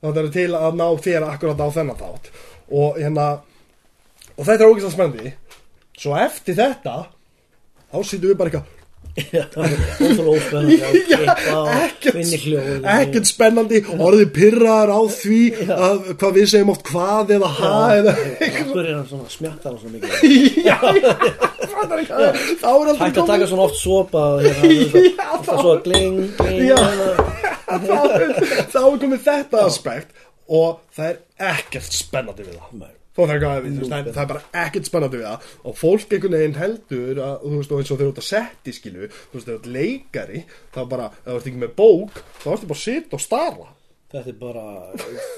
það 0.03 0.21
er 0.25 0.31
til 0.35 0.49
að 0.59 0.79
ná 0.83 0.85
þér 1.07 1.29
akkurat 1.29 1.63
á 1.63 1.67
þennan 1.79 2.03
þátt, 2.03 2.31
og 2.83 2.99
hérna, 2.99 3.29
og 4.35 4.43
þetta 4.43 4.59
er 4.59 4.67
ógeðslega 4.67 4.95
spennandi, 4.97 5.35
svo 6.03 6.19
eftir 6.19 6.59
þetta, 6.59 6.97
þá 7.93 7.99
sýtum 8.01 8.33
við 8.33 8.41
bara 8.41 8.51
eitthvað, 8.51 8.82
Og 11.53 11.67
ekkert- 12.97 13.29
spennandi. 13.29 13.83
Orðið 13.93 14.29
pyrraðar 14.33 14.89
á 14.89 15.01
því 15.13 15.41
að 15.87 15.97
hvað 16.17 16.31
við 16.39 16.47
segjum 16.53 16.71
oft 16.73 16.85
hvað 16.87 17.33
eða 17.37 17.49
ha 17.59 17.73
eða 17.99 18.15
er 18.41 19.05
svona 19.11 19.29
smjattar 19.35 19.69
hann 19.69 19.79
svona 19.83 19.93
mikið? 19.99 20.11
Hægt 23.03 23.21
að 23.21 23.29
taka 23.29 23.45
svona 23.51 23.67
oft 23.67 23.77
sopa 23.81 24.23
og 24.33 24.41
hérna, 24.47 25.59
svo 25.61 25.73
gling, 25.85 26.17
þá 28.73 28.81
er 28.81 28.99
komið 29.05 29.23
þetta 29.29 29.57
aspekt 29.67 30.09
og 30.49 30.81
það 30.95 31.07
er 31.13 31.17
ekkert 31.53 31.93
spennandi 32.01 32.43
við 32.49 32.57
það 32.59 32.91
Þá 33.13 33.19
það, 33.21 33.33
er, 33.33 33.41
hvað, 33.43 33.57
þú 33.63 33.77
veist, 33.77 33.91
það, 33.91 33.99
er, 33.99 34.13
það 34.15 34.23
er 34.23 34.29
bara 34.31 34.63
ekkert 34.63 34.87
spennandi 34.89 35.19
við 35.19 35.27
það. 35.27 35.49
Og 35.69 35.75
fólk 35.77 36.15
einhvern 36.17 36.35
veginn 36.39 36.55
heldur 36.57 37.19
að, 37.21 37.35
þú 37.43 37.53
veist, 37.59 37.73
og 37.75 37.83
eins 37.83 37.91
og 37.93 37.99
þeir 37.99 38.05
eru 38.07 38.13
út 38.15 38.21
að 38.23 38.27
setti 38.31 38.73
skilu 38.73 39.09
þú 39.13 39.37
veist, 39.37 39.47
þeir 39.47 39.55
eru 39.59 39.73
leikari 39.77 40.43
þá 40.73 40.81
bara, 40.89 41.07
ef 41.21 41.29
þú 41.29 41.37
ert 41.37 41.49
ekki 41.51 41.61
með 41.61 41.75
bók 41.77 42.19
þá 42.41 42.47
ertu 42.55 42.69
bara 42.73 42.83
sitja 42.83 43.17
og 43.19 43.23
starra 43.23 43.69
Þetta 44.13 44.29
er 44.29 44.35
bara, 44.37 44.63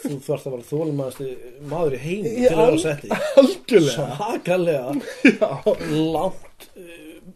þú 0.04 0.16
þarfst 0.26 0.48
að 0.50 0.54
vera 0.58 0.66
þólimaðasti 0.68 1.28
maður 1.72 1.94
í 1.96 2.00
heimi 2.04 2.32
Já, 2.34 2.50
til 2.50 2.56
að 2.56 2.60
vera 2.60 2.74
að 2.74 2.82
setja 2.84 3.20
algjörlega. 3.40 4.08
Svakalega 4.18 4.90
já, 5.32 5.50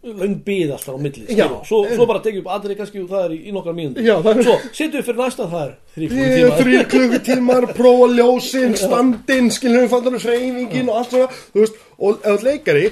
löng 0.04 0.38
bíð 0.46 0.72
alltaf 0.72 0.96
á 0.96 1.00
milli 1.02 1.26
Já. 1.36 1.48
svo, 1.68 1.82
svo 1.92 2.06
bara 2.08 2.22
tekið 2.24 2.40
upp 2.46 2.52
aðri 2.56 2.76
kannski 2.80 3.02
og 3.04 3.10
það 3.12 3.24
er 3.26 3.34
í, 3.36 3.40
í 3.50 3.52
nokkar 3.52 3.76
það 3.76 4.30
er- 4.32 4.46
Svo 4.48 4.56
setjum 4.72 4.94
við 4.96 5.08
fyrir 5.10 5.20
næsta 5.20 5.48
það 5.52 5.64
er 5.66 6.54
þrýr 6.62 6.86
klukkutímar, 6.94 7.68
prófa 7.76 8.08
ljósin, 8.16 8.78
standinn, 8.80 9.50
skilur 9.52 9.84
við 9.84 9.92
fattar 9.92 10.16
hreyfingin 10.24 10.90
og 10.92 11.02
allt 11.02 11.12
svona, 11.16 11.28
veist, 11.58 11.82
og 12.00 12.24
ert 12.32 12.46
leikari, 12.48 12.86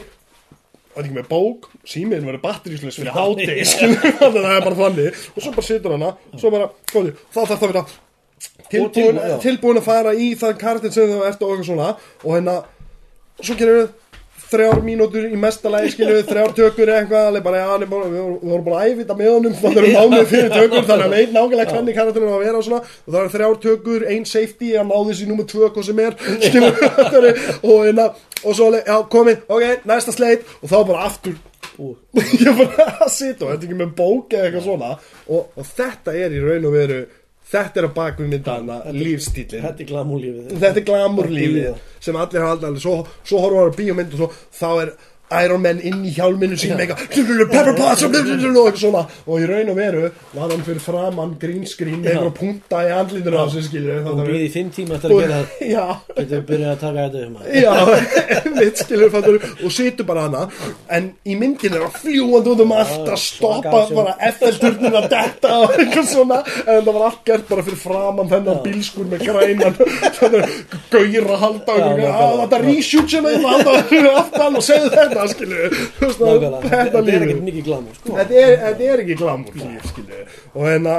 og 0.98 1.00
ekki 1.04 1.16
með 1.16 1.30
bók, 1.32 1.70
símiðin 1.88 2.28
verður 2.28 2.44
batteríslis 2.44 3.00
fyrir 3.00 3.16
hátegi, 3.16 3.68
skilur 3.72 4.04
við, 4.04 4.20
að 4.28 4.36
það 4.42 4.50
er 4.58 4.66
bara 4.68 4.80
þannig, 4.82 5.22
og 5.32 5.46
svo 5.46 5.54
bara 5.56 5.68
situr 5.70 5.96
hana, 5.96 6.12
bara, 6.44 6.70
góði, 6.92 7.14
þá 7.32 7.40
þarf 7.40 7.54
það 7.54 7.64
að 7.64 7.72
vera 7.72 7.86
tilbúin, 8.74 9.22
tilbúin, 9.46 9.80
að 9.80 9.88
fara 9.88 10.12
í 10.18 10.34
það 10.36 10.60
kartin 10.60 10.92
sem 10.98 11.08
þú 11.14 11.24
ert 11.24 11.40
og 11.48 11.54
eitthvað 11.56 11.70
svona, 11.72 11.88
og 12.26 12.36
hérna, 12.36 12.58
svo 13.40 13.56
gerum 13.56 13.80
við 13.80 13.88
þrjár 14.52 14.82
mínútur 14.86 15.28
í 15.28 15.40
mestalagi 15.40 15.94
skilju 15.94 16.22
þrjár 16.32 16.54
tökur 16.58 16.92
eða 16.92 17.02
eitthvað 17.04 17.40
bara, 17.48 17.64
er 17.64 17.90
bara, 17.92 18.12
við, 18.12 18.22
vorum, 18.22 18.38
við 18.44 18.64
bara 18.68 18.80
að 18.82 18.94
æfita 18.94 19.18
með 19.18 19.32
honum 19.34 19.58
það 19.62 19.82
eru 19.82 19.92
mánuð 19.96 20.32
fyrir 20.32 20.56
tökur 20.56 20.88
þannig 20.92 21.08
að 21.08 21.18
veit 21.18 21.36
nákvæmlega 21.36 21.76
hvernig 21.76 22.00
karakterinn 22.00 22.32
á 22.32 22.38
að 22.38 22.46
vera 22.46 22.62
og 22.62 22.68
svona 22.68 22.82
og 22.86 23.12
það 23.12 23.20
eru 23.24 23.34
þrjár 23.36 23.60
tökur, 23.68 24.08
ein 24.14 24.26
safety 24.28 24.72
að 24.78 24.90
náðu 24.92 25.12
þessi 25.12 25.30
nummer 25.32 25.50
tvö 25.52 25.72
hvað 25.76 25.90
sem 25.90 26.02
er 26.06 26.18
og, 27.64 27.78
hérna, 27.84 28.10
og 28.44 28.58
svo 28.58 28.72
já 28.78 28.98
komið, 29.12 29.46
ok, 29.52 29.86
næsta 29.90 30.16
sleit 30.16 30.58
og 30.62 30.72
þá 30.72 30.80
bara 30.82 31.06
aftur 31.12 31.38
ég 32.42 32.58
bara 32.58 32.88
að 33.06 33.12
sitja 33.14 33.46
og 33.46 33.52
þetta 33.52 33.60
er 33.60 33.68
ekki 33.68 33.78
með 33.78 33.94
bók 33.98 34.34
eða 34.34 34.48
eitthvað 34.48 34.66
svona. 34.66 34.92
Og, 35.30 35.52
og 35.54 35.68
þetta 35.70 36.16
er 36.18 36.34
í 36.34 36.42
raun 36.42 36.66
og 36.70 36.74
veru 36.74 37.00
þetta 37.52 37.80
er 37.82 37.86
að 37.88 37.94
baka 37.96 38.24
við 38.24 38.32
myndana 38.34 38.78
lífstílinn 38.92 39.64
Þetta 39.68 39.84
er 39.86 39.90
glamúlífið 39.92 40.56
þetta 40.64 40.82
er 40.82 40.88
glamur 40.90 41.28
Þetta 41.30 41.34
er 41.34 41.38
lífið 41.40 41.62
lífið. 41.62 41.84
sem 42.08 42.16
allir 42.24 42.42
hafa 42.48 42.56
aldrei 42.68 42.82
svo, 42.84 42.96
svo 43.24 43.44
horfum 43.44 43.62
við 43.62 43.72
á 43.72 43.78
bíómynd 43.82 44.18
og 44.18 44.20
svo, 44.24 44.30
þá 44.60 44.70
er 44.84 44.92
Iron 45.44 45.64
Man 45.66 45.82
inn 45.84 46.06
í 46.08 46.14
hjálminu 46.16 46.60
sín 46.60 46.78
eitthvað 46.78 47.50
pepper 47.52 47.74
pots 47.78 48.06
og 48.08 49.42
í 49.42 49.48
raun 49.48 49.72
og 49.74 49.78
veru 49.78 50.06
var 50.34 50.52
hann 50.52 50.64
fyrir 50.66 50.84
framann 50.84 51.36
green 51.42 51.66
screen 51.68 52.00
með 52.02 52.14
eitthvað 52.14 52.36
punta 52.38 52.84
í 52.88 52.94
andlítinu 52.96 53.42
á 53.42 53.46
sig 53.52 53.68
skilju 53.68 53.98
og 54.04 54.24
býði 54.24 54.46
í 54.48 54.54
fimm 54.54 54.72
tíma 54.74 54.98
eftir 54.98 55.14
að 55.14 55.24
gera 55.24 55.88
það 56.18 56.36
við 56.38 56.46
byrjað 56.52 56.72
að 56.72 56.80
taka 56.86 57.08
þetta 57.08 57.26
um 57.28 57.36
já, 57.58 57.74
mitt 58.58 58.84
fattur, 59.12 59.40
og 59.64 59.72
situr 59.72 60.06
bara 60.08 60.26
hana. 60.28 60.44
En 60.94 61.10
í 61.28 61.36
myndin 61.40 61.76
er 61.78 61.86
að 61.88 62.00
fljúandi 62.02 62.54
út 62.54 62.64
um 62.64 62.74
allt 62.76 63.12
að 63.12 63.22
stoppa 63.22 63.84
bara 63.92 64.16
FL-turnin 64.32 64.98
að 64.98 65.10
detta 65.14 65.54
og 65.64 65.76
eitthvað 65.76 66.10
svona. 66.12 66.40
En 66.66 66.82
það 66.86 66.92
var 66.92 67.06
allt 67.10 67.22
gert 67.28 67.48
bara 67.50 67.66
fyrir 67.68 67.82
framann 67.82 68.32
þennan 68.32 68.62
bílskur 68.66 69.10
með 69.12 69.26
grænan. 69.28 69.78
Gauðir 70.94 71.30
að 71.32 71.44
halda 71.44 71.78
þetta 71.78 72.62
reshoot 72.64 73.12
sem 73.12 73.28
við 73.28 73.48
halda 73.48 73.78
fyrir 73.92 74.10
aftan 74.24 74.60
og 74.60 74.66
segðu 74.66 74.94
þetta 74.96 75.17
veist, 75.22 75.44
Nákvæmlega, 76.22 76.62
þetta 76.64 76.88
þetta 76.96 77.14
er 77.14 77.28
ekkert 77.28 77.46
mikið 77.48 77.70
glamúr 77.70 78.00
sko. 78.00 78.18
þetta 78.18 78.42
er, 78.42 78.58
þetta 78.66 78.90
er 78.92 79.04
ekki 79.06 79.18
glamur 79.22 79.62
skilju 79.92 80.26
og 80.54 80.68
hérna 80.68 80.98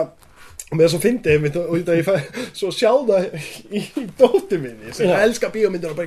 og 0.69 0.77
með 0.77 0.85
þess 0.85 0.99
að 0.99 1.05
fyndi 1.07 1.35
einmitt 1.35 1.59
og 1.61 1.71
þetta 1.77 1.97
ég 1.97 2.09
fæ 2.09 2.43
svo 2.61 2.73
sjá 2.75 2.91
það 3.09 3.29
í, 3.73 3.85
dóttir 4.21 4.61
minni 4.64 4.97
sem 4.97 5.09
Já. 5.09 5.21
elskar 5.25 5.53
bíómyndir 5.55 5.95
og 5.95 6.03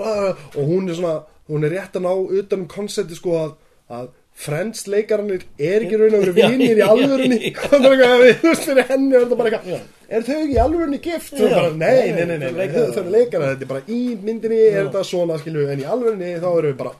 og 0.00 0.62
hún 0.64 0.90
er 0.90 0.98
svona, 0.98 1.20
hún 1.50 1.66
er 1.66 1.76
rétt 1.76 1.98
að 1.98 2.06
ná 2.08 2.12
utan 2.40 2.64
um 2.64 2.70
koncepti 2.70 3.18
sko 3.18 3.36
að, 3.38 3.52
að 3.90 4.08
Friends 4.40 4.86
leikarannir 4.88 5.42
er 5.60 5.82
ekki 5.84 5.98
raun 6.00 6.14
og 6.16 6.22
veru 6.24 6.32
vinir 6.36 6.78
í 6.80 6.84
alvörunni 6.86 7.38
það 7.60 7.74
er 7.84 7.90
eitthvað, 7.90 8.20
við- 8.24 8.38
þú 8.40 8.48
veist, 8.54 8.62
fyrir 8.70 8.86
henni 8.88 9.16
er 9.18 9.24
þetta 9.26 9.36
bara 9.40 9.50
eitthvað 9.50 9.80
er 10.10 10.22
þau 10.26 10.36
ekki 10.40 10.54
í 10.54 10.60
alvörunni 10.64 11.00
gift? 11.04 11.34
Já. 11.36 11.50
bara, 11.52 11.72
nei, 11.82 12.12
nei, 12.16 12.24
nei, 12.30 12.38
nei, 12.40 12.52
nei, 12.56 12.68
þau 12.72 12.80
eru 13.02 13.12
leikarar 13.14 13.50
þetta 13.52 13.66
er 13.66 13.70
bara 13.74 13.82
í 13.84 13.98
myndinni, 14.24 14.60
er 14.70 14.88
þetta 14.88 15.02
svona, 15.10 15.36
skilju 15.42 15.66
en 15.74 15.82
í 15.84 15.86
alvörunni 15.92 16.30
þá 16.40 16.48
eru 16.54 16.70
við 16.70 16.78
bara 16.80 16.94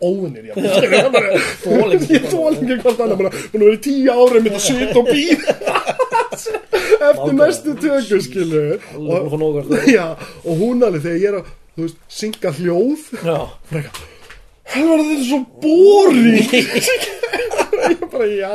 það 0.61 1.01
er 1.01 1.11
bara, 1.17 1.41
Þolingi. 1.65 2.11
ég 2.19 2.29
þólingi 2.35 2.79
hvort 2.85 3.01
annað, 3.07 3.17
búin 3.23 3.31
að 3.31 3.41
búin 3.55 3.65
að 3.65 3.67
vera 3.71 3.79
í 3.81 3.83
tíu 3.89 4.19
ára 4.21 4.45
mitt 4.45 4.57
að 4.61 4.65
sita 4.69 5.01
og 5.01 5.11
býða 5.11 5.57
eftir 7.11 7.35
næstu 7.41 7.75
tökur, 7.81 8.23
skilju 8.29 8.63
og 10.45 10.61
hún 10.61 10.85
alveg 10.87 11.05
þegar 11.09 11.21
ég 11.25 11.29
er 11.33 11.41
að, 11.41 11.51
þú 11.77 11.87
veist, 11.89 12.01
synga 12.21 12.53
hljóð 12.61 13.09
Já, 13.25 13.39
bara 13.73 13.83
eitthvað 14.71 14.77
Helvar 14.77 15.03
þetta 15.07 15.25
svo 15.29 15.41
boring? 15.63 17.19
Ég 17.81 18.01
bara 18.13 18.27
já 18.29 18.51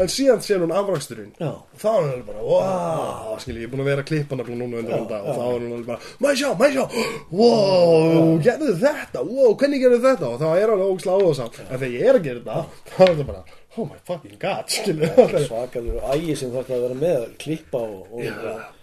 En 0.00 0.08
síðan 0.10 0.40
sé 0.42 0.56
hún 0.58 0.72
afraksturinn. 0.74 1.28
Já, 1.38 1.52
Og 1.52 1.78
þá 1.80 1.86
er 1.90 1.98
alveg 2.00 2.24
bara 2.26 2.44
Wow 2.46 3.36
Skilji, 3.42 3.62
ég 3.62 3.68
er 3.68 3.72
búin 3.72 3.82
að 3.84 3.90
vera 3.90 4.02
að 4.04 4.08
klippa 4.10 4.38
nefnilega 4.40 4.62
núna 4.62 4.80
undir 4.80 4.96
þetta 4.96 5.18
Og 5.22 5.36
þá 5.36 5.44
er 5.46 5.66
alveg 5.66 5.86
bara 5.90 6.32
ég 6.32 6.40
sjá, 6.40 6.48
ég 6.64 6.74
sjá? 6.74 6.84
Wow, 7.30 8.32
gerðu 8.46 8.74
þetta? 8.80 9.24
Wow, 9.28 9.52
hvernig 9.60 9.84
gerðu 9.84 10.00
þetta? 10.06 10.32
Og 10.32 10.42
þá 10.42 10.48
er 10.56 10.72
hann 10.72 10.84
ógislega 10.88 11.16
áhuga 11.20 11.50
En 11.66 11.76
þegar 11.76 11.94
ég 11.94 12.10
er 12.10 12.20
að 12.20 12.26
gera 12.26 12.42
þetta 12.42 12.58
Þá 12.96 13.00
er 13.06 13.12
þetta 13.12 13.28
bara 13.30 13.44
Oh 13.76 13.84
my 13.84 13.98
fucking 14.08 14.38
god 14.40 14.70
Skilji 14.72 15.08
svakaður 15.46 15.98
ægi 16.14 16.36
sem 16.40 16.52
þarf 16.54 16.70
að 16.72 16.84
vera 16.86 16.96
með 17.02 17.24
klippa 17.42 17.80
og, 17.84 18.06
og 18.16 18.22
Já, 18.24 18.32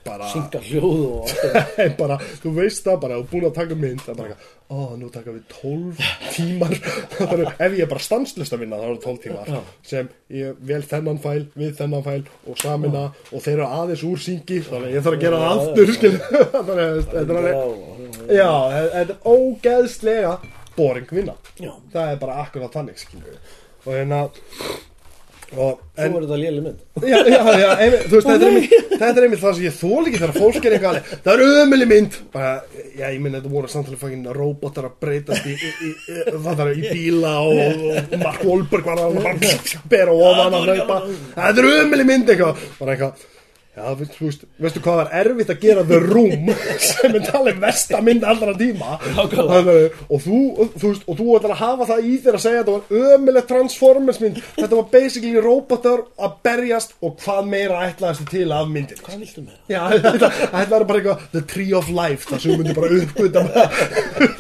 bara- 0.06 0.28
synga 0.30 0.60
hljóð 0.68 1.00
og 1.08 1.24
allt 1.24 1.40
það 1.44 1.80
En 1.86 1.96
bara, 1.98 2.18
þú 2.44 2.52
veist 2.60 2.84
það 2.86 3.00
bara, 3.06 3.18
þú 3.18 3.24
er 3.26 3.32
búin 3.32 3.48
að 3.50 3.56
taka 3.58 3.78
mynd, 3.80 4.04
það 4.06 4.14
er 4.14 4.20
bara 4.22 4.38
ó, 4.74 4.78
nú 4.98 5.10
taka 5.14 5.34
við 5.34 5.44
12 5.54 6.04
tímar, 6.36 6.76
ef 7.66 7.76
ég 7.78 7.82
er 7.86 7.90
bara 7.92 8.04
stanslist 8.06 8.54
að 8.56 8.62
vinna, 8.64 8.80
þá 8.82 8.86
er 8.86 8.94
það 8.94 9.04
12 9.08 9.20
tímar, 9.26 9.52
sem 9.86 10.12
ég 10.34 10.62
vel 10.70 10.82
þennan 10.94 11.20
fæl, 11.26 11.44
við 11.62 11.74
þennan 11.82 12.06
fæl 12.08 12.22
og 12.50 12.62
samina 12.64 13.04
og 13.30 13.44
þeir 13.46 13.54
eru 13.58 13.68
aðeins 13.68 14.06
úr 14.10 14.24
syngi, 14.24 14.62
þannig 14.66 14.88
að 14.90 14.96
ég 14.98 15.06
þarf 15.06 15.18
að 15.20 15.26
gera 15.26 15.42
það 15.44 15.64
aftur, 15.64 15.94
þannig 16.56 16.84
að 16.86 17.02
þetta 17.02 17.24
er 17.24 17.42
alveg, 17.42 18.24
Já, 18.34 18.50
þetta 18.78 19.04
er 19.04 19.14
ógeðslega 19.36 20.34
boring 20.78 21.12
vinna, 21.14 21.36
já, 21.62 21.74
það 21.94 22.14
er 22.16 22.22
bara 22.26 22.40
akkurat 22.48 22.74
þannig, 22.80 22.98
skil, 23.04 23.22
og 23.84 23.94
hérna, 23.94 24.20
og, 25.54 25.82
svo 25.94 26.06
er 26.08 26.24
þetta 26.24 26.38
léli 26.42 26.62
mynd. 26.64 26.80
Já, 27.12 27.18
já, 27.30 27.40
já, 27.60 27.68
einmitt, 27.84 28.06
þú 28.08 28.16
veist, 28.18 28.30
þetta 28.30 28.46
er 28.46 28.48
einmitt, 28.48 28.72
þetta 28.94 29.10
er 29.12 29.26
einmitt 29.28 29.42
það 29.44 29.58
sem 29.58 29.66
ég 29.68 29.76
þól 29.78 30.00
ekki 30.08 30.22
þegar 30.22 30.34
fólk 30.38 30.66
er 30.66 30.76
eitthvað 30.78 30.90
alveg, 30.94 31.12
það 31.26 31.34
er 31.34 31.60
ömuli 31.64 31.88
mynd, 31.92 32.18
bara, 32.34 32.54
já, 32.88 33.04
ég 33.06 33.20
minn, 33.22 33.36
þetta 33.38 33.52
voru 33.54 33.72
samtalið 33.74 34.02
fangin 34.02 34.32
robotar 34.38 34.88
að 34.90 34.96
breytast 35.04 35.50
í, 35.50 35.54
í, 35.54 35.92
í, 35.92 36.24
það 36.34 36.64
er 36.66 36.74
í 36.74 36.88
bíla 36.88 37.36
og, 37.44 37.86
og 37.92 38.18
Mark 38.24 38.48
Wahlberg 38.48 38.90
var 38.90 39.04
að 39.04 39.20
bara 39.28 39.54
bera 39.94 40.18
ofan 40.18 40.58
að 40.58 40.72
hlaupa, 40.72 41.00
þetta 41.36 41.54
er 41.66 41.72
ömuli 41.76 42.10
mynd 42.10 42.34
eitthvað, 42.34 42.66
bara 42.80 42.98
eitthvað, 42.98 43.30
já, 43.74 43.84
þú 43.98 44.28
veist, 44.28 44.44
veistu 44.62 44.82
hvað 44.86 45.00
var 45.00 45.12
erfitt 45.20 45.52
að 45.54 45.64
gera 45.64 45.84
The 45.88 46.00
Room, 46.04 46.50
sem 46.88 47.16
er 47.18 47.26
talið 47.26 47.60
versta 47.64 48.02
mynd 48.06 48.26
allra 48.28 48.54
tíma. 48.58 48.98
Þannig, 49.34 49.98
og 50.08 50.22
þú, 50.24 50.42
þú 50.76 50.92
veist, 50.92 51.08
og 51.08 51.18
þú 51.20 51.28
ætlar 51.38 51.56
að 51.56 51.62
hafa 51.64 51.88
það 51.90 52.10
í 52.10 52.14
þér 52.26 52.38
að 52.38 52.44
segja 52.46 52.62
að 52.62 52.70
þetta 52.70 52.76
var 52.76 53.16
ömulegt 53.18 53.50
Transformers 53.50 54.22
mynd. 54.24 54.42
Þetta 54.60 54.80
var 54.80 54.90
basically 54.94 55.44
robotar 55.48 56.06
að 56.28 56.36
berjast 56.46 56.94
og 57.02 57.18
hvað 57.24 57.50
meira 57.54 57.82
ætlaðist 57.88 58.30
til 58.30 58.46
af 58.54 58.70
myndin 58.70 59.02
Hvað 59.04 59.24
viltu 59.26 59.46
með? 59.48 59.58
Já, 59.72 59.82
þetta, 60.04 60.32
var 60.76 60.88
bara 60.90 61.02
eitthvað 61.02 61.26
The 61.34 61.44
Tree 61.54 61.74
of 61.78 61.90
Life, 61.94 62.30
það 62.30 62.46
sem 62.46 62.62
myndi 62.62 62.78
bara 62.78 62.94
uppgöta 63.00 63.46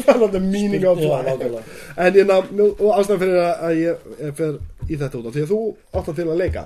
það 0.05 0.21
var 0.25 0.31
the 0.35 0.43
meaning 0.43 0.85
of 0.87 1.01
life. 1.01 1.65
En 1.97 2.21
ég 2.21 2.29
ná, 2.29 2.37
og 2.37 2.87
ástæðan 2.99 3.25
fyrir 3.25 3.41
að 3.49 3.75
ég, 3.81 4.07
ég 4.21 4.37
fer 4.37 4.55
í 4.89 4.97
þetta 4.97 5.19
út 5.19 5.27
af 5.29 5.35
því 5.35 5.43
að 5.45 5.51
þú 5.53 5.59
átt 5.93 6.09
að 6.11 6.17
til 6.19 6.29
að 6.29 6.41
leika 6.41 6.65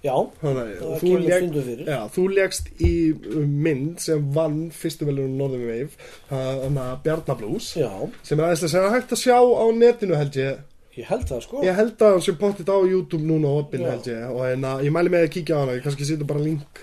Já, 0.00 0.14
Þannig, 0.40 0.68
Það 0.80 0.86
og 0.94 1.00
kemur 1.02 1.20
lék- 1.26 1.36
stundum 1.42 1.64
fyrir. 1.66 1.88
Já, 1.92 1.98
þú 2.14 2.22
legst 2.32 2.70
í 2.80 2.92
um, 3.36 3.50
mynd 3.66 4.00
sem 4.00 4.22
vann 4.32 4.58
fyrstu 4.72 5.04
velunum 5.08 5.34
Northern 5.36 5.66
Wave 5.68 6.08
þannig 6.30 6.82
að 6.86 7.02
Bjarnablús 7.04 7.66
sem 7.74 8.38
er 8.40 8.46
aðeins 8.46 8.64
að 8.64 8.72
segja 8.72 8.92
hægt 8.94 9.12
að 9.16 9.20
sjá 9.26 9.36
á 9.36 9.64
netinu 9.76 10.16
held 10.16 10.38
ég. 10.40 10.62
Ég 10.96 11.06
held 11.06 11.26
það 11.28 11.42
sko. 11.44 11.60
Ég 11.64 11.76
held 11.78 12.00
að 12.02 12.14
hann 12.16 12.24
sé 12.24 12.32
pottit 12.40 12.72
á 12.72 12.76
YouTube 12.80 13.22
núna 13.28 13.52
á 13.52 13.54
opinn 13.60 13.84
held 13.86 14.08
ég. 14.10 14.24
Og 14.32 14.40
en 14.48 14.64
að 14.72 14.86
ég 14.88 14.94
mæli 14.96 15.12
með 15.12 15.26
að 15.28 15.34
kíkja 15.36 15.60
á 15.60 15.62
hana 15.62 15.76
ég 15.76 15.84
kannski 15.84 16.08
sýtu 16.08 16.26
bara 16.28 16.42
link 16.42 16.80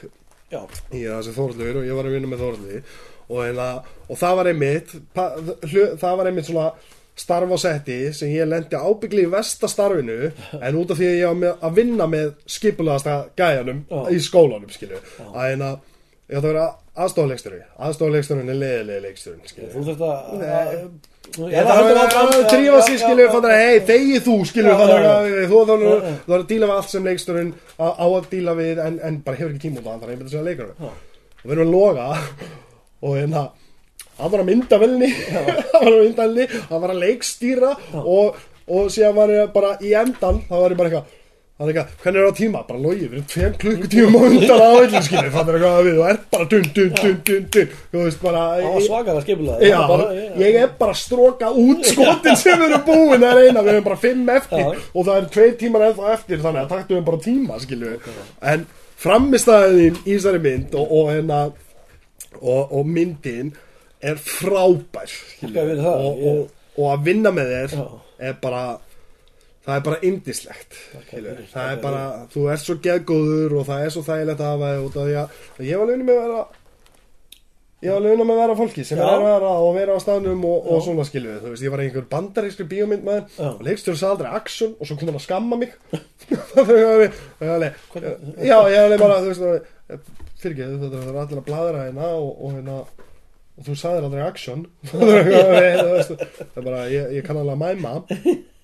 Já, 0.48 0.62
í 0.96 1.02
það 1.04 1.26
sem 1.26 1.36
Þórlur 1.36 1.82
og 1.82 1.88
ég 1.90 1.98
var 1.98 2.08
að 2.08 2.14
vinna 2.16 2.30
með 2.32 2.44
Þórlur 2.46 2.94
og, 3.28 3.58
og 4.08 4.20
það 4.22 4.38
var 4.40 4.48
einmitt 4.54 4.94
það 5.18 6.14
var 6.22 6.30
einmitt 6.30 6.48
svona 6.48 6.70
starf 7.18 7.54
á 7.54 7.58
setti 7.62 7.98
sem 8.14 8.32
ég 8.32 8.48
lendi 8.50 8.78
ábyggli 8.78 9.26
í 9.26 9.32
vestastarfinu 9.32 10.32
en 10.62 10.80
út 10.80 10.94
af 10.94 11.00
því 11.00 11.08
að 11.12 11.20
ég 11.20 11.44
var 11.44 11.62
að 11.68 11.78
vinna 11.82 12.08
með 12.12 12.34
skipulaðasta 12.58 13.18
gæjanum 13.40 13.84
Já. 13.90 14.00
í 14.14 14.20
skólanum 14.22 14.74
skilju 14.74 15.02
að 15.34 15.54
en 15.56 15.66
að 15.72 15.78
ég 16.28 16.38
átti 16.38 16.44
að 16.44 16.50
vera 16.52 16.66
aðstofleikstjóri 16.98 17.60
aðstofleikstjórin 17.88 18.52
er 18.52 18.60
leiðilegi 18.62 19.04
leikstjórin 19.06 19.46
skilju 19.48 19.70
þú 19.74 19.84
þurft 19.88 20.04
að 20.08 20.16
það 21.68 21.84
var 21.84 22.00
að 22.04 22.48
trífa 22.52 22.82
sig 22.88 23.00
skilju 23.02 23.28
hei, 23.52 23.78
þegi 23.88 24.20
þú 24.26 24.38
skilju 24.50 24.74
þú 24.78 25.62
þarf 25.68 26.34
að 26.38 26.48
díla 26.52 26.70
við 26.70 26.76
allt 26.78 26.92
sem 26.94 27.08
leiksturinn 27.08 27.54
á 27.78 28.06
að 28.08 28.28
díla 28.32 28.58
við 28.58 28.82
en, 28.84 29.22
bara 29.26 29.40
hefur 29.40 29.54
ekki 29.54 29.68
tíma 29.68 29.82
út 29.82 29.88
á 29.88 29.92
hann 29.92 30.02
þannig 30.04 30.10
að 30.10 30.16
ég 30.16 30.20
byrja 30.22 30.28
að 30.28 30.36
segja 30.36 30.48
leikur 30.50 30.70
Já. 30.74 30.90
og 31.38 31.48
við 31.48 31.56
erum 31.58 31.68
að 31.68 31.74
loga 31.76 32.08
og 33.08 33.18
hérna 33.18 33.44
hann 34.18 34.34
var 34.34 34.44
að 34.44 34.50
mynda 34.52 34.82
velni 34.82 35.12
hann 35.34 35.48
var 35.52 35.92
að 35.92 36.02
mynda 36.02 36.26
velni 36.26 36.50
hann 36.58 36.84
var 36.84 36.96
að 36.96 37.04
leikstýra 37.06 37.72
og, 38.02 38.42
og 38.68 38.92
síðan 38.94 39.16
var 39.18 39.38
ég 39.38 39.56
bara 39.56 39.78
í 39.82 39.94
endan 39.98 40.44
þá 40.50 40.58
var 40.58 40.76
ég 40.76 40.82
bara 40.82 40.92
eitthvað 40.92 41.16
Það 41.58 41.70
er 41.72 41.72
eitthvað, 41.72 41.94
hvernig 42.04 42.20
er 42.20 42.26
það 42.28 42.30
á 42.30 42.38
tíma? 42.38 42.60
Bara 42.68 42.80
logið, 42.84 43.06
við 43.10 43.14
erum 43.16 43.24
tveim 43.32 43.54
klukkutíum 43.62 44.14
á 44.14 44.22
undan 44.28 44.60
á 44.62 44.70
öllum 44.78 44.98
er 45.18 45.24
eitthvað 45.26 45.64
að 45.66 45.80
við, 45.88 45.96
þú 45.96 46.04
ert 46.06 46.28
bara 46.36 46.46
dun, 46.52 46.68
dun, 46.76 46.92
dun, 47.00 47.16
dun, 47.26 47.48
dun, 47.56 47.72
þú 47.94 48.04
veist 48.04 48.20
bara, 48.22 48.44
Það 48.60 48.76
var 48.76 48.84
svakalega 48.86 49.24
skipulega 49.24 49.72
Já, 49.72 49.80
ég 50.44 50.58
er 50.62 50.76
bara 50.78 50.94
að 50.94 51.00
stróka 51.02 51.50
út 51.64 51.90
skotin 51.90 52.38
sem 52.38 52.62
við 52.62 52.68
erum 52.68 52.84
búin 52.86 53.26
það 53.26 53.42
er 53.42 53.50
eina, 53.50 53.64
við 53.66 53.74
erum 53.74 53.88
bara 53.88 54.00
fimm 54.04 54.30
eftir 54.36 54.62
Já. 54.62 54.70
og 54.94 55.08
það 55.10 55.18
er 55.18 55.28
tveir 55.34 55.58
tímar 55.64 55.88
ennþá 55.88 56.14
eftir 56.14 56.44
þannig 56.46 56.62
að 56.62 56.76
taktu 56.76 57.00
við 57.00 57.04
bara 57.10 57.24
tíma, 57.26 57.60
skilju 57.66 57.96
en 58.54 58.70
framistæðin 59.08 59.98
í 60.04 60.12
þessari 60.12 60.44
mynd 60.46 60.78
og, 60.78 60.94
og, 61.00 61.10
hérna, 61.16 61.42
og, 62.38 62.62
og 62.70 62.86
myndin 62.86 63.50
er 64.02 64.20
frábær 64.22 65.14
fyrir 65.40 65.80
það, 65.82 66.04
og, 66.06 66.20
ég- 66.20 66.28
og, 66.28 66.52
og 66.78 66.92
að 66.94 67.04
vinna 67.08 67.32
með 67.34 67.54
þér 67.56 67.74
Já. 67.80 67.88
er 68.30 68.38
bara 68.42 68.62
það 69.68 69.76
er 69.76 69.82
bara 69.90 69.98
indislegt 70.08 70.78
skilju. 70.78 71.08
fyrir, 71.10 71.42
það 71.52 71.72
er 71.74 71.82
bara, 71.84 72.04
þú 72.32 72.46
ert 72.54 72.64
svo 72.64 72.76
geðgóður 72.86 73.58
og 73.60 73.66
það 73.68 73.84
er 73.88 73.90
svo 73.98 74.04
þægilegt 74.08 74.40
að 74.46 74.54
hafa 74.54 74.70
þig 74.78 74.86
út 74.88 74.96
af 75.02 75.10
því 75.10 75.18
að 75.24 75.68
ég 75.72 75.82
var 75.82 75.92
launin 75.92 76.08
með 76.08 76.22
að 76.22 76.28
vera 76.30 76.46
Ég 77.78 77.94
var 77.94 78.02
launum 78.02 78.32
að 78.34 78.40
vera 78.42 78.54
fólki 78.58 78.84
sem 78.90 78.98
Já. 78.98 79.04
er 79.06 79.20
erfara 79.20 79.50
og 79.62 79.76
vera 79.76 79.94
á 79.94 80.00
staðnum 80.02 80.46
og, 80.50 80.64
og 80.74 80.80
svona 80.82 81.04
skilju 81.06 81.36
Þú 81.44 81.50
veist, 81.52 81.62
ég 81.68 81.70
var 81.70 81.84
einhver 81.84 82.08
bandarískri 82.10 82.66
bíómynd 82.72 83.04
maður 83.06 83.52
og 83.52 83.60
leikstjóri 83.68 84.00
sagði 84.00 84.16
aldrei 84.16 84.32
action 84.40 84.72
og 84.82 84.90
svo 84.90 84.96
kom 84.98 85.12
hann 85.12 85.20
að 85.20 85.26
skamma 85.28 85.60
mig 85.62 85.76
Það 86.56 86.72
er 86.74 86.88
alveg- 86.88 87.20
það 87.38 87.66
er 87.68 87.76
Já, 88.50 88.56
ég 88.66 88.80
er 88.80 88.88
alveg 88.88 89.04
bara, 89.04 89.20
þú 89.22 89.30
veist, 89.30 90.10
fyrirgeðu, 90.42 90.80
þetta 90.88 91.04
er 91.04 91.20
allir 91.22 91.44
að 91.44 91.46
bladra 91.52 91.84
hérna 91.86 92.10
og, 92.18 92.32
og 92.48 92.56
hérna 92.58 92.80
og 93.58 93.66
þú 93.66 93.80
sagðir 93.80 94.06
aldrei 94.08 94.26
action. 94.28 94.68
Það 94.92 95.16
er 95.16 95.82
það 95.82 96.62
er 96.62 96.70
bara, 96.70 96.86
ég, 96.94 97.18
ég 97.18 97.26
kann 97.26 97.42
alveg 97.42 97.58
að 97.58 97.66
mæma. 97.66 97.96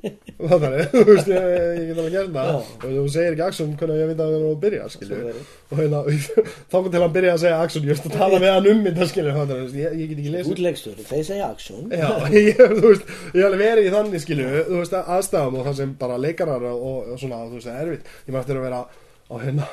Það 0.04 0.66
er, 0.68 0.82
þú 0.91 1.02
veist, 1.08 1.30
ég, 1.32 1.46
ég 1.48 1.86
get 1.88 2.00
alveg 2.02 2.12
gert 2.12 2.32
það. 2.34 2.50
Já. 2.50 2.56
og 2.76 2.89
þú 2.89 3.04
segir 3.14 3.36
ekki 3.36 3.44
action, 3.46 3.70
hvernig 3.80 4.02
ég 4.02 4.10
veit 4.10 4.20
að 4.20 4.34
við 4.34 4.36
erum 4.38 4.50
að 4.50 4.58
byrja, 4.66 4.88
er 4.89 5.12
það. 5.14 5.39
og 5.70 5.80
hérna, 5.80 6.02
þá 6.74 6.76
kom 6.76 6.89
til 6.91 7.02
að 7.06 7.16
byrja 7.16 7.36
að 7.38 7.39
segja 7.46 7.62
action, 7.64 7.86
ég 7.88 7.94
veist 7.94 8.10
að 8.10 8.18
tala 8.20 8.41
við 8.44 8.52
hann 8.52 8.70
um 8.74 8.84
þetta, 8.89 9.08
skilju 9.14 9.38
það 9.38 9.56
er, 9.56 9.64
ég, 9.80 9.96
ég 10.02 10.12
get 10.12 10.20
ekki 10.20 10.36
lesið. 10.36 10.52
Útleikstöru, 10.58 11.08
þeir 11.14 11.26
segja 11.30 11.48
action. 11.48 11.88
Já, 11.96 12.10
ég, 12.36 12.60
þú 12.60 12.86
veist, 12.89 13.16
ég 13.32 13.39
hef 13.39 13.48
alveg 13.48 13.64
verið 13.64 13.88
í 13.88 13.96
þannig 13.96 14.26
skilju, 14.28 14.52
þú 14.68 14.84
veist, 14.84 15.00
aðstæðum 15.16 15.60
og 15.62 15.68
það 15.70 15.80
sem 15.80 15.98
bara 16.04 16.22
leikarar 16.28 16.70
og, 16.74 16.86
og 17.16 17.24
svona, 17.24 17.44
þú 17.48 17.62
veist, 17.62 17.72
það 17.72 17.80
er 17.80 17.94
erfitt. 17.94 18.16
Ég 18.28 18.36
maður 18.36 18.44
eftir 18.44 18.60
að 18.60 18.68
vera 18.68 18.84
á 18.84 19.36
hérna 19.39 19.70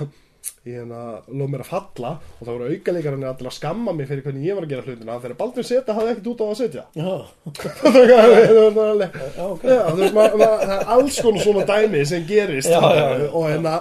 í 0.66 0.74
hérna, 0.74 1.00
lof 1.32 1.48
mér 1.52 1.62
að 1.64 1.70
falla 1.70 2.10
og 2.20 2.42
það 2.44 2.52
voru 2.54 2.68
aukaleikarinn 2.74 3.26
að 3.30 3.46
skamma 3.56 3.94
mig 3.96 4.08
fyrir 4.10 4.24
hvernig 4.26 4.44
ég 4.48 4.56
var 4.58 4.66
að 4.66 4.72
gera 4.74 4.84
hlutina. 4.88 5.18
Þegar 5.22 5.38
Baldur 5.40 5.66
setja 5.70 5.96
hafði 5.96 6.12
ekkert 6.14 6.30
út 6.32 6.40
á 6.40 6.46
að 6.50 6.58
setja. 6.60 6.84
Það 7.00 8.20
það 9.64 10.74
er 10.74 10.84
alls 10.94 11.18
konar 11.24 11.42
svona 11.44 11.64
dæmi 11.68 12.04
sem 12.08 12.24
gerist 12.28 12.70
Já, 12.70 12.80
já, 12.80 13.04
já. 13.20 13.28
og 13.32 13.46
hérna 13.50 13.74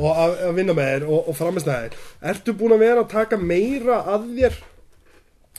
og 0.00 0.10
að, 0.16 0.34
að 0.48 0.54
vinna 0.56 0.74
með 0.76 0.90
þér 0.92 1.06
og, 1.10 1.28
og 1.32 1.36
framist 1.36 1.68
þér 1.68 1.96
Ertu 2.32 2.54
búin 2.56 2.74
að 2.76 2.84
vera 2.84 3.02
að 3.04 3.10
taka 3.12 3.38
meira 3.40 3.98
að 4.14 4.28
þér 4.38 4.58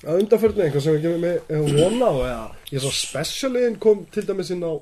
að 0.02 0.22
undanförnu? 0.24 0.64
Eitthvað 0.66 0.86
sem 0.88 0.96
við 0.96 1.04
gefum 1.06 1.26
með 1.26 1.36
vona 1.76 2.08
á 2.10 2.14
eða 2.16 2.46
ég 2.72 2.82
svo 2.86 2.94
specialiðin 2.96 3.76
kom 3.84 4.06
til 4.14 4.26
dæmis 4.30 4.54
inn 4.56 4.64
á 4.66 4.74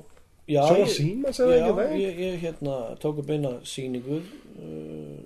Svona 0.50 0.80
ég- 0.82 0.90
síma, 0.94 1.30
segðu 1.36 1.52
já, 1.54 1.66
ekki? 1.66 1.74
Það? 1.76 1.90
ég, 2.00 2.16
ég 2.24 2.40
hérna 2.42 2.76
tók 3.02 3.20
upp 3.22 3.28
eina 3.30 3.52
sýningu 3.70 4.16
uh, 4.18 5.18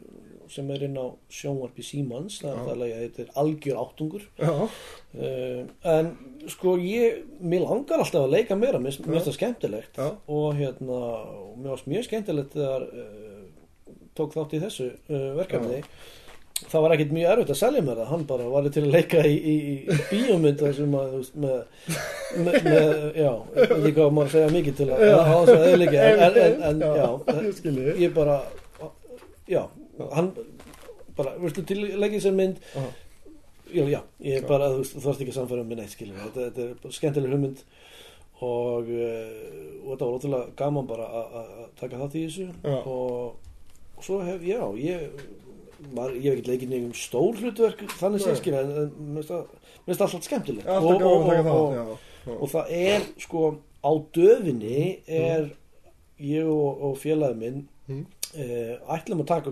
sem 0.55 0.71
er 0.75 0.87
inn 0.87 0.97
á 0.97 1.07
sjónvarpi 1.35 1.85
Símans 1.85 2.39
það, 2.43 2.55
Já. 2.55 2.61
það 2.63 2.73
er 2.73 2.81
lagið 2.83 3.03
heitir 3.03 3.31
Algjör 3.43 3.81
áttungur. 3.83 4.27
Já, 4.41 4.53
uh, 4.55 5.61
en 5.95 6.11
sko 6.55 6.77
ég 6.81 7.23
mér 7.43 7.67
langar 7.67 8.03
alltaf 8.03 8.25
að 8.25 8.35
leika 8.37 8.59
meira 8.59 8.81
mér 8.83 8.97
finnst 8.97 9.29
það 9.29 9.39
skemmtilegt. 9.39 9.99
Já. 10.01 10.11
og 10.27 10.59
hérna 10.59 11.01
mér 11.59 11.73
varst 11.75 11.89
mjög 11.91 12.09
skemmtilegt 12.09 12.55
þegar 12.57 12.89
uh, 12.91 13.41
tók 14.15 14.37
þátt 14.37 14.55
í 14.55 14.63
þessu 14.63 14.91
uh, 14.95 15.33
verkefni. 15.41 15.83
Það 16.71 16.85
var 16.85 16.93
ekkert 16.95 17.13
mjög 17.13 17.31
erfitt 17.33 17.51
að 17.51 17.59
selja 17.59 17.81
mér 17.83 17.99
það. 17.99 18.11
Hann 18.13 18.27
bara 18.29 18.45
var 18.49 18.67
til 18.73 18.85
að 18.85 18.93
leika 18.95 19.23
í, 19.27 19.33
í, 19.35 19.55
í 19.91 19.97
bíómynd 20.11 20.61
þar 20.63 20.77
sem 20.77 20.95
að 21.01 21.17
með, 21.43 21.57
með, 22.39 22.59
með 22.69 22.93
já, 23.19 23.33
ekki 23.65 23.95
hvað 23.97 24.13
maður 24.15 24.29
að 24.29 24.35
segja 24.37 24.53
mikið 24.55 24.77
til 24.79 24.87
að 24.87 25.03
Já. 25.03 25.17
þess 25.19 25.55
að 25.57 25.67
eðlika 25.73 26.05
en, 26.05 26.23
en, 26.23 26.63
en, 26.69 26.85
Já, 26.85 27.09
já, 27.75 27.97
ég 28.05 28.15
bara 28.15 28.39
já, 29.51 29.65
hann 30.14 30.32
bara, 31.16 31.36
veistu, 31.38 31.62
til 31.66 31.78
leikið 32.01 32.20
sem 32.24 32.34
mynd. 32.38 32.57
Já. 32.74 32.84
já, 33.74 33.84
já, 33.90 34.01
ég 34.20 34.36
er 34.42 34.47
bara, 34.49 34.68
þú 34.82 35.01
þarfst 35.05 35.22
ekki 35.22 35.32
að 35.34 35.38
samfæra 35.40 35.62
um 35.64 35.68
minn 35.72 35.80
eitt 35.84 35.95
skilur, 35.95 36.16
þetta, 36.26 36.49
þetta 36.57 36.88
er 36.90 36.97
skemmtileg 36.99 37.32
hugmynd 37.34 37.62
og, 38.45 38.90
uh, 38.90 39.84
og 39.84 39.88
þetta 39.92 40.05
var 40.09 40.18
ótrúlega 40.18 40.55
gaman 40.59 40.86
bara 40.90 41.07
að- 41.07 41.68
taka 41.80 41.97
þátt 42.03 42.14
í 42.18 42.24
þessu. 42.26 42.49
Og, 42.64 43.36
og 43.97 44.03
svo 44.05 44.18
hef, 44.26 44.42
já, 44.42 44.61
ég 44.76 45.11
var, 45.95 46.11
ég 46.14 46.22
hef 46.30 46.38
ekki 46.38 46.51
leikið 46.51 46.68
nefnum 46.74 46.95
stór 46.99 47.38
hlutverk 47.40 47.84
þannig 47.99 48.20
Nei. 48.20 48.26
sé 48.26 48.36
skilja 48.40 48.61
en 48.64 48.90
mér 49.14 49.22
finnst 49.22 49.30
það- 49.30 49.47
það 49.86 50.07
alltaf 50.07 50.24
skemmtilegt. 50.28 50.66
Alltaf 50.66 51.03
og, 51.03 51.03
og, 51.03 51.28
og, 51.28 51.99
það 52.26 52.40
og, 52.40 52.49
það 52.55 52.70
er 52.70 53.07
sko 53.20 53.45
á 53.84 53.90
döfinni 54.16 54.99
er 55.07 55.51
ég 56.20 56.47
og, 56.49 56.82
félagið 56.99 57.36
minn 57.36 57.68
Mm. 57.84 58.07
uh, 58.40 58.95
ætlum 58.97 59.20
að 59.20 59.26
taka 59.28 59.51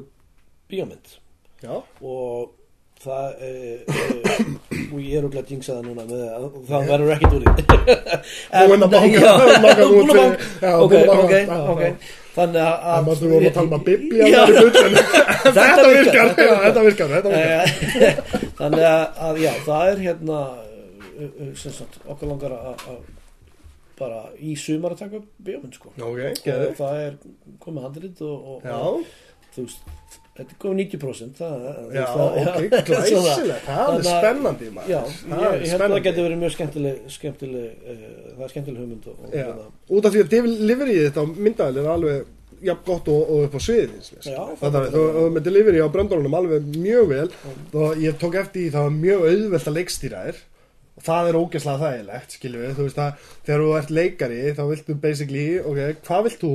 bíómynd. 0.72 1.06
Já, 1.62 1.74
og 2.02 2.50
það 3.02 3.26
e, 3.42 3.50
e, 3.82 3.94
og 4.92 4.98
ég 5.02 5.14
er 5.18 5.24
okkur 5.26 5.40
að 5.42 5.52
jinxa 5.52 5.74
það 5.76 5.86
núna 5.88 6.04
með 6.06 6.20
að 6.32 6.42
það 6.70 6.82
verður 6.90 7.14
ekkert 7.16 7.36
úr 7.36 7.42
því. 7.46 7.52
Búin 8.70 8.86
að 8.86 8.92
banga- 8.96 9.22
Já, 9.22 9.32
banga 9.64 9.86
út 9.86 9.94
búin 9.94 10.10
að 10.10 10.18
banga. 10.18 10.74
ok, 10.82 10.94
ok, 11.16 11.34
ok. 11.74 11.82
Þannig 12.32 12.62
að 12.64 12.74
en 12.96 13.02
maður 13.06 13.28
vorum 13.32 13.48
að 13.48 13.56
tala 13.56 13.66
um 13.68 13.74
að 13.76 13.82
það 15.42 15.58
er 15.62 15.72
þetta 15.72 15.90
virkar 15.92 16.28
þetta 16.62 16.84
virkar, 16.86 17.08
Eh, 17.32 17.64
þannig 18.60 18.86
að, 18.88 19.40
já, 19.42 19.50
það 19.66 19.82
er 19.90 19.98
hérna 20.06 20.38
okkur 22.12 22.30
langar 22.30 22.54
að 22.56 23.02
bara 23.98 24.22
í 24.40 24.54
sumar 24.58 24.94
að 24.96 25.02
taka 25.04 25.20
bíómynd 25.44 25.76
sko. 25.76 25.92
Ok, 25.98 26.06
og 26.08 26.40
geður 26.46 26.72
það 26.78 26.94
er 27.02 27.18
komið 27.62 27.84
handrið 27.86 28.22
og, 28.26 28.38
og, 28.54 28.64
og 28.72 29.04
þú 29.54 29.66
veist, 29.66 29.80
þetta 30.36 30.54
er 30.54 30.58
komið 30.62 30.78
90% 30.82 31.40
það, 31.40 31.64
þú 31.78 31.96
já, 31.96 32.04
það- 32.12 32.36
ok, 32.42 32.60
svona. 32.72 32.82
glæsilegt 32.88 33.64
Það 33.68 33.94
er 33.96 34.04
spennandi 34.08 34.68
Já, 34.88 35.00
Það 35.22 35.42
ég, 35.46 35.64
held 35.72 35.82
að 35.86 35.94
það 35.96 36.04
geti 36.06 36.22
verið 36.26 36.38
mjög 36.42 36.54
skemmtileg, 36.56 37.00
skemmtileg 37.16 37.66
uh, 37.82 38.04
það 38.36 38.44
er 38.46 38.52
skemmtileg 38.54 38.84
hugmynd 38.84 39.10
og, 39.12 39.18
og 39.26 39.34
hérna, 39.36 39.66
út 39.98 40.08
af 40.08 40.14
því 40.16 40.22
að 40.24 40.30
deliveryið 40.36 41.02
þetta 41.08 41.24
á 41.24 41.26
myndaðil 41.48 41.82
er 41.82 41.90
alveg 41.96 42.30
jafn 42.62 42.84
gott 42.86 43.08
og, 43.10 43.22
og 43.34 43.44
upp 43.48 43.56
á 43.58 43.60
Þetta 44.62 44.70
það- 44.78 44.96
er, 45.02 45.18
og 45.22 45.32
með 45.34 45.46
delivery 45.50 45.80
á 45.82 45.88
bröndunum 45.92 46.36
alveg 46.38 46.68
mjög 46.78 47.08
vel. 47.10 47.28
Og 47.74 47.96
ég 48.04 48.14
tók 48.22 48.36
eftir 48.38 48.68
í 48.68 48.72
það 48.72 48.84
var 48.86 48.92
mjög 49.02 49.24
auðvelt 49.32 49.66
að 49.72 49.76
leikstýra 49.80 50.20
þér. 50.28 50.38
Og 50.92 51.02
það 51.08 51.28
er 51.32 51.38
ógeðslega 51.40 51.80
þægilegt 51.90 52.36
skiljum 52.36 52.62
við, 52.62 52.72
þú 52.78 52.86
veist 52.86 53.00
að 53.02 53.26
þegar 53.48 53.62
þú 53.64 53.72
ert 53.80 53.92
leikari 53.98 54.40
þá 54.54 54.62
viltu 54.70 54.96
basically, 55.02 55.44
ok, 55.58 55.80
hvað 56.06 56.26
vilt 56.28 56.42
þú? 56.44 56.52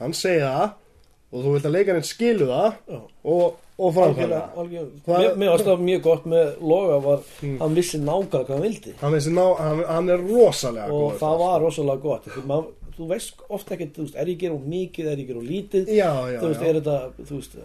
Hann 0.00 0.14
segja 0.18 0.50
það 0.56 0.70
og 1.32 1.44
þú 1.44 1.52
vilt 1.54 1.66
að 1.68 1.74
leikarinn 1.78 2.06
skilu 2.06 2.46
það 2.50 2.72
og, 2.90 3.02
og. 3.24 3.58
Það- 3.80 5.36
Mér, 5.40 5.48
varst 5.54 5.64
það 5.64 5.84
mjög 5.86 6.02
gott 6.04 6.24
með 6.28 6.48
Loga 6.60 6.98
var, 7.00 7.20
Mm. 7.40 7.58
hann 7.62 7.74
vissi 7.74 7.98
nákvæmlega 7.98 8.44
hvað 8.44 8.48
hann 8.52 8.62
vildi 8.66 8.92
hann, 9.00 9.12
ná, 9.38 9.44
hann, 9.56 9.84
hann 9.88 10.08
er 10.10 10.18
rosalega 10.18 10.90
og 10.92 11.00
góður 11.00 11.18
það 11.18 11.30
þar. 11.30 11.38
var 11.38 11.60
rosalega 11.64 12.02
gott 12.02 12.24
þú, 12.34 12.42
mað, 12.50 12.64
þú 12.98 13.08
veist 13.08 13.32
ofta 13.48 13.74
ekki, 13.76 13.86
þú 13.96 14.02
veist, 14.04 14.16
er 14.20 14.26
ég 14.26 14.36
að 14.36 14.40
gera 14.44 14.54
of 14.54 14.66
mikið 14.74 15.06
er 15.06 15.16
ég 15.16 15.24
að 15.24 15.28
gera 15.30 15.38
of 15.40 15.48
lítið 15.48 15.86
já, 15.96 16.10
já, 16.34 16.40
þú 16.42 16.46
veist, 16.50 16.60
já. 16.60 16.68
er 16.68 16.74
þetta, 16.80 16.98
þú 17.24 17.34
veist 17.40 17.56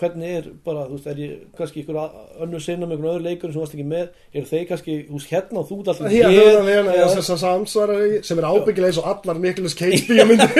hvernig 0.00 0.30
er 0.38 0.46
bara, 0.64 0.84
þú 0.88 0.96
veist, 0.98 1.06
er 1.12 1.20
ég 1.22 1.32
kannski 1.58 1.82
ykkur 1.84 1.98
önnur 2.44 2.62
sinna 2.64 2.86
með 2.86 2.96
einhvern 2.96 3.10
öðru 3.14 3.24
leikur 3.28 3.52
sem 3.54 3.60
varst 3.64 3.74
ekki 3.76 3.86
með, 3.90 4.08
eru 4.34 4.48
þeir 4.50 4.64
kannski, 4.70 4.96
þú 5.08 5.18
veist, 5.18 5.30
hérna 5.34 5.60
og 5.62 5.68
þú 5.70 5.78
alltaf 5.82 6.00
Hér, 6.10 6.28
hér, 6.30 6.48
hérna, 6.48 6.70
hérna, 6.70 6.96
eða- 6.98 7.12
þess 7.18 7.32
að 7.34 7.40
samsvarari 7.44 8.22
sem 8.28 8.38
er 8.42 8.48
ábyggilega 8.50 8.90
eins 8.92 9.00
og 9.02 9.08
allar 9.12 9.40
Nicolas 9.44 9.76
Cage 9.78 10.02
bíómyndir. 10.08 10.50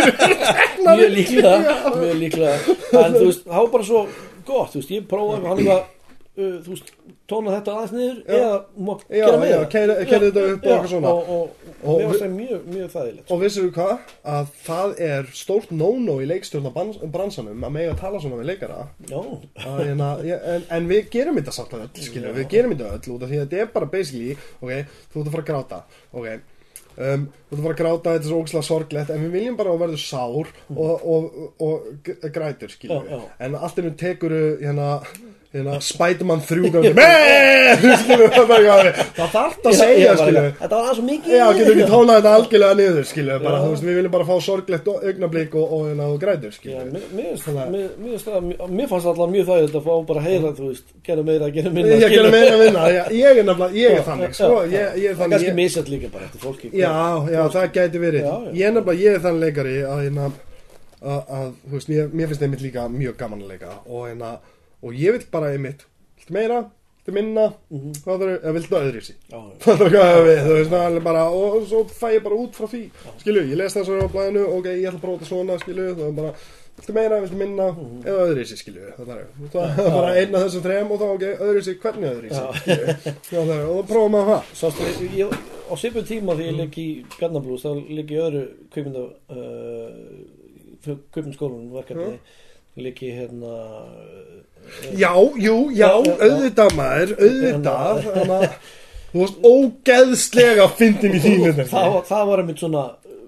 Mjög 0.85 1.11
líklega, 1.17 1.55
mjög 1.97 2.17
líklega. 2.21 2.55
En 3.01 3.15
þú 3.19 3.25
veist, 3.31 3.45
það 3.49 3.59
var 3.63 3.71
bara 3.79 3.89
svo 3.89 4.05
gott, 4.45 4.73
þú 4.75 4.81
veist, 4.83 4.91
ég 4.95 5.07
prófaði 5.09 5.49
hann 5.49 5.63
eitthvað 5.63 5.81
uh, 5.81 6.57
þú 6.67 6.75
veist, 6.75 6.93
tóna 7.31 7.53
þetta 7.55 7.75
aðeins 7.75 7.93
niður 7.97 8.19
Já. 8.25 8.35
eða 8.37 8.97
Já, 9.09 9.25
gera 9.25 9.39
meira? 9.41 9.57
já, 9.57 9.69
keyra- 9.75 9.97
keyra 10.05 10.27
þetta 10.29 10.43
upp 10.53 10.65
og 10.65 10.73
eitthvað 10.75 10.91
svona. 10.93 11.09
og, 11.09 11.29
og, 11.29 11.51
og, 11.85 11.85
Og 11.85 12.01
mér 12.01 12.05
var 12.07 12.15
við- 12.15 12.23
það 12.25 12.35
mjög, 12.37 12.63
mjög 12.75 12.91
þægilegt 12.95 13.31
Og 13.35 13.41
vissum 13.41 13.65
við 13.69 13.73
hvað? 13.79 13.99
Að 14.35 14.53
það 14.67 14.95
er 15.09 15.31
stórt 15.41 15.71
no-no 15.73 16.17
í 16.21 16.27
leikstjórna 16.29 16.73
bransanum 17.15 17.65
að 17.69 17.75
mega 17.79 17.95
tala 18.01 18.21
svona 18.21 18.41
við 18.43 18.51
leikara. 18.53 18.79
Já, 19.09 19.21
Að 19.65 19.85
hérna, 19.85 20.11
en, 20.55 20.67
en 20.79 20.89
við 20.89 21.09
gerum 21.11 21.37
þetta 21.41 21.53
samt 21.57 21.73
að 21.77 21.87
öll 21.87 22.09
skilur, 22.09 22.35
við. 22.37 22.49
Gerum 22.53 22.75
þetta 22.77 22.93
öll 22.99 23.15
út 23.17 23.23
af 23.25 23.31
því 23.33 23.39
að 23.41 23.47
þetta 23.49 23.63
er 23.65 23.71
bara 23.79 23.87
basically, 23.97 24.37
ok, 24.61 24.73
þú 25.15 25.21
ert 25.21 25.27
að 25.29 25.35
fara 25.39 25.45
að 25.45 25.51
gráta 25.53 25.81
ok, 26.15 26.27
um, 26.95 27.25
þú 27.51 27.55
ert 27.55 27.59
að 27.59 27.65
fara 27.65 27.75
að 27.75 27.81
gráta 27.83 28.15
þetta 28.15 28.25
er 28.25 28.31
svo 28.31 28.41
ógislega 28.45 28.69
sorglegt, 28.69 29.11
en 29.15 29.25
við 29.25 29.33
viljum 29.39 29.57
bara 29.59 29.71
að 29.73 29.75
þú 29.75 29.83
verður 29.85 30.03
sár 30.05 30.53
og, 30.77 31.07
og, 31.09 32.03
grætur 32.37 32.77
Já, 32.85 32.99
já. 33.11 33.21
en 33.41 33.55
allt 33.59 33.79
innum 33.83 33.97
tekur 33.99 34.35
hérna, 34.61 34.61
hérna 34.61 35.34
Spiderman 35.85 36.41
3 36.43 36.71
gangi 36.75 36.91
með 36.99 37.85
skilur, 38.01 38.33
það 38.35 38.49
það 39.15 39.29
þarf 39.35 39.59
það 39.63 39.69
að 39.71 39.77
segja 39.79 40.15
þetta 40.59 40.81
var 40.81 40.97
svo 40.97 41.05
mikið. 41.07 41.35
Já, 41.39 41.45
getur 41.59 41.75
ekki 41.77 41.87
tónað 41.93 42.17
þetta 42.19 42.33
algjörlega 42.39 42.79
niður, 42.81 43.07
bara, 43.45 43.61
veist, 43.71 43.85
við 43.87 43.99
viljum 44.01 44.15
bara 44.15 44.27
fá 44.27 44.35
sorglegt 44.43 44.89
augnablík 44.95 45.55
og, 45.55 45.75
og, 45.77 45.85
og, 45.93 46.03
og 46.09 46.17
grætur, 46.25 46.57
Já, 46.65 46.81
mér, 46.91 47.05
mér, 47.15 47.29
að- 47.39 47.71
mér, 47.75 47.87
mér, 48.03 48.17
það- 48.25 48.49
fannst 48.91 49.11
alltaf 49.13 49.31
mjög 49.35 49.47
þægilegt 49.51 49.79
að 49.79 49.87
fá 49.87 49.93
bara 50.11 50.21
að 50.25 50.27
heyra, 50.31 50.51
þú 50.59 50.71
veist, 50.73 50.91
gera 51.07 51.27
meira, 51.29 51.51
gera 51.55 51.73
minna 51.77 51.99
Ég 52.03 52.15
gerum 52.17 52.35
meira 52.35 52.57
að 52.57 52.65
vinna, 52.65 52.87
ég, 52.91 53.13
er 53.31 53.47
nefnilega, 53.49 53.71
ég 53.79 53.99
er 54.01 54.05
þannig, 54.09 54.35
sko, 54.39 54.57
ég, 54.65 54.73
ég 54.75 55.11
er 55.13 55.15
Það 55.15 55.23
þannig, 55.23 55.37
kannski 55.37 55.51
ég, 55.53 55.59
misjætt 55.61 55.93
líka 55.95 56.11
bara 56.15 56.29
eftir 56.29 56.43
fólki 56.49 56.73
já, 56.75 56.95
já, 57.31 57.41
það 57.55 57.69
gæti 57.79 58.03
verið, 58.03 58.27
ég 58.59 58.67
er 58.67 58.75
nefnilega, 58.75 59.05
ég 59.05 59.19
er 59.19 59.23
þannig 59.29 59.47
leikari 59.47 59.77
að, 59.87 60.03
hérna, 60.09 60.27
að, 61.05 61.21
að, 61.39 61.49
þú 61.69 61.79
veist, 61.79 61.95
mér, 61.95 62.11
finnst 62.33 62.43
einmitt 62.49 62.65
líka 62.65 62.89
mjög 62.91 63.17
gaman 63.23 63.45
að 63.45 63.55
leika 63.55 63.73
og, 63.85 64.03
hérna, 64.09 64.33
og 64.85 64.97
ég 65.01 65.17
vil 65.17 65.29
bara 65.33 65.53
einmitt, 65.55 65.87
viltu 66.19 66.35
meira, 66.37 66.59
viltu 67.01 67.15
minna, 67.17 67.47
hvað 68.05 68.25
þarf, 68.25 68.35
eða 68.41 68.55
viltu 68.59 68.77
öðru 68.81 69.01
í 69.01 69.07
sí? 69.07 69.15
Það 69.65 69.87
er 69.87 70.69
það 70.73 70.99
er 70.99 71.01
bara, 71.05 71.25
og 71.33 71.65
svo 71.71 71.85
fæ 71.89 72.11
ég 72.15 72.27
bara 72.27 72.39
út 72.45 72.59
frá 72.59 72.69
því, 72.71 72.83
skilju, 73.23 73.47
ég 73.53 73.59
les 73.61 73.75
það 73.79 73.89
svo 73.89 74.03
á 74.05 74.09
blæðinu, 74.13 74.45
ok, 74.59 74.69
ég 74.75 74.87
ætla 74.91 75.01
að 75.01 75.07
prófa 75.07 75.23
þetta 75.23 75.31
svona, 75.33 75.57
skilju, 75.65 75.89
það 75.99 76.07
er 76.11 76.15
bara, 76.21 76.33
viltu 76.79 76.97
meira, 76.97 77.23
viltu 77.25 77.41
minna, 77.41 77.67
eða 78.05 78.23
öðru 78.29 78.45
í 78.45 78.49
sig, 78.51 78.61
skilju, 78.63 78.93
það 78.99 79.13
er, 79.17 79.27
það 79.55 79.83
er 79.85 79.91
bara 79.99 80.15
einn 80.21 80.39
af 80.39 80.47
þessum 80.47 80.65
þrejum 80.69 80.95
og 80.95 81.03
þá, 81.03 81.07
ok, 81.15 81.27
öðru 81.49 81.59
í 81.61 81.67
sig, 81.69 81.81
hvernig 81.85 82.09
öðru 82.13 82.27
í 82.27 82.31
það 82.35 82.49
er, 82.77 82.87
og 83.41 83.83
þá 83.83 83.91
prófum 83.93 84.17
maður 84.17 84.31
það. 84.33 84.55
Sástu, 84.63 84.89
ég, 84.89 85.19
ég, 85.21 85.37
á 85.65 85.75
svipu 85.81 86.03
tíma 86.09 86.35
því 86.39 86.49
ég 86.49 86.59
leik 86.61 86.81
í 86.81 86.89
Bjarnablús, 87.15 87.63
þá 87.65 87.71
leik 87.95 88.11
ég 88.13 88.25
öðru 88.27 88.43
kveimunda 88.75 89.05
uh, 89.33 90.43
kveimundskólanum 90.85 91.71
verkefni 91.79 92.19
ég 93.05 93.19
hérna 93.21 93.53
uh, 93.55 94.43
Já, 94.97 95.13
jú, 95.39 95.57
já, 95.77 95.91
auðvitað 95.93 96.75
maður, 96.79 97.11
auðvitað, 97.21 98.07
að 98.25 98.45
þú 99.13 99.21
varst 99.21 99.45
ógeðslega 99.47 100.69
fyndin 100.79 101.15
í 101.19 101.21
þínu 101.23 101.53
það, 101.75 101.89
var, 101.95 102.05
það 102.09 102.25
var 102.31 102.43
einmitt 102.43 102.63
svona 102.65 102.85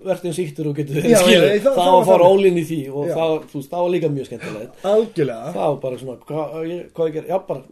verðin 0.07 0.35
sýttur 0.37 0.71
og 0.71 0.77
getur 0.79 0.99
verið 1.01 1.17
skilur. 1.21 1.47
já, 1.51 1.61
það- 1.63 1.77
það, 1.77 1.91
var 1.93 2.01
að 2.01 2.11
fara 2.11 2.31
ólinn 2.33 2.59
í 2.61 2.65
því 2.67 2.81
og 2.91 3.09
það, 3.11 3.33
veist, 3.53 3.71
það 3.73 3.81
var 3.85 3.91
líka 3.95 4.11
mjög 4.17 4.29
skemmtilegt. 4.31 4.77
Algjörlega, 4.87 5.53
það 5.57 5.67
var 5.73 5.79
bara 5.85 5.99
svona, 6.03 6.17
hvað, 6.31 6.57
ég, 6.71 6.83
hvað 6.97 7.09
ég 7.11 7.17
ger 7.19 7.31
já 7.33 7.39
bara, 7.49 7.63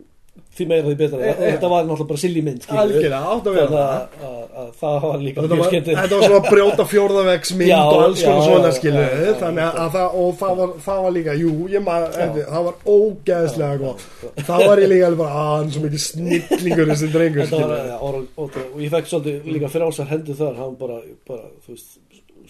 því 0.55 0.67
meira 0.71 0.87
því 0.87 0.97
betra. 1.01 1.19
E- 1.21 1.35
þetta 1.41 1.71
var 1.73 1.87
náttúrulega 1.89 2.09
bara 2.11 2.23
silly 2.23 2.43
mynd 2.47 2.67
algjörlega, 2.71 3.21
átt 3.35 3.49
að 3.51 3.57
vera. 3.59 3.69
Það. 3.75 3.89
að, 3.95 4.29
að, 4.29 4.45
að 4.63 4.69
það 4.81 4.97
var 5.05 5.19
líka 5.25 5.45
mjög 5.45 5.65
skemmtilegt. 5.69 6.01
þetta 6.01 6.19
var 6.21 6.27
svona 6.29 6.51
brjóta 6.55 6.87
fjórðavegs 6.93 7.55
mynd 7.59 7.71
Já, 7.71 7.79
og 7.85 8.03
alls 8.05 8.25
konar 8.25 8.47
svona 8.49 8.73
skilu 8.79 9.05
þannig 9.43 9.65
að, 9.67 9.91
það, 9.97 10.19
og 10.23 10.31
það 10.43 10.55
var, 10.61 10.75
það 10.87 11.03
var 11.07 11.17
líka 11.19 11.37
jú, 11.41 11.53
ég 11.75 11.85
maður, 11.89 12.39
það 12.55 12.69
var 12.69 12.79
ógeðslega 12.95 13.81
gott. 13.83 14.07
Þá 14.45 14.55
var 14.65 14.85
ég 14.85 14.93
líka 14.95 15.11
alveg 15.11 15.23
bara 15.25 15.43
að 15.45 15.51
hann 15.55 15.69
er 15.69 15.77
svo 15.77 15.85
mikið 15.89 16.05
snillingur 16.09 16.93
þessi 16.93 17.11
drengur 17.15 17.51
skilu 17.51 17.81
og, 17.99 18.63
ég 18.85 18.95
fekk 18.95 19.11
svolítið 19.11 19.53
líka 19.57 19.73
frjálsar 19.75 20.11
hendur 20.13 20.39
þar. 20.39 20.57
Hann 20.63 20.79
bara, 20.81 21.01
bara 21.29 21.51
þú 21.65 21.75
veist 21.75 21.99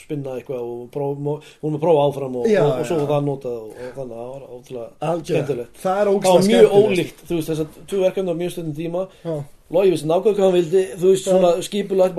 spinna 0.05 0.37
eitthvað 0.39 0.61
og 0.69 0.85
próf, 0.95 1.17
hún 1.19 1.75
var 1.75 1.79
að 1.79 1.83
prófa 1.87 2.05
áfram 2.09 2.39
og, 2.41 2.47
Já, 2.51 2.61
og, 2.65 2.75
og 2.79 2.87
svo 2.91 3.01
var 3.01 3.11
það 3.15 3.27
notað 3.31 3.57
og, 3.59 3.73
og 3.75 3.97
þannig 3.99 4.15
að 4.15 4.21
það 4.21 4.31
var 4.35 4.47
ótrúlega 4.59 5.17
skemmtilegt. 5.25 5.83
Það 5.85 6.01
er 6.05 6.13
það 6.13 6.39
var 6.39 6.47
mjög 6.51 6.69
skemmtilegt. 6.69 6.79
ólíkt, 6.85 7.27
þú 7.29 7.41
veist 7.41 7.53
þess 7.53 7.65
að 7.65 7.83
tvo 7.91 8.05
verkefni 8.05 8.35
á 8.35 8.41
mjög 8.45 8.55
stundin 8.55 8.79
tíma. 8.79 9.09
Já. 9.25 9.37
Logi 9.73 9.91
vissi 9.95 10.05
nákvæmlega 10.07 10.37
hvað 10.37 10.45
hann 10.45 10.55
vildi 10.55 10.81
þú 11.01 11.09
veist 11.09 11.25
svona 11.25 11.51
skipulagt 11.65 12.19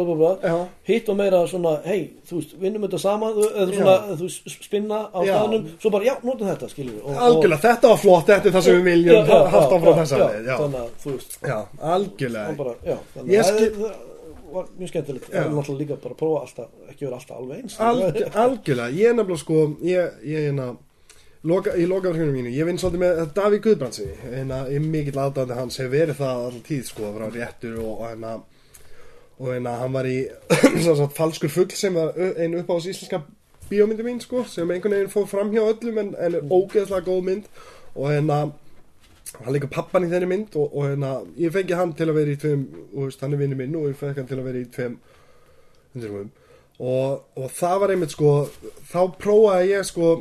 hitt 0.89 1.09
og 1.13 1.17
meira 1.19 1.41
svona 1.47 1.73
hei 1.85 1.99
þú 2.25 2.39
veist 2.39 2.55
vinnum 2.57 2.87
þetta 2.87 2.99
saman 3.03 3.35
þú- 3.37 3.51
eða 3.53 3.75
svona 3.75 3.93
Já. 3.93 4.15
þú 4.17 4.25
veist 4.25 4.55
spinna 4.65 4.99
á 5.13 5.19
staðnum 5.21 5.67
svo 5.77 5.91
bara 5.93 6.03
já 6.09 6.15
notum 6.23 6.47
þetta 6.49 6.69
skilur 6.73 6.97
við 6.97 7.19
algjörlega, 7.27 7.61
þetta 7.67 7.91
var 7.93 8.01
flott, 8.01 8.25
þetta 8.31 8.49
er 8.49 8.55
það 8.57 8.65
sem 8.65 8.75
við 8.75 8.89
viljum 8.89 9.29
haft 9.53 9.77
áfram 9.77 10.01
þessa 10.01 10.17
leið, 10.23 10.49
að 11.45 11.65
algjörlega 11.93 12.49
var 14.55 14.71
mjög 14.79 14.91
skemmtilegt. 14.93 15.29
Er 15.33 15.51
náttúrulega 15.51 15.81
líka 15.83 15.99
bara 16.01 16.15
að 16.15 16.21
prófa 16.23 16.41
alltaf 16.45 16.89
ekki 16.91 17.05
vera 17.07 17.19
alltaf 17.19 17.37
alveg 17.37 17.61
eins. 17.61 17.77
Alg, 17.79 18.19
algjörlega, 18.45 18.97
ég 18.97 19.11
er 19.11 19.15
nefnilega 19.19 19.43
sko 19.43 19.61
ég, 19.85 20.19
ég 20.31 20.49
er 20.49 20.59
loka, 21.45 21.75
í 21.77 21.85
lokaverkinu 21.89 22.33
mínu, 22.33 22.51
ég 22.55 22.65
vinn 22.65 22.79
svolítið 22.81 23.03
með 23.03 23.23
Davíð 23.37 23.63
Guðbrandsi, 23.67 24.07
hérna, 24.23 24.63
ég 24.71 24.79
er 24.81 24.85
mikill 24.95 25.19
aðdæðandi 25.21 25.59
hans, 25.59 25.79
hefur 25.81 25.93
verið 25.93 26.19
það 26.23 26.43
alltaf 26.47 26.67
tíð 26.69 26.83
sko, 26.89 27.11
vera 27.13 27.31
réttur 27.35 27.75
og 27.83 28.01
hérna 28.07 28.31
og 29.35 29.49
hérna, 29.51 29.75
hann 29.81 29.93
var 29.93 30.07
í 30.09 30.17
sagt, 30.85 31.13
falskur 31.17 31.51
fugl 31.53 31.75
sem 31.77 31.93
var 31.97 32.15
ö- 32.17 32.33
ein 32.41 32.55
upp 32.57 32.71
á 32.71 32.75
þessu 32.79 32.93
íslenska 32.95 33.21
bíómyndi 33.69 34.05
mín 34.07 34.21
sko, 34.23 34.43
sem 34.49 34.69
einhvern 34.71 34.95
veginn 34.95 35.11
fór 35.13 35.27
fram 35.29 35.51
hjá 35.53 35.61
öllum 35.65 36.01
en, 36.01 36.13
en 36.17 36.39
ógeðslega 36.49 37.05
góð 37.05 37.21
mynd. 37.29 37.49
Og 37.95 38.09
hérna 38.11 38.39
hann 39.43 39.55
líka 39.55 39.69
pappan 39.71 40.05
í 40.05 40.11
þeirri 40.11 40.29
mynd 40.29 40.55
og, 40.59 40.71
og 40.71 40.87
hérna, 40.89 41.11
ég 41.39 41.53
fengi 41.53 41.77
hann 41.77 41.93
til 41.97 42.07
að 42.09 42.19
vera 42.19 42.33
í 42.33 42.39
tveim, 42.41 42.63
og 42.93 43.07
veist, 43.07 43.23
hann 43.23 43.35
er 43.35 43.41
vinnu 43.41 43.59
minn 43.59 43.75
og 43.79 43.89
ég 43.89 43.99
fengi 43.99 44.21
hann 44.21 44.29
til 44.29 44.39
að 44.39 44.47
vera 44.49 44.61
í 44.61 44.69
tveim 44.75 44.95
undirfum 45.95 46.31
og, 46.79 47.25
og 47.39 47.51
það 47.55 47.81
var 47.81 47.93
einmitt 47.93 48.15
sko 48.15 48.31
þá 48.91 49.01
prófaði 49.19 49.73
ég 49.73 49.87
sko 49.87 50.13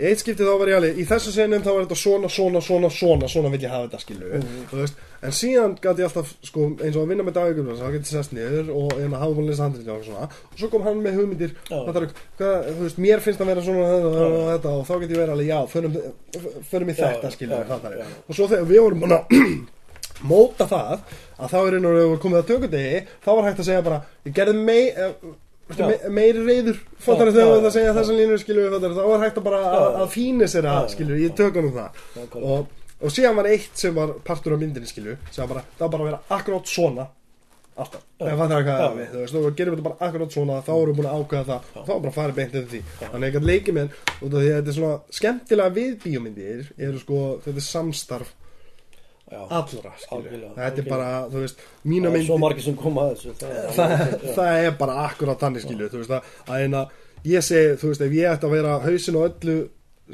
skipti 0.00 0.46
þá 0.46 0.54
var 0.56 0.70
ég 0.70 0.80
alveg, 0.80 0.98
í 1.00 1.06
þessu 1.08 1.34
senum 1.34 1.64
þá 1.64 1.70
var 1.72 1.82
þetta 1.84 1.98
svona, 2.02 2.30
svona, 2.32 2.62
svona, 2.64 2.90
svona, 2.94 3.28
svona 3.28 3.52
vil 3.52 3.64
ég 3.66 3.72
hafa 3.72 3.88
þetta 3.88 4.02
skilu 4.04 4.42
þú 4.70 4.78
veist, 4.80 5.02
en 5.20 5.34
síðan 5.36 5.74
gæti 5.80 6.00
ég 6.00 6.08
alltaf 6.08 6.30
sko, 6.46 6.66
eins 6.80 6.96
og 6.96 7.02
að 7.02 7.10
vinna 7.12 7.26
með 7.26 7.40
Guðbrands 7.58 7.82
þá 7.82 7.90
gæti 7.94 8.00
ég 8.00 8.12
sest 8.14 8.36
niður 8.36 8.70
og 8.72 8.94
að 8.96 9.16
hafa 9.20 9.34
búin 9.36 9.44
að 9.44 9.50
lesa 9.52 9.66
handrið 9.66 9.90
og 9.94 10.06
svona, 10.06 10.28
og 10.30 10.62
svo 10.62 10.70
kom 10.72 10.86
hann 10.86 11.02
með 11.04 11.18
hugmyndir 11.20 11.52
er, 11.70 12.06
hvað, 12.38 12.70
veist, 12.80 13.02
mér 13.04 13.24
finnst 13.24 13.42
að 13.44 13.52
vera 13.52 13.66
svona 13.66 13.90
og 14.06 14.48
þetta 14.54 14.72
og 14.78 14.86
þá 14.88 14.94
gæti 15.02 15.12
ég 15.16 15.20
vera 15.20 15.36
alveg, 15.36 15.50
já, 15.50 15.58
förum, 15.74 15.98
Já, 17.50 17.60
þetta 17.74 17.82
það 17.84 18.00
já. 18.00 18.08
og 18.24 18.38
svo 18.38 18.48
þegar 18.48 18.72
við 18.72 18.82
vorum 18.86 19.06
að 19.10 19.36
móta 20.30 20.66
það 20.68 20.96
að 21.40 21.52
þá 21.52 21.60
er 21.60 21.76
einu 21.76 21.90
og 21.90 21.94
við 21.96 22.08
vorum 22.08 22.24
komið 22.24 22.40
að 22.40 22.50
tökudegi 22.50 22.98
þá 23.24 23.30
var 23.30 23.46
hægt 23.48 23.62
að 23.62 23.70
segja 23.70 23.84
bara 23.86 24.00
ég 24.26 24.34
gerði 24.36 24.64
mei, 24.66 24.82
eh, 24.90 25.30
me, 25.78 25.96
meiri 26.18 26.44
reyður 26.44 26.82
fattar 27.00 27.30
já, 27.30 27.46
við 27.54 27.64
það 27.64 27.74
segja 27.76 27.88
já. 27.88 27.94
þessar 28.00 28.18
línur 28.18 28.42
skilur 28.42 28.66
við 28.66 28.76
fattar 28.76 28.98
þá 28.98 29.02
var 29.12 29.24
hægt 29.24 29.40
að 29.40 29.48
bara 29.48 29.62
að, 29.70 29.86
að 30.02 30.12
fína 30.16 30.50
sér 30.50 30.68
að 30.70 30.90
skilur 30.94 31.22
ég 31.22 31.36
tökunum 31.38 31.74
það. 31.76 32.04
Nákvæmlega. 32.18 32.52
og, 32.58 32.76
og 33.00 33.14
síðan 33.14 33.38
var 33.38 33.48
eitt 33.50 33.80
sem 33.80 33.96
var 33.96 34.12
partur 34.26 34.56
af 34.56 34.60
myndinni 34.60 34.90
skilur 34.90 35.18
sem 35.30 35.42
var 35.44 35.54
bara, 35.54 35.64
það 35.78 35.86
var 35.86 35.94
bara 35.94 36.04
að 36.04 36.10
vera 36.10 36.38
akkurát 36.38 36.70
svona. 36.70 37.08
Alltaf, 37.80 38.02
ef 38.20 38.36
það 38.36 38.52
er 38.52 38.64
hvað 38.66 38.80
það 38.80 38.96
við 38.98 39.12
þú 39.12 39.20
veist, 39.20 39.34
þá 39.34 39.54
gerum 39.60 39.74
við 39.74 39.78
þetta 39.78 39.86
bara 39.86 40.08
akkurát 40.08 40.34
svona 40.34 40.56
þá 40.66 40.72
erum 40.74 40.90
við 40.90 40.98
búin 40.98 41.10
að 41.10 41.20
ákveða 41.20 41.46
það. 41.50 41.70
Og 41.70 41.86
þá 41.86 41.92
er 41.94 42.02
bara 42.02 42.10
að 42.10 42.18
fara 42.18 42.36
beint 42.36 42.58
yfir 42.58 42.66
því. 42.74 42.80
Þannig 42.98 43.20
að 43.20 43.28
ég 43.28 43.36
gæti 43.36 43.50
leikið 43.50 43.78
með 43.78 43.94
út 44.10 44.26
af 44.26 44.34
því 44.34 44.50
að 44.50 44.58
þetta 44.58 44.72
er 44.72 44.76
svona 44.80 45.18
skemmtilega 45.20 45.74
við 45.78 45.94
bíómyndir 46.04 46.68
eru 46.76 47.00
sko, 47.00 47.22
þetta 47.46 47.62
er 47.62 47.66
samstarf 47.70 48.34
já. 49.30 49.40
allra 49.48 49.92
Algjörlega, 50.10 50.52
þetta 50.56 50.82
er 50.82 50.88
bara, 50.88 51.10
þú 51.30 51.44
veist, 51.44 51.64
mína 51.86 52.10
það 52.10 52.18
er 52.18 52.24
þessu 53.14 53.34
það, 53.40 53.58
það, 53.76 54.24
það 54.38 54.64
er 54.64 54.78
bara 54.80 54.96
akkurat 55.06 55.44
þannig 55.44 55.64
skilu 55.64 55.90
þú 55.90 56.02
veist 56.02 56.14
að, 56.16 56.32
að 56.46 56.64
eina, 56.64 56.82
ég 57.30 57.46
segi, 57.46 57.76
þú 57.80 57.92
veist 57.92 58.06
ef 58.06 58.16
ég 58.16 58.34
ætti 58.34 58.48
að 58.48 58.56
vera 58.56 58.78
hausin 58.84 59.20
og 59.20 59.28
öllu 59.28 59.58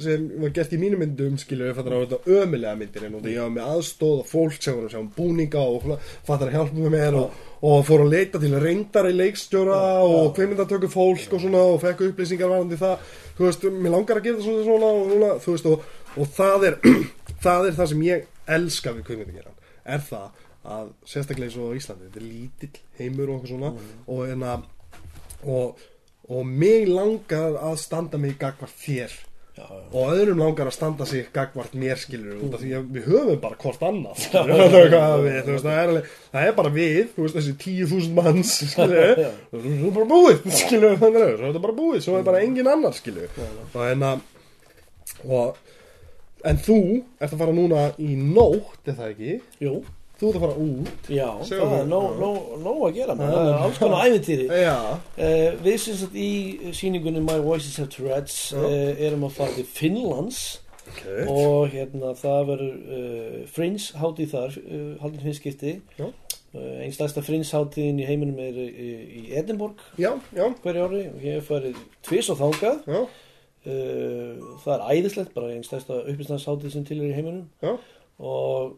sem 0.02 0.26
var 0.42 0.52
gert 0.56 0.72
í 0.74 0.78
mínu 0.80 0.98
myndum 1.00 1.36
skilu 1.40 1.72
fattar 1.76 1.96
að 1.96 2.04
þetta 2.06 2.38
ömulega 2.42 2.78
myndir 2.78 3.06
en 3.08 3.18
ég 3.22 3.40
var 3.40 3.52
með 3.54 3.72
aðstóð 3.74 4.22
og 4.22 4.30
fólk 4.30 4.56
sem 4.60 4.76
voru 4.76 4.88
að 4.88 4.94
sjá 4.94 5.00
um 5.00 5.10
búninga 5.16 5.64
og 5.64 5.86
fattar 6.26 6.50
að 6.50 6.56
hjálpa 6.56 6.78
með 6.78 6.94
mér 6.96 7.18
og, 7.20 7.42
og 7.70 7.84
fór 7.88 8.04
að 8.04 8.14
leita 8.14 8.40
til 8.42 8.54
reyndari 8.62 9.12
leikstjóra 9.16 9.80
og 10.06 10.32
kveimyndatöku 10.36 10.90
fólk 10.92 11.36
og 11.36 11.44
svona 11.44 11.64
og 11.72 11.78
fekk 11.84 12.06
upplýsingar 12.10 12.52
varandi 12.52 12.80
það. 12.80 13.12
Þú 13.36 13.46
veist, 13.48 13.68
mér 13.72 13.94
langar 13.96 14.20
að 14.20 14.28
gera 14.28 14.40
það 14.40 14.48
svona, 14.48 14.64
svona, 14.70 14.90
og 14.96 15.12
svona 15.12 15.30
þú 15.44 15.54
veist 15.56 15.70
og, 15.72 15.86
og 16.16 16.34
það 16.40 16.66
er 16.70 16.80
það 17.46 17.70
er 17.70 17.78
það 17.80 17.92
sem 17.92 18.04
ég 18.06 18.26
elska 18.56 18.94
við 18.96 19.08
kveimyndageran 19.10 19.62
er 19.86 20.02
það 20.06 20.42
að 20.66 20.88
sérstaklega 21.06 21.50
eins 21.50 21.58
og 21.62 21.76
Íslandi 21.78 22.08
þetta 22.08 22.20
er 22.20 22.26
lítill 22.26 22.80
heimur 22.98 23.30
og 23.30 23.36
eitthvað 23.36 23.52
svona 23.52 23.70
og, 24.14 24.22
enna, 24.26 24.56
og, 25.46 25.84
og 26.26 26.50
mig 26.50 26.88
langar 26.90 27.58
að 27.62 27.78
standa 27.82 28.20
mig 28.20 28.36
gagvart 28.40 28.74
þér 28.82 29.14
Já, 29.56 29.64
já. 29.64 29.84
og 29.88 30.10
öðrum 30.12 30.40
langar 30.42 30.68
að 30.68 30.74
standa 30.76 31.06
sig 31.08 31.30
gagvart 31.32 31.72
mér 31.80 31.96
skilur 31.96 32.42
út 32.44 32.56
af 32.58 32.60
því 32.60 32.72
að 32.76 32.88
við 32.92 33.06
höfum 33.08 33.38
bara 33.40 33.56
hvort 33.62 33.84
annað 33.88 34.18
það, 34.34 34.50
er 35.30 35.46
þú 35.46 35.54
það, 35.64 35.78
er 35.80 35.92
það 36.34 36.50
bara 36.58 36.72
við 36.74 36.98
þú 37.14 37.24
veist, 37.24 37.38
þessi 37.38 37.54
tíu 37.62 37.86
þúsund 37.88 38.18
manns 38.18 38.52
skilur, 38.74 39.22
svo 39.54 39.62
er 39.88 39.94
bara 39.96 40.08
búið 40.10 40.44
skilur, 40.60 40.98
að 40.98 41.16
svo 41.16 41.48
er 41.48 41.62
bara 41.62 41.76
búið, 41.78 42.02
svo 42.04 42.18
er 42.18 42.26
bara 42.28 42.42
engin 42.44 42.68
annar 42.68 42.98
skilur 42.98 43.32
og 43.40 43.80
en 43.86 44.06
að 44.10 44.26
og, 45.24 45.56
en 46.44 46.60
þú 46.68 46.80
ert 47.16 47.32
að 47.32 47.40
fara 47.40 47.56
núna 47.56 47.86
í 47.96 48.12
nótt, 48.20 48.82
er 48.84 48.98
það 48.98 49.14
ekki? 49.14 49.38
Jú, 49.64 49.78
þú 50.16 50.28
ert 50.28 50.38
að 50.38 50.44
fara 50.44 50.66
út. 50.66 51.08
Já, 51.12 51.28
Segðu 51.48 51.70
það 51.70 51.78
er 51.78 51.88
nóg 51.90 52.20
nó, 52.20 52.28
nó 52.64 52.74
að 52.86 52.98
gera 52.98 53.16
man. 53.16 53.30
Já, 53.30 53.36
það 53.36 53.48
er 53.52 53.64
alls 53.66 53.80
konar 53.82 54.06
æfintýri 54.06 54.46
uh, 54.50 55.48
Við 55.66 55.80
sem 55.82 55.98
sagt 56.02 56.20
í 56.20 56.30
síningunni 56.76 57.24
My 57.24 57.40
Voices 57.44 57.80
Have 57.80 57.90
Tourette's 57.92 58.38
Já. 58.52 58.62
uh, 58.62 59.02
erum 59.08 59.26
að 59.28 59.36
fara 59.40 59.56
til 59.58 59.66
Finnlands. 59.76 60.44
Ok. 60.86 61.02
Og 61.32 61.66
hérna 61.72 62.14
það 62.16 62.46
verður 62.52 62.96
uh, 63.00 63.36
Fringe 63.50 64.00
hátíð 64.00 64.32
þar 64.36 64.56
uh, 64.62 64.88
haldin 65.02 65.26
finnskipti. 65.26 65.76
Uh, 66.00 66.86
stærsta 66.94 67.24
Fringe 67.26 67.48
hátíðin 67.50 68.00
í 68.00 68.08
heiminum 68.08 68.40
er 68.40 68.56
í, 68.62 68.88
í 69.20 69.22
Edinborg. 69.36 69.82
Já, 70.00 70.14
já, 70.36 70.46
hverju 70.62 70.88
ári. 70.88 71.04
Og 71.12 71.24
ég 71.26 71.40
hef 71.40 71.50
farið 71.50 71.80
tvis 72.06 72.30
og 72.32 72.40
uh, 73.66 74.56
það 74.62 74.72
er 74.76 74.88
æðislegt 74.94 75.34
bara 75.36 75.52
einn 75.52 75.66
stærsta 75.66 76.00
uppistandshátíð 76.06 76.74
sem 76.74 76.86
til 76.86 77.00
er 77.02 77.10
í 77.10 77.16
heiminum. 77.18 77.46
Já. 77.64 77.74
Og, 78.16 78.76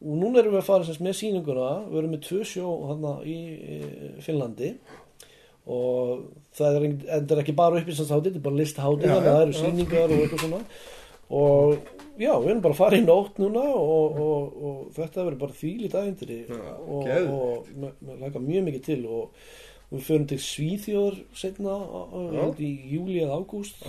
og 0.00 0.16
núna 0.16 0.40
erum 0.40 0.54
við 0.56 0.62
að 0.62 0.68
fara 0.68 0.86
sem 0.86 0.96
sagt 0.96 1.04
með 1.04 1.16
sýninguna. 1.18 1.70
Við 1.90 2.00
erum 2.00 2.14
með 2.14 2.22
tvö 2.26 2.42
sjó 2.48 2.74
þarna 2.88 3.14
í, 3.28 3.38
Finnlandi. 4.24 4.72
Og 5.70 6.12
það 6.56 6.78
er, 6.78 6.86
er 7.20 7.42
ekki 7.42 7.56
bara 7.58 7.80
uppistandshátíð 7.82 8.30
þetta 8.30 8.40
er 8.40 8.46
bara 8.46 8.60
að 9.14 9.26
það 9.28 9.42
eru 9.44 9.56
já. 9.56 9.60
sýningar 9.60 10.14
og 10.14 10.22
eitthvað 10.24 10.44
svona. 10.46 10.60
Og 11.30 11.74
já, 12.18 12.32
við 12.32 12.48
erum 12.50 12.62
bara 12.64 12.74
að 12.74 12.80
fara 12.80 12.98
í 12.98 13.02
nótt 13.04 13.40
núna 13.42 13.64
og, 13.70 14.20
og, 14.24 14.60
og 14.70 14.78
þetta 14.96 15.26
verður 15.26 15.42
bara 15.44 15.58
þvílít 15.60 15.98
Já, 16.48 16.70
og, 16.80 17.10
og 17.34 17.68
með 17.76 18.24
laka 18.24 18.42
mjög 18.42 18.64
mikið 18.66 18.86
til 18.88 19.02
og 19.06 19.44
við 19.90 20.06
förum 20.06 20.26
til 20.30 20.38
Svíþjóður 20.42 21.20
setna 21.38 21.76
í 22.62 22.70
júli 22.94 23.20
eða 23.22 23.38
ágúst. 23.40 23.84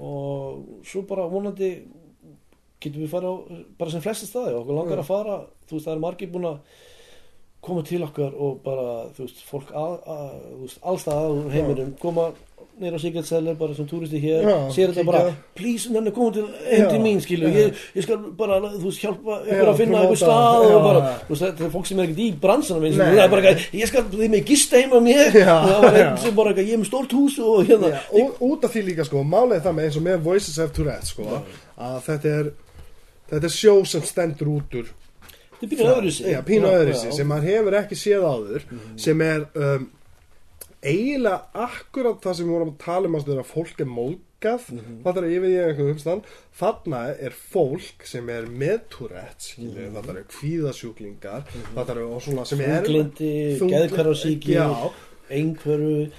Og 0.00 0.82
svo 0.88 1.04
bara 1.08 1.28
vonandi 1.30 1.70
getum 2.86 3.04
við 3.04 3.12
fara 3.12 3.32
á 3.32 3.34
bara 3.78 3.94
sem 3.94 4.04
flesti 4.04 4.28
staði 4.30 4.56
okkur 4.60 4.78
langar 4.80 5.02
að 5.02 5.10
fara 5.10 5.38
þú 5.66 5.78
veist 5.78 5.88
það 5.88 5.94
er 5.96 6.04
margir 6.06 6.32
búin 6.32 6.50
að 6.50 6.82
koma 7.66 7.82
til 7.86 8.02
okkar 8.06 8.34
og 8.34 8.60
bara 8.64 8.88
þú 9.16 9.26
veist 9.26 9.46
fólk 9.48 9.72
allstað 9.76 11.32
úr 11.34 11.54
heiminum 11.54 11.94
koma 12.00 12.30
neyra 12.76 12.96
á 13.00 13.22
Cellar 13.24 13.54
bara 13.56 13.74
sem 13.74 13.86
túristi 13.88 14.18
hér 14.20 14.44
Já, 14.44 14.56
sér 14.74 14.90
þetta 14.92 15.04
bara 15.08 15.20
please 15.56 15.88
nenni 15.92 16.12
koma 16.12 16.32
til 16.34 16.44
heim 16.68 16.88
til 16.90 17.00
mín 17.00 17.20
skilu 17.24 17.48
ég, 17.48 17.78
ég 17.96 18.04
skal 18.04 18.18
bara 18.36 18.58
þú 18.60 18.82
veist 18.84 19.00
hjálpa 19.00 19.38
ykkur 19.46 19.70
að 19.70 19.80
finna 19.80 20.02
ykkur 20.04 20.20
stað 20.20 20.66
og 20.66 20.84
bara 20.84 21.00
þú 21.22 21.32
veist 21.32 21.44
þetta 21.46 21.64
er 21.66 21.72
fólk 21.72 21.88
sem 21.88 22.02
er 22.02 22.08
ekkert 22.10 22.22
í 22.26 22.28
bransanum 22.42 22.84
eins 22.88 22.98
og 22.98 23.08
það 23.08 23.22
er 23.22 23.32
bara 23.32 23.52
eitthvað 23.52 23.80
ég 23.80 23.90
skal 23.92 24.04
þið 24.12 24.34
með 24.34 24.44
gista 24.52 24.82
heima 24.82 25.00
á 25.00 25.02
mér. 25.06 25.40
Já, 25.40 25.54
og 25.56 25.70
það 25.70 25.86
var 25.86 25.98
einn 26.02 26.20
sem 26.26 26.36
bara 26.36 26.52
eitthvað 26.52 26.68
ég 26.68 26.76
er 26.76 26.82
með 26.82 26.90
stórt 26.90 27.16
hús 27.16 27.40
og 27.40 27.56
hérna. 27.70 27.92
Já, 27.94 28.04
og, 28.20 28.44
út 28.50 28.68
af 28.68 28.76
því 28.76 28.84
líka 28.90 29.08
sko, 29.08 29.24
er 29.24 29.64
það 29.64 29.78
með 29.78 29.88
eins 29.88 29.98
og 30.02 30.06
með 30.10 30.22
Voices 30.28 30.60
of 30.60 30.76
Tourette 30.76 31.12
sko, 31.14 31.42
að 31.80 31.98
þetta 32.10 32.36
er 32.42 32.52
þetta 33.30 33.48
er 33.48 33.54
sjó 33.56 33.74
sem 33.88 34.06
stendur 34.06 34.52
út 34.56 34.78
úr 34.80 34.92
þetta 35.56 35.66
er 35.66 35.72
pínu 35.72 35.90
öðru 35.94 36.14
sig 36.14 36.32
já, 36.32 36.40
pínu 36.46 36.70
öðru 36.70 36.96
sig, 37.00 37.12
sem 37.16 37.30
maður 37.30 37.50
hefur 37.52 37.78
ekki 37.80 37.98
séð 38.00 38.26
áður 38.26 38.66
sem 39.00 39.24
er 39.26 39.46
um, 39.54 39.90
eiginlega 40.86 41.66
akkurat 41.66 42.22
það 42.22 42.38
sem 42.38 42.48
við 42.48 42.56
vorum 42.56 42.72
að 42.74 42.80
tala 42.84 43.10
um 43.10 43.18
að 43.18 43.50
fólk 43.50 43.80
er 43.82 43.90
móðgað 43.90 44.66
mm 44.70 44.80
-hmm. 44.80 44.98
það 45.04 45.20
er 45.22 45.28
yfir 45.30 45.50
ég 45.50 45.70
einhvern 45.70 45.92
umstand 45.94 46.32
þarna 46.60 47.02
er 47.16 47.36
fólk 47.54 48.06
sem 48.06 48.28
er 48.30 48.46
með 48.46 48.78
Tourette 48.92 49.48
skilur, 49.50 49.88
mm 49.88 50.02
það 50.02 50.16
er 50.16 50.28
kvíðasjúklingar 50.36 51.42
það 51.74 51.90
er 51.90 52.02
og 52.04 52.22
svona 52.22 52.44
sem 52.44 52.60
er 52.60 52.84
þunglindi, 52.84 53.32
já. 54.54 54.68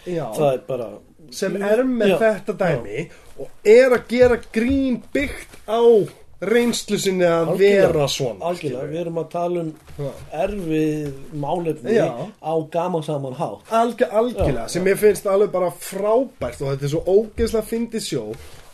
Já. 0.05 0.25
það 0.35 0.53
er 0.53 0.63
bara 0.67 0.89
sem 1.33 1.57
er 1.61 1.83
með 1.87 2.13
Já. 2.13 2.17
þetta 2.21 2.55
dæmi 2.61 3.03
og 3.37 3.67
er 3.67 3.95
að 3.95 4.07
gera 4.11 4.39
grín 4.53 5.01
byggt 5.13 5.59
á 5.67 5.81
reynslu 6.41 6.97
sinni 7.01 7.25
að 7.25 7.51
Algjörlega. 7.53 7.87
vera 7.87 8.07
svona 8.13 8.45
algjörlega, 8.51 8.87
við 8.91 8.99
erum 9.01 9.15
að 9.17 9.29
tala 9.31 9.61
um 9.63 9.71
Já. 9.97 10.09
erfið 10.43 11.13
málefni 11.33 11.95
Já. 11.95 12.07
á 12.37 12.53
gaman 12.71 13.03
saman 13.03 13.33
hátt 13.33 13.71
Algjör, 13.73 14.11
algjörlega, 14.11 14.65
Já, 14.67 14.67
sem 14.69 14.85
ég 14.85 14.97
finnst 15.01 15.25
alveg 15.25 15.51
bara 15.51 15.71
frábært 15.71 16.61
og 16.61 16.73
þetta 16.75 16.85
er 16.85 16.93
svo 16.93 17.03
ógeðslega 17.07 17.65
fyndið 17.71 18.05
sjó 18.05 18.23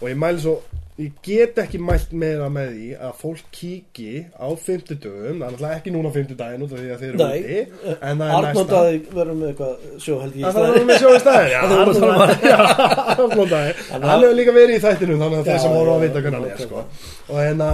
og 0.02 0.10
ég 0.10 0.18
mæli 0.20 0.44
svo 0.44 0.58
ég 1.02 1.12
get 1.26 1.58
ekki 1.58 1.80
mælt 1.82 2.12
meira 2.14 2.46
með 2.54 2.68
því 2.76 2.88
að 3.08 3.14
fólk 3.18 3.46
kíki 3.56 4.10
á 4.38 4.46
50 4.54 5.00
dögum, 5.02 5.40
það 5.40 5.48
er 5.48 5.54
náttúrulega 5.56 5.78
ekki 5.80 5.94
núna 5.96 6.12
50 6.14 6.38
daginn 6.38 6.66
út 6.68 6.76
af 6.76 6.82
því 6.84 6.92
að 6.94 7.00
þeir 7.02 7.14
eru 7.14 7.24
úti 7.24 7.56
en 7.94 8.20
það 8.22 8.28
er 8.28 8.46
næsta 8.46 8.50
Arnóndaði 8.52 9.00
verður 9.18 9.40
með 9.40 9.48
eitthvað 9.54 9.74
sjó 10.06 10.18
held 10.22 10.36
ég 10.36 10.42
í 10.42 10.44
Það 10.44 10.54
staðinn. 10.54 10.78
er 10.78 10.86
með 10.92 11.00
sjó 11.02 11.10
í 11.14 11.22
staðin, 11.24 11.50
já, 11.54 11.62
Það. 12.04 12.84
Arnóndaði 13.24 13.74
Hann 13.94 14.06
hefur 14.12 14.38
líka 14.38 14.54
verið 14.60 14.76
í 14.78 14.84
þættinum 14.84 15.24
þannig 15.24 15.40
að 15.42 15.50
þeir 15.50 15.64
sem 15.66 15.74
voru 15.80 15.96
að 15.96 16.06
vita 16.06 16.22
hvernig 16.28 16.38
hann 16.38 16.52
er 16.54 16.62
sko. 16.68 16.86
og 17.34 17.42
hérna 17.42 17.72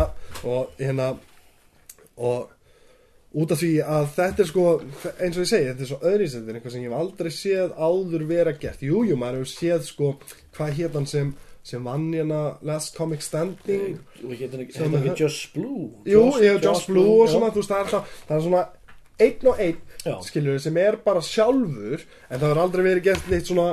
og 0.53 0.79
hérna 0.79 1.09
og 2.19 2.55
út 3.39 3.51
af 3.53 3.59
því 3.61 3.73
að 3.85 4.07
þetta 4.15 4.41
er 4.43 4.47
sko 4.49 4.63
eins 5.21 5.35
og 5.37 5.43
ég 5.43 5.49
segi, 5.51 5.67
þetta 5.69 5.83
er 5.85 5.89
svo 5.91 5.99
er 6.09 6.23
eitthvað 6.23 6.71
sem 6.73 6.81
ég 6.81 6.89
hef 6.89 6.97
aldrei 7.03 7.29
séð 7.35 7.75
áður 7.77 8.23
vera 8.31 8.53
gert 8.57 8.81
Jú, 8.87 9.03
jú, 9.05 9.19
maður 9.21 9.43
hefur 9.43 9.51
séð 9.51 9.85
sko 9.91 10.13
hvað 10.57 10.73
hétt 10.79 10.97
hann 10.97 11.05
sem, 11.11 11.29
sem 11.69 11.83
vann 11.85 12.07
hérna 12.13 12.39
Last 12.65 12.97
Comic 12.97 13.21
Standing. 13.25 13.99
Og 14.23 14.33
hérna 14.35 14.63
ekki, 14.65 14.75
hérna 14.79 15.03
er- 15.05 15.15
Just 15.21 15.53
Blue. 15.53 15.89
Jú, 16.09 16.25
hef 16.39 16.61
Josh 16.65 16.87
Blue 16.89 17.21
og 17.21 17.27
já. 17.27 17.31
svona, 17.35 17.51
veist, 17.61 17.69
það 17.71 17.85
er, 17.85 17.91
það, 17.93 18.17
það 18.27 18.35
er 18.37 18.43
svona 18.47 18.65
einn 19.19 19.47
og 19.53 19.59
einn, 19.67 19.79
Já. 20.05 20.13
skilur 20.23 20.59
sem 20.63 20.77
er 20.79 20.95
bara 21.05 21.21
sjálfur, 21.21 22.03
en 22.29 22.39
það 22.39 22.47
hefur 22.49 22.61
aldrei 22.63 22.83
verið 22.85 23.03
gert 23.09 23.29
neitt 23.31 23.49
svona 23.51 23.69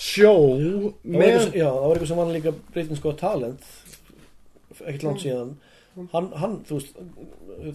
sjó 0.00 0.32
var 0.56 0.94
með, 1.04 1.52
já, 1.54 1.68
það 1.70 1.84
var 1.86 1.96
eitthvað 1.96 2.08
sem 2.10 2.16
vann 2.22 2.32
líka 2.34 2.54
Britain's 2.74 3.02
Got 3.04 3.18
Talent 3.20 3.60
ekkert 4.80 5.02
langt 5.04 5.20
síðan. 5.24 5.50
Hann, 6.14 6.28
hann 6.40 6.52
þú 6.64 6.78
veist 6.78 6.94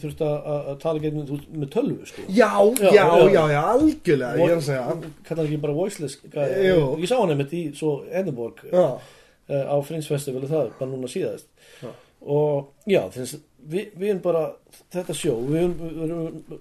þurfti 0.02 0.26
að 0.26 0.70
tala 0.82 1.02
gegnum 1.04 1.26
veist, 1.30 1.50
með 1.62 1.70
tölvu 1.76 2.08
sko. 2.10 2.24
Já, 2.32 2.50
já, 2.80 2.90
Já, 2.96 3.04
já, 3.06 3.28
já. 3.36 3.44
já, 3.54 3.60
algjörlega, 3.76 4.40
ég 4.40 4.54
er 4.54 4.56
að 4.56 4.64
segja, 4.70 4.96
kallar 5.28 5.46
ekki 5.50 5.60
bara 5.62 5.76
voiceless 5.78 6.16
ég 7.04 7.10
sá 7.12 7.18
hann 7.20 7.34
einmitt 7.36 7.54
í 7.54 7.62
Edinborg. 8.12 8.64
Já, 8.72 8.86
á 9.46 9.78
Fringe 9.86 10.10
Festival 10.10 10.44
og 10.44 10.52
það, 10.52 10.72
bara 10.80 10.92
núna 10.92 11.12
síðast. 11.12 11.50
Já. 11.82 11.92
og 12.26 12.90
já, 12.90 13.02
þess, 13.14 13.42
við, 13.62 13.92
við 13.94 14.10
erum 14.10 14.24
bara 14.26 14.46
þetta 14.96 15.18
sjó, 15.18 15.36
við 15.46 15.62
erum, 15.64 16.56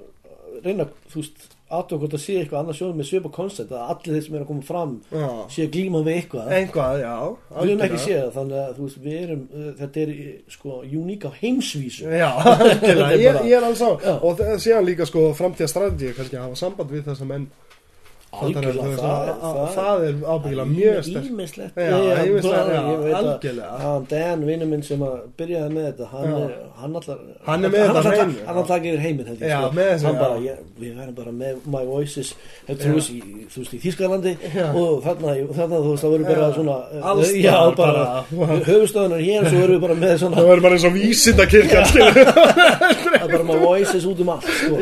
reyna, 0.65 0.89
þú 1.11 1.23
veist 1.23 1.47
aðtöku 1.74 2.05
hvort 2.05 2.15
að 2.15 2.23
sé 2.23 2.35
eitthvað 2.39 2.61
annað 2.61 2.77
sjóð 2.78 2.93
með 2.98 3.06
svipa 3.09 3.31
koncept 3.35 3.73
að 3.74 3.93
allir 3.94 4.15
þeir 4.15 4.24
sem 4.27 4.36
eru 4.36 4.44
að 4.44 4.51
koma 4.51 4.66
fram 4.69 4.93
já, 5.09 5.28
sé 5.55 5.65
að 5.65 5.70
glíma 5.74 6.02
við 6.05 6.19
eitthvað. 6.19 6.51
Einhvað, 6.59 6.98
já, 7.01 7.15
við 7.55 7.73
erum 7.73 7.85
ekki 7.86 8.01
séð 8.05 8.28
þannig 8.36 8.61
að 8.61 8.81
veist, 8.82 9.09
erum 9.15 9.43
uh, 9.48 9.70
þetta 9.81 10.02
er 10.05 10.12
sko 10.55 10.78
uník 10.85 11.27
á 11.27 11.31
heimsvísu. 11.40 12.09
Já, 12.12 12.31
er 12.90 13.02
ég, 13.16 13.40
ég 13.48 13.56
er 13.59 13.69
alls 13.70 13.82
á 13.82 13.90
og 14.15 14.39
það 14.39 14.55
síðan 14.66 14.89
líka 14.90 15.09
sko 15.09 15.27
framtíða 15.39 15.70
strategi 15.73 16.15
kannski 16.19 16.39
að 16.39 16.47
hafa 16.48 16.61
samband 16.61 16.94
við 16.94 17.09
þess 17.09 17.24
að 17.24 17.32
menn 17.32 17.48
algjörlega, 18.43 18.82
það, 18.98 19.05
að- 19.05 19.43
að- 19.44 19.74
það 19.78 19.98
er 20.09 20.15
ábyggilega 20.35 20.69
mjög 20.74 20.98
sterk 21.09 21.27
ímislegt 21.31 21.74
algjörlega. 23.15 23.70
hann 23.85 24.06
Dan, 24.11 24.44
vinnu 24.47 24.66
minn 24.70 24.82
sem 24.82 25.01
að 25.06 25.15
byrjaði 25.39 25.70
með 25.74 25.85
þetta 25.89 26.06
hann 26.12 26.32
er, 26.35 26.51
hann 26.81 26.97
allar 27.01 27.19
Hann 27.47 27.65
er 27.65 27.70
allar 28.55 28.81
gerir 28.85 29.01
heiminn 29.05 29.27
sko. 29.27 29.70
með 29.74 29.86
þessu, 29.93 30.05
hann 30.06 30.19
bara, 30.19 30.36
við 30.81 30.90
verðum 30.98 31.15
bara 31.19 31.32
með 31.32 31.55
My 31.74 31.85
Voices 31.89 32.35
þú 32.69 32.94
veist, 32.94 33.11
í, 33.11 33.78
Þískalandi 33.85 34.32
og 34.74 35.02
þarna, 35.05 35.35
þú 35.35 35.90
veist, 35.90 36.05
það 36.05 36.11
verður 36.15 36.27
bara 36.28 36.52
svona 36.55 36.77
Alls 37.11 37.32
já, 37.35 37.56
bara, 37.77 38.24
höfustöðunar 38.69 39.20
hér 39.24 39.48
svo 39.48 39.59
verðum 39.61 39.74
við 39.77 39.81
bara 39.86 39.94
með 40.05 40.15
svona 40.23 40.36
Það 40.40 40.48
verður 40.51 40.62
bara 40.66 40.74
eins 40.78 40.86
og 40.89 40.94
vísindakirkjan 40.98 41.85
skilur 41.90 42.15
það 42.24 43.24
er 43.24 43.28
bara 43.35 43.44
My 43.48 43.59
Voices 43.65 44.05
út 44.11 44.20
um 44.24 44.28
allt 44.35 44.44
sko. 44.44 44.74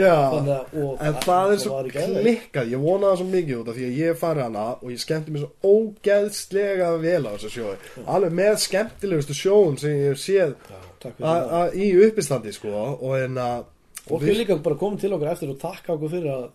En 1.02 1.14
það 1.26 1.52
er 1.52 1.58
svo 1.62 1.82
klikkað, 1.92 2.66
ég 2.72 2.78
vona 2.82 3.04
það 3.12 3.16
svo 3.20 3.26
mikið 3.32 3.41
út 3.58 3.68
af 3.72 3.76
því 3.76 3.84
að 3.88 3.98
ég 3.98 4.12
hef 4.12 4.20
farið 4.22 4.42
hana 4.46 4.64
og 4.78 4.88
ég 4.92 5.02
skemmti 5.02 5.34
mér 5.34 5.44
svo 5.44 5.72
ógeðslega 5.74 6.88
vel 7.02 7.22
á 7.26 7.30
þessu 7.34 7.50
sjói. 7.56 7.74
Alveg 8.06 8.32
með 8.38 8.56
skemmtilegustu 8.66 9.36
sjóum 9.36 9.78
sem 9.80 9.96
ég 9.98 10.12
hef 10.12 10.22
séð 10.22 10.54
Já, 11.02 11.70
í 11.74 11.88
uppistandi 12.06 12.52
sko 12.54 12.72
og 12.94 13.16
en 13.18 13.40
að 13.42 13.64
Fólk 14.02 14.22
er 14.26 14.38
líka 14.38 14.56
bara 14.62 14.78
komið 14.78 15.00
til 15.04 15.12
okkur 15.14 15.30
eftir 15.30 15.50
og 15.52 15.58
takka 15.62 15.94
okkur 15.94 16.10
fyrir 16.10 16.30
að, 16.32 16.46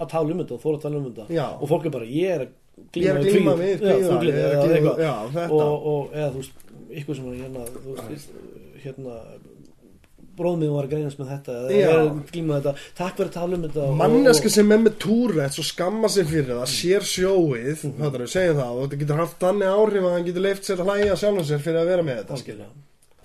að 0.00 0.10
tala 0.12 0.32
um 0.32 0.38
þetta 0.40 0.54
og 0.56 0.62
þóra 0.62 0.78
að 0.78 0.84
tala 0.86 1.00
um 1.00 1.08
þetta. 1.10 1.26
Og 1.60 1.68
fólk 1.68 1.88
er 1.88 1.92
bara, 1.92 2.06
ég 2.08 2.30
er 2.34 2.44
að 2.46 2.52
er 3.04 3.18
glíma 3.20 3.54
við 3.58 3.84
er 3.84 3.98
glíma- 4.22 4.94
já, 4.98 5.14
þetta. 5.34 5.50
og, 5.52 5.86
og 5.92 6.14
eða 6.14 6.30
þú 6.32 6.40
veist, 6.40 6.64
ykkur 7.00 7.18
sem 7.18 7.28
er 7.28 7.36
hérna 7.42 7.66
þú 7.74 7.96
veist, 8.08 8.32
hérna 8.84 9.18
bróðmið 10.38 10.70
var 10.74 10.84
að 10.88 10.90
greinast 10.94 11.18
með 11.20 11.28
þetta 11.34 11.56
þetta, 12.62 12.74
takk 13.00 13.16
fyrir 13.16 13.28
að 13.30 13.36
tala 13.38 13.54
um 13.58 13.62
þetta 13.68 13.82
og- 13.88 13.96
manneski 14.00 14.46
og- 14.50 14.54
sem 14.56 14.72
er 14.72 14.78
með 14.84 14.96
túrætt 15.04 15.54
svo 15.58 15.64
skamma 15.64 16.08
sig 16.08 16.26
fyrir 16.26 16.54
það, 16.54 16.72
sér 16.74 17.02
sjóið 17.14 17.84
Mhm. 17.84 17.98
þetta 18.00 18.20
er, 18.20 18.26
segjum 18.34 18.56
það, 18.60 18.72
og 18.74 18.88
þetta 18.88 19.00
getur 19.04 19.16
haft 19.22 19.38
þannig 19.40 19.68
áhrif 19.74 20.02
að 20.08 20.12
hann 20.12 20.24
getur 20.24 20.40
leift 20.48 20.64
sér 20.64 20.76
að 20.82 20.88
hlæja 20.90 21.16
sjálfum 21.22 21.44
sér 21.44 21.60
fyrir 21.64 21.80
að 21.82 21.86
vera 21.86 22.02
með 22.02 22.16
þetta 22.24 22.34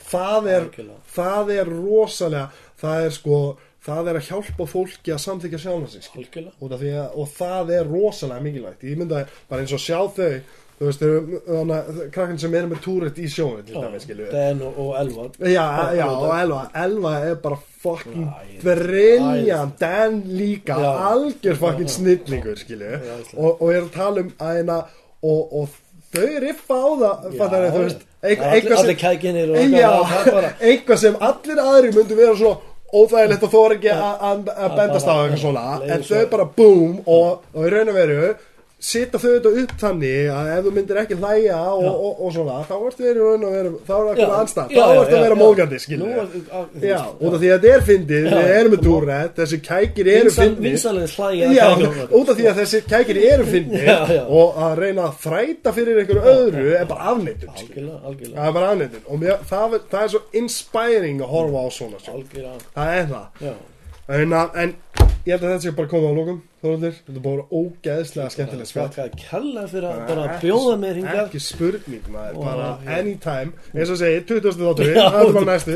það 0.10 0.48
er, 0.50 0.70
það 1.16 1.52
er 1.60 1.66
rosalega 1.70 2.50
það 2.82 3.06
er 3.06 3.10
sko, 3.12 3.58
það 3.86 4.08
er 4.10 4.18
að 4.20 4.28
hjálpa 4.30 4.66
fólki 4.68 5.12
að 5.14 5.22
samþykja 5.26 5.60
sjálfum 5.64 5.88
að, 6.96 7.18
og 7.18 7.28
það 7.38 7.70
er 7.80 7.86
rosalega 7.86 8.42
mikilvægt. 8.44 8.84
Ég 8.84 8.98
mynda 8.98 9.26
bara 9.50 9.62
eins 9.62 9.74
og 9.74 9.80
sjá 9.80 10.00
þau 10.16 10.42
þú 10.80 10.88
veist, 10.88 11.02
þannig 11.48 11.76
að 11.76 11.98
krakkan 12.16 12.38
sem 12.40 12.54
er 12.56 12.68
með 12.72 12.80
túrætt 12.86 13.18
í 13.20 13.28
sjóið 13.28 13.66
til 13.68 13.82
dæmis, 13.84 14.06
skilur 14.08 14.30
Den 14.32 14.62
og, 14.64 14.78
og 14.80 14.94
Elvar 15.02 15.30
Já, 15.52 15.66
já, 15.98 16.06
og 16.08 16.32
Elva. 16.40 16.62
Elva 16.86 17.12
er 17.28 17.36
bara 17.44 17.58
fucking 17.84 18.30
brilljant 18.64 19.80
Dan 19.80 20.22
líka, 20.28 20.78
Já. 20.80 20.92
algjör 21.12 21.56
fucking 21.56 21.90
snillingur 21.90 22.56
skilju, 22.56 23.00
og, 23.38 23.62
og 23.62 23.70
er 23.74 23.82
að 23.86 23.92
tala 23.96 24.24
um 24.26 24.32
að 24.40 24.56
hérna 24.60 24.80
og, 25.24 25.54
og 25.62 25.70
þau 26.14 26.40
riffa 26.46 26.80
á 26.80 26.90
það 27.04 27.38
fattar 27.40 27.68
þú 27.76 27.84
veist, 27.86 28.06
eitthvað, 28.24 28.82
sem 28.88 29.00
kækinir 29.04 29.52
og 29.54 29.76
já, 29.78 29.92
það 30.10 30.26
er 30.26 30.36
bara 30.40 30.52
eitthvað 30.72 31.02
sem 31.04 31.20
allir 31.30 31.62
aðri 31.64 31.94
myndu 31.96 32.18
vera 32.20 32.36
svona 32.40 32.66
óþægilegt 32.90 33.44
og 33.46 33.52
þóra 33.54 33.76
ekki 33.78 33.92
að- 33.94 34.78
bendast 34.80 35.06
á 35.12 35.14
eitthvað 35.22 35.42
svona 35.44 35.66
en 35.86 36.06
svo- 36.08 36.24
þau 36.24 36.30
bara 36.32 36.48
boom 36.58 36.96
og, 37.06 37.44
og 37.54 37.68
í 37.68 37.74
raun 37.76 37.92
og 37.94 38.00
veru 38.00 38.22
setja 38.80 39.20
þau 39.20 39.32
þetta 39.36 39.50
upp 39.62 39.72
þannig 39.82 40.28
að 40.32 40.50
ef 40.56 40.60
þú 40.66 40.72
myndir 40.76 40.98
ekki 41.02 41.16
hlæja 41.20 41.58
og, 41.68 41.82
Já. 41.84 41.90
og, 41.92 42.20
og 42.24 42.30
svona 42.36 42.60
þá 42.64 42.76
ertu 42.88 43.04
verið 43.04 43.24
raun 43.26 43.44
og 43.44 43.52
veru 43.56 43.72
þá 43.90 43.92
er 44.00 44.06
eitthvað 44.14 44.36
anstæð, 44.40 44.70
já, 44.72 44.80
þá 44.80 45.00
ertu 45.02 45.16
að 45.18 45.24
vera 45.26 45.38
móðgandi 45.40 45.80
þú 45.84 45.98
Já, 46.90 47.00
út 47.20 47.34
af 47.34 47.40
því 47.42 47.50
að 47.50 47.58
þetta 47.60 47.74
er 47.76 47.84
fyndið, 47.90 48.30
við 48.30 48.52
erum 48.56 48.72
með 48.72 48.80
og- 48.80 48.86
túrætt, 48.88 49.34
þessi 49.40 49.60
kækir 49.68 50.12
eru 50.14 50.32
fyndið 50.38 50.78
Já, 51.60 51.68
út 52.20 52.30
af 52.32 52.40
því 52.40 52.48
að 52.54 52.62
þessi 52.62 52.82
kækir 52.94 53.20
eru 53.34 53.48
fyndið 53.50 54.14
og 54.40 54.62
að 54.70 54.76
reyna 54.84 55.08
að 55.10 55.20
þræta 55.26 55.74
fyrir 55.76 56.00
einhverju 56.04 56.24
öðru 56.38 56.66
er 56.80 56.86
bara 56.94 57.12
algjörlega 57.14 58.00
Það 58.30 58.48
er 58.48 58.54
bara 58.56 58.70
afneitun. 58.74 59.04
Og 59.10 59.20
mér, 59.22 59.38
það, 59.50 59.76
það 59.92 60.04
er 60.04 60.12
svo 60.14 60.22
inspiring 60.40 61.20
að 61.24 61.32
horfa 61.34 61.60
á 61.60 61.68
svona 61.74 62.00
Það 62.00 62.94
er 62.96 63.06
það. 63.10 63.26
Já. 63.44 63.54
En, 64.10 64.34
að- 64.34 64.56
ég 65.26 65.36
held 65.36 65.44
að 65.44 65.50
þetta 65.52 65.64
sé 65.68 65.72
bara 65.78 65.92
komið 65.92 66.10
á 66.10 66.14
lókum 66.20 66.40
Þorvaldur, 66.60 66.98
þetta 67.08 67.24
bara 67.24 67.46
ógeðslega 67.56 68.34
skemmtilegt 68.34 68.72
spjall. 68.72 68.90
Þakka 68.96 69.22
kella 69.30 69.66
fyrir 69.72 69.90
að 69.90 70.02
bara 70.10 70.40
bjóða 70.42 70.76
mér 70.82 71.00
hingað. 71.00 71.22
Ekki 71.24 71.44
spurning 71.46 72.10
maður, 72.12 72.40
bara 72.44 72.70
já. 72.84 72.98
anytime. 73.00 73.54
Eins 73.74 73.94
og 73.94 74.02
segi, 74.02 74.22
20. 74.28 74.60
þáttur, 74.60 74.92
Já, 74.94 75.06
það 75.10 75.20
er 75.30 75.34
bara 75.34 75.48
næstu 75.54 75.76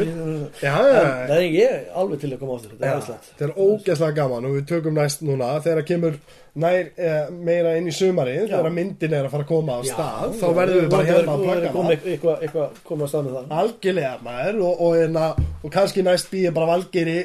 Já, 0.61 0.75
Það 0.75 1.35
er 1.37 1.43
ég 1.55 1.97
alveg 2.03 2.23
til 2.23 2.31
að 2.31 2.39
koma 2.43 2.57
áttur 2.57 2.73
Þetta 2.73 2.85
er 2.85 2.89
Já, 2.89 2.93
aðeinslegt 2.93 3.27
Þetta 3.33 3.49
er 3.49 3.57
ógeðslega 3.65 4.17
gaman 4.21 4.47
og 4.49 4.55
við 4.57 4.71
tökum 4.73 4.97
næst 4.97 5.25
núna 5.25 5.51
þegar 5.63 5.87
kemur 5.89 6.17
nær 6.53 6.89
eh, 7.01 7.29
meira 7.33 7.71
inn 7.79 7.87
í 7.89 7.93
sumarið 7.95 8.43
Já. 8.43 8.59
þegar 8.59 8.73
myndin 8.75 9.13
er 9.17 9.25
að 9.25 9.31
fara 9.33 9.45
að 9.45 9.49
koma 9.49 9.77
á 9.77 9.81
stað 9.87 10.35
þá 10.37 10.43
verðum 10.53 10.83
við 10.83 10.91
bara 10.91 11.07
hérna 11.07 11.33
að 11.33 11.47
er 11.53 11.73
komið 11.73 12.03
eitthvað 12.13 12.75
komið 12.85 13.05
að 13.07 13.09
stað 13.09 13.23
með 13.25 13.37
það 13.37 13.55
algjörlega 13.61 14.11
maður 14.27 14.59
og, 14.67 14.83
og, 14.85 15.17
og, 15.23 15.39
og 15.63 15.73
kannski 15.73 16.03
næst 16.05 16.29
býði 16.29 16.51
bara 16.53 16.69
valgeri 16.69 17.15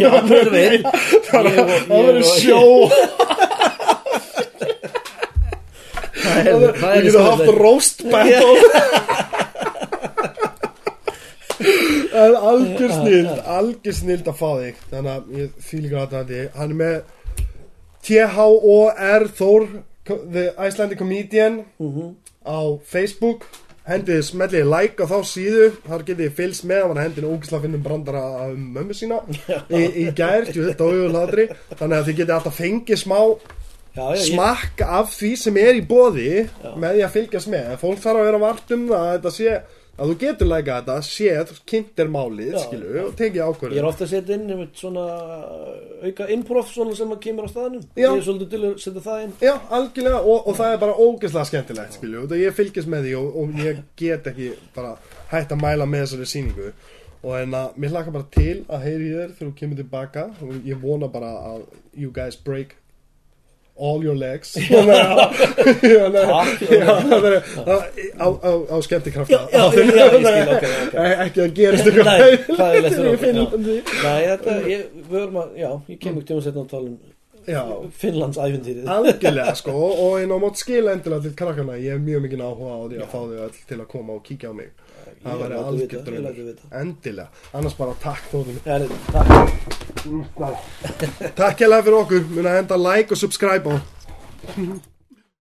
Já, 0.00 0.08
það 0.30 1.50
það 1.60 1.92
verður 1.92 2.30
sjó 2.30 2.62
Það 6.20 6.36
er- 6.40 6.48
það 6.50 6.80
við 6.80 6.96
er 6.96 7.04
getum 7.06 7.26
haft 7.30 7.48
roast 7.60 7.98
battle. 8.10 8.56
Það 12.10 12.24
er 12.26 12.34
algjör 12.50 12.92
snild 12.96 13.40
algjör 13.54 13.94
snild 13.96 14.28
að 14.30 14.36
fá 14.40 14.48
þig. 14.60 14.78
Þannig 14.90 15.10
að 15.12 15.22
ég 15.38 15.48
fýl 15.64 15.82
ekki 15.84 15.96
að 16.00 16.14
þetta 16.14 16.24
hann 16.58 16.70
er 16.70 16.78
með 16.80 16.96
T-H-O-R 18.08 19.26
Þór 19.38 19.66
The 20.10 20.44
Icelandic 20.66 20.98
Comedian 20.98 21.60
Mhm. 21.78 22.06
á 22.42 22.58
Facebook 22.84 23.44
hendið 23.88 24.20
smellið 24.28 24.66
like 24.70 25.00
á 25.02 25.06
þá 25.08 25.16
síðu 25.30 25.68
þar 25.86 26.02
getið 26.08 26.26
þið 26.26 26.34
fylgst 26.40 26.66
með 26.68 26.82
hann 26.82 26.92
var 26.94 27.02
hendin 27.04 27.28
ógislega 27.30 27.62
finnum 27.64 27.82
brandara 27.86 28.20
af 28.44 28.52
mömmu 28.56 28.94
sína. 28.98 29.20
Í, 29.70 29.80
í 30.04 30.04
gær, 30.14 30.44
þú 30.52 30.66
þetta 30.68 30.88
og 30.90 31.14
hlátri 31.14 31.46
þannig 31.80 31.96
að 31.96 32.06
þið 32.10 32.18
getið 32.20 32.34
alltaf 32.36 32.60
fengið 32.60 33.00
smá 33.04 33.18
Já, 33.90 34.04
já, 34.14 34.20
ég- 34.20 34.26
smakk 34.28 34.82
af 34.86 35.08
því 35.18 35.30
sem 35.40 35.56
er 35.58 35.74
í 35.80 35.82
bóði 35.82 36.26
Já. 36.46 36.70
með 36.78 36.92
því 36.94 37.00
að 37.08 37.14
fylgjast 37.16 37.48
með. 37.50 37.70
Fólk 37.80 37.98
þarf 38.04 38.20
að 38.20 38.28
vera 38.28 38.38
vart 38.44 38.74
um 38.76 38.84
að 38.94 39.08
þetta 39.16 39.32
sé 39.34 39.56
að 40.00 40.10
þú 40.10 40.16
getur 40.22 40.48
læka 40.48 40.76
þetta, 40.80 40.94
séð, 41.04 41.50
kynnt 41.68 42.00
er 42.00 42.10
málið, 42.12 42.52
Já. 42.54 42.60
skilu, 42.64 42.92
og 43.02 43.10
tekið 43.18 43.40
Ég 43.40 43.50
ákvörðin 43.50 43.80
er 43.82 43.88
ofta 43.90 44.06
að 44.06 44.12
setja 44.14 44.36
inn 44.38 44.54
einmitt 44.54 44.80
svona 44.80 45.02
auka 46.00 46.28
improv 46.36 46.70
svona 46.70 46.96
sem 46.96 47.12
að 47.12 47.20
kemur 47.26 47.48
á 47.48 47.52
staðnum 47.52 47.82
Já. 47.84 48.06
Ég 48.06 48.14
er 48.14 48.24
svolítið 48.28 48.54
til 48.54 48.62
að 48.62 48.78
setja 48.86 49.04
það 49.04 49.26
inn 49.26 49.34
Já, 49.44 49.52
algjörlega, 49.78 50.22
og, 50.22 50.48
og 50.48 50.56
það 50.60 50.76
er 50.76 50.80
bara 50.86 50.96
ógeðslega 51.04 51.50
skemmtilegt, 51.50 51.98
skilju, 51.98 52.24
og 52.24 52.38
ég 52.40 52.56
fylgist 52.56 52.90
með 52.90 53.08
því 53.08 53.14
og, 53.20 53.36
og 53.42 53.60
ég 53.66 53.84
get 54.00 54.32
ekki 54.32 54.54
bara 54.76 54.96
hægt 55.34 55.52
að 55.52 55.62
mæla 55.66 55.88
með 55.90 56.06
þessari 56.06 56.32
sýningu 56.32 56.72
og 57.20 57.36
en 57.36 57.56
að 57.56 57.74
mér 57.76 57.92
hlaka 57.92 58.14
bara 58.14 58.28
til 58.32 58.62
að 58.64 58.84
heyri 58.86 59.08
þér 59.12 59.32
þegar 59.36 59.50
þú 59.50 59.54
kemur 59.58 59.80
tilbaka 59.82 60.22
og 60.40 60.54
ég 60.64 60.80
vona 60.80 61.10
bara 61.12 61.32
að 61.50 61.66
you 61.92 62.12
guys 62.14 62.38
break 62.40 62.78
all 63.80 64.04
your 64.04 64.16
legs. 64.16 64.56
Á, 68.20 68.76
skemmtikrafta. 68.84 69.48
Ég 71.00 71.20
ekki 71.24 71.40
að 71.44 71.50
gerist 71.56 71.86
eitthvað. 71.88 72.20
ég, 74.70 74.80
ég 75.88 75.98
kem 75.98 76.18
ekki 76.18 76.26
tíma 76.28 76.40
að 76.40 76.44
setja 76.46 76.62
á 76.62 76.66
talum 76.70 76.96
Já, 77.48 77.62
Finnlands 77.96 78.36
æfintýrið 78.38 78.88
algjörlega 78.92 79.54
sko 79.58 79.72
og 79.72 80.18
einn 80.20 80.32
á 80.34 80.38
mót 80.42 80.56
skila 80.60 80.92
endilega 80.94 81.22
til 81.24 81.32
krakkana 81.38 81.74
ég 81.80 81.90
hef 81.96 82.02
mjög 82.04 82.20
mikið 82.26 82.40
áhuga 82.44 82.72
á 82.76 82.80
því 82.84 82.96
að 83.00 83.08
fá 83.14 83.20
þau 83.20 83.38
öll 83.46 83.56
til 83.70 83.78
að 83.78 83.88
koma 83.94 84.10
og 84.18 84.22
kíkja 84.26 84.48
á 84.52 84.54
mig 84.58 84.68
það 85.24 85.32
Ég 85.32 85.40
væri 85.40 85.54
læt 85.54 85.60
þau 85.60 85.68
algjör 85.70 85.88
vita, 85.90 86.10
ég 86.10 86.22
læt 86.24 86.34
þau 86.36 86.44
draumur 86.44 86.78
endilega, 86.82 87.28
annars 87.52 87.76
bara 87.78 87.94
takk 88.02 88.22
þóðum 88.32 88.56
nei, 88.66 88.86
takk. 89.12 89.30
Takk 91.36 91.56
hérlega 91.60 91.84
fyrir 91.84 91.98
okkur, 92.00 92.22
mun 92.30 92.48
að 92.48 92.56
henda 92.62 92.76
like 92.80 93.10
og 93.14 93.20
subscribe 93.20 93.64
á 93.68 93.74